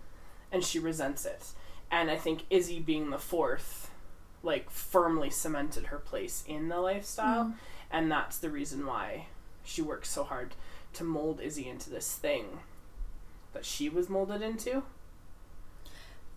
and 0.52 0.64
she 0.64 0.78
resents 0.78 1.24
it. 1.24 1.52
And 1.90 2.08
I 2.10 2.16
think 2.16 2.44
Izzy 2.50 2.78
being 2.78 3.10
the 3.10 3.18
fourth, 3.18 3.90
like 4.42 4.70
firmly 4.70 5.28
cemented 5.30 5.86
her 5.86 5.98
place 5.98 6.44
in 6.46 6.68
the 6.68 6.78
lifestyle, 6.80 7.46
Mhm. 7.46 7.54
and 7.90 8.10
that's 8.12 8.38
the 8.38 8.48
reason 8.50 8.86
why 8.86 9.26
she 9.64 9.82
works 9.82 10.08
so 10.08 10.22
hard 10.24 10.54
to 10.94 11.02
mold 11.04 11.40
Izzy 11.40 11.68
into 11.68 11.90
this 11.90 12.14
thing 12.14 12.60
that 13.52 13.64
she 13.66 13.88
was 13.88 14.08
molded 14.08 14.40
into. 14.42 14.84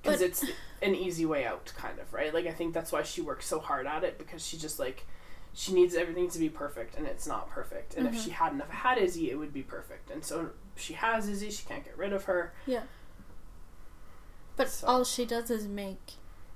Because 0.01 0.21
it's 0.21 0.43
an 0.81 0.95
easy 0.95 1.25
way 1.25 1.45
out, 1.45 1.73
kind 1.75 1.99
of, 1.99 2.13
right? 2.13 2.33
Like, 2.33 2.47
I 2.47 2.51
think 2.53 2.73
that's 2.73 2.91
why 2.91 3.03
she 3.03 3.21
works 3.21 3.45
so 3.45 3.59
hard 3.59 3.85
at 3.85 4.03
it 4.03 4.17
because 4.17 4.45
she 4.45 4.57
just 4.57 4.79
like 4.79 5.05
she 5.59 5.73
needs 5.73 5.93
everything 5.93 6.29
to 6.29 6.39
be 6.39 6.47
perfect, 6.47 6.95
and 6.95 7.05
it's 7.05 7.27
not 7.27 7.49
perfect. 7.49 7.95
And 7.95 8.07
Mhm. 8.07 8.13
if 8.15 8.23
she 8.23 8.29
hadn't 8.29 8.61
have 8.61 8.69
had 8.69 8.97
Izzy, 8.97 9.29
it 9.29 9.35
would 9.35 9.51
be 9.51 9.61
perfect. 9.61 10.09
And 10.09 10.23
so 10.23 10.51
she 10.77 10.93
has 10.93 11.27
Izzy; 11.27 11.49
she 11.51 11.65
can't 11.65 11.83
get 11.83 11.97
rid 11.97 12.13
of 12.13 12.23
her. 12.25 12.53
Yeah. 12.65 12.83
But 14.55 14.69
So- 14.69 14.87
all 14.87 15.03
she 15.03 15.25
does 15.25 15.49
is 15.51 15.67
make 15.67 16.13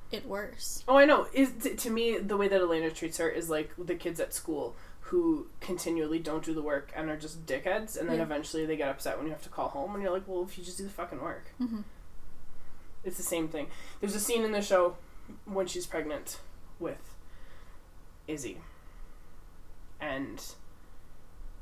it 0.09 0.25
worse. 0.25 0.85
Oh, 0.87 0.95
I 0.95 1.03
know. 1.03 1.27
Is 1.33 1.51
t- 1.61 1.75
to 1.75 1.89
me 1.89 2.17
the 2.17 2.37
way 2.37 2.47
that 2.47 2.61
Elena 2.61 2.91
treats 2.91 3.17
her 3.17 3.27
is 3.27 3.49
like 3.49 3.71
the 3.77 3.95
kids 3.95 4.21
at 4.21 4.33
school 4.33 4.73
who 5.07 5.47
continually 5.59 6.19
don't 6.19 6.45
do 6.45 6.53
the 6.53 6.61
work 6.61 6.93
and 6.95 7.09
are 7.09 7.17
just 7.17 7.45
dickheads, 7.45 7.97
and 7.97 8.07
then 8.07 8.17
Yeah. 8.17 8.23
eventually 8.23 8.65
they 8.65 8.77
get 8.77 8.87
upset 8.87 9.17
when 9.17 9.27
you 9.27 9.33
have 9.33 9.43
to 9.43 9.49
call 9.49 9.67
home, 9.67 9.93
and 9.95 10.01
you're 10.01 10.13
like, 10.13 10.27
well, 10.29 10.43
if 10.43 10.57
you 10.57 10.63
just 10.63 10.77
do 10.77 10.85
the 10.85 10.89
fucking 10.89 11.19
work, 11.21 11.49
hmm 11.57 11.81
it's 13.03 13.17
the 13.17 13.23
same 13.23 13.49
thing. 13.49 13.69
There's 13.99 14.15
a 14.15 14.19
scene 14.19 14.43
in 14.45 14.53
the 14.53 14.61
show 14.61 14.95
when 15.43 15.67
she's 15.67 15.85
pregnant 15.85 16.39
with 16.79 17.15
Izzy, 18.29 18.61
and 20.03 20.43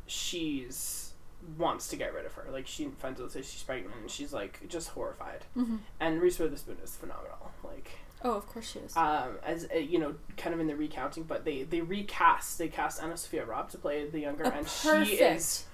she's 0.08 1.14
wants 1.58 1.88
to 1.88 1.96
get 1.96 2.14
rid 2.14 2.26
of 2.26 2.34
her. 2.34 2.48
Like 2.52 2.68
she 2.68 2.86
finds 3.00 3.20
out 3.22 3.32
that 3.34 3.46
she's 3.46 3.64
pregnant, 3.64 3.96
and 4.00 4.10
she's 4.10 4.34
like 4.34 4.60
just 4.68 4.90
horrified. 4.90 5.46
hmm 5.54 5.78
And 6.00 6.22
Reese 6.22 6.40
Witherspoon 6.40 6.78
is 6.84 6.96
phenomenal. 6.96 7.52
Like. 7.64 7.92
Oh, 8.24 8.34
of 8.36 8.46
course 8.48 8.70
she 8.72 8.80
is. 8.80 8.96
um, 8.96 9.40
as 9.44 9.68
uh, 9.74 9.80
you 9.80 9.98
know, 9.98 10.14
kind 10.38 10.54
of 10.54 10.60
in 10.60 10.68
the 10.68 10.76
recounting, 10.76 11.24
but 11.24 11.44
they 11.44 11.64
they 11.64 11.82
recast. 11.82 12.58
They 12.60 12.68
cast 12.68 13.02
AnnaSophia 13.02 13.48
Robb 13.48 13.72
to 13.72 13.80
play 13.80 14.08
the 14.08 14.20
younger, 14.20 14.44
a 14.44 14.52
and 14.52 14.68
perfect, 14.68 15.08
she 15.10 15.16
is 15.16 15.66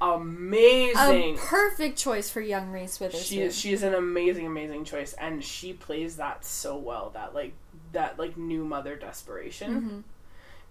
amazing. 0.00 1.34
a 1.34 1.38
perfect 1.38 1.98
choice 1.98 2.30
for 2.30 2.40
young 2.40 2.70
Reese 2.70 3.00
Witherspoon. 3.00 3.24
she 3.24 3.40
is 3.42 3.58
she 3.58 3.72
is 3.72 3.82
an 3.82 3.94
amazing, 3.94 4.46
amazing 4.46 4.84
choice, 4.84 5.14
and 5.14 5.42
she 5.42 5.72
plays 5.72 6.16
that 6.16 6.44
so 6.44 6.76
well. 6.76 7.10
That 7.14 7.34
like 7.34 7.54
that 7.92 8.20
like 8.20 8.36
new 8.36 8.64
mother 8.64 8.94
desperation 8.94 9.80
hmm 9.80 10.00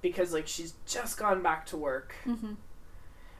because 0.01 0.33
like 0.33 0.47
she's 0.47 0.73
just 0.85 1.17
gone 1.17 1.41
back 1.43 1.65
to 1.67 1.77
work, 1.77 2.13
hmm 2.23 2.53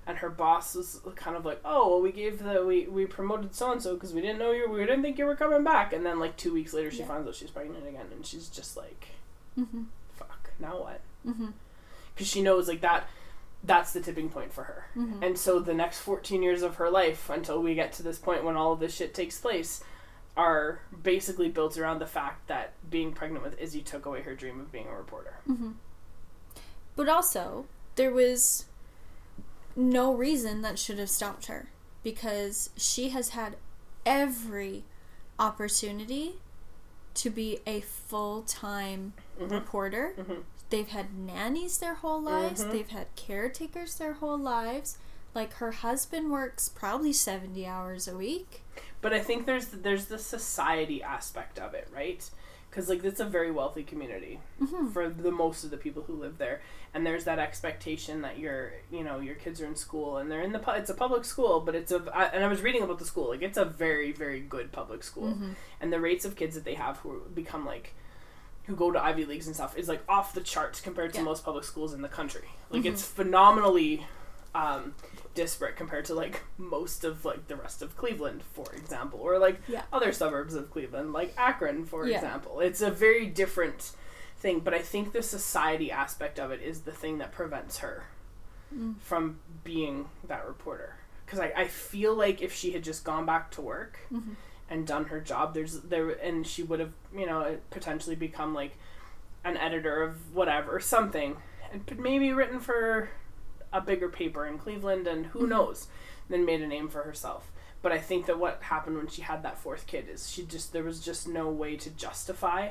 and 0.08 0.18
her 0.20 0.30
boss 0.30 0.74
was 0.74 1.02
kind 1.16 1.36
of 1.38 1.46
like, 1.46 1.60
oh 1.64 1.88
well, 1.88 2.02
we 2.02 2.12
gave 2.12 2.42
the 2.42 2.66
we 2.66 2.88
we 2.88 3.06
promoted 3.06 3.54
so 3.54 3.72
and 3.72 3.82
so 3.82 3.94
because 3.94 4.12
we 4.14 4.22
didn't 4.22 4.40
know 4.40 4.52
you 4.52 4.68
we 4.70 4.80
didn't 4.80 5.04
think 5.04 5.18
you 5.20 5.26
were 5.26 5.36
coming 5.36 5.64
back, 5.64 5.94
and 5.94 6.04
then 6.06 6.20
like 6.20 6.36
two 6.36 6.54
weeks 6.54 6.74
later 6.74 6.90
she 6.90 7.00
Yeah. 7.00 7.06
finds 7.08 7.28
out 7.28 7.36
she's 7.36 7.52
pregnant 7.52 7.88
again, 7.88 8.08
and 8.12 8.26
she's 8.26 8.48
just 8.48 8.76
like, 8.76 9.10
hmm 9.56 9.84
fuck, 10.16 10.52
now 10.60 10.80
what? 10.82 11.02
because 12.16 12.28
she 12.28 12.42
knows 12.42 12.68
like 12.68 12.82
that 12.82 13.08
that's 13.64 13.92
the 13.94 14.00
tipping 14.02 14.30
point 14.30 14.52
for 14.54 14.64
her. 14.64 14.86
Hmm 14.96 15.22
and 15.22 15.38
so 15.38 15.60
the 15.60 15.74
next 15.74 16.00
14 16.00 16.42
years 16.42 16.62
of 16.64 16.76
her 16.78 16.90
life 16.90 17.30
until 17.30 17.62
we 17.62 17.76
get 17.76 17.92
to 17.94 18.04
this 18.04 18.18
point 18.18 18.44
when 18.44 18.56
all 18.56 18.72
of 18.74 18.80
this 18.80 18.96
shit 18.96 19.14
takes 19.14 19.40
place 19.40 19.84
are 20.38 20.80
basically 21.04 21.50
built 21.50 21.78
around 21.78 22.00
the 22.00 22.06
fact 22.08 22.48
that 22.48 22.72
being 22.90 23.12
pregnant 23.12 23.44
with 23.44 23.60
izzy 23.60 23.82
took 23.82 24.06
away 24.06 24.22
her 24.22 24.34
dream 24.34 24.60
of 24.62 24.72
being 24.72 24.88
a 24.88 24.96
reporter. 24.96 25.36
Hmm 25.46 25.72
But 27.00 27.08
also, 27.08 27.66
there 27.96 28.12
was 28.12 28.66
no 29.74 30.14
reason 30.14 30.62
that 30.64 30.78
should 30.78 31.00
have 31.00 31.10
stopped 31.10 31.46
her 31.46 31.70
because 32.04 32.72
she 32.76 33.08
has 33.12 33.30
had 33.30 33.56
every 34.06 34.84
opportunity 35.40 36.34
to 37.14 37.30
be 37.30 37.60
a 37.66 37.80
full 37.80 38.42
time 38.42 39.14
Mhm. 39.40 39.50
reporter. 39.50 40.14
Mhm. 40.18 40.44
They've 40.70 40.90
had 40.90 41.18
nannies 41.18 41.78
their 41.78 41.94
whole 41.94 42.22
lives, 42.22 42.66
Mhm. 42.66 42.72
they've 42.74 42.90
had 42.90 43.08
caretakers 43.16 43.96
their 43.96 44.14
whole 44.16 44.38
lives. 44.38 44.98
Like 45.34 45.54
her 45.54 45.72
husband 45.72 46.32
works 46.34 46.68
probably 46.68 47.14
70 47.14 47.66
hours 47.66 48.10
a 48.10 48.18
week. 48.18 48.62
but 49.02 49.14
i 49.14 49.20
think 49.22 49.46
there's 49.46 49.68
there's 49.68 50.06
the 50.08 50.20
society 50.20 51.02
aspect 51.02 51.58
of 51.58 51.74
it 51.74 51.88
right 51.96 52.30
because 52.70 52.90
like 52.90 53.02
it's 53.06 53.22
a 53.22 53.26
very 53.26 53.50
wealthy 53.50 53.82
community 53.84 54.42
Mhm. 54.62 54.92
for 54.92 55.08
the 55.10 55.32
most 55.32 55.64
of 55.64 55.70
the 55.72 55.78
people 55.78 56.04
who 56.04 56.14
live 56.16 56.38
there 56.38 56.62
and 56.94 57.06
there's 57.06 57.26
that 57.26 57.40
expectation 57.40 58.22
that 58.22 58.40
your 58.40 58.72
you 58.92 59.04
know 59.04 59.20
your 59.20 59.36
kids 59.36 59.62
are 59.62 59.66
in 59.66 59.76
school 59.76 60.18
and 60.18 60.32
they're 60.32 60.42
in 60.42 60.52
the 60.52 60.60
pu- 60.60 60.72
it's 60.72 60.90
a 60.90 60.94
public 60.94 61.24
school 61.24 61.60
but 61.60 61.76
it's 61.76 61.92
a 61.92 62.04
I, 62.14 62.26
and 62.26 62.44
i 62.44 62.48
was 62.48 62.62
reading 62.62 62.82
about 62.82 62.98
the 63.00 63.06
school 63.06 63.30
like 63.30 63.42
it's 63.42 63.58
a 63.58 63.66
very 63.66 64.12
very 64.12 64.40
good 64.40 64.72
public 64.72 65.04
school 65.04 65.34
Mhm. 65.34 65.56
and 65.82 65.94
the 65.94 66.00
rates 66.00 66.26
of 66.26 66.36
kids 66.36 66.56
that 66.56 66.64
they 66.66 66.74
have 66.76 66.98
who 66.98 67.22
become 67.34 67.66
like 67.66 67.94
who 68.66 68.76
go 68.76 68.92
to 68.92 69.02
ivy 69.04 69.26
leagues 69.26 69.46
and 69.48 69.56
stuff 69.56 69.78
is 69.78 69.88
like 69.88 70.02
off 70.10 70.34
the 70.34 70.42
charts 70.42 70.82
compared 70.82 71.14
to 71.14 71.20
Yeah. 71.20 71.26
most 71.26 71.44
public 71.46 71.64
schools 71.64 71.94
in 71.94 72.02
the 72.02 72.10
country 72.10 72.50
like 72.72 72.82
Mhm. 72.84 72.88
it's 72.94 73.04
phenomenally 73.04 74.06
um 74.56 74.96
disparate 75.36 75.76
compared 75.76 76.06
to 76.06 76.16
like 76.16 76.42
most 76.58 77.04
of 77.04 77.24
like 77.24 77.48
the 77.48 77.56
rest 77.56 77.84
of 77.84 77.96
cleveland 77.96 78.42
for 78.54 78.66
example 78.74 79.20
or 79.20 79.38
like 79.38 79.62
Yeah. 79.68 79.84
other 79.94 80.12
suburbs 80.12 80.56
of 80.56 80.72
cleveland 80.72 81.14
like 81.14 81.34
akron 81.38 81.86
for 81.86 82.08
Yeah. 82.08 82.16
example 82.16 82.60
it's 82.60 82.82
a 82.82 82.90
very 82.90 83.28
different 83.28 83.92
thing 84.40 84.60
but 84.62 84.74
i 84.74 84.80
think 84.80 85.12
the 85.12 85.22
society 85.22 85.92
aspect 85.92 86.40
of 86.40 86.52
it 86.52 86.62
is 86.62 86.82
the 86.82 86.92
thing 86.92 87.18
that 87.20 87.32
prevents 87.32 87.80
her 87.80 88.04
Mm. 88.74 89.00
from 89.02 89.40
being 89.64 90.10
that 90.28 90.46
reporter 90.48 90.94
because 91.26 91.40
I, 91.40 91.52
I 91.58 91.66
feel 91.68 92.14
like 92.14 92.40
if 92.40 92.54
she 92.54 92.70
had 92.70 92.84
just 92.84 93.04
gone 93.04 93.26
back 93.26 93.50
to 93.52 93.62
work 93.62 93.98
Mhm. 94.14 94.36
and 94.70 94.86
done 94.86 95.06
her 95.06 95.20
job 95.20 95.56
there's 95.56 95.80
there 95.82 96.10
and 96.10 96.46
she 96.46 96.62
would 96.62 96.80
have 96.80 96.92
you 97.12 97.26
know 97.26 97.58
potentially 97.72 98.16
become 98.16 98.54
like 98.54 98.74
an 99.44 99.58
editor 99.58 100.04
of 100.04 100.36
whatever 100.36 100.76
or 100.76 100.80
something 100.80 101.38
and 101.74 101.98
maybe 102.00 102.32
written 102.32 102.60
for 102.60 103.10
a 103.74 103.82
bigger 103.82 104.08
paper 104.08 104.46
in 104.46 104.60
cleveland 104.60 105.08
and 105.08 105.26
who 105.28 105.40
Mhm. 105.40 105.50
knows 105.50 105.88
then 106.30 106.46
made 106.46 106.62
a 106.62 106.68
name 106.68 106.90
for 106.90 107.02
herself 107.02 107.52
but 107.82 107.92
i 107.92 107.98
think 107.98 108.28
that 108.28 108.38
what 108.38 108.62
happened 108.62 108.98
when 108.98 109.08
she 109.08 109.24
had 109.24 109.42
that 109.42 109.58
fourth 109.58 109.88
kid 109.88 110.08
is 110.08 110.30
she 110.30 110.46
just 110.46 110.74
there 110.74 110.84
was 110.84 111.00
just 111.00 111.28
no 111.28 111.50
way 111.50 111.76
to 111.76 111.90
justify 111.90 112.70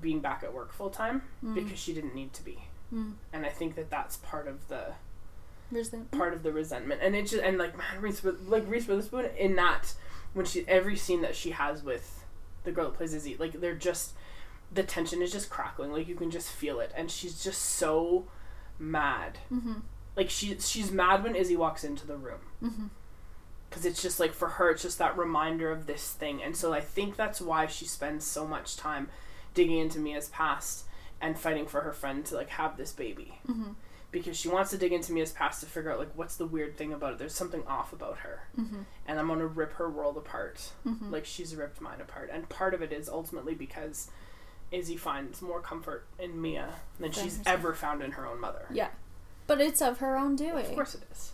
being 0.00 0.20
back 0.20 0.42
at 0.42 0.52
work 0.52 0.72
full 0.72 0.90
time 0.90 1.22
Mm. 1.44 1.54
because 1.54 1.78
she 1.78 1.92
didn't 1.94 2.14
need 2.14 2.32
to 2.34 2.44
be 2.44 2.58
Mm. 2.92 3.14
and 3.32 3.44
i 3.44 3.48
think 3.48 3.74
that 3.76 3.90
that's 3.90 4.16
part 4.18 4.46
of 4.46 4.68
the 4.68 4.94
Resent- 5.72 6.10
part 6.12 6.32
of 6.32 6.42
the 6.44 6.52
resentment 6.52 7.00
and 7.02 7.16
it 7.16 7.22
just 7.26 7.42
and 7.42 7.58
like 7.58 7.76
man 7.76 8.00
Reese 8.00 8.22
With- 8.22 8.46
like 8.46 8.64
Reese 8.68 8.86
Witherspoon 8.86 9.24
in 9.36 9.56
that 9.56 9.94
when 10.34 10.46
she 10.46 10.64
every 10.68 10.94
scene 10.96 11.22
that 11.22 11.34
she 11.34 11.50
has 11.50 11.82
with 11.82 12.24
the 12.64 12.70
girl 12.72 12.84
that 12.86 12.94
plays 12.94 13.12
Izzy 13.14 13.36
like 13.38 13.60
they're 13.60 13.74
just 13.74 14.12
the 14.72 14.82
tension 14.84 15.22
is 15.22 15.32
just 15.32 15.50
crackling 15.50 15.90
like 15.92 16.06
you 16.06 16.14
can 16.14 16.30
just 16.30 16.50
feel 16.50 16.78
it 16.78 16.92
and 16.96 17.10
she's 17.10 17.42
just 17.42 17.60
so 17.62 18.26
mad 18.78 19.38
Mhm. 19.52 19.82
like 20.14 20.30
she 20.30 20.56
she's 20.60 20.92
mad 20.92 21.24
when 21.24 21.34
Izzy 21.34 21.56
walks 21.56 21.82
into 21.82 22.06
the 22.06 22.16
room 22.16 22.40
Mhm. 22.62 22.90
because 23.68 23.84
it's 23.84 24.00
just 24.02 24.20
like 24.20 24.32
for 24.32 24.50
her 24.50 24.70
it's 24.70 24.82
just 24.82 24.98
that 24.98 25.16
reminder 25.18 25.70
of 25.72 25.86
this 25.86 26.12
thing 26.12 26.42
and 26.42 26.56
so 26.56 26.72
I 26.72 26.80
think 26.80 27.16
that's 27.16 27.40
why 27.40 27.66
she 27.66 27.86
spends 27.86 28.24
so 28.24 28.46
much 28.46 28.76
time 28.76 29.08
digging 29.56 29.78
into 29.78 29.98
Mia's 29.98 30.28
past 30.28 30.84
and 31.20 31.36
fighting 31.36 31.66
for 31.66 31.80
her 31.80 31.92
friend 31.92 32.24
to 32.26 32.36
like 32.36 32.50
have 32.50 32.76
this 32.76 32.92
baby 32.92 33.40
Mhm. 33.48 33.74
because 34.12 34.36
she 34.36 34.48
wants 34.48 34.70
to 34.70 34.78
dig 34.78 34.92
into 34.92 35.12
Mia's 35.12 35.32
past 35.32 35.60
to 35.60 35.66
figure 35.66 35.90
out 35.90 35.98
like 35.98 36.12
what's 36.14 36.36
the 36.36 36.46
weird 36.46 36.76
thing 36.76 36.92
about 36.92 37.14
it. 37.14 37.18
There's 37.18 37.34
something 37.34 37.66
off 37.66 37.92
about 37.92 38.18
her, 38.18 38.42
Mhm. 38.56 38.84
and 39.06 39.18
I'm 39.18 39.26
gonna 39.28 39.46
rip 39.46 39.72
her 39.74 39.88
world 39.90 40.16
apart, 40.16 40.70
Mhm. 40.86 41.10
like 41.10 41.24
she's 41.24 41.56
ripped 41.56 41.80
mine 41.80 42.00
apart. 42.00 42.28
And 42.32 42.48
part 42.48 42.74
of 42.74 42.82
it 42.82 42.92
is 42.92 43.08
ultimately 43.08 43.54
because 43.54 44.10
Izzy 44.70 44.96
finds 44.96 45.40
more 45.40 45.60
comfort 45.60 46.06
in 46.18 46.40
Mia 46.40 46.74
than 46.98 47.10
Than 47.10 47.12
she's 47.12 47.38
herself. 47.38 47.46
ever 47.46 47.72
found 47.74 48.02
in 48.02 48.12
her 48.12 48.26
own 48.26 48.40
mother. 48.40 48.66
Yeah. 48.70 48.90
But 49.46 49.60
it's 49.60 49.80
of 49.80 49.98
her 50.00 50.16
own 50.18 50.34
doing. 50.36 50.66
Of 50.66 50.74
course 50.74 50.94
it 50.96 51.04
is. 51.10 51.32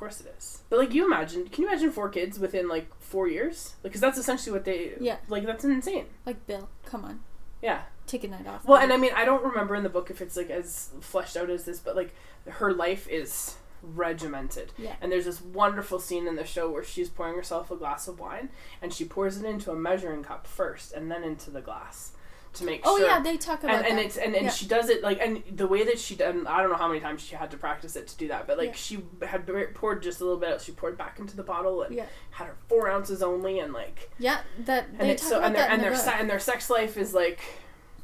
Of 0.00 0.04
course 0.04 0.20
it 0.22 0.34
is. 0.38 0.62
But 0.70 0.78
like 0.78 0.94
you 0.94 1.04
imagine, 1.04 1.46
can 1.50 1.64
you 1.64 1.68
imagine 1.68 1.90
four 1.90 2.08
kids 2.08 2.38
within 2.38 2.68
like 2.68 2.88
four 3.00 3.28
years? 3.28 3.74
Like, 3.84 3.92
because 3.92 4.00
that's 4.00 4.16
essentially 4.16 4.50
what 4.50 4.64
they. 4.64 4.92
Yeah. 4.98 5.18
Like 5.28 5.44
that's 5.44 5.62
insane. 5.62 6.06
Like 6.24 6.46
Bill, 6.46 6.70
come 6.86 7.04
on. 7.04 7.20
Yeah. 7.60 7.82
Take 8.06 8.24
a 8.24 8.28
night 8.28 8.46
off. 8.46 8.64
Well, 8.64 8.80
and 8.80 8.94
I 8.94 8.96
mean, 8.96 9.10
I 9.14 9.26
don't 9.26 9.44
remember 9.44 9.74
in 9.74 9.82
the 9.82 9.90
book 9.90 10.10
if 10.10 10.22
it's 10.22 10.38
like 10.38 10.48
as 10.48 10.88
fleshed 11.02 11.36
out 11.36 11.50
as 11.50 11.64
this, 11.64 11.80
but 11.80 11.96
like 11.96 12.14
her 12.48 12.72
life 12.72 13.06
is 13.10 13.56
regimented. 13.82 14.72
Yeah. 14.78 14.94
And 15.02 15.12
there's 15.12 15.26
this 15.26 15.42
wonderful 15.42 15.98
scene 15.98 16.26
in 16.26 16.34
the 16.34 16.46
show 16.46 16.70
where 16.70 16.82
she's 16.82 17.10
pouring 17.10 17.34
herself 17.34 17.70
a 17.70 17.76
glass 17.76 18.08
of 18.08 18.18
wine 18.18 18.48
and 18.80 18.94
she 18.94 19.04
pours 19.04 19.36
it 19.36 19.44
into 19.44 19.70
a 19.70 19.76
measuring 19.76 20.22
cup 20.22 20.46
first 20.46 20.94
and 20.94 21.10
then 21.10 21.22
into 21.22 21.50
the 21.50 21.60
glass 21.60 22.12
to 22.54 22.64
make 22.64 22.80
Oh 22.84 22.98
sure. 22.98 23.06
yeah, 23.06 23.20
they 23.20 23.36
talk 23.36 23.62
about 23.62 23.76
and, 23.76 23.86
and 23.86 23.98
that. 23.98 24.06
it's 24.06 24.16
and, 24.16 24.34
and 24.34 24.46
Yeah. 24.46 24.50
she 24.50 24.66
does 24.66 24.88
it 24.88 25.02
like 25.02 25.20
and 25.20 25.42
the 25.54 25.66
way 25.68 25.84
that 25.84 25.98
she 26.00 26.16
done 26.16 26.46
I 26.48 26.60
don't 26.60 26.70
know 26.70 26.76
how 26.76 26.88
many 26.88 26.98
times 27.00 27.20
she 27.22 27.36
had 27.36 27.50
to 27.52 27.56
practice 27.56 27.94
it 27.94 28.08
to 28.08 28.16
do 28.16 28.28
that 28.28 28.46
but 28.48 28.58
like 28.58 28.68
Yeah. 28.70 28.74
she 28.74 28.98
had 29.22 29.46
poured 29.74 30.02
just 30.02 30.20
a 30.20 30.24
little 30.24 30.38
bit 30.40 30.52
out 30.54 30.60
she 30.60 30.72
poured 30.72 30.98
back 30.98 31.18
into 31.20 31.36
the 31.36 31.42
bottle 31.44 31.82
and 31.82 31.94
Yeah. 31.94 32.06
had 32.32 32.46
her 32.48 32.56
four 32.68 32.90
ounces 32.90 33.22
only 33.22 33.60
and 33.60 33.72
like 33.72 34.10
yeah, 34.18 34.40
that 34.58 34.88
and 34.88 35.00
they 35.00 35.10
it's 35.10 35.22
talk 35.22 35.30
so 35.30 35.36
about 35.38 35.46
and 35.46 35.54
their 35.56 35.70
and 35.70 35.82
their 35.82 35.94
se- 35.96 36.16
and 36.18 36.28
their 36.28 36.40
sex 36.40 36.68
life 36.68 36.96
is 36.96 37.14
like 37.14 37.40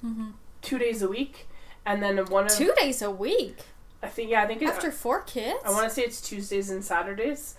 Mhm. 0.04 0.34
two 0.62 0.78
days 0.78 1.02
a 1.02 1.08
week 1.08 1.48
and 1.84 2.02
then 2.02 2.18
one 2.26 2.46
of 2.46 2.52
Two 2.52 2.72
days 2.78 3.02
a 3.02 3.10
week 3.10 3.58
I 4.02 4.08
think 4.08 4.30
yeah 4.30 4.42
I 4.42 4.46
think 4.46 4.62
after 4.62 4.92
four 4.92 5.22
kids. 5.22 5.58
I 5.64 5.70
want 5.70 5.88
to 5.88 5.90
say 5.94 6.02
it's 6.02 6.20
Tuesdays 6.20 6.70
and 6.70 6.84
Saturdays. 6.84 7.56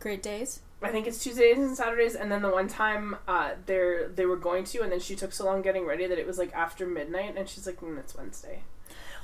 Great 0.00 0.22
days. 0.22 0.60
I 0.80 0.90
think 0.90 1.06
it's 1.08 1.22
Tuesdays 1.22 1.58
and 1.58 1.76
Saturdays, 1.76 2.14
and 2.14 2.30
then 2.30 2.42
the 2.42 2.50
one 2.50 2.68
time 2.68 3.16
uh, 3.26 3.52
they 3.66 4.06
they 4.14 4.26
were 4.26 4.36
going 4.36 4.64
to, 4.64 4.82
and 4.82 4.92
then 4.92 5.00
she 5.00 5.16
took 5.16 5.32
so 5.32 5.44
long 5.44 5.60
getting 5.62 5.84
ready 5.86 6.06
that 6.06 6.18
it 6.18 6.26
was 6.26 6.38
like 6.38 6.52
after 6.54 6.86
midnight, 6.86 7.34
and 7.36 7.48
she's 7.48 7.66
like, 7.66 7.80
mm, 7.80 7.98
"It's 7.98 8.14
Wednesday." 8.16 8.62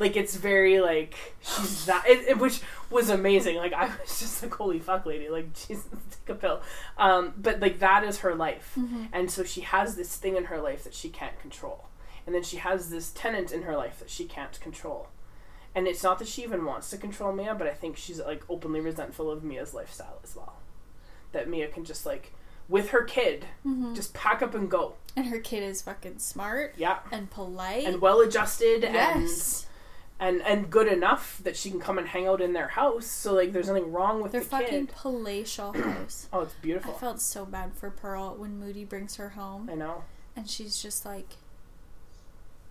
Like 0.01 0.17
it's 0.17 0.35
very 0.35 0.81
like 0.81 1.15
she's 1.43 1.87
that, 1.87 2.05
it, 2.09 2.29
it- 2.29 2.39
which 2.39 2.61
was 2.91 3.09
amazing. 3.11 3.57
Like 3.57 3.73
I 3.73 3.87
was 3.87 4.19
just 4.19 4.43
like, 4.43 4.53
"Holy 4.55 4.81
fuck, 4.81 5.07
lady!" 5.07 5.29
Like 5.29 5.53
Jesus, 5.69 5.87
take 6.27 6.35
a 6.37 6.39
pill. 6.39 6.61
Um, 6.99 7.35
but 7.37 7.61
like 7.61 7.79
that 7.79 8.03
is 8.03 8.19
her 8.19 8.35
life, 8.35 8.73
Mhm. 8.77 9.09
and 9.13 9.31
so 9.31 9.45
she 9.45 9.61
has 9.61 9.95
this 9.95 10.17
thing 10.17 10.37
in 10.37 10.47
her 10.47 10.61
life 10.61 10.83
that 10.83 10.95
she 10.95 11.09
can't 11.09 11.39
control, 11.39 11.87
and 12.27 12.35
then 12.35 12.43
she 12.43 12.57
has 12.57 12.91
this 12.91 13.11
tenant 13.13 13.53
in 13.53 13.63
her 13.63 13.77
life 13.77 14.01
that 14.01 14.11
she 14.11 14.25
can't 14.25 14.59
control. 14.61 15.07
And 15.77 15.87
it's 15.87 16.03
not 16.03 16.19
that 16.19 16.27
she 16.29 16.43
even 16.43 16.65
wants 16.65 16.91
to 16.91 16.97
control 16.97 17.33
Mia, 17.33 17.55
but 17.55 17.67
I 17.69 17.75
think 17.75 17.97
she's 17.97 18.19
like 18.21 18.43
openly 18.49 18.81
resentful 18.81 19.31
of 19.31 19.45
Mia's 19.45 19.73
lifestyle 19.75 20.19
as 20.25 20.35
well. 20.35 20.55
That 21.35 21.49
Mia 21.49 21.69
can 21.69 21.85
just 21.85 22.07
like, 22.07 22.33
with 22.69 22.89
her 22.91 23.03
kid, 23.05 23.45
Mhm. 23.67 23.95
just 23.95 24.15
pack 24.15 24.41
up 24.41 24.55
and 24.55 24.71
go. 24.71 24.95
And 25.15 25.27
her 25.27 25.39
kid 25.39 25.63
is 25.63 25.83
fucking 25.83 26.19
smart 26.21 26.75
Yeah. 26.79 27.01
and 27.13 27.31
polite. 27.31 27.85
And 27.85 28.01
well 28.01 28.21
adjusted 28.23 28.83
yes. 28.83 29.67
and, 30.19 30.41
and 30.41 30.47
and 30.47 30.71
good 30.71 30.89
enough 30.89 31.41
that 31.45 31.57
she 31.57 31.71
can 31.71 31.79
come 31.81 31.99
and 31.99 32.09
hang 32.09 32.27
out 32.27 32.41
in 32.41 32.53
their 32.55 32.69
house. 32.69 33.07
So 33.07 33.35
like 33.35 33.53
there's 33.53 33.69
nothing 33.69 33.93
wrong 33.93 34.23
with 34.23 34.33
Their 34.33 34.41
the 34.41 34.47
fucking 34.49 34.87
kid. 34.87 34.97
palatial 34.97 35.73
house. 35.83 36.29
Oh, 36.33 36.41
it's 36.43 36.55
beautiful. 36.55 36.95
I 36.95 36.99
felt 36.99 37.21
so 37.21 37.45
bad 37.45 37.75
for 37.75 37.91
Pearl 37.91 38.35
when 38.37 38.59
Moody 38.59 38.85
brings 38.85 39.17
her 39.17 39.31
home 39.31 39.69
I 39.71 39.75
know. 39.75 40.05
and 40.35 40.49
she's 40.49 40.81
just 40.83 41.05
like 41.05 41.35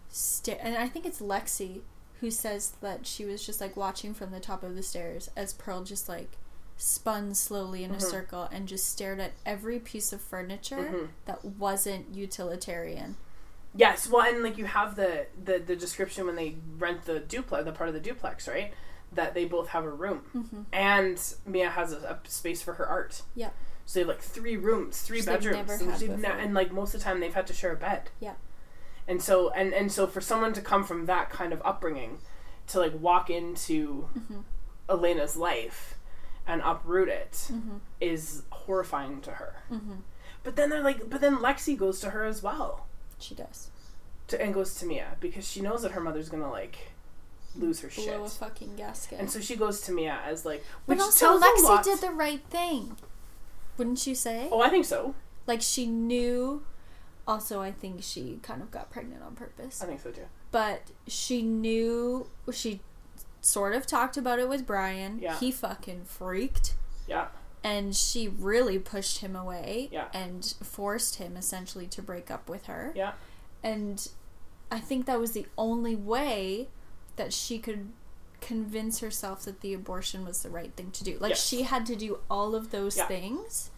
sta- 0.09 0.59
and 0.61 0.75
I 0.77 0.87
think 0.87 1.05
it's 1.05 1.19
Lexi 1.21 1.81
who 2.19 2.31
says 2.31 2.73
that 2.81 3.05
she 3.05 3.25
was 3.25 3.45
just 3.45 3.59
like 3.59 3.75
watching 3.75 4.13
from 4.13 4.31
the 4.31 4.39
top 4.39 4.63
of 4.63 4.75
the 4.75 4.83
stairs 4.83 5.29
as 5.35 5.53
Pearl 5.53 5.83
just 5.83 6.07
like 6.07 6.37
spun 6.83 7.33
slowly 7.33 7.83
in 7.83 7.91
a 7.91 7.95
Mhm. 7.97 8.01
circle 8.01 8.43
and 8.51 8.67
just 8.67 8.85
stared 8.89 9.19
at 9.19 9.31
every 9.45 9.79
piece 9.79 10.11
of 10.11 10.21
furniture 10.21 10.77
Mhm. 10.77 11.09
that 11.25 11.45
wasn't 11.45 12.13
utilitarian. 12.13 13.15
Yes, 13.75 14.07
well, 14.09 14.21
and 14.27 14.43
like 14.43 14.57
you 14.57 14.65
have 14.65 14.95
the, 14.95 15.27
the 15.41 15.59
the 15.59 15.75
description 15.75 16.25
when 16.25 16.35
they 16.35 16.57
rent 16.77 17.05
the 17.05 17.19
duplex, 17.19 17.63
the 17.65 17.71
part 17.71 17.87
of 17.87 17.93
the 17.95 18.01
duplex, 18.01 18.47
right? 18.47 18.73
That 19.13 19.33
they 19.33 19.45
both 19.45 19.69
have 19.69 19.83
a 19.85 19.89
room, 19.89 20.25
Mm-hmm. 20.35 20.61
and 20.73 21.35
Mia 21.45 21.69
has 21.69 21.93
a, 21.93 21.97
a 22.25 22.29
space 22.29 22.61
for 22.61 22.73
her 22.73 22.85
art. 22.85 23.21
Yeah. 23.33 23.51
So 23.85 23.93
they 23.95 23.99
have 24.01 24.09
like 24.09 24.21
three 24.21 24.57
rooms, 24.57 25.01
three 25.01 25.19
Which 25.19 25.25
bedrooms, 25.25 25.67
never 26.01 26.13
and, 26.13 26.25
and 26.25 26.53
like 26.53 26.71
most 26.71 26.93
of 26.93 26.99
the 26.99 27.03
time 27.05 27.19
they've 27.19 27.33
had 27.33 27.47
to 27.47 27.53
share 27.53 27.71
a 27.71 27.75
bed. 27.77 28.11
Yeah. 28.19 28.35
And 29.07 29.21
so 29.23 29.49
and 29.51 29.73
and 29.73 29.91
so 29.91 30.05
for 30.07 30.21
someone 30.21 30.53
to 30.53 30.61
come 30.61 30.83
from 30.83 31.05
that 31.07 31.29
kind 31.29 31.51
of 31.53 31.61
upbringing, 31.65 32.19
to 32.67 32.79
like 32.79 32.93
walk 32.99 33.29
into 33.29 34.09
Mm-hmm. 34.17 34.41
Elena's 34.89 35.35
life, 35.37 35.97
and 36.47 36.61
uproot 36.63 37.07
it 37.09 37.31
Mm-hmm. 37.51 37.77
is 38.01 38.43
horrifying 38.49 39.21
to 39.21 39.31
her. 39.31 39.63
Mm-hmm. 39.71 39.95
But 40.43 40.55
then 40.55 40.69
they're 40.69 40.83
like, 40.83 41.09
but 41.09 41.21
then 41.21 41.37
Lexi 41.37 41.77
goes 41.77 41.99
to 42.01 42.09
her 42.11 42.23
as 42.25 42.43
well. 42.43 42.87
She 43.19 43.33
does. 43.35 43.69
to 44.27 44.41
and 44.41 44.53
goes 44.53 44.75
to 44.75 44.85
Mia 44.85 45.15
because 45.19 45.49
she 45.49 45.61
knows 45.61 45.81
that 45.83 45.91
her 45.93 46.01
mother's 46.01 46.29
gonna 46.29 46.49
like 46.51 46.91
lose 47.55 47.79
her 47.81 47.89
shit. 47.89 48.07
Blow 48.07 48.23
a 48.25 48.29
fucking 48.29 48.75
gasket. 48.75 49.19
And 49.19 49.29
so 49.31 49.39
she 49.39 49.55
goes 49.55 49.81
to 49.81 49.91
Mia 49.93 50.19
as 50.25 50.45
like 50.45 50.63
but 50.85 50.97
which 50.97 51.01
also 51.03 51.25
tells 51.39 51.41
a 51.41 51.45
Lexi 51.45 51.83
did 51.83 51.99
the 52.01 52.11
right 52.11 52.41
thing. 52.49 52.97
Wouldn't 53.77 54.05
you 54.05 54.15
say? 54.15 54.49
Oh, 54.51 54.61
I 54.61 54.69
think 54.69 54.85
so. 54.85 55.15
Like 55.47 55.61
she 55.61 55.85
knew 55.87 56.63
also 57.27 57.61
I 57.61 57.71
think 57.71 58.03
she 58.03 58.39
kind 58.43 58.61
of 58.61 58.69
got 58.71 58.91
pregnant 58.91 59.23
on 59.23 59.35
purpose. 59.35 59.81
I 59.81 59.85
think 59.85 60.01
so 60.01 60.11
too. 60.11 60.25
But 60.51 60.81
she 61.07 61.41
knew 61.41 62.27
she 62.51 62.81
sort 63.43 63.75
of 63.75 63.85
talked 63.85 64.17
about 64.17 64.39
it 64.39 64.47
with 64.49 64.65
Brian. 64.65 65.19
Yeah. 65.19 65.37
He 65.37 65.51
fucking 65.51 66.05
freaked. 66.05 66.73
Yeah. 67.07 67.27
And 67.63 67.95
she 67.95 68.27
really 68.27 68.79
pushed 68.79 69.19
him 69.19 69.35
away 69.35 69.89
Yeah. 69.91 70.07
and 70.13 70.43
forced 70.63 71.15
him 71.15 71.37
essentially 71.37 71.85
to 71.87 72.01
break 72.01 72.31
up 72.31 72.49
with 72.49 72.65
her. 72.65 72.91
Yeah. 72.95 73.13
And 73.61 74.07
I 74.71 74.79
think 74.79 75.05
that 75.05 75.19
was 75.19 75.33
the 75.33 75.45
only 75.57 75.95
way 75.95 76.69
that 77.17 77.31
she 77.33 77.59
could 77.59 77.91
convince 78.41 78.99
herself 78.99 79.43
that 79.43 79.61
the 79.61 79.73
abortion 79.73 80.25
was 80.25 80.41
the 80.41 80.49
right 80.49 80.73
thing 80.75 80.91
to 80.91 81.03
do. 81.03 81.17
Like 81.19 81.31
Yes. 81.31 81.45
she 81.45 81.61
had 81.63 81.85
to 81.85 81.95
do 81.95 82.19
all 82.29 82.55
of 82.55 82.71
those 82.71 82.97
Yeah. 82.97 83.07
things 83.07 83.69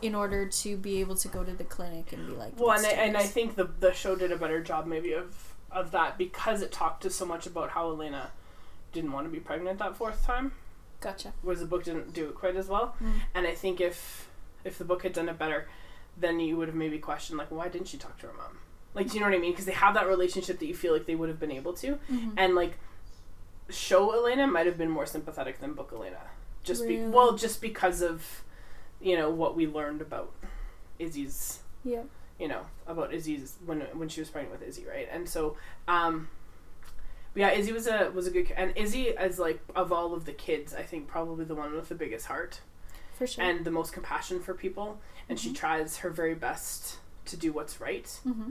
in 0.00 0.14
order 0.16 0.46
to 0.46 0.76
be 0.76 0.98
able 1.00 1.14
to 1.16 1.28
go 1.28 1.42
to 1.44 1.52
the 1.52 1.64
clinic 1.64 2.12
and 2.12 2.26
be 2.26 2.32
like, 2.32 2.52
Well, 2.58 2.76
and 2.76 2.84
I, 2.86 2.90
and 2.90 3.16
I 3.16 3.22
think 3.24 3.54
the 3.54 3.64
the 3.64 3.92
show 3.92 4.14
did 4.16 4.30
a 4.32 4.36
better 4.36 4.60
job 4.62 4.86
maybe 4.86 5.12
of 5.12 5.54
of 5.70 5.90
that 5.92 6.18
because 6.18 6.60
it 6.60 6.70
talked 6.70 7.02
to 7.04 7.10
so 7.10 7.24
much 7.24 7.46
about 7.46 7.70
how 7.70 7.88
Elena 7.88 8.30
didn't 8.92 9.12
want 9.12 9.26
to 9.26 9.30
be 9.30 9.40
pregnant 9.40 9.78
that 9.78 9.96
fourth 9.96 10.24
time, 10.24 10.52
gotcha. 11.00 11.32
whereas 11.42 11.60
the 11.60 11.66
book 11.66 11.84
didn't 11.84 12.12
do 12.12 12.26
it 12.28 12.34
quite 12.34 12.56
as 12.56 12.68
well. 12.68 12.94
Mm. 13.02 13.12
And 13.34 13.46
I 13.46 13.54
think 13.54 13.80
if 13.80 14.28
if 14.64 14.78
the 14.78 14.84
book 14.84 15.02
had 15.02 15.12
done 15.12 15.28
it 15.28 15.38
better, 15.38 15.68
then 16.16 16.38
you 16.40 16.56
would 16.56 16.68
have 16.68 16.76
maybe 16.76 16.98
questioned 16.98 17.38
like 17.38 17.50
why 17.50 17.68
didn't 17.68 17.88
she 17.88 17.96
talk 17.98 18.18
to 18.20 18.26
her 18.28 18.32
mom? 18.34 18.58
Like, 18.94 19.08
do 19.08 19.14
you 19.14 19.20
know 19.20 19.26
what 19.30 19.34
I 19.36 19.38
mean? 19.38 19.52
Because 19.52 19.64
they 19.64 19.72
have 19.72 19.94
that 19.94 20.06
relationship 20.06 20.58
that 20.58 20.66
you 20.66 20.74
feel 20.74 20.92
like 20.92 21.06
they 21.06 21.14
would 21.14 21.30
have 21.30 21.40
been 21.40 21.50
able 21.52 21.72
to, 21.74 21.98
Mhm. 22.10 22.34
and 22.36 22.54
like 22.54 22.78
show 23.70 24.12
Elena 24.14 24.46
might 24.46 24.66
have 24.66 24.76
been 24.76 24.90
more 24.90 25.06
sympathetic 25.06 25.60
than 25.60 25.72
book 25.72 25.90
Elena, 25.94 26.20
just 26.62 26.86
be 26.86 27.00
well, 27.02 27.36
just 27.36 27.60
because 27.62 28.02
of 28.02 28.44
you 29.00 29.16
know 29.16 29.30
what 29.30 29.56
we 29.56 29.66
learned 29.66 30.00
about 30.02 30.32
Izzy's 30.98 31.60
Yeah. 31.84 32.02
you 32.38 32.48
know 32.48 32.66
about 32.86 33.12
Izzy's 33.14 33.56
when 33.64 33.80
when 33.94 34.08
she 34.08 34.20
was 34.20 34.28
pregnant 34.30 34.60
with 34.60 34.68
Izzy, 34.68 34.84
right? 34.86 35.08
And 35.10 35.28
so, 35.28 35.56
um, 35.88 36.28
but 37.34 37.40
yeah, 37.40 37.50
Izzy 37.50 37.72
was 37.72 37.86
a 37.86 38.10
was 38.14 38.26
a 38.26 38.30
good 38.30 38.50
and 38.56 38.72
Izzy 38.76 39.16
as 39.16 39.38
like 39.38 39.60
of 39.74 39.92
all 39.92 40.14
of 40.14 40.24
the 40.24 40.32
kids, 40.32 40.74
I 40.74 40.82
think 40.82 41.06
probably 41.08 41.44
the 41.44 41.54
one 41.54 41.72
with 41.74 41.88
the 41.88 41.94
biggest 41.94 42.26
heart 42.26 42.60
For 43.14 43.26
sure. 43.26 43.44
and 43.44 43.64
the 43.64 43.70
most 43.70 43.92
compassion 43.92 44.40
for 44.40 44.54
people, 44.54 45.00
and 45.28 45.38
she 45.38 45.50
Mhm. 45.50 45.56
tries 45.56 45.98
her 45.98 46.10
very 46.10 46.34
best 46.34 46.98
to 47.26 47.36
do 47.36 47.52
what's 47.52 47.80
right, 47.80 48.04
mm-hmm. 48.26 48.50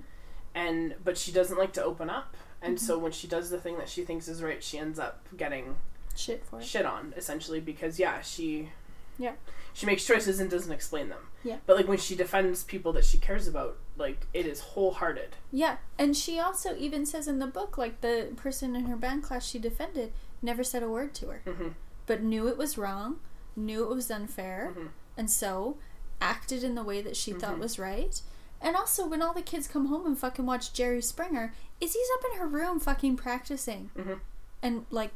and 0.55 0.95
but 1.03 1.17
she 1.17 1.31
doesn't 1.31 1.57
like 1.57 1.73
to 1.73 1.83
open 1.83 2.09
up, 2.09 2.35
and 2.61 2.77
Mhm. 2.77 2.81
so 2.81 2.97
when 2.97 3.11
she 3.11 3.27
does 3.27 3.49
the 3.49 3.59
thing 3.59 3.77
that 3.77 3.89
she 3.89 4.03
thinks 4.05 4.27
is 4.27 4.41
right, 4.41 4.63
she 4.63 4.77
ends 4.77 4.99
up 4.99 5.25
getting 5.37 5.77
Shit 6.15 6.43
for 6.45 6.59
it. 6.59 6.65
shit 6.65 6.85
on 6.85 7.13
essentially 7.17 7.59
because 7.59 7.99
yeah 7.99 8.21
she 8.21 8.69
Yeah. 9.17 9.33
she 9.73 9.85
makes 9.85 10.05
choices 10.05 10.39
and 10.39 10.49
doesn't 10.49 10.71
explain 10.71 11.09
them 11.09 11.27
Yeah. 11.43 11.57
but 11.65 11.75
like 11.77 11.87
when 11.87 11.97
she 11.97 12.15
defends 12.15 12.63
people 12.63 12.91
that 12.93 13.05
she 13.05 13.17
cares 13.17 13.47
about 13.47 13.77
like 14.01 14.27
it 14.33 14.45
is 14.45 14.59
wholehearted 14.61 15.35
Yeah, 15.51 15.77
and 15.97 16.15
she 16.17 16.39
also 16.39 16.75
even 16.77 17.05
says 17.05 17.27
in 17.27 17.39
the 17.39 17.47
book, 17.47 17.77
like 17.77 18.01
the 18.01 18.33
person 18.35 18.75
in 18.75 18.85
her 18.85 18.95
band 18.97 19.23
class 19.23 19.45
she 19.47 19.59
defended 19.59 20.11
never 20.41 20.63
said 20.63 20.83
a 20.83 20.89
word 20.89 21.13
to 21.15 21.27
her, 21.27 21.41
hmm 21.45 21.69
but 22.07 22.21
knew 22.23 22.47
it 22.49 22.57
was 22.57 22.77
wrong, 22.77 23.19
knew 23.55 23.83
it 23.83 23.93
was 23.95 24.11
unfair, 24.11 24.73
Mhm. 24.75 24.89
and 25.15 25.29
so 25.31 25.77
acted 26.19 26.63
in 26.63 26.75
the 26.75 26.83
way 26.83 27.01
that 27.01 27.15
she 27.15 27.31
thought 27.31 27.55
Mhm. 27.55 27.59
was 27.59 27.79
right. 27.79 28.21
And 28.59 28.75
also, 28.75 29.07
when 29.07 29.21
all 29.21 29.33
the 29.33 29.41
kids 29.41 29.67
come 29.67 29.85
home 29.87 30.05
and 30.05 30.17
fucking 30.17 30.45
watch 30.45 30.73
Jerry 30.73 31.01
Springer, 31.01 31.53
Izzy's 31.79 32.09
up 32.17 32.25
in 32.31 32.37
her 32.39 32.47
room 32.47 32.79
fucking 32.79 33.17
practicing 33.17 33.89
Mhm. 33.97 34.19
and 34.61 34.85
like 34.91 35.11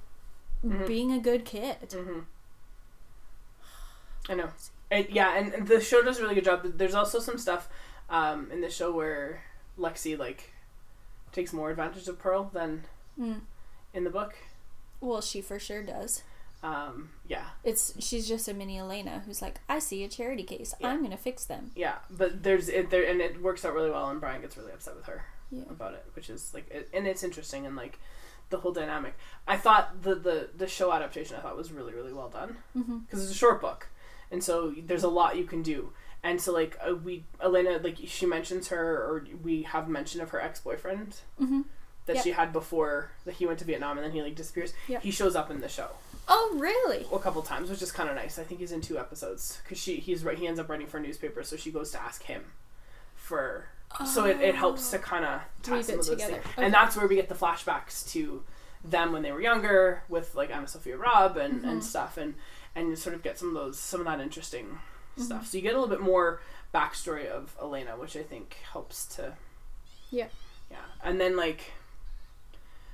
Mhm. 0.63 0.87
being 0.87 1.11
a 1.11 1.19
good 1.19 1.43
kid. 1.45 1.91
hmm 1.91 2.19
I 4.29 4.35
know. 4.35 4.49
And, 4.91 5.09
yeah, 5.09 5.35
and 5.35 5.67
the 5.67 5.81
show 5.81 6.03
does 6.03 6.19
a 6.19 6.21
really 6.21 6.35
good 6.35 6.45
job. 6.45 6.61
There's 6.77 6.93
also 6.93 7.19
some 7.19 7.39
stuff 7.39 7.67
um, 8.09 8.49
in 8.51 8.61
the 8.61 8.69
show 8.69 8.91
where 8.91 9.43
Lexi 9.77 10.17
like 10.17 10.51
takes 11.31 11.51
more 11.53 11.69
advantage 11.69 12.07
of 12.07 12.19
Pearl 12.19 12.49
than 12.53 12.83
Mm. 13.19 13.41
in 13.93 14.03
the 14.03 14.09
book. 14.09 14.35
Well, 15.01 15.21
she 15.21 15.41
for 15.41 15.57
sure 15.59 15.83
does. 15.83 16.23
Um, 16.63 17.09
yeah, 17.27 17.45
It's 17.63 17.93
she's 18.03 18.27
just 18.27 18.47
a 18.47 18.53
mini 18.53 18.79
Elena 18.79 19.21
who's 19.25 19.41
like, 19.41 19.59
I 19.69 19.79
see 19.79 20.03
a 20.03 20.07
charity 20.07 20.43
case, 20.43 20.73
Yeah. 20.79 20.87
I'm 20.89 21.03
gonna 21.03 21.15
fix 21.17 21.45
them. 21.45 21.71
yeah, 21.75 21.97
but 22.09 22.41
there's 22.43 22.69
it 22.69 22.89
there, 22.89 23.03
and 23.03 23.21
it 23.21 23.41
works 23.41 23.63
out 23.63 23.73
really 23.73 23.91
well. 23.91 24.09
And 24.09 24.19
Brian 24.19 24.41
gets 24.41 24.57
really 24.57 24.71
upset 24.71 24.95
with 24.95 25.05
her 25.05 25.25
Yeah. 25.51 25.63
about 25.69 25.93
it, 25.93 26.05
which 26.13 26.29
is 26.29 26.53
like, 26.53 26.69
it, 26.71 26.89
and 26.93 27.05
it's 27.07 27.23
interesting 27.23 27.65
and 27.65 27.75
like 27.75 27.99
the 28.49 28.57
whole 28.57 28.71
dynamic. 28.73 29.15
I 29.47 29.57
thought 29.57 30.01
the 30.01 30.15
the 30.15 30.49
the 30.57 30.67
show 30.67 30.91
adaptation 30.91 31.35
I 31.37 31.41
thought 31.41 31.55
was 31.57 31.71
really 31.71 31.93
really 31.93 32.13
well 32.13 32.29
done. 32.29 32.57
Mm-hmm. 32.75 32.97
because 32.99 33.21
it's 33.23 33.31
a 33.31 33.37
short 33.37 33.61
book, 33.61 33.87
and 34.31 34.43
so 34.43 34.73
there's 34.77 35.03
a 35.03 35.09
lot 35.09 35.37
you 35.37 35.45
can 35.45 35.61
do. 35.61 35.93
And 36.25 36.41
so 36.41 36.51
like 36.51 36.77
uh, 36.85 36.95
we 36.95 37.23
Elena 37.41 37.79
like 37.83 37.97
she 38.05 38.25
mentions 38.25 38.67
her 38.69 38.97
or 38.97 39.25
we 39.43 39.61
have 39.61 39.87
mention 39.87 40.19
of 40.21 40.31
her 40.31 40.41
ex 40.41 40.59
boyfriend 40.59 41.17
Mm-hmm. 41.39 41.61
that 42.07 42.15
Yep. 42.17 42.23
she 42.25 42.31
had 42.31 42.51
before 42.51 43.11
that 43.25 43.35
he 43.35 43.45
went 43.45 43.59
to 43.59 43.65
Vietnam 43.65 43.97
and 43.97 44.05
then 44.05 44.11
he 44.11 44.21
like 44.21 44.35
disappears. 44.35 44.73
Yep. 44.87 45.03
He 45.03 45.11
shows 45.11 45.35
up 45.35 45.49
in 45.51 45.61
the 45.61 45.69
show 45.69 45.89
Oh, 46.27 46.55
really? 46.57 47.05
a 47.13 47.19
couple 47.19 47.41
times, 47.43 47.69
which 47.69 47.81
is 47.83 47.91
kind 47.91 48.09
of 48.09 48.15
nice. 48.15 48.39
I 48.39 48.43
think 48.43 48.59
he's 48.59 48.71
in 48.71 48.81
two 48.81 48.97
episodes 48.97 49.59
because 49.63 49.77
she 49.79 49.97
he's 49.97 50.23
right. 50.25 50.37
He 50.37 50.47
ends 50.47 50.59
up 50.59 50.67
writing 50.67 50.87
for 50.87 50.97
a 50.97 51.01
newspaper, 51.01 51.43
so 51.43 51.55
she 51.55 51.69
goes 51.71 51.91
to 51.91 52.01
ask 52.01 52.23
him 52.23 52.43
for. 53.15 53.67
So 54.05 54.25
it, 54.25 54.41
it 54.41 54.55
helps 54.55 54.89
to 54.91 54.97
kind 54.99 55.23
of 55.23 55.41
tie 55.63 55.81
some 55.81 55.99
of 55.99 56.05
those 56.05 56.09
together. 56.09 56.33
things, 56.33 56.45
Okay. 56.53 56.65
and 56.65 56.73
that's 56.73 56.97
where 56.97 57.07
we 57.07 57.15
get 57.15 57.29
the 57.29 57.35
flashbacks 57.35 58.05
to 58.11 58.43
them 58.83 59.13
when 59.13 59.21
they 59.21 59.31
were 59.31 59.39
younger 59.41 60.03
with 60.09 60.35
like 60.35 60.49
AnnaSophia 60.51 60.97
Robb 60.99 61.37
and, 61.37 61.61
Mhm. 61.63 61.69
and 61.69 61.83
stuff, 61.83 62.17
and 62.17 62.33
and 62.75 62.89
you 62.89 62.95
sort 62.95 63.15
of 63.15 63.21
get 63.23 63.37
some 63.39 63.49
of 63.49 63.53
those 63.53 63.79
some 63.79 63.99
of 64.01 64.05
that 64.07 64.19
interesting 64.19 64.79
Mm-hmm. 65.15 65.23
stuff. 65.23 65.47
So 65.47 65.57
you 65.57 65.63
get 65.63 65.73
a 65.75 65.79
little 65.79 65.93
bit 65.95 66.01
more 66.01 66.41
backstory 66.73 67.27
of 67.27 67.55
Elena, 67.61 67.91
which 67.97 68.15
I 68.17 68.23
think 68.23 68.57
helps 68.73 69.05
to. 69.15 69.33
Yeah. 70.11 70.27
Yeah, 70.71 70.77
and 71.03 71.19
then 71.21 71.35
like. 71.37 71.71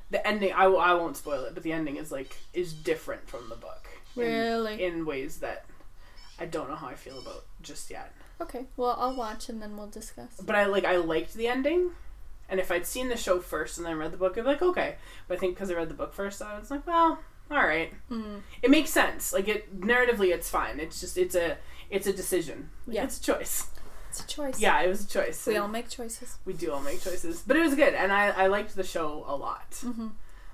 The 0.09 0.25
ending, 0.27 0.51
I, 0.51 0.67
will, 0.67 0.79
I 0.81 0.93
won't 0.93 1.15
spoil 1.15 1.45
it, 1.45 1.53
but 1.53 1.63
the 1.63 1.71
ending 1.71 1.95
is 1.95 2.11
like 2.11 2.35
is 2.53 2.73
different 2.73 3.29
from 3.29 3.47
the 3.47 3.55
book 3.55 3.87
in- 4.17 4.21
Really? 4.23 4.83
in 4.83 5.05
ways 5.05 5.37
that 5.37 5.65
I 6.37 6.45
don't 6.45 6.69
know 6.69 6.75
how 6.75 6.87
I 6.87 6.95
feel 6.95 7.17
about 7.17 7.45
just 7.61 7.89
yet. 7.89 8.11
Okay. 8.41 8.65
Well, 8.75 8.97
I'll 8.99 9.15
watch 9.15 9.47
and 9.47 9.61
then 9.61 9.77
we'll 9.77 9.87
discuss. 9.87 10.35
But 10.43 10.55
I 10.57 10.65
like 10.65 10.83
I 10.83 10.97
liked 10.97 11.33
the 11.35 11.47
ending, 11.47 11.91
and 12.49 12.59
if 12.59 12.71
I'd 12.73 12.85
seen 12.85 13.07
the 13.07 13.15
show 13.15 13.39
first 13.39 13.77
and 13.77 13.87
then 13.87 13.97
read 13.97 14.11
the 14.11 14.17
book, 14.17 14.37
I'd 14.37 14.41
be 14.41 14.47
like 14.47 14.61
okay. 14.61 14.95
But 15.29 15.37
I 15.37 15.39
think 15.39 15.55
because 15.55 15.71
I 15.71 15.75
read 15.75 15.87
the 15.89 15.93
book 15.93 16.13
first, 16.13 16.41
I 16.41 16.59
was 16.59 16.69
like, 16.69 16.85
well, 16.85 17.19
all 17.49 17.57
right, 17.65 17.93
Mm. 18.11 18.41
it 18.61 18.69
makes 18.69 18.89
sense. 18.89 19.31
Like 19.31 19.47
it 19.47 19.79
narratively, 19.79 20.33
it's 20.33 20.49
fine. 20.49 20.81
It's 20.81 20.99
just 20.99 21.17
it's 21.17 21.35
a 21.35 21.55
it's 21.91 22.07
a 22.07 22.13
decision. 22.13 22.69
Like, 22.87 22.95
Yeah. 22.95 23.03
it's 23.03 23.19
a 23.19 23.23
choice. 23.23 23.67
It's 24.09 24.19
a 24.23 24.27
choice. 24.27 24.59
Yeah, 24.59 24.81
it 24.81 24.87
was 24.89 25.05
a 25.05 25.07
choice. 25.07 25.45
We 25.45 25.55
all 25.57 25.67
make 25.69 25.89
choices. 25.89 26.37
we 26.45 26.53
do 26.53 26.71
all 26.73 26.81
make 26.81 27.01
choices, 27.01 27.43
but 27.45 27.55
it 27.55 27.61
was 27.61 27.75
good, 27.75 27.93
and 27.93 28.11
I 28.11 28.29
I 28.29 28.47
liked 28.47 28.75
the 28.75 28.83
show 28.83 29.23
a 29.27 29.35
lot. 29.35 29.71
Mm-hmm. 29.71 30.07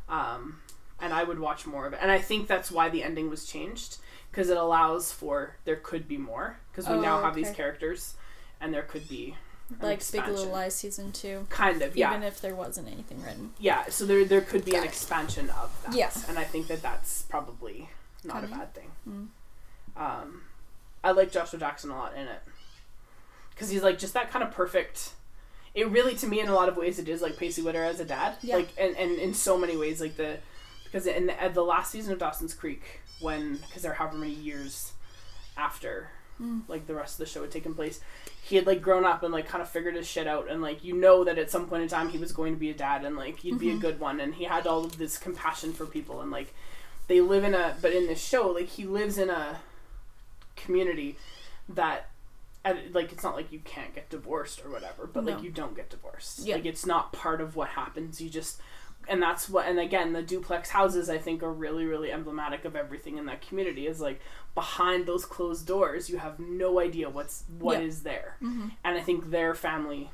um, 0.10 0.60
and 1.00 1.14
I 1.14 1.24
would 1.24 1.40
watch 1.40 1.66
more 1.68 1.86
of 1.86 1.94
it. 1.94 2.00
And 2.02 2.12
I 2.12 2.20
think 2.20 2.48
that's 2.48 2.72
why 2.72 2.90
the 2.90 3.04
ending 3.04 3.30
was 3.30 3.46
changed 3.46 3.98
because 4.32 4.50
it 4.50 4.58
allows 4.58 5.12
for 5.12 5.56
there 5.66 5.76
could 5.76 6.08
be 6.08 6.18
more 6.18 6.60
because 6.72 6.88
we 6.88 6.96
Oh, 6.96 7.02
now 7.02 7.22
have 7.22 7.36
these 7.36 7.52
characters, 7.52 8.16
and 8.60 8.74
there 8.74 8.82
could 8.84 9.08
be 9.08 9.36
Like 9.82 10.02
Big 10.12 10.26
Little. 10.28 10.46
Lies 10.48 10.76
season 10.76 11.12
two. 11.12 11.46
Kind 11.50 11.82
of, 11.82 11.96
yeah, 11.98 12.10
Even 12.12 12.24
if 12.24 12.40
there 12.42 12.56
wasn't 12.56 12.88
anything 12.88 13.22
written. 13.24 13.54
yeah. 13.60 13.86
So 13.90 14.06
there 14.06 14.24
there 14.26 14.42
could 14.42 14.66
be 14.66 14.76
an 14.76 14.84
it. 14.84 14.88
expansion 14.88 15.50
of 15.52 15.70
that. 15.84 15.94
Yes, 15.96 16.28
and 16.30 16.38
I 16.40 16.44
think 16.46 16.68
that 16.68 16.82
that's 16.82 17.24
probably 17.24 17.90
not 18.24 18.44
a 18.44 18.48
bad 18.48 18.74
thing. 18.74 18.92
Mm. 19.08 19.28
Um, 19.96 20.44
I 21.08 21.12
like 21.12 21.32
Joshua 21.32 21.58
Jackson 21.60 21.90
a 21.90 21.96
lot 21.96 22.14
in 22.16 22.28
it 22.28 22.42
because 23.52 23.70
he's 23.70 23.82
like 23.84 23.98
just 23.98 24.14
that 24.14 24.30
kind 24.32 24.44
of 24.44 24.52
perfect. 24.52 25.12
It 25.74 25.90
really, 25.90 26.16
to 26.16 26.28
me, 26.28 26.40
in 26.40 26.48
a 26.50 26.54
lot 26.56 26.70
of 26.70 26.76
ways, 26.78 26.98
it 27.00 27.08
is 27.08 27.22
like 27.22 27.38
Pacey 27.38 27.62
Witter 27.62 27.84
as 27.84 28.00
a 28.00 28.06
dad. 28.06 28.36
Yeah. 28.42 28.58
Like, 28.58 28.70
and, 28.80 28.96
and 28.98 29.18
in 29.20 29.34
so 29.34 29.58
many 29.58 29.78
ways, 29.78 30.02
like 30.02 30.18
the 30.18 30.38
because 30.84 31.06
in 31.06 31.28
the, 31.28 31.34
the 31.54 31.64
last 31.64 31.92
season 31.92 32.14
of 32.14 32.20
Dawson's 32.20 32.54
Creek, 32.54 33.02
when 33.22 33.58
because 33.58 33.84
there 33.84 33.92
are 33.92 33.96
however 33.96 34.18
many 34.18 34.34
years 34.34 34.94
after 35.56 36.10
Mm. 36.40 36.62
like 36.68 36.86
the 36.86 36.94
rest 36.94 37.16
of 37.16 37.26
the 37.26 37.32
show 37.32 37.42
had 37.42 37.50
taken 37.50 37.74
place, 37.74 38.00
he 38.44 38.58
had 38.58 38.68
like 38.68 38.80
grown 38.80 39.06
up 39.06 39.24
and 39.24 39.34
like 39.34 39.48
kind 39.48 39.60
of 39.64 39.68
figured 39.70 39.96
his 39.96 40.08
shit 40.08 40.28
out, 40.28 40.48
and 40.52 40.62
like 40.62 40.84
you 40.84 40.94
know 40.96 41.24
that 41.24 41.40
at 41.40 41.50
some 41.50 41.68
point 41.68 41.82
in 41.82 41.90
time 41.90 42.10
he 42.10 42.20
was 42.20 42.32
going 42.32 42.54
to 42.54 42.60
be 42.60 42.70
a 42.70 42.76
dad, 42.76 43.04
and 43.04 43.16
like 43.16 43.40
he'd 43.40 43.58
be 43.58 43.72
a 43.72 43.74
Mhm. 43.74 43.82
good 43.82 44.00
one, 44.00 44.20
and 44.20 44.36
he 44.36 44.44
had 44.44 44.68
all 44.68 44.86
of 44.86 45.00
this 45.00 45.18
compassion 45.18 45.74
for 45.74 45.88
people, 45.88 46.22
and 46.22 46.30
like 46.30 46.54
they 47.08 47.22
live 47.22 47.44
in 47.44 47.56
a 47.56 47.76
but 47.82 47.92
in 47.92 48.06
this 48.06 48.24
show 48.24 48.50
like 48.50 48.68
he 48.68 48.86
lives 48.86 49.18
in 49.18 49.32
a 49.32 49.58
community 50.58 51.18
that 51.70 52.10
like 52.92 53.14
it's 53.14 53.24
not 53.24 53.34
like 53.36 53.52
you 53.52 53.60
can't 53.60 53.96
get 53.96 54.10
divorced 54.10 54.64
or 54.66 54.70
whatever 54.70 55.08
but 55.08 55.24
No. 55.24 55.32
like 55.34 55.44
you 55.44 55.50
don't 55.52 55.74
get 55.76 55.90
divorced 55.90 56.40
Yeah. 56.40 56.56
like 56.56 56.66
it's 56.66 56.86
not 56.86 57.14
part 57.14 57.40
of 57.40 57.56
what 57.56 57.70
happens 57.70 58.20
you 58.20 58.30
just 58.30 58.60
and 59.08 59.22
that's 59.22 59.48
what 59.48 59.68
and 59.68 59.80
again 59.80 60.12
the 60.12 60.22
duplex 60.22 60.70
houses 60.72 61.10
i 61.10 61.18
think 61.18 61.42
are 61.42 61.54
really 61.54 61.86
really 61.86 62.12
emblematic 62.12 62.66
of 62.66 62.76
everything 62.76 63.18
in 63.18 63.26
that 63.28 63.42
community 63.48 63.88
is 63.88 64.02
like 64.02 64.20
behind 64.54 65.06
those 65.06 65.24
closed 65.26 65.66
doors 65.66 66.10
you 66.10 66.18
have 66.18 66.40
no 66.40 66.80
idea 66.82 67.10
what's 67.10 67.46
what 67.58 67.82
is 67.82 68.02
Yeah. 68.04 68.12
there 68.12 68.36
Mm-hmm. 68.44 68.68
and 68.84 68.98
i 68.98 69.02
think 69.02 69.30
their 69.32 69.54
family 69.56 70.10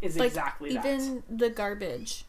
is 0.00 0.16
Like, 0.16 0.28
exactly 0.28 0.74
that 0.74 0.84
Even 0.86 1.24
the 1.28 1.50
garbage 1.50 2.24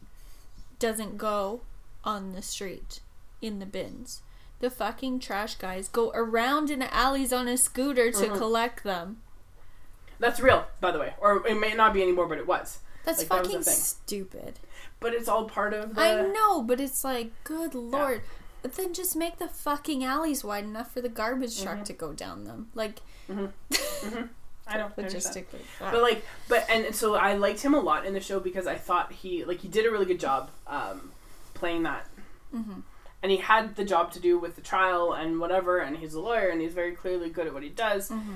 doesn't 0.79 1.17
go 1.17 1.61
on 2.03 2.33
the 2.33 2.41
street 2.41 3.01
in 3.41 3.59
the 3.59 3.65
bins. 3.65 4.21
The 4.63 4.69
fucking 4.69 5.19
trash 5.19 5.55
guys 5.55 5.89
go 5.89 6.09
around 6.15 6.69
in 6.69 6.81
alleys 6.81 7.33
on 7.33 7.49
a 7.49 7.57
scooter 7.57 8.13
to 8.13 8.27
Mhm. 8.29 8.37
collect 8.37 8.85
them. 8.85 9.21
that's 10.19 10.39
real 10.39 10.65
by 10.79 10.89
the 10.89 10.99
way 10.99 11.13
or 11.19 11.45
it 11.45 11.55
may 11.59 11.73
not 11.73 11.91
be 11.91 12.01
anymore 12.01 12.27
but 12.27 12.37
it 12.37 12.47
was 12.47 12.79
That's 13.03 13.19
Like, 13.19 13.27
that 13.29 13.41
was 13.41 13.47
fucking 13.51 13.63
stupid. 13.63 14.59
but 15.01 15.13
it's 15.13 15.27
all 15.27 15.49
part 15.49 15.73
of 15.73 15.95
the 15.95 16.01
I 16.01 16.21
know, 16.21 16.61
but 16.61 16.79
it's 16.79 17.03
like, 17.03 17.31
good 17.43 17.75
lord. 17.75 18.21
But 18.61 18.75
then 18.75 18.93
just 18.93 19.17
make 19.17 19.37
the 19.37 19.49
fucking 19.49 20.01
alleys 20.05 20.41
wide 20.45 20.63
enough 20.63 20.93
for 20.93 21.01
the 21.01 21.09
garbage 21.09 21.61
truck 21.61 21.79
Mhm. 21.79 21.85
to 21.85 21.93
go 21.93 22.13
down 22.13 22.45
them. 22.45 22.71
Like, 22.73 23.01
i 23.29 23.33
know 23.35 23.49
I 24.65 24.77
understand. 24.79 25.45
logistically. 25.45 25.59
but 25.81 26.01
like 26.01 26.23
but 26.47 26.65
and 26.69 26.95
so 26.95 27.15
i 27.15 27.33
liked 27.33 27.59
him 27.59 27.73
a 27.73 27.79
lot 27.81 28.05
in 28.05 28.13
the 28.13 28.21
show 28.21 28.39
because 28.39 28.65
i 28.65 28.75
thought 28.75 29.11
he 29.11 29.43
like 29.43 29.59
he 29.59 29.67
did 29.67 29.85
a 29.85 29.91
really 29.91 30.05
good 30.05 30.21
job 30.21 30.51
um 30.67 31.11
playing 31.53 31.83
that 31.83 32.07
hmm 32.51 32.79
and 33.23 33.31
he 33.31 33.37
had 33.37 33.75
the 33.75 33.83
job 33.85 34.11
to 34.11 34.19
do 34.19 34.37
with 34.37 34.55
the 34.55 34.61
trial 34.61 35.13
and 35.13 35.39
whatever 35.39 35.79
and 35.79 35.97
he's 35.97 36.13
a 36.13 36.19
lawyer 36.21 36.49
and 36.49 36.61
he's 36.61 36.73
very 36.73 36.91
clearly 36.91 37.29
good 37.31 37.47
at 37.47 37.53
what 37.53 37.63
he 37.63 37.69
does 37.69 38.09
hmm 38.09 38.33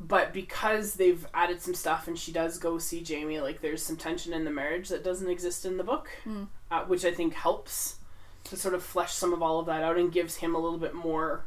but 0.00 0.32
because 0.32 0.94
they've 0.94 1.24
added 1.32 1.62
some 1.62 1.72
stuff 1.72 2.08
and 2.08 2.18
she 2.18 2.32
does 2.32 2.58
go 2.58 2.78
see 2.78 3.00
Jamie, 3.00 3.38
like 3.40 3.60
there's 3.60 3.80
some 3.80 3.96
tension 3.96 4.32
in 4.32 4.44
the 4.44 4.50
marriage 4.50 4.88
that 4.88 5.04
doesn't 5.04 5.30
exist 5.30 5.64
in 5.64 5.76
the 5.76 5.84
book, 5.84 6.08
Mm. 6.26 6.48
uh, 6.68 6.82
which 6.86 7.04
I 7.04 7.12
think 7.12 7.32
helps 7.34 7.98
to 8.42 8.56
sort 8.56 8.74
of 8.74 8.82
flesh 8.82 9.12
some 9.14 9.32
of 9.32 9.40
all 9.40 9.60
of 9.60 9.66
that 9.66 9.84
out 9.84 9.96
and 9.96 10.10
gives 10.10 10.34
him 10.36 10.56
a 10.56 10.58
little 10.58 10.80
bit 10.80 10.94
more 10.94 11.44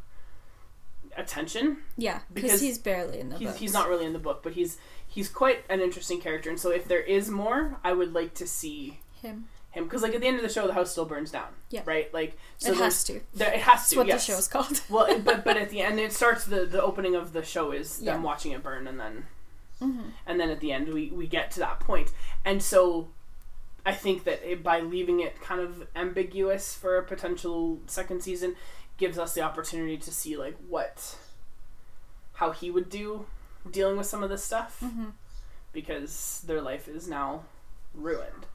attention. 1.18 1.78
Yeah, 1.98 2.20
Because 2.34 2.44
because 2.52 2.62
he's 2.62 2.78
barely 2.78 3.20
in 3.20 3.30
the 3.30 3.38
He's, 3.38 3.50
book. 3.50 3.58
he's 3.58 3.74
not 3.74 3.90
really 3.90 4.06
in 4.06 4.14
the 4.14 4.20
book, 4.20 4.42
but 4.44 4.54
he's 4.54 4.78
he's 5.06 5.28
quite 5.30 5.64
an 5.70 5.82
interesting 5.82 6.22
character. 6.22 6.50
And 6.50 6.60
so 6.60 6.72
if 6.72 6.88
there 6.88 7.02
is 7.02 7.30
more, 7.30 7.78
I 7.84 7.92
would 7.94 8.14
like 8.14 8.34
to 8.36 8.48
see 8.48 9.00
him. 9.22 9.50
Him 9.78 9.86
because 9.86 10.02
like 10.02 10.14
at 10.16 10.22
the 10.22 10.28
end 10.28 10.38
of 10.38 10.44
the 10.44 10.50
show, 10.50 10.68
the 10.68 10.74
house 10.74 10.92
still 10.92 11.06
burns 11.06 11.32
down. 11.32 11.48
Yeah. 11.70 11.82
Right. 11.86 12.14
Like 12.14 12.38
so 12.58 12.72
it 12.72 12.78
has 12.78 13.04
to. 13.06 13.22
There, 13.34 13.54
it 13.54 13.60
has 13.62 13.80
That's 13.80 13.90
to. 13.92 13.98
what 13.98 14.08
yes. 14.08 14.26
the 14.26 14.34
show's 14.34 14.48
called. 14.48 14.82
well, 14.90 15.20
but 15.20 15.44
but 15.44 15.58
at 15.58 15.70
the 15.70 15.82
end, 15.88 16.00
it 16.00 16.12
starts 16.14 16.46
the 16.46 16.66
the 16.66 16.82
opening 16.82 17.16
of 17.16 17.34
the 17.34 17.44
show 17.44 17.72
is 17.72 18.00
Yeah. 18.02 18.14
them 18.14 18.24
watching 18.24 18.52
it 18.52 18.64
burn, 18.64 18.88
and 18.88 19.00
then 19.00 19.26
hmm 19.80 20.10
and 20.26 20.40
then 20.40 20.50
at 20.50 20.60
the 20.60 20.72
end 20.72 20.90
we 20.94 21.10
we 21.12 21.28
get 21.28 21.52
to 21.52 21.60
that 21.60 21.80
point, 21.80 22.12
and 22.44 22.62
so 22.64 23.10
I 23.86 23.94
think 23.94 24.24
that 24.26 24.42
it, 24.44 24.64
by 24.64 24.80
leaving 24.82 25.20
it 25.22 25.40
kind 25.42 25.62
of 25.62 25.88
ambiguous 25.96 26.74
for 26.74 26.98
a 26.98 27.04
potential 27.04 27.80
second 27.88 28.22
season 28.24 28.56
gives 28.98 29.18
us 29.20 29.34
the 29.34 29.42
opportunity 29.42 29.96
to 29.98 30.12
see 30.12 30.36
like 30.36 30.58
what 30.68 31.16
how 32.34 32.52
he 32.52 32.70
would 32.72 32.90
do 32.90 33.26
dealing 33.70 33.96
with 33.98 34.08
some 34.08 34.24
of 34.24 34.30
this 34.30 34.44
stuff 34.44 34.80
hmm 34.80 35.06
because 35.74 36.42
their 36.48 36.62
life 36.62 36.88
is 36.88 37.08
now 37.08 37.44
ruined. 37.94 38.48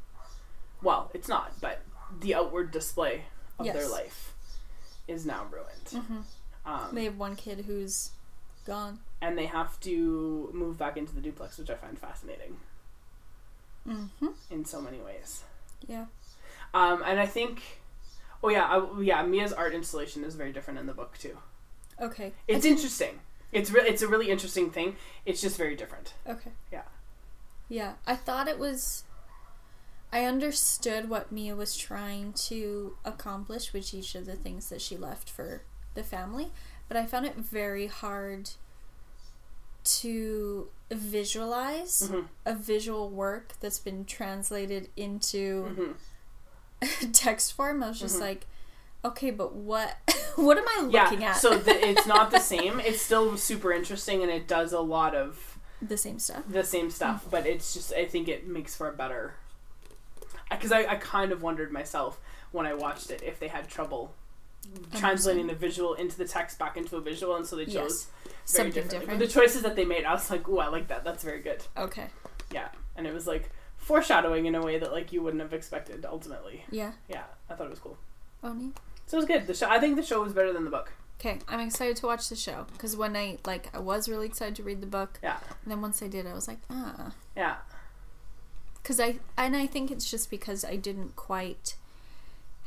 Well, 0.83 1.11
it's 1.15 1.29
not, 1.29 1.53
but 1.61 1.81
the 2.21 2.35
outward 2.35 2.71
display 2.71 3.25
of 3.59 3.67
their 3.67 3.89
life 3.89 4.33
is 5.09 5.25
now 5.27 5.47
ruined. 5.51 6.07
hmm 6.07 6.21
Um, 6.65 6.95
They 6.95 7.05
have 7.05 7.17
one 7.19 7.37
kid 7.37 7.65
who's 7.67 8.11
gone. 8.67 9.01
and 9.21 9.37
they 9.39 9.47
have 9.47 9.79
to 9.81 10.51
move 10.53 10.79
back 10.79 10.97
into 10.97 11.15
the 11.15 11.21
duplex, 11.21 11.59
which 11.59 11.71
I 11.71 11.75
find 11.75 11.99
fascinating 11.99 12.57
hmm 13.85 14.07
in 14.51 14.65
so 14.65 14.81
many 14.81 14.99
ways. 14.99 15.43
Yeah. 15.87 16.07
Um, 16.75 17.03
and 17.05 17.19
I 17.19 17.27
think, 17.27 17.61
oh 18.43 18.49
yeah, 18.49 18.65
I, 18.65 19.01
yeah, 19.01 19.23
Mia's 19.25 19.53
art 19.53 19.75
installation 19.75 20.25
is 20.25 20.35
very 20.37 20.53
different 20.53 20.79
in 20.79 20.87
the 20.87 20.95
book 20.95 21.19
too. 21.19 21.37
Okay. 22.01 22.33
It's 22.49 22.65
interesting. 22.65 23.21
It's 23.51 23.71
re- 23.71 23.87
it's 23.87 24.01
a 24.03 24.09
really 24.09 24.31
interesting 24.31 24.71
thing. 24.71 24.97
It's 25.27 25.41
just 25.41 25.57
very 25.57 25.75
different. 25.77 26.15
Okay. 26.29 26.53
Yeah. 26.73 26.83
Yeah. 27.69 27.95
I 28.07 28.17
thought 28.17 28.49
it 28.49 28.59
was. 28.59 29.05
I 30.13 30.25
understood 30.25 31.09
what 31.09 31.33
Mia 31.33 31.57
was 31.57 31.77
trying 31.77 32.35
to 32.35 32.97
accomplish 33.05 33.73
with 33.73 33.95
each 33.95 34.15
of 34.15 34.27
the 34.27 34.37
things 34.37 34.69
that 34.69 34.83
she 34.83 34.97
left 34.97 35.31
for 35.31 35.63
the 35.95 36.03
family, 36.03 36.53
but 36.89 36.97
I 36.97 37.07
found 37.07 37.25
it 37.27 37.37
very 37.37 37.87
hard 37.87 38.51
to 39.85 40.69
visualize 40.91 42.03
Mhm. 42.11 42.29
a 42.45 42.55
visual 42.55 43.11
work 43.11 43.55
that's 43.61 43.79
been 43.79 44.05
translated 44.05 44.91
into 44.97 45.65
hmm 45.65 45.93
text 47.13 47.53
form. 47.53 47.83
I 47.83 47.89
was 47.89 48.01
just 48.01 48.17
Mhm. 48.17 48.21
like, 48.21 48.47
okay, 49.05 49.31
but 49.31 49.55
what 49.55 49.97
what 50.37 50.59
am 50.59 50.67
I 50.69 50.89
Yeah, 50.91 51.05
looking 51.05 51.25
at? 51.25 51.37
so 51.37 51.57
the, 51.59 51.71
it's 51.89 52.07
not 52.07 52.31
the 52.31 52.39
same. 52.41 52.81
It's 52.81 53.01
still 53.03 53.37
super 53.37 53.73
interesting, 53.73 54.23
and 54.23 54.31
it 54.31 54.47
does 54.49 54.73
a 54.73 54.81
lot 54.81 55.15
of 55.15 55.59
the 55.81 55.97
same 55.97 56.19
stuff. 56.19 56.45
the 56.49 56.63
same 56.65 56.91
stuff, 56.91 57.27
but 57.31 57.47
it's 57.47 57.73
just 57.75 57.93
I 57.93 58.05
think 58.05 58.29
it 58.29 58.47
makes 58.47 58.75
for 58.77 58.89
a 58.89 58.93
better. 58.93 59.35
Because 60.57 60.73
I, 60.73 60.85
I 60.87 60.97
kind 60.97 61.33
of 61.33 61.43
wondered 61.43 61.73
myself 61.73 62.21
when 62.51 62.67
I 62.67 62.75
watched 62.75 63.11
it 63.11 63.23
if 63.23 63.39
they 63.41 63.49
had 63.49 63.69
trouble 63.69 64.15
translating 64.95 65.47
the 65.49 65.55
visual 65.55 65.95
into 65.95 66.17
the 66.17 66.25
text 66.27 66.59
back 66.59 66.77
into 66.77 66.97
a 66.97 67.01
visual, 67.01 67.35
and 67.37 67.47
so 67.47 67.57
they 67.57 67.65
chose 67.67 67.75
Yes. 67.75 68.07
very 68.57 68.71
Something 68.73 68.83
different. 68.89 69.07
But 69.09 69.19
the 69.19 69.27
choices 69.27 69.63
that 69.63 69.77
they 69.77 69.85
made, 69.85 70.05
I 70.05 70.13
was 70.15 70.31
like, 70.31 70.49
"Ooh, 70.49 70.59
I 70.59 70.69
like 70.69 70.89
that. 70.89 71.05
That's 71.05 71.23
very 71.25 71.41
good." 71.41 71.63
Okay. 71.77 72.07
Yeah, 72.53 72.69
and 72.97 73.07
it 73.07 73.13
was 73.15 73.27
like 73.27 73.51
foreshadowing 73.77 74.47
in 74.47 74.55
a 74.55 74.63
way 74.63 74.79
that 74.79 74.93
like 74.93 75.13
you 75.13 75.23
wouldn't 75.23 75.43
have 75.43 75.53
expected. 75.53 76.05
Ultimately, 76.09 76.65
Yeah. 76.71 76.93
yeah, 77.09 77.25
I 77.51 77.55
thought 77.55 77.67
it 77.67 77.71
was 77.71 77.79
cool. 77.81 77.99
Oh, 78.43 78.53
neat. 78.53 78.77
So 79.07 79.17
it 79.17 79.21
was 79.21 79.27
good. 79.27 79.47
The 79.47 79.55
show, 79.55 79.69
I 79.69 79.79
think 79.81 79.97
the 79.97 80.03
show 80.03 80.23
was 80.23 80.33
better 80.33 80.53
than 80.53 80.65
the 80.65 80.71
book. 80.71 80.93
Okay, 81.21 81.39
I'm 81.49 81.61
excited 81.61 81.97
to 81.99 82.07
watch 82.07 82.29
the 82.29 82.37
show 82.37 82.67
because 82.73 82.97
when 82.97 83.17
I 83.17 83.39
like, 83.47 83.69
I 83.75 83.79
was 83.79 84.09
really 84.09 84.27
excited 84.27 84.57
to 84.57 84.63
read 84.65 84.81
the 84.81 84.87
book, 84.89 85.19
Yeah, 85.23 85.39
and 85.65 85.71
then 85.71 85.81
once 85.81 86.03
I 86.03 86.09
did, 86.09 86.27
I 86.27 86.35
was 86.35 86.49
like, 86.49 86.59
ah, 86.71 87.13
yeah, 87.37 87.57
because 88.83 89.01
I 89.01 89.17
and 89.37 89.57
I 89.57 89.67
think 89.67 89.91
it's 89.91 90.11
just 90.11 90.31
because 90.31 90.65
I 90.65 90.77
didn't 90.77 91.17
quite 91.17 91.77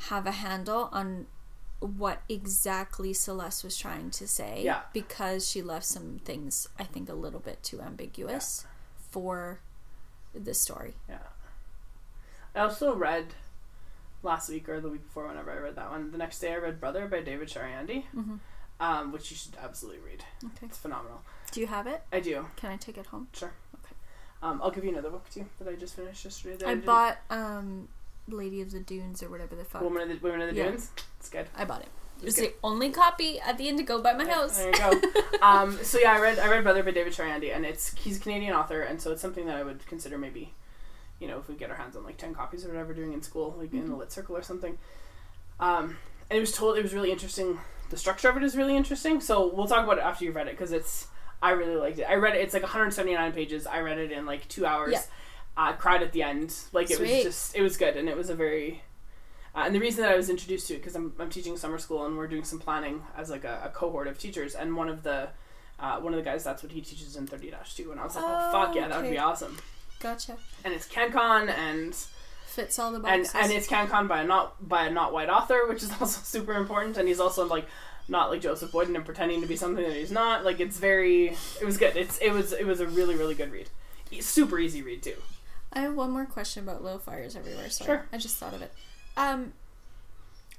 have 0.10 0.26
a 0.26 0.32
handle 0.32 0.90
on 0.92 1.28
what 1.80 2.22
exactly 2.30 3.14
Celeste 3.14 3.64
was 3.64 3.78
trying 3.78 4.10
to 4.12 4.28
say. 4.28 4.62
Yeah. 4.64 4.82
Because 4.94 5.48
she 5.50 5.62
left 5.62 5.86
some 5.86 6.20
things, 6.24 6.68
I 6.80 6.84
think, 6.84 7.10
a 7.10 7.14
little 7.14 7.40
bit 7.40 7.62
too 7.64 7.82
ambiguous 7.82 8.66
for 9.12 9.60
this 10.34 10.60
story. 10.60 10.96
yeah. 11.08 11.20
I 12.54 12.60
also 12.62 12.96
read 12.96 13.28
last 14.24 14.50
week 14.50 14.70
or 14.70 14.80
the 14.80 14.90
week 14.90 15.04
before, 15.04 15.28
whenever 15.28 15.52
I 15.52 15.58
read 15.58 15.76
that 15.76 15.92
one. 15.92 16.12
The 16.12 16.18
next 16.18 16.40
day, 16.40 16.54
I 16.54 16.58
read 16.58 16.80
Brother 16.80 17.08
by 17.08 17.22
David 17.22 17.50
Chariandy, 17.50 18.06
hmm 18.08 18.36
um, 18.80 19.12
which 19.12 19.32
you 19.32 19.38
should 19.38 19.56
absolutely 19.62 20.02
read. 20.02 20.24
Okay. 20.44 20.66
It's 20.66 20.78
phenomenal. 20.78 21.22
Do 21.52 21.62
you 21.62 21.68
have 21.68 21.88
it? 21.88 22.04
I 22.12 22.20
do. 22.20 22.48
Can 22.58 22.72
I 22.72 22.78
take 22.78 22.98
it 22.98 23.06
home? 23.08 23.28
Sure. 23.34 23.54
Um, 24.46 24.62
I'll 24.64 24.70
give 24.72 24.84
you 24.84 24.92
another 24.92 25.10
book 25.10 25.28
too 25.30 25.46
that 25.60 25.68
I 25.68 25.76
just 25.76 25.96
finished 25.96 26.24
yesterday. 26.24 26.58
that 26.58 26.68
I 26.68 26.76
bought 26.76 27.18
um, 27.32 27.88
Lady 28.28 28.62
of 28.62 28.72
the 28.72 28.80
Dunes 28.80 29.24
or 29.24 29.30
whatever 29.30 29.56
the 29.56 29.64
fuck. 29.66 29.82
Woman 29.82 30.04
of 30.04 30.10
the 30.10 30.18
Women 30.24 30.42
of 30.42 30.50
the 30.50 30.56
Yeah. 30.56 30.70
Dunes. 30.70 30.92
It's 31.20 31.30
good. 31.30 31.48
I 31.56 31.66
bought 31.66 31.82
it. 31.82 31.90
It 32.22 32.26
was 32.26 32.36
the 32.36 32.54
only 32.64 32.92
copy 32.92 33.40
at 33.40 33.58
the 33.58 33.68
Indigo 33.68 34.02
by 34.02 34.14
my 34.14 34.26
house. 34.26 34.58
There 34.58 34.70
you 34.70 35.02
go. 35.02 35.42
um, 35.42 35.78
so 35.84 36.00
yeah, 36.00 36.14
I 36.14 36.20
read 36.20 36.40
I 36.40 36.48
read 36.48 36.64
Brother 36.64 36.82
by 36.84 36.92
David 36.92 37.12
Chariandy, 37.14 37.54
and 37.56 37.66
it's 37.66 37.94
he's 37.96 38.18
a 38.18 38.20
Canadian 38.20 38.54
author, 38.54 38.82
and 38.82 39.02
so 39.02 39.12
it's 39.12 39.22
something 39.22 39.46
that 39.48 39.58
I 39.58 39.64
would 39.64 39.86
consider 39.88 40.18
maybe, 40.18 40.54
you 41.20 41.28
know, 41.28 41.40
if 41.40 41.50
we 41.50 41.56
get 41.56 41.70
our 41.72 41.76
hands 41.76 41.96
on 41.98 42.04
like 42.06 42.18
ten 42.18 42.34
copies 42.34 42.64
or 42.66 42.70
whatever, 42.70 42.94
doing 42.94 43.14
in 43.14 43.22
school, 43.22 43.56
like 43.60 43.74
in 43.74 43.90
the 43.90 43.96
lit 43.96 44.12
circle 44.12 44.38
or 44.38 44.44
something. 44.44 44.78
Um, 45.60 45.98
and 46.30 46.38
it 46.38 46.40
was 46.40 46.52
told 46.52 46.78
it 46.78 46.84
was 46.84 46.94
really 46.94 47.12
interesting. 47.12 47.60
The 47.90 47.98
structure 47.98 48.30
of 48.30 48.38
it 48.38 48.44
is 48.44 48.56
really 48.56 48.78
interesting. 48.78 49.20
So 49.22 49.54
we'll 49.54 49.68
talk 49.68 49.84
about 49.84 49.98
it 49.98 50.04
after 50.04 50.24
you've 50.26 50.36
read 50.36 50.48
it 50.48 50.52
because 50.52 50.72
it's 50.72 51.08
I 51.42 51.52
really 51.52 51.76
liked 51.76 52.00
it. 52.00 52.04
I 52.10 52.16
read 52.16 52.36
it. 52.36 52.40
It's 52.42 52.54
like 52.54 52.64
179 52.64 53.32
pages. 53.34 53.68
I 53.68 53.80
read 53.80 53.98
it 53.98 54.12
in 54.12 54.26
like 54.26 54.48
two 54.48 54.66
hours. 54.66 54.94
Yeah. 54.94 55.02
I 55.58 55.74
cried 55.74 56.02
at 56.04 56.12
the 56.12 56.24
end. 56.24 56.54
Like 56.74 56.92
it 56.92 57.00
was 57.00 57.10
just 57.10 57.56
it 57.56 57.62
was 57.62 57.78
good, 57.78 57.96
and 57.96 58.10
it 58.10 58.18
was 58.18 58.30
a 58.30 58.36
very 58.36 58.82
uh, 59.56 59.64
and 59.66 59.74
the 59.74 59.80
reason 59.80 60.04
that 60.04 60.12
I 60.12 60.18
was 60.18 60.30
introduced 60.30 60.68
to 60.68 60.74
it 60.74 60.78
because 60.78 60.96
I'm, 60.96 61.14
I'm 61.18 61.30
teaching 61.30 61.56
summer 61.56 61.78
school 61.78 62.06
and 62.06 62.18
we're 62.18 62.28
doing 62.28 62.44
some 62.44 62.60
planning 62.60 63.02
as 63.18 63.30
like 63.30 63.46
a, 63.46 63.62
a 63.64 63.70
cohort 63.70 64.08
of 64.08 64.18
teachers 64.20 64.54
and 64.54 64.76
one 64.76 64.90
of 64.90 65.04
the 65.04 65.30
uh, 65.80 66.00
one 66.00 66.14
of 66.14 66.18
the 66.18 66.24
guys 66.30 66.44
that's 66.44 66.62
what 66.62 66.72
he 66.74 66.82
teaches 66.82 67.16
in 67.16 67.26
30 67.26 67.54
2 67.76 67.92
and 67.92 68.00
I 68.00 68.04
was 68.04 68.16
like 68.16 68.26
oh, 68.28 68.50
Oh, 68.50 68.52
fuck 68.52 68.76
yeah 68.76 68.88
that 68.90 69.02
would 69.02 69.12
be 69.12 69.18
awesome 69.18 69.58
Gotcha. 70.02 70.36
and 70.66 70.74
it's 70.74 70.88
CanCon 70.88 71.50
and 71.50 71.96
Fits 72.46 72.80
all 72.80 72.92
the 72.92 72.98
and 72.98 73.24
boxes. 73.24 73.36
and 73.36 73.52
it's 73.52 73.68
CanCon 73.68 74.08
by 74.10 74.22
a 74.22 74.26
not 74.26 74.68
by 74.68 74.88
a 74.88 74.92
not 74.92 75.14
white 75.14 75.30
author 75.30 75.62
which 75.68 75.84
is 75.84 75.92
also 76.02 76.20
super 76.24 76.54
important 76.54 76.98
and 76.98 77.08
he's 77.08 77.20
also 77.22 77.46
like 77.46 77.66
not 78.08 78.30
like 78.30 78.42
Joseph 78.42 78.72
Boyden 78.72 78.96
and 78.96 79.04
pretending 79.06 79.42
to 79.42 79.48
be 79.48 79.56
something 79.56 79.84
that 79.84 79.96
he's 79.96 80.12
not 80.12 80.44
like 80.46 80.60
it's 80.60 80.78
very 80.78 81.36
it 81.60 81.66
was 81.66 81.78
good 81.78 81.96
it's 81.98 82.18
it 82.20 82.32
was 82.32 82.54
it 82.54 82.66
was 82.66 82.80
a 82.80 82.88
really 82.88 83.16
really 83.16 83.36
good 83.36 83.52
read 83.52 83.70
super 84.20 84.60
easy 84.60 84.82
read 84.82 85.02
too 85.04 85.16
I 85.74 85.80
have 85.82 85.96
one 85.96 86.12
more 86.12 86.26
question 86.26 86.64
about 86.64 86.84
low 86.86 86.98
Fires 87.00 87.36
Everywhere. 87.36 87.70
Sorry, 87.70 87.88
Sure. 87.88 88.06
I 88.14 88.18
just 88.18 88.38
thought 88.38 88.54
of 88.54 88.62
it. 88.62 88.72
Um, 89.18 89.52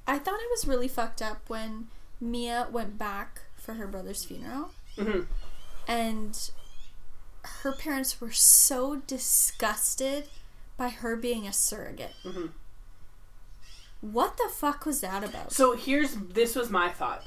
I 0.06 0.18
thought 0.18 0.40
it 0.40 0.50
was 0.50 0.66
really 0.68 0.88
fucked 0.88 1.22
up 1.22 1.40
when 1.48 1.86
Mia 2.20 2.68
went 2.70 2.98
back 2.98 3.42
for 3.56 3.74
her 3.74 3.86
brother's 3.86 4.24
funeral, 4.24 4.70
hmm 4.98 5.20
and 5.88 6.50
her 7.62 7.72
parents 7.72 8.20
were 8.20 8.32
so 8.32 8.96
disgusted 9.06 10.24
by 10.76 10.88
her 10.90 11.16
being 11.16 11.46
a 11.46 11.52
surrogate. 11.52 12.12
hmm 12.22 12.46
What 14.12 14.36
the 14.36 14.48
fuck 14.52 14.86
was 14.86 15.00
that 15.00 15.24
about? 15.24 15.52
so 15.52 15.74
here's 15.76 16.14
this 16.14 16.54
was 16.54 16.70
my 16.70 16.88
thought 16.90 17.26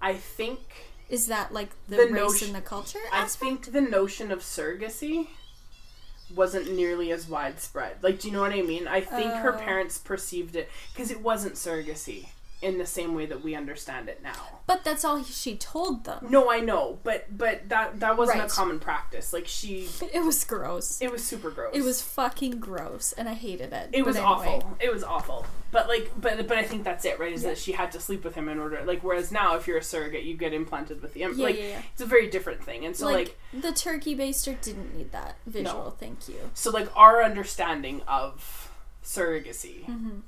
I 0.00 0.14
think 0.14 0.60
Is 1.08 1.26
that 1.28 1.52
like 1.52 1.70
the, 1.88 1.96
The 1.96 2.02
race 2.06 2.12
notion- 2.12 2.48
and 2.48 2.56
the 2.56 2.60
culture 2.68 2.98
I 3.12 3.24
think 3.26 3.72
the 3.72 3.80
notion 3.80 4.30
of 4.32 4.40
surrogacy 4.40 5.28
wasn't 6.34 6.72
nearly 6.74 7.12
as 7.12 7.28
widespread. 7.28 7.96
Like, 8.02 8.18
do 8.20 8.28
you 8.28 8.32
know 8.34 8.40
what 8.40 8.52
I 8.52 8.62
mean? 8.62 8.88
I 8.88 9.00
think 9.02 9.30
her 9.34 9.54
Oh. 9.54 9.58
parents 9.58 9.98
perceived 9.98 10.56
it 10.56 10.70
because 10.92 11.10
it 11.10 11.20
wasn't 11.20 11.54
surrogacy 11.56 12.28
in 12.62 12.78
the 12.78 12.86
same 12.86 13.14
way 13.14 13.26
that 13.26 13.42
we 13.42 13.54
understand 13.54 14.08
it 14.08 14.22
now. 14.22 14.60
But 14.66 14.84
that's 14.84 15.04
all 15.04 15.22
she 15.24 15.56
told 15.56 16.04
them. 16.04 16.26
No, 16.30 16.50
I 16.50 16.60
know, 16.60 16.98
but 17.02 17.36
but 17.36 17.68
that 17.68 17.98
that 18.00 18.16
wasn't 18.16 18.38
Right. 18.38 18.50
a 18.50 18.54
common 18.54 18.78
practice. 18.78 19.32
Like 19.32 19.46
she, 19.48 19.88
It 20.12 20.24
was 20.24 20.44
gross. 20.44 21.00
it 21.02 21.10
was 21.10 21.22
super 21.24 21.50
gross. 21.50 21.74
It 21.74 21.82
was 21.82 22.00
fucking 22.00 22.60
gross, 22.60 23.12
and 23.12 23.28
I 23.28 23.34
hated 23.34 23.72
it. 23.72 23.90
It 23.92 23.98
But 24.02 24.06
was 24.06 24.16
anyway. 24.16 24.30
awful. 24.30 24.76
It 24.80 24.92
was 24.92 25.02
awful. 25.04 25.44
But 25.72 25.88
like, 25.88 26.10
but 26.18 26.46
but 26.46 26.56
I 26.58 26.62
think 26.64 26.84
that's 26.84 27.04
it, 27.04 27.18
right? 27.18 27.32
Is 27.32 27.42
Yeah. 27.42 27.50
that 27.50 27.58
she 27.58 27.72
had 27.72 27.90
to 27.92 28.00
sleep 28.00 28.22
with 28.24 28.34
him 28.34 28.48
in 28.48 28.58
order. 28.58 28.82
Like, 28.84 29.02
whereas 29.02 29.32
now, 29.32 29.56
if 29.56 29.66
you're 29.66 29.78
a 29.78 29.82
surrogate, 29.82 30.22
you 30.24 30.34
get 30.34 30.52
implanted 30.52 31.02
with 31.02 31.14
the 31.14 31.24
embryo. 31.24 31.48
Yeah, 31.48 31.52
like, 31.54 31.58
yeah, 31.62 31.68
yeah. 31.70 31.82
it's 31.92 32.02
a 32.02 32.06
very 32.06 32.28
different 32.30 32.62
thing. 32.62 32.84
And 32.86 32.94
so, 32.96 33.06
like, 33.06 33.36
like, 33.52 33.62
the 33.62 33.72
turkey 33.72 34.14
baster 34.16 34.60
didn't 34.60 34.96
need 34.96 35.10
that 35.12 35.36
visual. 35.46 35.96
Thank 35.98 36.28
you. 36.28 36.50
so 36.54 36.70
like 36.70 36.88
our 36.96 37.22
understanding 37.22 38.02
of 38.06 38.68
surrogacy 39.04 39.84
Mm-hmm. 39.86 40.20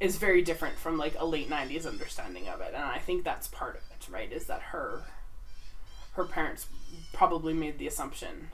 Is 0.00 0.16
very 0.18 0.42
different 0.42 0.76
from 0.76 0.98
like 0.98 1.14
a 1.18 1.24
late 1.24 1.48
90s 1.48 1.86
understanding 1.86 2.48
of 2.48 2.60
it 2.60 2.72
and 2.74 2.84
i 2.84 2.98
think 2.98 3.24
that's 3.24 3.48
part 3.48 3.76
of 3.76 3.82
it 3.90 4.06
right 4.12 4.32
is 4.32 4.46
that 4.46 4.60
her 4.60 5.02
her 6.12 6.24
parents 6.24 6.66
probably 7.12 7.52
made 7.54 7.78
the 7.78 7.86
assumption 7.86 8.48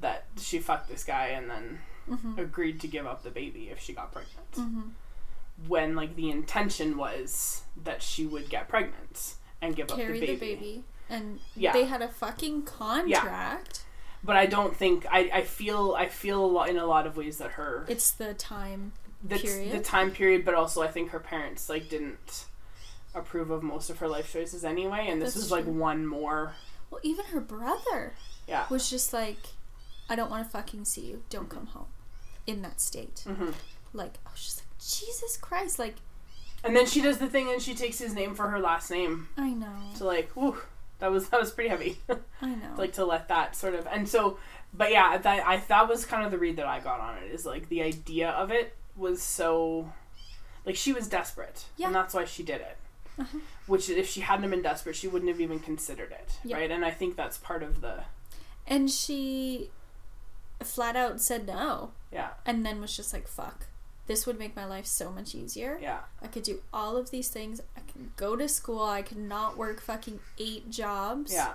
that 0.00 0.24
she 0.40 0.58
fucked 0.58 0.88
this 0.88 1.04
guy 1.04 1.26
and 1.28 1.50
then 1.50 1.78
Mm-hmm. 2.08 2.40
agreed 2.40 2.80
to 2.80 2.88
give 2.88 3.06
up 3.06 3.22
the 3.22 3.30
baby 3.30 3.68
if 3.70 3.78
she 3.80 3.92
got 3.92 4.10
pregnant. 4.10 4.50
Mm-hmm. 4.52 4.80
When 5.68 5.94
like 5.94 6.16
the 6.16 6.28
intention 6.30 6.96
was 6.96 7.62
that 7.84 8.02
she 8.02 8.26
would 8.26 8.48
get 8.50 8.68
pregnant 8.68 9.34
and 9.62 9.76
give 9.76 9.86
Carry 9.88 10.02
up 10.02 10.12
the 10.14 10.20
baby. 10.20 10.32
the 10.34 10.36
baby. 10.40 10.84
And 11.08 11.38
Yeah. 11.54 11.72
they 11.72 11.84
had 11.84 12.02
a 12.02 12.08
fucking 12.08 12.62
contract. 12.62 13.08
yeah 13.08 13.58
But 14.24 14.34
I 14.36 14.46
don't 14.46 14.74
think 14.74 15.06
I, 15.08 15.30
I 15.32 15.42
feel 15.42 15.94
I 15.96 16.08
feel 16.08 16.44
a 16.44 16.46
lot 16.50 16.68
in 16.68 16.78
a 16.78 16.86
lot 16.86 17.06
of 17.06 17.16
ways 17.16 17.38
that 17.38 17.52
her 17.52 17.84
It's 17.86 18.10
the 18.10 18.34
time. 18.34 18.92
That's 19.22 19.42
period. 19.42 19.72
the 19.72 19.80
time 19.80 20.10
period, 20.10 20.44
but 20.44 20.54
also 20.54 20.82
I 20.82 20.88
think 20.88 21.10
her 21.10 21.20
parents 21.20 21.68
like 21.68 21.88
didn't 21.88 22.44
approve 23.14 23.50
of 23.50 23.62
most 23.62 23.90
of 23.90 23.98
her 23.98 24.08
life 24.08 24.32
choices 24.32 24.64
anyway, 24.64 25.06
and 25.08 25.20
this 25.20 25.34
That's 25.34 25.44
was 25.44 25.50
like 25.52 25.64
true. 25.64 25.72
one 25.72 26.06
more. 26.06 26.52
Well, 26.90 27.00
even 27.02 27.24
her 27.26 27.40
brother 27.40 28.14
Yeah. 28.46 28.66
was 28.70 28.88
just 28.90 29.12
like, 29.12 29.38
I 30.08 30.16
don't 30.16 30.30
want 30.30 30.44
to 30.44 30.50
fucking 30.50 30.84
see 30.84 31.02
you. 31.02 31.22
Don't 31.30 31.48
come 31.48 31.66
home. 31.66 31.86
In 32.46 32.62
that 32.62 32.80
state. 32.80 33.24
hmm 33.26 33.50
Like, 33.92 34.14
I 34.26 34.30
was 34.32 34.42
just 34.44 34.58
like, 34.58 34.78
Jesus 34.78 35.36
Christ. 35.36 35.78
Like, 35.78 35.96
And 36.64 36.74
then 36.74 36.86
she 36.86 37.00
does 37.00 37.18
the 37.18 37.28
thing, 37.28 37.48
and 37.50 37.60
she 37.62 37.74
takes 37.74 37.98
his 37.98 38.14
name 38.14 38.34
for 38.34 38.48
her 38.48 38.58
last 38.60 38.90
name. 38.90 39.28
I 39.36 39.50
know. 39.50 39.72
So 39.94 40.06
like, 40.06 40.30
whew, 40.32 40.56
that 41.00 41.10
was 41.10 41.28
that 41.30 41.40
was 41.40 41.50
pretty 41.52 41.70
heavy. 41.70 41.98
I 42.42 42.48
know. 42.54 42.74
like 42.76 42.92
to 42.94 43.04
let 43.04 43.28
that 43.28 43.54
sort 43.56 43.74
of 43.74 43.86
and 43.90 44.08
so 44.08 44.38
but 44.72 44.90
yeah 44.92 45.16
that 45.18 45.44
i 45.46 45.56
that 45.68 45.88
was 45.88 46.04
kind 46.04 46.24
of 46.24 46.30
the 46.30 46.38
read 46.38 46.56
that 46.56 46.66
i 46.66 46.78
got 46.78 47.00
on 47.00 47.16
it 47.18 47.32
is 47.32 47.44
like 47.44 47.68
the 47.70 47.82
idea 47.82 48.30
of 48.30 48.50
it 48.52 48.76
was 49.00 49.20
so 49.22 49.92
like 50.66 50.76
she 50.76 50.92
was 50.92 51.08
desperate 51.08 51.64
Yeah. 51.76 51.86
and 51.88 51.94
that's 51.96 52.14
why 52.14 52.24
she 52.24 52.42
did 52.42 52.60
it 52.60 52.76
Uh-huh. 53.18 53.38
which 53.66 53.88
if 53.90 54.08
she 54.08 54.20
hadn't 54.20 54.48
been 54.50 54.62
desperate 54.62 54.94
she 54.96 55.08
wouldn't 55.08 55.30
have 55.30 55.40
even 55.40 55.58
considered 55.58 56.12
it 56.12 56.38
Yeah. 56.44 56.56
right 56.58 56.70
and 56.70 56.84
i 56.84 56.90
think 56.90 57.16
that's 57.16 57.38
part 57.38 57.62
of 57.62 57.80
the 57.80 58.04
and 58.66 58.90
she 58.90 59.70
flat 60.62 60.94
out 60.96 61.20
said 61.20 61.46
no. 61.46 61.92
yeah 62.12 62.30
And 62.46 62.64
then 62.66 62.80
was 62.80 62.94
just 62.96 63.12
like, 63.12 63.26
fuck. 63.26 63.66
This 64.06 64.26
would 64.26 64.38
make 64.38 64.54
my 64.56 64.64
life 64.66 64.86
so 64.86 65.10
much 65.10 65.34
easier. 65.34 65.78
yeah 65.80 66.00
I 66.22 66.26
could 66.26 66.42
do 66.42 66.60
all 66.72 66.96
of 66.96 67.10
these 67.10 67.28
things. 67.30 67.60
I 67.76 67.80
can 67.90 68.12
go 68.16 68.36
to 68.36 68.48
school. 68.48 68.82
I 68.84 69.02
can 69.02 69.26
not 69.28 69.56
work 69.56 69.80
fucking 69.80 70.20
eight 70.38 70.68
jobs. 70.70 71.32
yeah 71.32 71.54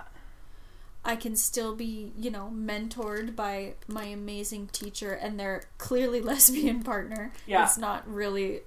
I 1.06 1.16
can 1.16 1.36
still 1.36 1.74
be, 1.76 2.12
you 2.18 2.30
know, 2.30 2.50
mentored 2.52 3.34
by 3.36 3.74
my 3.88 4.04
amazing 4.06 4.68
teacher 4.72 5.12
and 5.12 5.38
their 5.40 5.62
clearly 5.78 6.20
lesbian 6.30 6.82
partner. 6.82 7.32
Yeah. 7.46 7.64
It's 7.64 7.78
not 7.78 8.02
really 8.12 8.60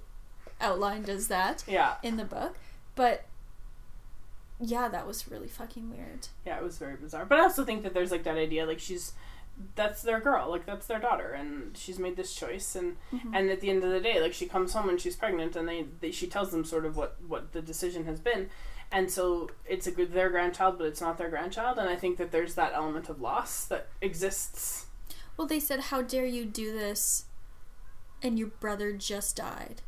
outlined 0.60 1.08
as 1.08 1.28
that 1.28 1.64
yeah 1.68 1.94
in 2.02 2.16
the 2.16 2.24
book. 2.24 2.56
But 2.94 3.24
yeah, 4.60 4.88
that 4.88 5.06
was 5.06 5.30
really 5.30 5.48
fucking 5.48 5.90
weird. 5.90 6.28
yeah 6.44 6.56
it 6.58 6.62
was 6.62 6.76
very 6.78 6.96
bizarre 6.96 7.24
but 7.24 7.38
i 7.38 7.42
also 7.42 7.64
think 7.64 7.82
that 7.82 7.94
there's 7.94 8.10
like 8.10 8.24
that 8.24 8.36
idea 8.36 8.66
like 8.66 8.78
she's 8.78 9.12
that's 9.74 10.02
their 10.02 10.20
girl 10.20 10.50
like 10.50 10.66
that's 10.66 10.86
their 10.86 10.98
daughter 10.98 11.30
and 11.32 11.76
she's 11.76 11.98
made 11.98 12.16
this 12.16 12.34
choice 12.34 12.74
and 12.76 12.96
Mhm. 13.12 13.30
and 13.34 13.50
at 13.50 13.60
the 13.60 13.70
end 13.70 13.82
of 13.84 13.90
the 13.90 14.00
day 14.00 14.20
like 14.20 14.34
she 14.34 14.46
comes 14.46 14.72
home 14.74 14.88
and 14.90 15.00
she's 15.00 15.16
pregnant 15.16 15.56
and 15.56 15.66
they, 15.68 15.86
they 16.00 16.10
she 16.10 16.26
tells 16.26 16.50
them 16.50 16.64
sort 16.64 16.84
of 16.84 16.96
what 16.96 17.16
what 17.26 17.52
the 17.52 17.62
decision 17.62 18.04
has 18.04 18.20
been 18.20 18.50
and 18.92 19.10
so 19.10 19.48
it's 19.66 19.86
a 19.86 19.90
good 19.92 20.12
their 20.12 20.30
grandchild 20.30 20.76
but 20.78 20.86
it's 20.86 21.00
not 21.00 21.16
their 21.18 21.28
grandchild 21.30 21.78
and 21.78 21.88
i 21.88 21.96
think 21.96 22.16
that 22.18 22.30
there's 22.32 22.54
that 22.54 22.72
element 22.74 23.08
of 23.08 23.20
loss 23.20 23.64
that 23.66 23.88
exists 24.00 24.86
Well, 25.36 25.46
they 25.46 25.60
said, 25.60 25.80
How 25.80 26.02
dare 26.02 26.26
you 26.26 26.44
do 26.44 26.72
this? 26.72 27.24
And 28.22 28.38
your 28.38 28.48
brother 28.48 28.92
just 28.92 29.36
died. 29.36 29.80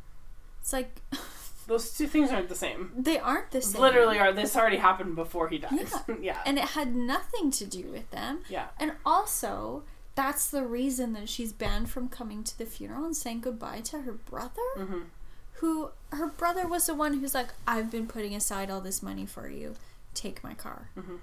It's 0.61 0.73
like, 0.73 1.01
those 1.67 1.91
two 1.95 2.07
things 2.07 2.31
aren't 2.31 2.49
the 2.49 2.55
same 2.55 2.91
they 2.97 3.19
aren't 3.19 3.51
the 3.51 3.61
same. 3.61 3.81
literally 3.81 4.17
are 4.19 4.33
this 4.33 4.55
already 4.55 4.77
happened 4.77 5.15
before 5.15 5.47
he 5.49 5.57
dies 5.59 5.93
yeah 6.21 6.39
And 6.45 6.57
it 6.57 6.69
had 6.79 6.95
nothing 6.95 7.51
to 7.51 7.65
do 7.65 7.83
with 7.91 8.09
them. 8.11 8.39
yeah 8.49 8.67
And 8.79 8.93
also, 9.05 9.83
that's 10.15 10.49
the 10.49 10.63
reason 10.65 11.13
that 11.13 11.29
she's 11.29 11.53
banned 11.53 11.89
from 11.89 12.07
coming 12.09 12.43
to 12.43 12.57
the 12.57 12.65
funeral 12.65 13.05
and 13.05 13.15
saying 13.15 13.41
goodbye 13.41 13.81
to 13.91 14.01
her 14.01 14.13
brother. 14.13 14.69
hmm 14.75 15.03
Who, 15.63 15.91
her 16.11 16.27
brother 16.27 16.67
was 16.67 16.87
the 16.87 16.93
one 16.93 17.19
who's 17.21 17.33
like, 17.33 17.47
I've 17.65 17.89
been 17.89 18.05
putting 18.05 18.35
aside 18.35 18.69
all 18.69 18.81
this 18.81 19.01
money 19.01 19.25
for 19.25 19.47
you. 19.47 19.75
Take 20.13 20.43
my 20.43 20.53
car. 20.53 20.89
Mhm. 20.97 21.19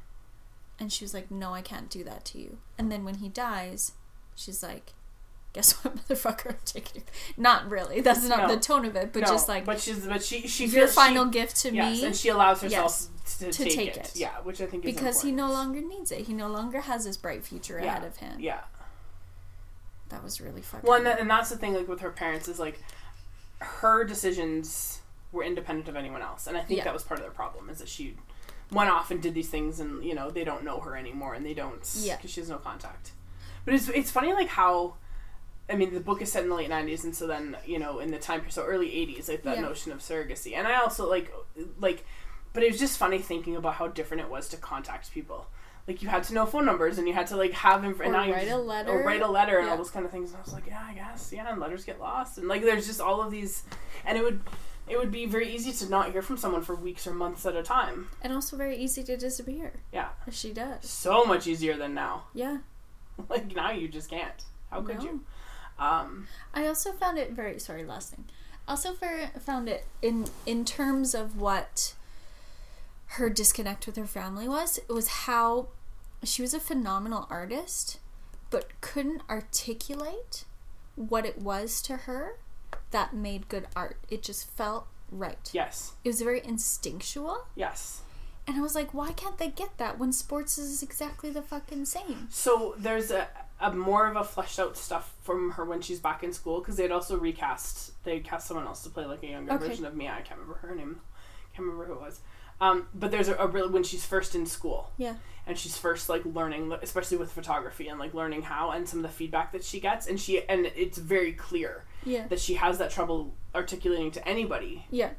And 0.78 0.90
she 0.90 1.04
was 1.04 1.12
like, 1.12 1.30
No, 1.30 1.52
I 1.52 1.60
can't 1.60 1.90
do 1.90 2.02
that 2.04 2.24
to 2.26 2.38
you. 2.38 2.56
And 2.78 2.90
then 2.90 3.04
when 3.04 3.16
he 3.16 3.28
dies, 3.28 3.92
she's 4.34 4.62
like, 4.62 4.94
Guess 5.52 5.72
what, 5.84 5.94
motherfucker? 6.08 6.52
I'm 6.52 6.56
taking 6.64 7.02
you. 7.02 7.06
Not 7.36 7.70
really. 7.70 8.00
That's 8.00 8.24
not 8.26 8.48
No. 8.48 8.54
the 8.54 8.60
tone 8.62 8.86
of 8.86 8.96
it, 8.96 9.12
but 9.12 9.20
No, 9.24 9.28
just 9.28 9.46
like, 9.46 9.66
but 9.66 9.78
she's 9.78 10.06
but 10.06 10.22
she 10.24 10.46
she 10.48 10.64
your 10.66 10.88
final 10.88 11.26
she, 11.26 11.30
gift 11.32 11.56
to 11.56 11.74
yes 11.74 11.98
me. 12.00 12.06
and 12.06 12.16
she 12.16 12.28
allows 12.30 12.62
herself 12.62 13.10
Yes, 13.26 13.36
to, 13.40 13.52
to 13.52 13.64
take, 13.64 13.74
take 13.74 13.88
it. 13.98 14.06
it. 14.06 14.12
yeah 14.16 14.36
which 14.42 14.60
i 14.62 14.66
think 14.66 14.86
is 14.86 14.94
because 14.94 15.20
he 15.20 15.32
no 15.32 15.50
longer 15.52 15.82
needs 15.82 16.10
it. 16.12 16.20
He 16.26 16.32
no 16.32 16.48
longer 16.48 16.80
has 16.80 17.04
his 17.04 17.18
bright 17.18 17.44
future 17.44 17.78
Yeah. 17.78 17.90
ahead 17.96 18.04
of 18.04 18.16
him. 18.16 18.40
yeah 18.40 18.60
That 20.08 20.24
was 20.24 20.40
really 20.40 20.62
fucking. 20.62 20.88
Well, 20.88 20.96
and, 20.96 21.06
that, 21.06 21.20
and 21.20 21.28
that's 21.30 21.50
the 21.50 21.58
thing, 21.58 21.74
like 21.74 21.86
with 21.88 22.00
her 22.00 22.10
parents, 22.10 22.48
is 22.48 22.58
like 22.58 22.80
her 23.60 24.04
decisions 24.04 25.00
were 25.32 25.44
independent 25.44 25.88
of 25.88 25.96
anyone 25.96 26.22
else, 26.22 26.46
and 26.46 26.56
I 26.56 26.62
think 26.62 26.78
Yeah. 26.78 26.84
that 26.84 26.92
was 26.94 27.02
part 27.02 27.20
of 27.20 27.24
their 27.24 27.32
problem 27.32 27.70
is 27.70 27.78
that 27.78 27.88
she 27.88 28.16
went 28.72 28.90
off 28.90 29.10
and 29.10 29.20
did 29.22 29.34
these 29.34 29.48
things, 29.48 29.80
and 29.80 30.02
you 30.04 30.14
know 30.14 30.30
they 30.30 30.44
don't 30.44 30.64
know 30.64 30.80
her 30.80 30.96
anymore, 30.96 31.34
and 31.34 31.44
they 31.44 31.54
don't, 31.54 31.88
Yeah. 31.96 32.16
because 32.16 32.30
she 32.30 32.40
has 32.40 32.48
no 32.50 32.58
contact. 32.58 33.12
But 33.64 33.74
it's 33.74 33.88
it's 33.88 34.10
funny 34.10 34.32
like 34.32 34.48
how. 34.48 34.94
I 35.68 35.76
mean, 35.76 35.94
the 35.94 36.00
book 36.00 36.20
is 36.20 36.32
set 36.32 36.42
in 36.42 36.48
the 36.48 36.56
late 36.56 36.68
'90s, 36.68 37.04
and 37.04 37.14
so 37.14 37.28
then 37.28 37.56
you 37.64 37.78
know, 37.78 38.00
in 38.00 38.10
the 38.10 38.18
time 38.18 38.44
so 38.50 38.64
early 38.64 38.88
'80s, 38.88 39.28
like 39.28 39.42
that 39.44 39.56
Yeah. 39.56 39.62
notion 39.62 39.92
of 39.92 40.00
surrogacy, 40.00 40.56
and 40.56 40.66
I 40.66 40.74
also 40.80 41.08
like, 41.08 41.32
like, 41.78 42.04
but 42.52 42.64
it 42.64 42.70
was 42.72 42.80
just 42.80 42.98
funny 42.98 43.18
thinking 43.18 43.54
about 43.54 43.74
how 43.74 43.86
different 43.86 44.22
it 44.22 44.28
was 44.30 44.48
to 44.48 44.56
contact 44.56 45.12
people. 45.12 45.46
Like 45.90 46.02
you 46.02 46.08
had 46.08 46.22
to 46.24 46.34
know 46.34 46.46
phone 46.46 46.64
numbers, 46.66 46.98
and 46.98 47.08
you 47.08 47.14
had 47.14 47.26
to 47.26 47.36
like 47.36 47.50
have 47.52 47.82
inf- 47.82 47.98
and 48.00 48.12
now 48.12 48.22
you 48.22 48.32
write 48.32 48.48
a 48.48 48.56
letter. 48.56 48.90
or 48.92 49.02
write 49.04 49.22
a 49.22 49.26
letter, 49.28 49.58
and 49.58 49.68
all 49.68 49.76
those 49.76 49.90
kind 49.90 50.06
of 50.06 50.12
things. 50.12 50.30
And 50.30 50.38
I 50.38 50.42
was 50.42 50.52
like, 50.52 50.68
yeah, 50.68 50.86
I 50.88 50.94
guess, 50.94 51.32
yeah, 51.32 51.50
and 51.50 51.60
letters 51.60 51.84
get 51.84 51.98
lost, 51.98 52.38
and 52.38 52.46
like 52.46 52.62
there's 52.62 52.86
just 52.86 53.00
all 53.00 53.20
of 53.20 53.32
these, 53.32 53.64
and 54.04 54.16
it 54.16 54.22
would, 54.22 54.40
it 54.88 54.96
would 54.96 55.10
be 55.10 55.26
very 55.26 55.52
easy 55.52 55.72
to 55.72 55.90
not 55.90 56.12
hear 56.12 56.22
from 56.22 56.36
someone 56.36 56.62
for 56.62 56.76
weeks 56.76 57.08
or 57.08 57.12
months 57.12 57.44
at 57.44 57.56
a 57.56 57.62
time. 57.64 58.06
and 58.22 58.32
also 58.32 58.56
very 58.56 58.76
easy 58.76 59.02
to 59.02 59.16
disappear. 59.16 59.72
Yeah. 59.92 60.10
As 60.28 60.38
she 60.38 60.52
does. 60.52 60.88
So 60.88 61.24
much 61.24 61.48
easier 61.48 61.76
than 61.76 61.92
now. 61.92 62.24
Yeah. 62.34 62.58
Like 63.28 63.56
now 63.56 63.72
you 63.72 63.88
just 63.88 64.08
can't. 64.08 64.44
How 64.70 64.82
could 64.82 64.98
No. 64.98 65.04
you? 65.04 65.20
Um, 65.78 66.28
I 66.54 66.66
also 66.68 66.92
found 66.92 67.18
it 67.18 67.32
very 67.32 67.58
sorry. 67.58 67.84
Last 67.84 68.10
thing. 68.10 68.26
I 68.68 68.70
also 68.72 68.92
for, 68.94 69.10
found 69.40 69.68
it 69.68 69.86
in 70.00 70.26
in 70.46 70.64
terms 70.64 71.14
of 71.16 71.36
what 71.40 71.94
her 73.16 73.28
disconnect 73.28 73.86
with 73.86 73.96
her 73.96 74.06
family 74.06 74.46
was. 74.48 74.78
It 74.78 74.88
was 74.92 75.08
how 75.26 75.68
she 76.24 76.42
was 76.42 76.54
a 76.54 76.60
phenomenal 76.60 77.26
artist, 77.30 77.98
but 78.50 78.80
couldn't 78.80 79.22
articulate 79.30 80.44
what 80.96 81.24
it 81.24 81.38
was 81.40 81.80
to 81.82 81.96
her 81.98 82.38
that 82.90 83.14
made 83.14 83.48
good 83.48 83.66
art. 83.76 83.96
It 84.10 84.22
just 84.22 84.50
felt 84.50 84.86
right. 85.10 85.48
yes, 85.52 85.92
It 86.04 86.08
was 86.08 86.20
very 86.22 86.40
instinctual, 86.44 87.46
yes. 87.54 88.02
and 88.46 88.56
I 88.56 88.60
was 88.60 88.74
like, 88.74 88.92
why 88.94 89.12
can't 89.12 89.38
they 89.38 89.48
get 89.48 89.76
that 89.78 89.98
when 89.98 90.12
sports 90.12 90.58
is 90.58 90.82
exactly 90.82 91.30
the 91.30 91.42
fucking 91.42 91.84
same? 91.86 92.28
So 92.30 92.74
there's 92.76 93.10
a, 93.10 93.28
a 93.60 93.72
more 93.72 94.06
of 94.08 94.16
a 94.16 94.24
fleshed 94.24 94.58
out 94.58 94.76
stuff 94.76 95.14
from 95.22 95.52
her 95.52 95.64
when 95.64 95.80
she's 95.80 96.00
back 96.00 96.22
in 96.22 96.32
school 96.32 96.60
because 96.60 96.76
they'd 96.76 96.90
also 96.92 97.16
recast 97.16 97.92
they 98.04 98.20
cast 98.20 98.46
someone 98.48 98.66
else 98.66 98.82
to 98.84 98.90
play 98.90 99.04
like 99.04 99.22
a 99.22 99.26
younger 99.28 99.52
Okay. 99.54 99.68
version 99.68 99.84
of 99.84 99.94
Mia. 99.94 100.10
I 100.10 100.20
can't 100.22 100.38
remember 100.40 100.58
her 100.66 100.74
name. 100.74 101.00
Can't 101.54 101.66
remember 101.66 101.86
who 101.86 101.94
it 101.94 102.00
was. 102.00 102.20
Um, 102.60 102.86
but 102.94 103.10
there's 103.10 103.28
a, 103.28 103.36
a 103.36 103.46
real 103.46 103.70
when 103.70 103.82
she's 103.84 104.04
first 104.04 104.34
in 104.34 104.44
school 104.46 104.92
Yeah. 104.98 105.14
and 105.46 105.56
she's 105.58 105.76
first 105.78 106.08
like 106.10 106.22
learning, 106.26 106.72
especially 106.82 107.16
with 107.16 107.32
photography 107.32 107.88
and 107.88 107.98
like 107.98 108.12
learning 108.12 108.42
how 108.42 108.70
and 108.70 108.86
some 108.88 108.98
of 108.98 109.02
the 109.04 109.08
feedback 109.08 109.52
that 109.52 109.64
she 109.64 109.80
gets 109.80 110.06
and 110.06 110.20
she 110.20 110.46
and 110.46 110.66
it's 110.76 110.98
very 110.98 111.32
clear 111.32 111.84
Yeah. 112.04 112.26
that 112.28 112.38
she 112.38 112.54
has 112.54 112.76
that 112.78 112.90
trouble 112.90 113.34
articulating 113.54 114.10
to 114.12 114.28
anybody 114.28 114.84
Yeah. 114.90 115.10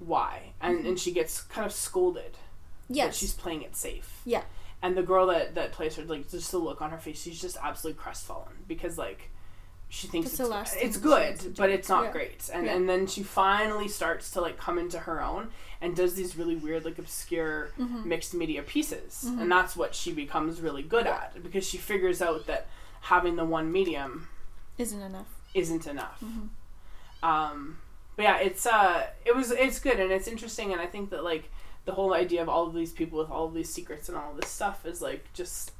why 0.00 0.54
and 0.60 0.84
and 0.86 0.98
she 0.98 1.12
gets 1.12 1.40
kind 1.42 1.64
of 1.66 1.72
scolded 1.72 2.32
that 2.32 2.96
Yes. 2.96 3.16
she's 3.16 3.34
playing 3.34 3.62
it 3.62 3.76
safe. 3.76 4.20
Yeah. 4.24 4.42
And 4.82 4.96
the 4.96 5.02
girl 5.02 5.26
that 5.26 5.54
that 5.54 5.72
plays 5.72 5.96
her, 5.96 6.04
like 6.04 6.28
just 6.30 6.50
the 6.50 6.58
look 6.58 6.80
on 6.82 6.90
her 6.90 6.98
face, 6.98 7.20
she's 7.22 7.40
just 7.40 7.56
absolutely 7.62 8.00
crestfallen 8.02 8.54
because 8.66 8.96
like 8.98 9.30
she 9.90 10.06
thinks 10.06 10.28
it's, 10.32 10.40
it's 10.40 10.40
thing 10.40 10.46
she 10.48 10.52
wants 10.52 10.72
to 10.94 10.98
good, 11.44 11.56
but 11.56 11.70
it's 11.70 11.88
not 11.88 12.04
Yeah. 12.04 12.12
great. 12.12 12.50
And 12.52 12.66
Yeah. 12.66 12.74
and 12.74 12.88
then 12.88 13.06
she 13.06 13.22
finally 13.22 13.88
starts 13.88 14.30
to 14.32 14.40
like 14.40 14.56
come 14.58 14.78
into 14.78 14.98
her 15.00 15.22
own 15.22 15.50
and 15.80 15.94
does 15.94 16.14
these 16.14 16.36
really 16.36 16.56
weird, 16.56 16.84
like 16.84 16.98
obscure 16.98 17.70
Mhm. 17.78 18.04
mixed 18.04 18.34
media 18.34 18.62
pieces, 18.62 19.24
Mhm. 19.26 19.42
and 19.42 19.52
that's 19.52 19.76
what 19.76 19.94
she 19.94 20.12
becomes 20.12 20.60
really 20.60 20.82
good 20.82 21.06
at 21.06 21.42
because 21.42 21.66
she 21.66 21.78
figures 21.78 22.20
out 22.20 22.46
that 22.46 22.66
having 23.02 23.36
the 23.36 23.44
one 23.44 23.70
medium 23.70 24.28
Isn't 24.76 25.00
enough. 25.02 25.28
isn't 25.54 25.86
enough. 25.86 26.20
Mhm. 26.22 26.48
Um, 27.22 27.78
but 28.16 28.22
yeah, 28.24 28.36
it's 28.38 28.66
uh, 28.66 29.06
it 29.24 29.34
was 29.36 29.50
it's 29.50 29.78
good 29.80 29.98
and 30.00 30.10
it's 30.12 30.28
interesting, 30.28 30.72
and 30.72 30.80
I 30.80 30.86
think 30.86 31.10
that 31.10 31.22
like 31.24 31.50
the 31.84 31.92
whole 31.92 32.12
idea 32.12 32.42
of 32.42 32.48
all 32.48 32.66
of 32.66 32.74
these 32.74 32.92
people 32.92 33.18
with 33.18 33.30
all 33.30 33.46
of 33.46 33.54
these 33.54 33.72
secrets 33.72 34.08
and 34.08 34.18
all 34.18 34.32
of 34.32 34.40
this 34.40 34.50
stuff 34.50 34.84
is 34.84 35.00
like 35.00 35.32
just 35.32 35.72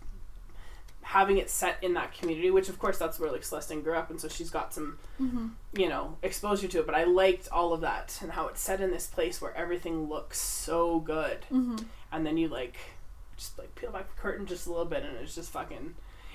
having 1.12 1.38
it 1.38 1.48
set 1.48 1.78
in 1.82 1.94
that 1.94 2.12
community, 2.12 2.50
which 2.50 2.68
of 2.68 2.78
course 2.78 2.98
that's 2.98 3.18
where 3.18 3.32
like 3.32 3.42
Celeste 3.42 3.72
Ng 3.72 3.82
grew 3.82 3.94
up, 3.94 4.10
and 4.10 4.20
so 4.20 4.28
she's 4.28 4.50
got 4.50 4.74
some 4.74 4.98
Mm-hmm. 5.20 5.46
you 5.74 5.88
know 5.88 6.16
exposure 6.22 6.68
to 6.68 6.80
it. 6.80 6.86
But 6.86 6.94
I 6.94 7.04
liked 7.04 7.48
all 7.50 7.72
of 7.72 7.80
that 7.80 8.18
and 8.22 8.30
how 8.32 8.46
it's 8.48 8.60
set 8.60 8.80
in 8.80 8.90
this 8.90 9.06
place 9.06 9.40
where 9.40 9.56
everything 9.56 10.08
looks 10.08 10.38
so 10.40 11.00
good, 11.00 11.40
Mm-hmm. 11.52 11.76
and 12.12 12.26
then 12.26 12.36
you 12.36 12.48
like 12.48 12.76
just 13.36 13.58
like 13.58 13.74
peel 13.74 13.90
back 13.90 14.14
the 14.14 14.20
curtain 14.20 14.46
just 14.46 14.66
a 14.66 14.70
little 14.70 14.84
bit, 14.84 15.02
and 15.04 15.16
it's 15.16 15.34
just 15.34 15.50
fucking. 15.50 15.94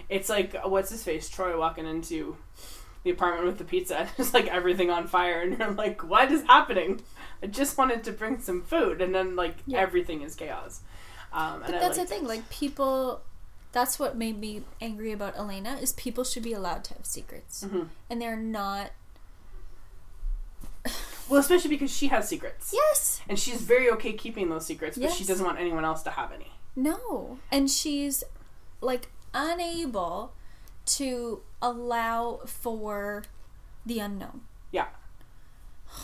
It's 0.10 0.28
like 0.30 0.56
what's 0.66 0.90
his 0.90 1.04
face, 1.04 1.30
Troy 1.30 1.58
walking 1.58 1.86
into 1.86 2.36
the 3.04 3.12
apartment 3.12 3.46
with 3.46 3.58
the 3.60 3.66
pizza, 3.66 4.00
and 4.00 4.10
it's 4.18 4.34
like 4.34 4.48
everything 4.48 4.90
on 4.90 5.06
fire, 5.08 5.42
and 5.42 5.58
you're 5.60 5.72
like, 5.72 6.04
what 6.04 6.32
is 6.32 6.42
happening? 6.44 7.02
I 7.44 7.48
just 7.48 7.78
wanted 7.78 8.04
to 8.06 8.12
bring 8.12 8.40
some 8.40 8.64
food, 8.64 9.02
and 9.02 9.14
then 9.14 9.36
like 9.36 9.56
Yeah. 9.68 9.80
everything 9.82 10.24
is 10.24 10.34
chaos. 10.36 10.82
Um, 11.32 11.62
But 11.62 11.72
that's 11.80 11.98
the 11.98 12.06
thing. 12.06 12.24
it. 12.24 12.28
Like 12.28 12.50
people, 12.50 13.22
that's 13.74 14.00
what 14.00 14.16
made 14.16 14.40
me 14.40 14.64
angry 14.80 15.12
about 15.12 15.36
Elena 15.38 15.76
is 15.82 15.92
people 15.94 16.24
should 16.24 16.44
be 16.44 16.54
allowed 16.54 16.86
to 16.86 16.94
have 16.94 17.06
secrets, 17.06 17.66
Mhm. 17.66 17.90
and 18.10 18.22
they're 18.22 18.38
not. 18.38 18.92
well, 21.30 21.40
especially 21.40 21.70
because 21.70 21.92
she 21.96 22.08
has 22.08 22.28
secrets, 22.28 22.72
Yes. 22.74 23.22
and 23.28 23.38
she's 23.40 23.62
very 23.62 23.90
okay 23.92 24.14
keeping 24.14 24.50
those 24.50 24.66
secrets, 24.66 24.98
but 24.98 25.12
she 25.12 25.24
doesn't 25.26 25.46
want 25.46 25.60
anyone 25.60 25.84
else 25.86 26.02
to 26.04 26.12
have 26.12 26.32
any. 26.32 26.52
No. 26.76 27.40
And 27.52 27.70
she's 27.70 28.24
like 28.82 29.10
unable 29.34 30.34
to 30.86 31.42
allow 31.62 32.42
for 32.46 33.24
the 33.86 34.00
unknown. 34.00 34.42
Yeah. 34.72 34.88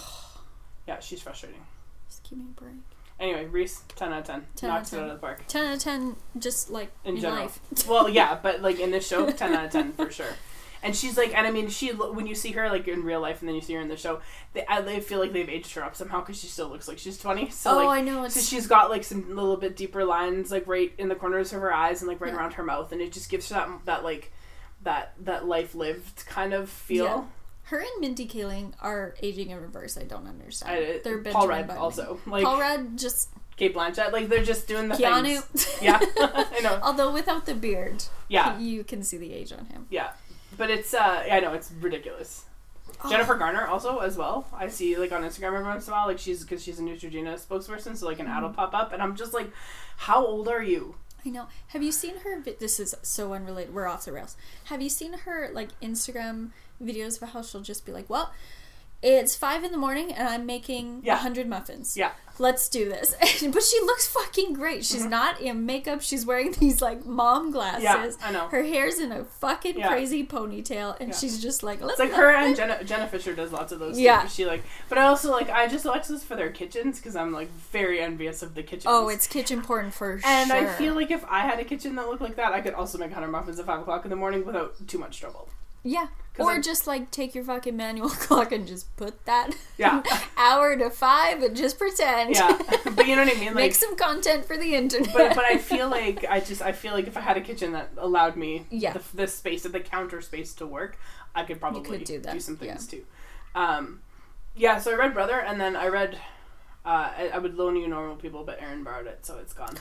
Yeah, 0.87 0.99
she's 1.01 1.21
frustrating. 1.21 1.61
Just 2.07 2.27
give 2.27 2.39
me 2.39 2.45
a 2.45 2.59
break. 2.59 2.73
Anyway, 3.19 3.45
Reese, 3.45 3.81
10 3.95 4.13
out 4.13 4.19
of 4.21 4.25
10. 4.25 4.45
10 4.55 4.69
out 4.69 4.73
of 4.75 4.79
Knocks 4.79 4.93
it 4.93 4.95
10. 4.95 5.03
out 5.05 5.09
of 5.11 5.15
the 5.17 5.19
park. 5.27 5.43
10 5.47 5.65
out 5.65 5.73
of 5.75 5.79
10, 5.81 6.15
just 6.37 6.69
like 6.69 6.91
In 7.03 7.15
in, 7.15 7.21
general. 7.21 7.41
life. 7.43 7.59
Well, 7.87 8.07
yeah, 8.09 8.39
but 8.41 8.61
like 8.61 8.79
in 8.79 8.91
this 8.91 9.07
show, 9.07 9.29
10 9.29 9.53
out 9.53 9.65
of 9.65 9.71
10 9.71 9.93
for 9.93 10.09
sure. 10.09 10.33
And 10.81 10.95
she's 10.95 11.17
like, 11.17 11.35
and 11.35 11.45
I 11.45 11.51
mean, 11.51 11.67
she 11.67 11.89
when 11.89 12.25
you 12.25 12.33
see 12.35 12.53
her 12.53 12.69
like 12.69 12.87
in 12.87 13.03
real 13.03 13.19
life 13.19 13.41
and 13.41 13.49
then 13.49 13.55
you 13.55 13.61
see 13.61 13.73
her 13.73 13.81
in 13.81 13.89
the 13.89 13.97
show, 13.97 14.21
they, 14.53 14.65
I, 14.65 14.79
they 14.79 15.01
feel 15.01 15.19
like 15.19 15.33
they've 15.33 15.49
aged 15.49 15.73
her 15.75 15.83
up 15.83 15.93
somehow 15.93 16.21
because 16.21 16.39
she 16.39 16.47
still 16.47 16.69
looks 16.69 16.87
like 16.87 16.97
she's 16.97 17.17
20. 17.17 17.49
So 17.49 17.71
oh, 17.71 17.85
like, 17.85 17.97
I 17.99 18.01
know. 18.01 18.25
so 18.29 18.39
she's 18.39 18.65
got 18.65 18.89
like 18.89 19.03
some 19.03 19.35
little 19.35 19.57
bit 19.57 19.75
deeper 19.75 20.05
lines 20.05 20.51
like 20.51 20.65
right 20.67 20.93
in 20.97 21.09
the 21.09 21.15
corners 21.15 21.51
of 21.51 21.59
her 21.59 21.73
eyes 21.73 22.01
and 22.01 22.07
like 22.07 22.21
right 22.21 22.31
Yeah. 22.31 22.37
around 22.39 22.53
her 22.53 22.63
mouth, 22.63 22.93
and 22.93 23.01
it 23.01 23.11
just 23.11 23.29
gives 23.29 23.49
her 23.49 23.55
that 23.55 23.69
that 23.85 24.03
like 24.05 24.31
that 24.83 25.15
that 25.25 25.45
life 25.45 25.75
lived 25.75 26.25
kind 26.27 26.53
of 26.53 26.69
feel. 26.69 27.03
Yeah. 27.05 27.23
Her 27.69 27.79
and 27.79 27.89
Mindy 27.99 28.27
Kaling 28.27 28.73
are 28.81 29.15
aging 29.21 29.49
in 29.51 29.59
reverse. 29.61 29.97
I 29.97 30.03
don't 30.03 30.27
understand. 30.27 30.71
I, 30.71 30.99
They're 31.03 31.19
Paul 31.19 31.47
Benjamin 31.47 31.49
Rudd 31.49 31.67
Button. 31.67 31.81
also 31.81 32.19
like 32.25 32.43
Paul 32.43 32.59
Rudd 32.59 32.97
just 32.97 33.29
Cate 33.57 33.75
Blanchett, 33.75 34.11
like 34.11 34.29
they're 34.29 34.43
just 34.43 34.67
doing 34.67 34.87
the 34.89 34.95
Keanu. 34.95 35.41
things. 35.41 35.77
Yeah, 35.81 35.99
I 36.17 36.59
know. 36.63 36.79
Although 36.81 37.13
without 37.13 37.45
the 37.45 37.53
beard, 37.55 38.03
Yeah, 38.27 38.57
you 38.57 38.83
can 38.83 39.03
see 39.03 39.17
the 39.17 39.33
age 39.33 39.51
on 39.51 39.65
him. 39.65 39.85
yeah, 39.89 40.11
but 40.57 40.69
it's 40.69 40.93
uh, 40.93 41.25
I 41.31 41.39
know 41.41 41.53
it's 41.53 41.71
ridiculous. 41.79 42.45
Oh. 43.03 43.09
Jennifer 43.09 43.35
Garner 43.35 43.65
also 43.67 43.99
as 43.99 44.17
well. 44.17 44.47
I 44.53 44.67
see 44.67 44.97
like 44.97 45.11
on 45.11 45.21
Instagram 45.23 45.53
every 45.55 45.63
once 45.63 45.87
in 45.87 45.93
a 45.93 45.95
while, 45.95 46.07
like 46.07 46.19
she's 46.19 46.41
because 46.43 46.63
she's 46.63 46.79
a 46.79 46.81
Neutrogena 46.81 47.35
spokesperson, 47.39 47.95
so 47.95 48.07
like 48.07 48.19
an 48.19 48.27
ad 48.27 48.41
will 48.43 48.49
pop 48.49 48.73
up, 48.73 48.93
and 48.93 49.01
I'm 49.01 49.15
just 49.15 49.33
like, 49.33 49.51
how 49.97 50.25
old 50.25 50.47
are 50.47 50.63
you? 50.63 50.95
I 51.25 51.29
know. 51.29 51.47
Have 51.67 51.83
you 51.83 51.91
seen 51.91 52.17
her? 52.19 52.39
vi- 52.41 52.55
This 52.59 52.79
is 52.79 52.95
so 53.01 53.33
unrelated. 53.33 53.73
We're 53.73 53.87
off 53.87 54.05
the 54.05 54.11
rails. 54.13 54.35
Have 54.65 54.81
you 54.81 54.89
seen 54.89 55.13
her 55.13 55.49
like 55.53 55.77
Instagram 55.81 56.49
videos 56.81 57.21
of 57.21 57.29
how 57.29 57.41
she'll 57.41 57.61
just 57.61 57.85
be 57.85 57.91
like, 57.91 58.09
"Well, 58.09 58.31
it's 59.01 59.35
five 59.35 59.63
in 59.63 59.71
the 59.71 59.77
morning 59.77 60.11
and 60.11 60.27
I'm 60.27 60.45
making 60.45 61.01
a 61.03 61.07
Yeah. 61.07 61.15
hundred 61.17 61.47
muffins. 61.47 61.95
Yeah, 61.97 62.11
Let's 62.41 62.69
do 62.69 62.87
this." 62.87 63.15
but 63.51 63.61
she 63.63 63.79
looks 63.81 64.07
fucking 64.07 64.53
great. 64.53 64.85
She's 64.85 65.01
Mm-hmm. 65.01 65.09
not 65.09 65.41
in 65.41 65.65
makeup. 65.65 66.01
She's 66.01 66.25
wearing 66.25 66.51
these 66.59 66.81
like 66.81 67.05
mom 67.05 67.51
glasses. 67.51 67.83
yeah, 67.83 68.11
I 68.21 68.31
know. 68.31 68.47
Her 68.47 68.63
hair's 68.63 68.97
in 68.99 69.11
a 69.11 69.25
fucking 69.25 69.77
Yeah. 69.77 69.87
crazy 69.89 70.25
ponytail, 70.25 70.95
and 71.01 71.09
Yeah. 71.09 71.15
she's 71.17 71.41
just 71.41 71.63
like, 71.63 71.81
let's. 71.81 71.99
It's 71.99 72.09
like 72.09 72.17
her 72.17 72.29
and 72.31 72.55
Jenna, 72.59 72.81
Jenna 72.85 73.07
Fischer 73.07 73.33
does 73.35 73.51
lots 73.51 73.71
of 73.73 73.79
those. 73.79 73.97
Too, 73.97 74.03
Yeah. 74.03 74.25
she 74.27 74.45
like, 74.45 74.63
but 74.87 74.97
I 74.97 75.03
also 75.03 75.31
like 75.31 75.49
I 75.49 75.67
just 75.67 75.85
watch 75.85 76.07
this 76.07 76.23
for 76.23 76.35
their 76.37 76.49
kitchens 76.49 76.97
because 76.99 77.15
I'm 77.17 77.33
like 77.33 77.49
very 77.71 77.99
envious 77.99 78.41
of 78.41 78.55
the 78.55 78.63
kitchens. 78.63 78.85
Oh, 78.87 79.09
it's 79.09 79.27
kitchen 79.27 79.61
porn 79.61 79.91
for 79.91 80.19
and 80.25 80.49
sure. 80.49 80.57
I 80.57 80.65
feel 80.73 80.93
like 80.95 81.11
if 81.11 81.25
I 81.29 81.41
had 81.41 81.59
a 81.59 81.65
kitchen 81.65 81.95
that 81.95 82.07
looked 82.07 82.21
like 82.21 82.35
that, 82.37 82.53
I 82.53 82.61
could 82.61 82.73
also 82.73 82.97
make 82.97 83.11
hundred 83.11 83.29
muffins 83.29 83.59
at 83.59 83.65
five 83.65 83.81
o'clock 83.81 84.05
in 84.05 84.09
the 84.09 84.15
morning 84.15 84.45
without 84.45 84.75
too 84.87 84.97
much 84.97 85.19
trouble. 85.19 85.49
Yeah. 85.83 86.07
Or 86.37 86.51
I- 86.51 86.61
just 86.61 86.87
like 86.87 87.11
take 87.11 87.35
your 87.35 87.43
fucking 87.43 87.75
manual 87.75 88.07
clock 88.25 88.51
and 88.53 88.65
just 88.65 88.95
put 88.95 89.25
that 89.25 89.51
Yeah. 89.77 90.01
hour 90.37 90.77
to 90.77 90.89
five 90.89 91.43
and 91.43 91.55
just 91.55 91.77
pretend. 91.77 92.33
Yeah, 92.35 92.57
but 92.95 93.07
you 93.07 93.15
know 93.17 93.23
what 93.25 93.35
I 93.35 93.39
mean. 93.39 93.47
Like, 93.47 93.55
Make 93.55 93.75
some 93.75 93.97
content 93.97 94.45
for 94.45 94.55
the 94.57 94.73
internet. 94.75 95.11
but 95.13 95.35
but 95.35 95.43
I 95.45 95.57
feel 95.57 95.89
like 95.89 96.23
I 96.29 96.39
just 96.39 96.61
I 96.61 96.71
feel 96.71 96.93
like 96.93 97.07
if 97.07 97.17
I 97.17 97.21
had 97.21 97.35
a 97.35 97.41
kitchen 97.41 97.73
that 97.73 97.89
allowed 97.97 98.37
me 98.37 98.65
Yeah. 98.69 98.93
the, 98.93 99.01
the 99.13 99.27
space 99.27 99.63
the 99.63 99.79
counter 99.81 100.21
space 100.21 100.53
to 100.55 100.65
work, 100.65 100.97
I 101.35 101.43
could 101.43 101.59
probably 101.59 101.81
could 101.81 102.05
do 102.05 102.19
that, 102.21 102.41
some 102.41 102.55
things 102.55 102.87
too. 102.87 103.03
Um, 103.53 104.01
yeah. 104.55 104.79
So 104.79 104.91
I 104.91 104.95
read 104.95 105.13
Brother, 105.13 105.39
and 105.41 105.59
then 105.59 105.75
I 105.75 105.87
read. 105.87 106.17
Uh, 106.85 107.11
I, 107.17 107.31
I 107.33 107.37
would 107.39 107.55
loan 107.55 107.75
you 107.75 107.87
Normal 107.89 108.15
People, 108.15 108.45
but 108.45 108.61
Erin 108.61 108.83
borrowed 108.85 109.05
it, 109.07 109.25
so 109.25 109.37
it's 109.39 109.51
gone. 109.53 109.75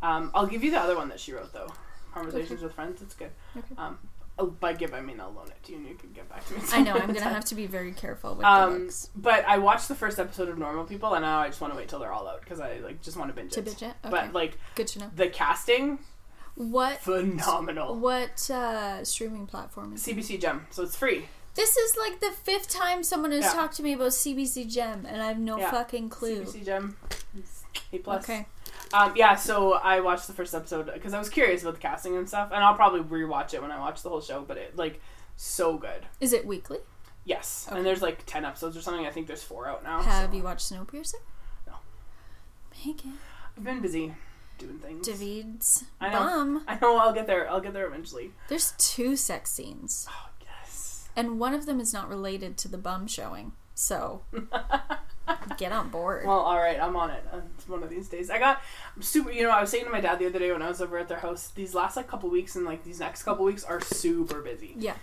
Um, 0.00 0.30
I'll 0.34 0.46
give 0.46 0.62
you 0.64 0.70
the 0.70 0.78
other 0.80 0.96
one 0.96 1.08
that 1.08 1.18
she 1.20 1.32
wrote 1.32 1.52
though. 1.52 1.72
Conversations 2.14 2.62
with 2.62 2.72
Friends. 2.74 3.02
It's 3.02 3.14
good. 3.14 3.30
Okay. 3.56 3.74
Um, 3.76 3.98
oh, 4.40 4.46
by 4.46 4.72
give 4.72 4.92
I 4.94 5.00
mean 5.00 5.20
I'll 5.20 5.30
loan 5.32 5.46
it 5.48 5.62
to 5.64 5.72
you, 5.72 5.78
and 5.78 5.86
you 5.86 5.94
can 5.94 6.10
get 6.12 6.28
back 6.28 6.44
to 6.48 6.54
me. 6.54 6.60
I 6.72 6.82
know 6.82 6.94
I'm 6.94 7.06
gonna 7.14 7.20
have 7.20 7.44
to 7.46 7.54
be 7.54 7.66
very 7.66 7.92
careful 7.92 8.30
with 8.30 8.40
the 8.40 8.48
Um, 8.48 8.84
books. 8.84 9.10
but 9.14 9.44
I 9.46 9.58
watched 9.58 9.86
the 9.88 9.94
first 9.94 10.18
episode 10.18 10.48
of 10.48 10.58
Normal 10.58 10.84
People, 10.84 11.14
and 11.14 11.22
now 11.22 11.40
I 11.40 11.46
just 11.48 11.60
want 11.60 11.72
to 11.72 11.76
wait 11.76 11.88
till 11.88 11.98
they're 12.00 12.12
all 12.12 12.26
out 12.26 12.40
because 12.40 12.58
I 12.60 12.78
like 12.78 13.00
just 13.02 13.16
want 13.16 13.30
to 13.30 13.34
binge 13.34 13.52
To 13.52 13.60
it. 13.60 13.66
bitch 13.66 13.82
it. 13.82 13.94
Okay. 14.04 14.10
But 14.10 14.32
like 14.32 14.58
Good 14.74 14.88
to 14.88 14.98
know. 15.00 15.10
the 15.14 15.28
casting, 15.28 15.98
What 16.56 16.98
phenomenal. 17.00 17.96
what 17.96 18.50
uh, 18.50 19.04
streaming 19.04 19.46
platform 19.46 19.92
is? 19.94 20.06
it? 20.08 20.16
CBC 20.16 20.40
Gem, 20.40 20.66
so 20.70 20.82
it's 20.82 20.96
free. 20.96 21.26
This 21.54 21.76
is 21.76 21.96
like 21.96 22.20
the 22.20 22.30
fifth 22.30 22.68
time 22.68 23.02
someone 23.02 23.32
has 23.32 23.42
Yeah. 23.44 23.52
talked 23.52 23.76
to 23.76 23.82
me 23.82 23.92
about 23.92 24.12
CBC 24.12 24.64
Gem, 24.68 25.04
and 25.06 25.20
I 25.20 25.26
have 25.26 25.38
no 25.38 25.58
Yeah. 25.58 25.70
fucking 25.70 26.08
clue. 26.08 26.44
CBC 26.44 26.64
Gem, 26.64 26.96
A 27.92 27.98
plus. 27.98 28.24
Okay. 28.24 28.46
Um, 28.92 29.12
yeah, 29.16 29.36
so 29.36 29.74
I 29.74 30.00
watched 30.00 30.26
the 30.26 30.32
first 30.32 30.54
episode 30.54 30.90
because 30.92 31.14
I 31.14 31.18
was 31.18 31.28
curious 31.28 31.62
about 31.62 31.74
the 31.74 31.80
casting 31.80 32.16
and 32.16 32.28
stuff, 32.28 32.50
and 32.52 32.62
I'll 32.64 32.74
probably 32.74 33.00
rewatch 33.00 33.54
it 33.54 33.62
when 33.62 33.70
I 33.70 33.78
watch 33.78 34.02
the 34.02 34.08
whole 34.08 34.20
show. 34.20 34.42
But 34.42 34.56
it 34.56 34.76
like 34.76 35.00
so 35.36 35.76
good. 35.78 36.06
Is 36.20 36.32
it 36.32 36.44
weekly? 36.46 36.78
Yes, 37.24 37.66
Okay. 37.68 37.76
and 37.76 37.86
there's 37.86 38.02
like 38.02 38.24
ten 38.26 38.44
episodes 38.44 38.76
or 38.76 38.80
something. 38.82 39.06
I 39.06 39.10
think 39.10 39.26
there's 39.26 39.42
four 39.42 39.68
out 39.68 39.84
now. 39.84 40.02
Have 40.02 40.30
so- 40.30 40.36
you 40.36 40.42
watched 40.42 40.70
Snowpiercer? 40.72 41.14
No. 41.66 41.74
It. 42.84 43.02
I've 43.56 43.62
been 43.64 43.80
busy 43.80 44.14
doing 44.58 44.78
things. 44.78 45.06
David's 45.06 45.84
I 46.00 46.08
know. 46.10 46.18
bum. 46.18 46.64
I 46.66 46.78
know. 46.80 46.96
I'll 46.98 47.12
get 47.12 47.26
there. 47.26 47.48
I'll 47.48 47.60
get 47.60 47.72
there 47.74 47.86
eventually. 47.86 48.32
There's 48.48 48.72
two 48.78 49.16
sex 49.16 49.50
scenes, 49.52 50.06
Oh 50.10 50.30
yes. 50.42 51.08
and 51.14 51.38
one 51.38 51.54
of 51.54 51.66
them 51.66 51.78
is 51.78 51.92
not 51.92 52.08
related 52.08 52.56
to 52.58 52.68
the 52.68 52.78
bum 52.78 53.06
showing. 53.06 53.52
So 53.74 54.22
get 55.58 55.72
on 55.72 55.88
board. 55.90 56.26
Well, 56.26 56.38
all 56.40 56.56
right, 56.58 56.78
I'm 56.80 56.96
on 56.96 57.10
it. 57.10 57.24
Uh, 57.32 57.40
It's 57.56 57.68
one 57.68 57.82
of 57.82 57.90
these 57.90 58.08
days. 58.08 58.30
I 58.30 58.38
got 58.38 58.60
I'm 58.96 59.02
super. 59.02 59.30
You 59.30 59.42
know, 59.44 59.50
I 59.50 59.60
was 59.60 59.70
saying 59.70 59.84
to 59.84 59.90
my 59.90 60.00
dad 60.00 60.18
the 60.18 60.26
other 60.26 60.38
day 60.38 60.52
when 60.52 60.62
I 60.62 60.68
was 60.68 60.80
over 60.80 60.98
at 60.98 61.08
their 61.08 61.18
house. 61.20 61.48
These 61.48 61.74
last 61.74 61.96
like 61.96 62.08
couple 62.08 62.28
weeks 62.30 62.56
and 62.56 62.64
like 62.64 62.84
these 62.84 63.00
next 63.00 63.22
couple 63.22 63.44
weeks 63.44 63.64
are 63.64 63.80
super 63.80 64.40
busy. 64.40 64.74
yeah. 64.76 64.94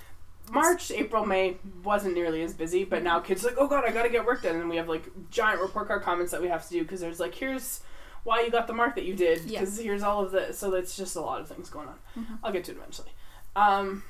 March, 0.49 0.91
April, 0.91 1.26
May 1.26 1.58
wasn't 1.84 2.14
nearly 2.14 2.41
as 2.41 2.54
busy, 2.54 2.86
but 2.86 3.04
now 3.04 3.20
kids 3.20 3.44
are 3.44 3.49
like, 3.49 3.58
oh 3.60 3.68
god, 3.68 3.84
I 3.86 3.91
gotta 3.91 4.08
get 4.08 4.26
work 4.26 4.44
done, 4.44 4.56
and 4.56 4.70
we 4.70 4.78
have 4.78 4.88
like 4.88 5.04
giant 5.30 5.60
report 5.62 5.88
card 5.90 6.04
comments 6.04 6.32
that 6.32 6.41
we 6.41 6.48
have 6.48 6.64
to 6.66 6.70
do 6.70 6.84
because 6.84 7.02
there's 7.02 7.20
like, 7.20 7.36
here's 7.36 7.82
why 8.24 8.41
you 8.44 8.49
got 8.49 8.66
the 8.68 8.74
mark 8.74 8.95
that 8.95 9.04
you 9.04 9.14
did, 9.14 9.41
Yeah. 9.44 9.60
because 9.60 9.78
here's 9.78 10.04
all 10.04 10.24
of 10.24 10.32
this. 10.32 10.58
So 10.58 10.74
it's 10.74 10.95
just 10.95 11.18
a 11.18 11.22
lot 11.22 11.41
of 11.41 11.49
things 11.49 11.70
going 11.70 11.90
on. 11.90 11.95
Mhm. 12.18 12.40
I'll 12.44 12.54
get 12.54 12.64
to 12.66 12.72
it 12.72 12.78
eventually. 12.78 13.12
Um, 13.58 14.04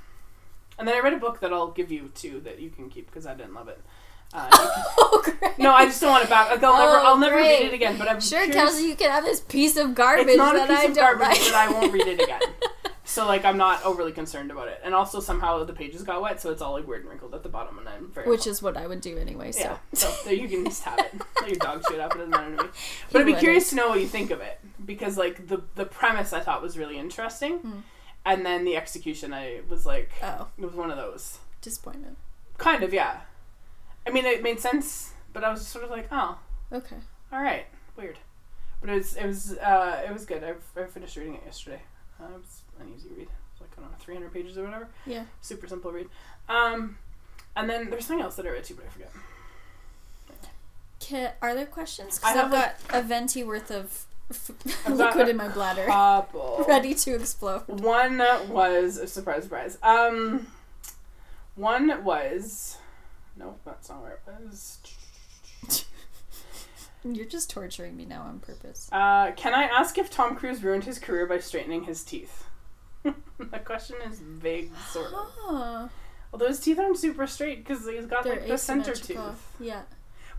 and 0.77 0.87
then 0.87 0.93
I 0.95 0.99
read 0.99 1.13
a 1.13 1.17
book 1.17 1.39
that 1.39 1.51
I'll 1.51 1.71
give 1.71 1.91
you 1.91 2.09
too 2.13 2.39
that 2.41 2.59
you 2.59 2.69
can 2.69 2.87
keep 2.89 3.07
because 3.07 3.25
I 3.25 3.33
didn't 3.33 3.55
love 3.55 3.67
it. 3.67 3.81
Uh, 4.33 4.49
oh, 4.51 5.21
great. 5.39 5.57
no, 5.57 5.73
I 5.73 5.85
just 5.85 6.01
don't 6.01 6.11
want 6.11 6.23
it 6.25 6.29
back. 6.29 6.49
Like, 6.51 6.63
I'll 6.63 6.77
never, 6.77 6.97
Oh, 6.97 7.05
I'll 7.05 7.17
never 7.17 7.35
read 7.37 7.61
it 7.67 7.73
again. 7.73 7.97
But 7.97 8.09
I'm 8.09 8.19
Sure, 8.19 8.39
curious- 8.43 8.55
Kelsey, 8.55 8.83
you 8.83 8.89
you 8.89 8.95
can 8.95 9.09
have 9.11 9.23
this 9.23 9.39
piece 9.41 9.77
of 9.77 9.95
garbage 9.95 10.27
It's 10.27 10.37
not 10.37 10.55
a 10.55 10.67
piece 10.67 10.77
I 10.79 10.83
of 10.83 10.95
garbage, 10.95 11.27
like. 11.27 11.39
but 11.39 11.55
I 11.55 11.71
won't 11.71 11.93
read 11.93 12.07
it 12.07 12.21
again. 12.21 12.41
So 13.09 13.25
like 13.25 13.45
I'm 13.45 13.55
not 13.57 13.83
overly 13.85 14.11
concerned 14.11 14.51
about 14.51 14.67
it. 14.67 14.81
And 14.83 14.93
also 14.93 15.21
somehow 15.21 15.63
the 15.63 15.71
pages 15.71 16.03
got 16.03 16.21
wet, 16.21 16.41
so 16.41 16.51
it's 16.51 16.61
all 16.61 16.73
like 16.73 16.85
weird 16.85 17.01
and 17.01 17.09
wrinkled 17.09 17.33
at 17.33 17.41
the 17.41 17.47
bottom, 17.47 17.79
and 17.79 17.87
I'm 17.87 18.11
very 18.11 18.27
Which 18.27 18.45
is 18.45 18.61
what 18.61 18.75
I 18.75 18.85
would 18.85 18.99
do 18.99 19.17
anyway. 19.17 19.53
So 19.53 19.61
yeah. 19.61 19.77
So 19.93 20.13
there 20.25 20.33
you 20.33 20.49
can 20.49 20.65
just 20.65 20.83
have 20.83 20.99
it. 20.99 21.13
Let 21.39 21.49
your 21.49 21.57
dog 21.57 21.83
shit 21.89 22.01
up. 22.01 22.11
It 22.13 22.17
doesn't 22.17 22.29
matter 22.31 22.57
to 22.57 22.63
me. 22.65 22.69
But 23.13 23.21
I'd 23.21 23.25
be 23.25 23.33
curious 23.35 23.69
to 23.69 23.75
know 23.77 23.87
what 23.87 24.01
you 24.01 24.07
think 24.07 24.29
of 24.29 24.41
it 24.41 24.59
because 24.85 25.17
like 25.17 25.47
the 25.47 25.63
the 25.75 25.85
premise 25.85 26.33
I 26.33 26.41
thought 26.41 26.61
was 26.61 26.77
really 26.77 26.97
interesting, 26.99 27.59
Hmm. 27.59 27.79
and 28.25 28.45
then 28.45 28.65
the 28.65 28.75
execution 28.75 29.33
I 29.33 29.61
was 29.69 29.85
like 29.85 30.11
oh, 30.21 30.49
it 30.59 30.65
was 30.65 30.75
one 30.75 30.91
of 30.91 30.97
those 30.97 31.37
disappointment. 31.61 32.17
kind 32.57 32.83
of 32.83 32.93
yeah. 32.93 33.21
I 34.07 34.11
mean 34.11 34.25
it 34.25 34.41
made 34.41 34.59
sense, 34.59 35.11
but 35.33 35.43
I 35.43 35.49
was 35.51 35.65
sort 35.67 35.83
of 35.83 35.91
like 35.91 36.07
oh 36.11 36.37
Okay. 36.71 36.95
all 37.31 37.41
right 37.41 37.65
weird, 37.95 38.17
but 38.81 38.89
it 38.89 38.93
was 38.95 39.15
it 39.15 39.25
was 39.25 39.57
uh, 39.57 40.03
it 40.07 40.13
was 40.13 40.25
good. 40.25 40.43
I 40.43 40.53
I 40.79 40.85
finished 40.85 41.15
reading 41.17 41.35
it 41.35 41.41
yesterday. 41.45 41.81
Uh, 42.19 42.25
it 42.25 42.37
was 42.37 42.61
an 42.79 42.91
easy 42.95 43.09
read. 43.09 43.21
It 43.23 43.29
was 43.53 43.61
like 43.61 43.69
I 43.77 43.81
don't 43.81 43.91
know 43.91 43.97
300 43.99 44.33
pages 44.33 44.57
or 44.57 44.63
whatever. 44.63 44.87
Yeah. 45.05 45.25
Super 45.41 45.67
simple 45.67 45.91
read. 45.91 46.07
Um, 46.49 46.97
and 47.55 47.69
then 47.69 47.89
there's 47.89 48.05
something 48.05 48.23
else 48.23 48.35
that 48.35 48.45
I 48.45 48.49
read 48.49 48.63
too, 48.63 48.75
but 48.75 48.85
I 48.85 48.89
forget. 48.89 49.11
Are 51.41 51.55
there 51.55 51.65
questions? 51.65 52.19
I 52.23 52.33
Because 52.33 52.35
have, 52.35 52.53
I've 52.53 52.87
got 52.89 52.99
a 52.99 53.01
venti 53.07 53.43
worth 53.43 53.71
of 53.71 54.05
f- 54.29 54.51
I've 54.85 54.97
got 54.97 55.07
liquid 55.15 55.27
a 55.27 55.29
in 55.31 55.37
my 55.37 55.47
bladder, 55.47 55.85
Couple. 55.85 56.65
ready 56.67 56.93
to 56.93 57.15
explode. 57.15 57.63
One 57.67 58.17
was 58.49 58.97
a 58.97 59.07
surprise, 59.07 59.43
surprise. 59.43 59.77
Um, 59.81 60.47
one 61.55 62.03
was 62.03 62.77
no, 63.37 63.55
that's 63.65 63.89
not 63.89 64.01
where 64.01 64.11
it 64.13 64.21
was. 64.25 64.79
You're 67.03 67.25
just 67.25 67.49
torturing 67.49 67.95
me 67.95 68.05
now 68.05 68.23
on 68.23 68.39
purpose. 68.39 68.89
Uh, 68.91 69.31
can 69.35 69.53
I 69.53 69.63
ask 69.63 69.97
if 69.97 70.09
Tom 70.09 70.35
Cruise 70.35 70.63
ruined 70.63 70.83
his 70.83 70.99
career 70.99 71.25
by 71.25 71.39
straightening 71.39 71.83
his 71.83 72.03
teeth? 72.03 72.45
the 73.03 73.59
question 73.63 73.95
is 74.09 74.19
vague, 74.19 74.71
sort 74.89 75.13
of. 75.13 75.27
Huh. 75.39 75.87
Although 76.33 76.47
his 76.47 76.59
teeth 76.59 76.79
aren't 76.79 76.97
super 76.97 77.25
straight 77.27 77.63
because 77.63 77.87
he's 77.87 78.05
got 78.05 78.23
They're 78.23 78.35
like 78.39 78.47
the 78.47 78.57
center 78.57 78.93
tooth. 78.93 79.51
Yeah. 79.59 79.83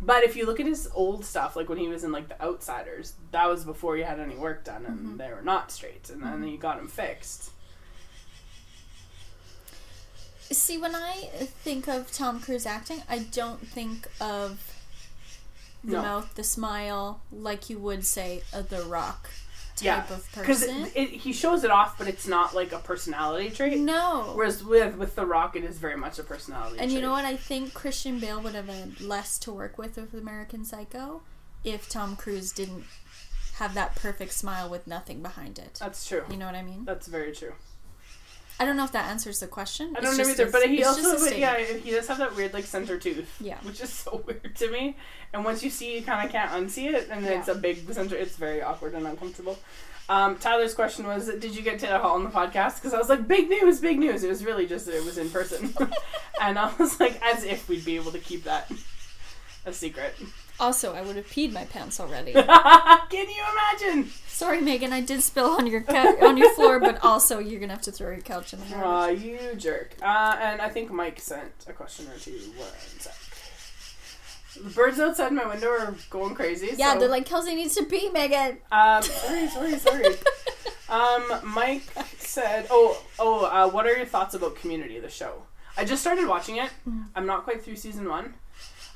But 0.01 0.23
if 0.25 0.37
you 0.37 0.47
look 0.47 0.61
at 0.61 0.67
his 0.67 0.89
old 0.95 1.25
stuff, 1.25 1.57
like 1.57 1.69
when 1.69 1.79
he 1.79 1.89
was 1.89 2.05
in 2.05 2.13
like 2.13 2.29
The 2.29 2.41
Outsiders, 2.43 3.15
that 3.33 3.49
was 3.49 3.65
before 3.65 3.97
he 3.97 4.03
had 4.03 4.21
any 4.21 4.37
work 4.37 4.65
done, 4.65 4.85
and 4.85 4.99
Mhm. 4.99 5.19
they 5.19 5.33
were 5.33 5.43
not 5.43 5.71
straight, 5.73 6.11
and 6.11 6.23
then 6.23 6.43
he 6.43 6.57
got 6.57 6.77
them 6.77 6.89
fixed. 6.89 7.51
See, 10.51 10.79
when 10.79 10.95
I 10.95 11.29
think 11.63 11.89
of 11.89 12.11
Tom 12.13 12.41
Cruise 12.41 12.67
acting, 12.67 13.03
I 13.09 13.19
don't 13.21 13.67
think 13.67 14.09
of 14.21 14.75
the 15.85 15.93
No. 15.93 16.03
mouth, 16.03 16.35
the 16.35 16.45
smile, 16.45 17.21
like 17.31 17.69
you 17.71 17.79
would 17.79 18.05
say 18.07 18.43
a 18.53 18.63
The 18.63 18.83
Rock 18.83 19.29
type 19.77 19.85
Yeah, 19.85 20.13
of 20.15 20.27
Because 20.35 20.61
person. 20.65 20.91
it, 20.95 21.11
he 21.11 21.33
shows 21.33 21.65
it 21.65 21.71
off, 21.71 21.97
but 21.99 22.09
it's 22.09 22.27
not 22.27 22.55
like 22.55 22.73
a 22.73 22.79
personality 22.79 23.51
trait. 23.51 23.79
no. 23.79 24.33
Whereas 24.35 24.65
with 24.65 24.97
with 24.97 25.15
The 25.15 25.25
Rock, 25.27 25.55
it 25.55 25.65
is 25.65 25.79
very 25.79 25.97
much 25.97 26.19
a 26.19 26.25
personality. 26.25 26.79
And 26.81 26.91
you 26.91 27.01
know 27.01 27.13
what? 27.13 27.25
I 27.25 27.37
think 27.37 27.75
Christian 27.75 28.19
Bale 28.19 28.41
would 28.41 28.55
have 28.55 28.69
had 28.69 29.01
less 29.01 29.39
to 29.41 29.53
work 29.53 29.79
with 29.79 29.97
with 29.97 30.15
American 30.15 30.65
Psycho 30.65 31.23
if 31.63 31.89
Tom 31.89 32.17
Cruise 32.17 32.53
didn't 32.53 32.85
have 33.55 33.75
that 33.75 33.95
perfect 33.97 34.33
smile 34.33 34.69
with 34.69 34.87
nothing 34.87 35.21
behind 35.23 35.59
it. 35.59 35.75
That's 35.81 36.07
true. 36.09 36.25
You 36.31 36.37
know 36.39 36.47
what 36.47 36.55
I 36.55 36.63
mean? 36.63 36.85
That's 36.85 37.07
very 37.07 37.33
true. 37.33 37.55
I 38.61 38.65
don't 38.65 38.77
know 38.77 38.85
if 38.85 38.93
that 38.93 39.09
answers 39.09 39.39
the 39.41 39.47
question. 39.47 39.95
I 39.97 40.01
don't 40.01 40.17
know 40.17 40.29
either, 40.29 40.51
but 40.51 40.69
he 40.69 40.83
also, 40.83 41.19
but 41.25 41.39
yeah, 41.39 41.59
he 41.59 41.91
does 41.93 42.09
have 42.09 42.19
that 42.19 42.35
weird 42.35 42.53
like 42.53 42.65
center 42.65 42.99
tooth. 42.99 43.37
Yeah. 43.41 43.59
which 43.63 43.81
is 43.81 43.93
so 43.93 44.23
weird 44.27 44.57
to 44.57 44.71
me. 44.71 44.97
And 45.33 45.45
once 45.45 45.63
you 45.63 45.71
see, 45.71 45.95
you 45.97 46.03
kind 46.03 46.27
of 46.27 46.33
can't 46.33 46.51
unsee 46.51 46.93
it, 46.93 47.09
and 47.11 47.25
it's 47.25 47.49
a 47.49 47.55
big 47.55 47.93
center. 47.93 48.17
It's 48.17 48.37
very 48.37 48.63
awkward 48.63 48.95
and 48.95 49.07
uncomfortable. 49.07 49.59
Um, 50.09 50.37
Tyler's 50.39 50.73
question 50.73 51.07
was, 51.07 51.27
did 51.27 51.55
you 51.55 51.61
get 51.63 51.79
Taylor 51.79 51.99
Hall 51.99 52.15
on 52.15 52.25
the 52.25 52.31
podcast? 52.31 52.77
Because 52.77 52.95
I 52.95 52.99
was 52.99 53.11
like, 53.11 53.29
big 53.29 53.51
news, 53.51 53.79
big 53.79 53.99
news. 53.99 54.25
It 54.25 54.31
was 54.31 54.43
really 54.43 54.67
just 54.67 54.87
that 54.87 54.97
it 54.97 55.05
was 55.05 55.19
in 55.19 55.29
person, 55.29 55.75
and 56.41 56.59
I 56.59 56.73
was 56.79 56.99
like, 56.99 57.21
as 57.23 57.45
if 57.45 57.69
we'd 57.69 57.85
be 57.85 57.97
able 57.97 58.13
to 58.13 58.19
keep 58.19 58.45
that 58.45 58.73
a 59.67 59.73
secret. 59.73 60.15
Also, 60.59 60.95
I 60.95 61.03
would 61.03 61.17
have 61.17 61.27
peed 61.29 61.53
my 61.53 61.65
pants 61.67 62.01
already. 62.01 62.33
Can 62.33 63.29
you 63.29 63.43
imagine? 63.53 64.11
Sorry, 64.39 64.61
Megan, 64.61 64.93
I 64.93 65.01
did 65.01 65.21
spill 65.25 65.51
on 65.51 65.67
your 65.67 65.81
cou- 65.81 66.25
on 66.25 66.37
your 66.37 66.55
floor, 66.55 66.79
but 66.79 67.03
also 67.03 67.41
you're 67.41 67.59
gonna 67.59 67.73
have 67.73 67.83
to 67.83 67.91
throw 67.91 68.11
your 68.11 68.21
couch 68.21 68.53
in 68.53 68.61
the 68.61 68.67
garbage. 68.67 68.87
Aw, 68.87 69.07
you 69.25 69.55
jerk. 69.57 69.97
Uh, 70.01 70.37
and 70.41 70.61
I 70.61 70.69
think 70.69 70.93
Mike 70.93 71.19
sent 71.19 71.51
a 71.67 71.73
question 71.73 72.07
or 72.07 72.17
two. 72.21 72.39
One 72.57 72.69
sec. 73.01 73.15
The 74.63 74.71
birds 74.71 75.01
outside 75.01 75.33
my 75.33 75.45
window 75.45 75.71
are 75.71 75.93
going 76.09 76.37
crazy. 76.37 76.71
yeah, 76.77 76.93
so- 76.93 77.01
they're 77.01 77.09
like 77.09 77.27
Kelsey 77.27 77.57
needs 77.57 77.75
to 77.75 77.85
pee, 77.85 78.11
Megan. 78.11 78.59
Um, 78.71 79.03
sorry, 79.03 79.49
sorry, 79.49 79.77
sorry. 79.77 80.05
um, 80.89 81.41
Mike 81.43 81.83
said, 82.19 82.69
"Oh, 82.71 83.03
oh, 83.19 83.45
uh, 83.45 83.69
what 83.69 83.87
are 83.87 83.97
your 83.97 84.07
thoughts 84.07 84.35
about 84.35 84.55
Community, 84.55 85.01
the 85.01 85.11
show? 85.11 85.43
I 85.77 85.85
just 85.85 86.01
started 86.01 86.29
watching 86.29 86.59
it. 86.59 86.71
Mm. 86.89 87.07
I'm 87.17 87.27
not 87.27 87.43
quite 87.43 87.65
through 87.65 87.75
season 87.75 88.09
one. 88.09 88.35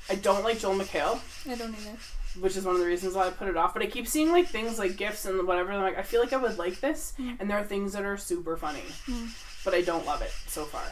I 0.09 0.15
don't 0.15 0.45
like 0.45 0.59
Joel 0.59 0.75
McHale, 0.75 1.19
I 1.51 1.55
don't 1.55 1.75
either. 1.77 1.97
Which 2.39 2.55
is 2.57 2.65
one 2.65 2.75
of 2.75 2.81
the 2.81 2.87
reasons 2.87 3.15
why 3.15 3.27
I 3.27 3.29
put 3.31 3.47
it 3.47 3.57
off. 3.57 3.73
But 3.73 3.83
I 3.83 3.87
keep 3.87 4.07
seeing 4.07 4.31
like 4.31 4.47
things 4.47 4.79
like 4.79 4.97
gifts 4.97 5.25
and 5.25 5.47
whatever. 5.47 5.69
And 5.71 5.77
I'm 5.79 5.83
like, 5.83 5.97
I 5.97 6.03
feel 6.03 6.19
like 6.21 6.33
I 6.33 6.37
would 6.37 6.57
like 6.57 6.79
this, 6.79 7.13
Mm. 7.19 7.37
and 7.39 7.49
there 7.49 7.57
are 7.57 7.63
things 7.63 7.93
that 7.93 8.03
are 8.03 8.17
super 8.17 8.57
funny, 8.57 8.83
Mm. 9.07 9.29
but 9.65 9.73
I 9.73 9.81
don't 9.81 10.05
love 10.05 10.21
it 10.21 10.31
so 10.47 10.65
far. 10.65 10.83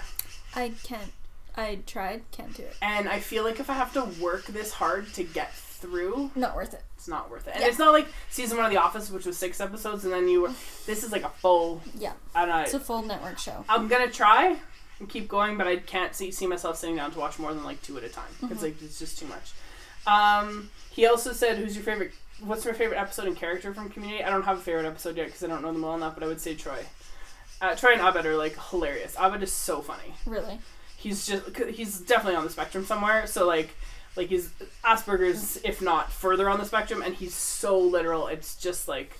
I 0.55 0.73
can't. 0.84 1.11
I 1.55 1.80
tried, 1.85 2.23
can't 2.31 2.53
do 2.55 2.63
it. 2.63 2.76
And 2.81 3.09
I 3.09 3.19
feel 3.19 3.43
like 3.43 3.59
if 3.59 3.69
I 3.69 3.73
have 3.73 3.91
to 3.93 4.05
work 4.22 4.45
this 4.45 4.72
hard 4.73 5.13
to 5.15 5.23
get 5.23 5.53
through, 5.53 6.31
Not 6.35 6.55
worth 6.55 6.73
it. 6.73 6.81
it's 6.95 7.07
not 7.09 7.30
worth 7.30 7.47
it. 7.47 7.55
And 7.55 7.61
Yeah. 7.61 7.68
it's 7.68 7.80
not 7.80 7.91
like 7.91 8.07
season 8.30 8.55
one 8.57 8.65
of 8.65 8.72
The 8.72 8.77
Office, 8.77 9.09
which 9.09 9.26
was 9.26 9.38
six 9.38 9.59
episodes, 9.59 10.05
and 10.05 10.13
then 10.13 10.30
you 10.30 10.41
were. 10.41 10.51
This 10.85 11.03
is 11.03 11.11
like 11.11 11.23
a 11.23 11.30
full. 11.30 11.81
Yeah, 11.97 12.13
And 12.35 12.49
I, 12.51 12.63
it's 12.63 12.73
a 12.73 12.80
full 12.80 13.01
network 13.01 13.38
show. 13.39 13.65
I'm 13.68 13.88
gonna 13.89 14.09
try 14.09 14.57
and 14.99 15.09
keep 15.09 15.27
going, 15.27 15.57
but 15.57 15.68
I 15.68 15.77
can't 15.77 16.15
see 16.15 16.31
see 16.31 16.47
myself 16.47 16.77
sitting 16.77 16.95
down 16.95 17.11
to 17.11 17.19
watch 17.19 17.38
more 17.39 17.53
than 17.53 17.63
like 17.65 17.81
two 17.81 17.97
at 17.97 18.03
a 18.05 18.09
time. 18.09 18.30
Mm-hmm. 18.41 18.53
It's 18.53 18.61
like 18.61 18.81
it's 18.81 18.99
just 18.99 19.18
too 19.19 19.26
much. 19.27 19.51
Um, 20.07 20.69
he 20.91 21.05
also 21.07 21.34
said, 21.34 21.57
"Who's 21.57 21.76
your 21.76 21.84
favorite? 21.84 22.11
What's 22.43 22.65
my 22.65 22.73
favorite 22.73 22.97
episode 22.97 23.27
and 23.27 23.35
character 23.35 23.73
from 23.73 23.89
Community?" 23.89 24.23
I 24.23 24.30
don't 24.30 24.43
have 24.43 24.59
a 24.59 24.61
favorite 24.61 24.85
episode 24.85 25.18
yet 25.18 25.27
because 25.27 25.43
I 25.43 25.47
don't 25.47 25.61
know 25.61 25.72
them 25.72 25.81
well 25.81 25.95
enough, 25.95 26.13
but 26.13 26.23
I 26.23 26.27
would 26.27 26.41
say 26.41 26.55
Troy. 26.55 26.85
Uh, 27.61 27.76
Troy 27.76 27.93
and 27.93 28.01
Abed 28.01 28.26
are 28.26 28.35
like 28.35 28.57
hilarious. 28.69 29.15
Abed 29.19 29.43
is 29.43 29.53
so 29.53 29.81
funny. 29.81 30.13
Really. 30.26 30.59
He's 30.97 31.26
just 31.26 31.55
he's 31.69 31.99
definitely 31.99 32.35
on 32.35 32.43
the 32.43 32.49
spectrum 32.49 32.85
somewhere. 32.85 33.26
So 33.27 33.47
like 33.47 33.69
like 34.15 34.30
he's 34.30 34.49
Asperger's, 34.84 35.59
if 35.63 35.81
not 35.81 36.11
further 36.11 36.49
on 36.49 36.59
the 36.59 36.65
spectrum, 36.65 37.01
and 37.01 37.15
he's 37.15 37.34
so 37.34 37.80
literal. 37.80 38.27
It's 38.27 38.55
just 38.55 38.88
like 38.88 39.18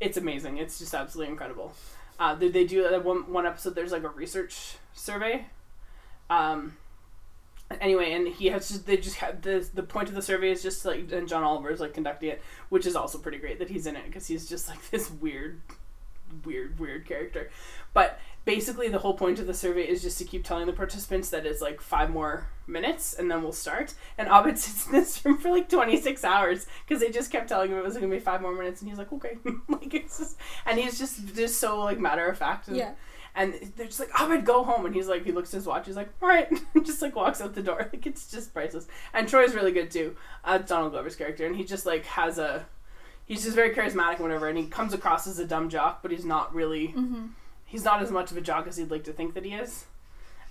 it's 0.00 0.16
amazing. 0.16 0.58
It's 0.58 0.78
just 0.78 0.94
absolutely 0.94 1.32
incredible. 1.32 1.74
Uh, 2.18 2.34
they, 2.34 2.48
they 2.48 2.64
do 2.64 2.84
uh, 2.86 3.00
one 3.00 3.32
one 3.32 3.46
episode. 3.46 3.74
There's 3.74 3.92
like 3.92 4.04
a 4.04 4.08
research 4.08 4.74
survey. 4.94 5.46
Um. 6.30 6.76
Anyway, 7.80 8.12
and 8.12 8.28
he 8.28 8.46
has 8.48 8.68
just 8.68 8.86
they 8.86 8.96
just 8.96 9.16
had 9.16 9.42
the 9.42 9.68
the 9.74 9.82
point 9.82 10.08
of 10.08 10.14
the 10.14 10.22
survey 10.22 10.50
is 10.50 10.62
just 10.62 10.84
like 10.84 11.10
and 11.12 11.28
John 11.28 11.42
Oliver 11.42 11.70
is 11.70 11.80
like 11.80 11.94
conducting 11.94 12.30
it, 12.30 12.42
which 12.68 12.86
is 12.86 12.96
also 12.96 13.18
pretty 13.18 13.38
great 13.38 13.58
that 13.58 13.70
he's 13.70 13.86
in 13.86 13.96
it 13.96 14.04
because 14.06 14.26
he's 14.26 14.48
just 14.48 14.68
like 14.68 14.78
this 14.90 15.10
weird, 15.10 15.60
weird, 16.44 16.78
weird 16.78 17.06
character. 17.06 17.50
But 17.94 18.18
basically, 18.44 18.88
the 18.88 18.98
whole 18.98 19.14
point 19.14 19.38
of 19.38 19.46
the 19.46 19.54
survey 19.54 19.82
is 19.82 20.02
just 20.02 20.18
to 20.18 20.24
keep 20.24 20.44
telling 20.44 20.66
the 20.66 20.72
participants 20.72 21.30
that 21.30 21.46
it's 21.46 21.60
like 21.60 21.80
five 21.80 22.10
more 22.10 22.48
minutes 22.66 23.14
and 23.14 23.30
then 23.30 23.42
we'll 23.42 23.52
start. 23.52 23.94
And 24.18 24.28
Abed 24.28 24.58
sits 24.58 24.86
in 24.86 24.92
this 24.92 25.24
room 25.24 25.38
for 25.38 25.50
like 25.50 25.68
26 25.68 26.24
hours 26.24 26.66
because 26.86 27.00
they 27.00 27.10
just 27.10 27.30
kept 27.30 27.48
telling 27.48 27.70
him 27.70 27.78
it 27.78 27.84
was 27.84 27.94
to 27.94 28.06
be 28.06 28.18
five 28.18 28.40
more 28.40 28.54
minutes, 28.54 28.80
and 28.80 28.88
he's 28.88 28.98
like, 28.98 29.12
okay, 29.12 29.36
like 29.68 29.94
it's 29.94 30.18
just, 30.18 30.36
and 30.66 30.78
he's 30.78 30.98
just 30.98 31.34
just 31.34 31.58
so 31.60 31.80
like 31.80 31.98
matter 31.98 32.26
of 32.26 32.38
fact. 32.38 32.68
And, 32.68 32.76
Yeah. 32.76 32.92
And 33.34 33.54
they're 33.76 33.86
just 33.86 33.98
like, 34.00 34.10
Abed, 34.20 34.44
go 34.44 34.62
home. 34.62 34.84
And 34.84 34.94
he's 34.94 35.08
like, 35.08 35.24
he 35.24 35.32
looks 35.32 35.54
at 35.54 35.58
his 35.58 35.66
watch. 35.66 35.86
He's 35.86 35.96
like, 35.96 36.10
all 36.22 36.28
right. 36.28 36.48
just 36.84 37.00
like 37.00 37.16
walks 37.16 37.40
out 37.40 37.54
the 37.54 37.62
door. 37.62 37.78
Like, 37.92 38.06
it's 38.06 38.30
just 38.30 38.52
priceless. 38.52 38.86
And 39.14 39.26
Troy's 39.28 39.54
really 39.54 39.72
good 39.72 39.90
too. 39.90 40.16
Uh, 40.44 40.58
Donald 40.58 40.92
Glover's 40.92 41.16
character. 41.16 41.46
And 41.46 41.56
he 41.56 41.64
just 41.64 41.86
like 41.86 42.04
has 42.04 42.38
a, 42.38 42.66
he's 43.24 43.42
just 43.44 43.54
very 43.56 43.70
charismatic 43.74 44.14
and 44.16 44.20
whatever. 44.20 44.48
And 44.48 44.58
he 44.58 44.66
comes 44.66 44.92
across 44.92 45.26
as 45.26 45.38
a 45.38 45.46
dumb 45.46 45.68
jock, 45.70 46.02
but 46.02 46.10
he's 46.10 46.24
not 46.26 46.54
really, 46.54 46.88
Mm-hmm. 46.88 47.26
he's 47.64 47.84
not 47.84 48.02
as 48.02 48.10
much 48.10 48.30
of 48.30 48.36
a 48.36 48.40
jock 48.42 48.66
as 48.66 48.76
he'd 48.76 48.90
like 48.90 49.04
to 49.04 49.12
think 49.12 49.32
that 49.34 49.44
he 49.46 49.54
is. 49.54 49.86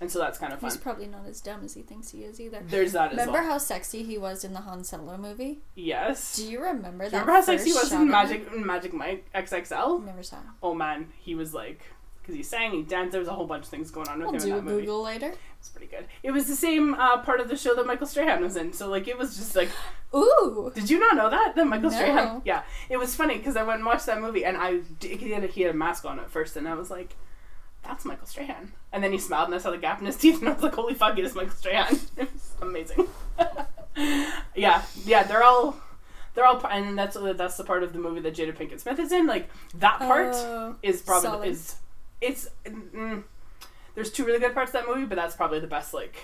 And 0.00 0.10
so 0.10 0.18
that's 0.18 0.36
kind 0.36 0.52
of 0.52 0.58
fun. 0.58 0.68
He's 0.70 0.76
probably 0.76 1.06
not 1.06 1.26
as 1.28 1.40
dumb 1.40 1.64
as 1.64 1.74
he 1.74 1.82
thinks 1.82 2.10
he 2.10 2.24
is 2.24 2.40
either. 2.40 2.60
There's 2.66 2.90
that 2.90 3.12
as 3.12 3.18
Remember 3.18 3.34
well. 3.34 3.44
how 3.52 3.58
sexy 3.58 4.02
he 4.02 4.18
was 4.18 4.42
in 4.42 4.52
the 4.52 4.58
Han 4.62 4.82
Solo 4.82 5.16
movie? 5.16 5.60
yes. 5.76 6.34
Do 6.34 6.50
you 6.50 6.60
remember 6.60 7.04
Do 7.04 7.10
that? 7.10 7.20
remember 7.20 7.32
how 7.34 7.40
sexy 7.42 7.68
he 7.70 7.74
was 7.74 7.92
in 7.92 8.08
Magic 8.08 8.52
Magic 8.52 8.92
Mike 8.92 9.28
XXL? 9.32 10.04
Never 10.04 10.24
saw. 10.24 10.38
him. 10.38 10.46
Oh 10.60 10.74
man, 10.74 11.12
he 11.20 11.36
was 11.36 11.54
like, 11.54 11.82
because 12.22 12.34
he 12.36 12.42
sang, 12.42 12.70
he 12.70 12.82
danced. 12.82 13.12
There 13.12 13.18
was 13.20 13.28
a 13.28 13.32
whole 13.34 13.46
bunch 13.46 13.64
of 13.64 13.68
things 13.70 13.90
going 13.90 14.08
on 14.08 14.18
with 14.20 14.28
I'll 14.28 14.34
him 14.34 14.40
do 14.40 14.46
in 14.52 14.58
a 14.58 14.62
movie. 14.62 14.80
Google 14.82 15.02
later. 15.02 15.34
It's 15.58 15.68
pretty 15.68 15.86
good. 15.88 16.06
It 16.22 16.30
was 16.30 16.46
the 16.48 16.56
same 16.56 16.94
uh, 16.94 17.18
part 17.18 17.40
of 17.40 17.48
the 17.48 17.56
show 17.56 17.74
that 17.74 17.86
Michael 17.86 18.06
Strahan 18.06 18.42
was 18.42 18.56
in. 18.56 18.72
So 18.72 18.88
like, 18.88 19.06
it 19.08 19.18
was 19.18 19.36
just 19.36 19.54
like, 19.56 19.70
Ooh. 20.14 20.72
did 20.74 20.88
you 20.90 20.98
not 20.98 21.16
know 21.16 21.28
that 21.30 21.54
that 21.56 21.66
Michael 21.66 21.90
No. 21.90 21.96
Strahan? 21.96 22.42
Yeah, 22.44 22.62
it 22.88 22.96
was 22.96 23.14
funny 23.14 23.36
because 23.38 23.56
I 23.56 23.62
went 23.62 23.78
and 23.78 23.86
watched 23.86 24.06
that 24.06 24.20
movie 24.20 24.44
and 24.44 24.56
I 24.56 24.80
he 25.00 25.30
had, 25.32 25.44
a, 25.44 25.46
he 25.46 25.62
had 25.62 25.74
a 25.74 25.76
mask 25.78 26.04
on 26.04 26.18
at 26.18 26.30
first 26.30 26.56
and 26.56 26.68
I 26.68 26.74
was 26.74 26.90
like. 26.90 27.16
That's 27.84 28.04
Michael 28.04 28.28
Strahan. 28.28 28.70
And 28.92 29.02
then 29.02 29.10
he 29.10 29.18
smiled 29.18 29.46
and 29.46 29.56
I 29.56 29.58
saw 29.58 29.72
the 29.72 29.76
gap 29.76 29.98
in 29.98 30.06
his 30.06 30.16
teeth 30.22 30.38
and 30.38 30.48
I 30.48 30.52
was 30.52 30.62
like, 30.62 30.74
holy 30.76 30.94
fuck, 30.94 31.18
it 31.18 31.24
is 31.24 31.34
Michael 31.34 31.50
Strahan. 31.50 31.98
It 32.16 32.32
was 32.32 32.52
amazing. 32.62 33.08
yeah, 34.54 34.82
yeah, 35.04 35.22
they're 35.24 35.42
all, 35.42 35.76
they're 36.34 36.46
all, 36.46 36.64
and 36.66 36.96
that's 36.96 37.16
that's 37.36 37.56
the 37.56 37.64
part 37.64 37.82
of 37.82 37.92
the 37.92 37.98
movie 37.98 38.20
that 38.20 38.34
Jada 38.34 38.56
Pinkett 38.56 38.80
Smith 38.80 38.98
is 39.00 39.10
in. 39.12 39.26
Like 39.26 39.50
that 39.78 39.98
part 39.98 40.32
Oh, 40.34 40.76
is 40.82 41.02
probably 41.02 41.28
solid. 41.28 41.48
is 41.48 41.74
it's 42.22 42.48
mm, 42.66 43.22
there's 43.94 44.10
two 44.10 44.24
really 44.24 44.38
good 44.38 44.54
parts 44.54 44.70
of 44.70 44.72
that 44.74 44.86
movie, 44.88 45.04
but 45.06 45.16
that's 45.16 45.34
probably 45.36 45.60
the 45.60 45.66
best 45.66 45.92
like 45.92 46.16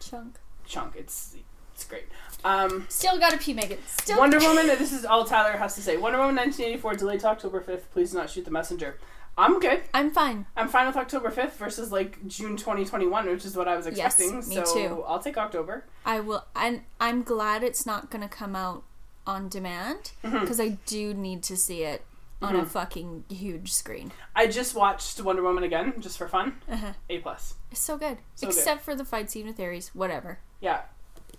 chunk. 0.00 0.36
chunk. 0.66 0.94
It's 0.96 1.34
it's 1.74 1.84
great. 1.84 2.04
Um, 2.44 2.86
Still 2.88 3.18
gotta 3.18 3.38
pee, 3.38 3.54
Megan. 3.54 3.78
Still. 3.86 4.18
Wonder 4.18 4.38
Woman. 4.38 4.66
This 4.66 4.92
is 4.92 5.04
all 5.04 5.24
Tyler 5.24 5.56
has 5.56 5.74
to 5.76 5.80
say. 5.80 5.96
Wonder 5.96 6.18
Woman 6.18 6.36
1984 6.36 6.94
delayed 6.96 7.20
to 7.20 7.28
October 7.28 7.60
5th. 7.60 7.82
Please 7.92 8.10
do 8.12 8.18
not 8.18 8.28
shoot 8.28 8.44
the 8.44 8.50
messenger. 8.50 8.98
I'm 9.38 9.60
good. 9.60 9.80
I'm 9.94 10.10
fine. 10.10 10.44
I'm 10.56 10.68
fine 10.68 10.86
with 10.86 10.96
October 10.96 11.30
5th 11.30 11.52
versus 11.52 11.90
like 11.90 12.18
June 12.28 12.56
2021, 12.58 13.26
which 13.28 13.46
is 13.46 13.56
what 13.56 13.66
I 13.68 13.76
was 13.76 13.86
expecting. 13.86 14.34
Yes, 14.34 14.48
me 14.48 14.56
so 14.56 14.64
too. 14.74 15.02
I'll 15.06 15.20
take 15.20 15.38
October. 15.38 15.84
I 16.04 16.20
will, 16.20 16.44
and 16.54 16.82
I'm 17.00 17.22
glad 17.22 17.62
it's 17.62 17.86
not 17.86 18.10
gonna 18.10 18.28
come 18.28 18.54
out 18.54 18.82
on 19.26 19.48
demand 19.48 20.10
Mm-hmm. 20.24 20.40
because 20.40 20.60
I 20.60 20.70
do 20.84 21.14
need 21.14 21.42
to 21.44 21.56
see 21.56 21.84
it 21.84 22.04
on 22.42 22.56
a 22.56 22.66
fucking 22.66 23.24
huge 23.28 23.72
screen. 23.72 24.12
I 24.34 24.46
just 24.46 24.74
watched 24.74 25.20
Wonder 25.20 25.42
Woman 25.42 25.64
again 25.64 25.94
just 26.00 26.18
for 26.18 26.28
fun. 26.28 26.60
Uh-huh. 26.70 26.92
A 27.08 27.18
plus. 27.18 27.54
It's 27.70 27.80
so 27.80 27.96
good, 27.96 28.18
So 28.34 28.46
good. 28.48 28.56
except 28.56 28.82
for 28.82 28.94
the 28.94 29.04
fight 29.04 29.30
scene 29.30 29.46
with 29.46 29.58
Ares. 29.60 29.90
Whatever. 29.94 30.38
Yeah. 30.60 30.82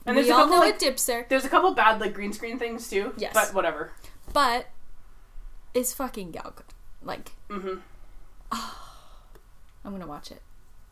And 0.06 0.16
we 0.16 0.24
there's 0.24 0.32
a 0.32 0.34
all 0.36 0.40
couple 0.42 0.56
know 0.58 0.62
like, 0.62 0.74
it 0.76 0.80
dips 0.80 1.06
there, 1.06 1.26
there's 1.30 1.46
a 1.46 1.50
couple 1.50 1.74
bad 1.74 2.02
like 2.02 2.14
green 2.14 2.34
screen 2.34 2.60
things 2.60 2.90
too. 2.90 3.14
Yes. 3.18 3.34
But 3.34 3.54
whatever. 3.54 3.92
but 4.34 4.68
it's 5.74 5.94
fucking 5.94 6.32
Gal 6.32 6.54
Gadot. 6.56 6.74
Like, 7.04 7.32
Mm-hmm. 7.50 7.80
I'm 9.86 9.92
gonna 9.92 10.08
watch 10.08 10.32
it. 10.32 10.42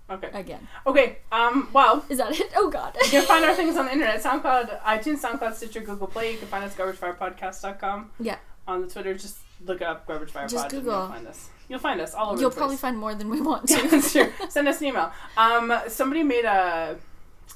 Okay. 0.09 0.29
again. 0.33 0.67
Okay. 0.85 1.19
Um. 1.31 1.69
Well, 1.71 2.03
Is 2.09 2.17
that 2.17 2.37
it? 2.37 2.51
Oh 2.55 2.69
God. 2.69 2.95
you 3.05 3.09
can 3.11 3.23
find 3.25 3.45
our 3.45 3.53
things 3.55 3.77
on 3.77 3.85
the 3.85 3.93
internet: 3.93 4.21
SoundCloud, 4.21 4.81
iTunes, 4.81 5.19
SoundCloud, 5.21 5.53
Stitcher, 5.55 5.79
Google 5.79 6.07
Play. 6.07 6.33
You 6.33 6.37
can 6.37 6.47
find 6.49 6.63
us 6.65 6.75
garbagefirepodcast.com. 6.75 8.11
Yeah. 8.19 8.37
On 8.67 8.81
the 8.81 8.87
Twitter, 8.87 9.13
just 9.13 9.37
look 9.65 9.81
up 9.81 10.07
Garbage 10.07 10.31
Fire 10.31 10.47
Just 10.47 10.63
Pod 10.63 10.73
and 10.73 10.83
Google. 10.83 10.99
you'll 10.99 11.09
find 11.09 11.27
us. 11.27 11.49
You'll 11.69 11.79
find 11.79 12.01
us 12.01 12.13
all 12.13 12.31
over 12.31 12.41
You'll 12.41 12.49
the 12.49 12.55
probably 12.57 12.75
place. 12.75 12.81
find 12.81 12.97
more 12.97 13.15
than 13.15 13.29
we 13.29 13.39
want 13.41 13.67
to. 13.69 13.87
that's 13.87 14.11
true. 14.11 14.31
Send 14.49 14.67
us 14.67 14.81
an 14.81 14.87
email. 14.87 15.11
Um, 15.37 15.73
somebody 15.87 16.23
made 16.23 16.45
a, 16.45 16.97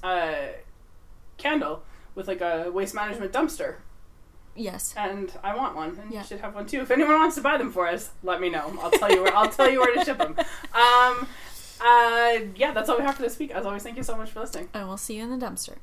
a 0.03 0.55
candle 1.37 1.83
with 2.15 2.27
like 2.27 2.41
a 2.41 2.69
waste 2.71 2.95
management 2.95 3.33
dumpster, 3.33 3.75
yes. 4.55 4.93
and 4.97 5.31
I 5.43 5.53
want 5.55 5.75
one, 5.75 5.97
and 6.01 6.11
Yeah. 6.13 6.21
you 6.21 6.27
should 6.27 6.39
have 6.39 6.55
one 6.55 6.65
too. 6.65 6.79
If 6.81 6.91
anyone 6.91 7.15
wants 7.15 7.35
to 7.35 7.41
buy 7.41 7.57
them 7.57 7.71
for 7.71 7.87
us, 7.87 8.11
let 8.23 8.39
me 8.39 8.49
know. 8.49 8.73
I'll 8.81 8.91
tell 8.91 9.11
you 9.11 9.21
where. 9.23 9.35
I'll 9.35 9.49
tell 9.49 9.69
you 9.69 9.79
where 9.81 9.93
to 9.93 10.05
ship 10.05 10.17
them. 10.17 10.35
Um, 10.73 11.27
uh, 11.81 12.39
yeah, 12.55 12.71
that's 12.73 12.87
all 12.87 12.97
we 12.97 13.03
have 13.03 13.15
for 13.15 13.21
this 13.23 13.37
week. 13.37 13.51
As 13.51 13.65
always, 13.65 13.83
thank 13.83 13.97
you 13.97 14.03
so 14.03 14.15
much 14.15 14.31
for 14.31 14.39
listening. 14.39 14.69
And 14.73 14.87
we'll 14.87 14.95
see 14.97 15.17
you 15.17 15.23
in 15.23 15.37
the 15.37 15.45
dumpster. 15.45 15.75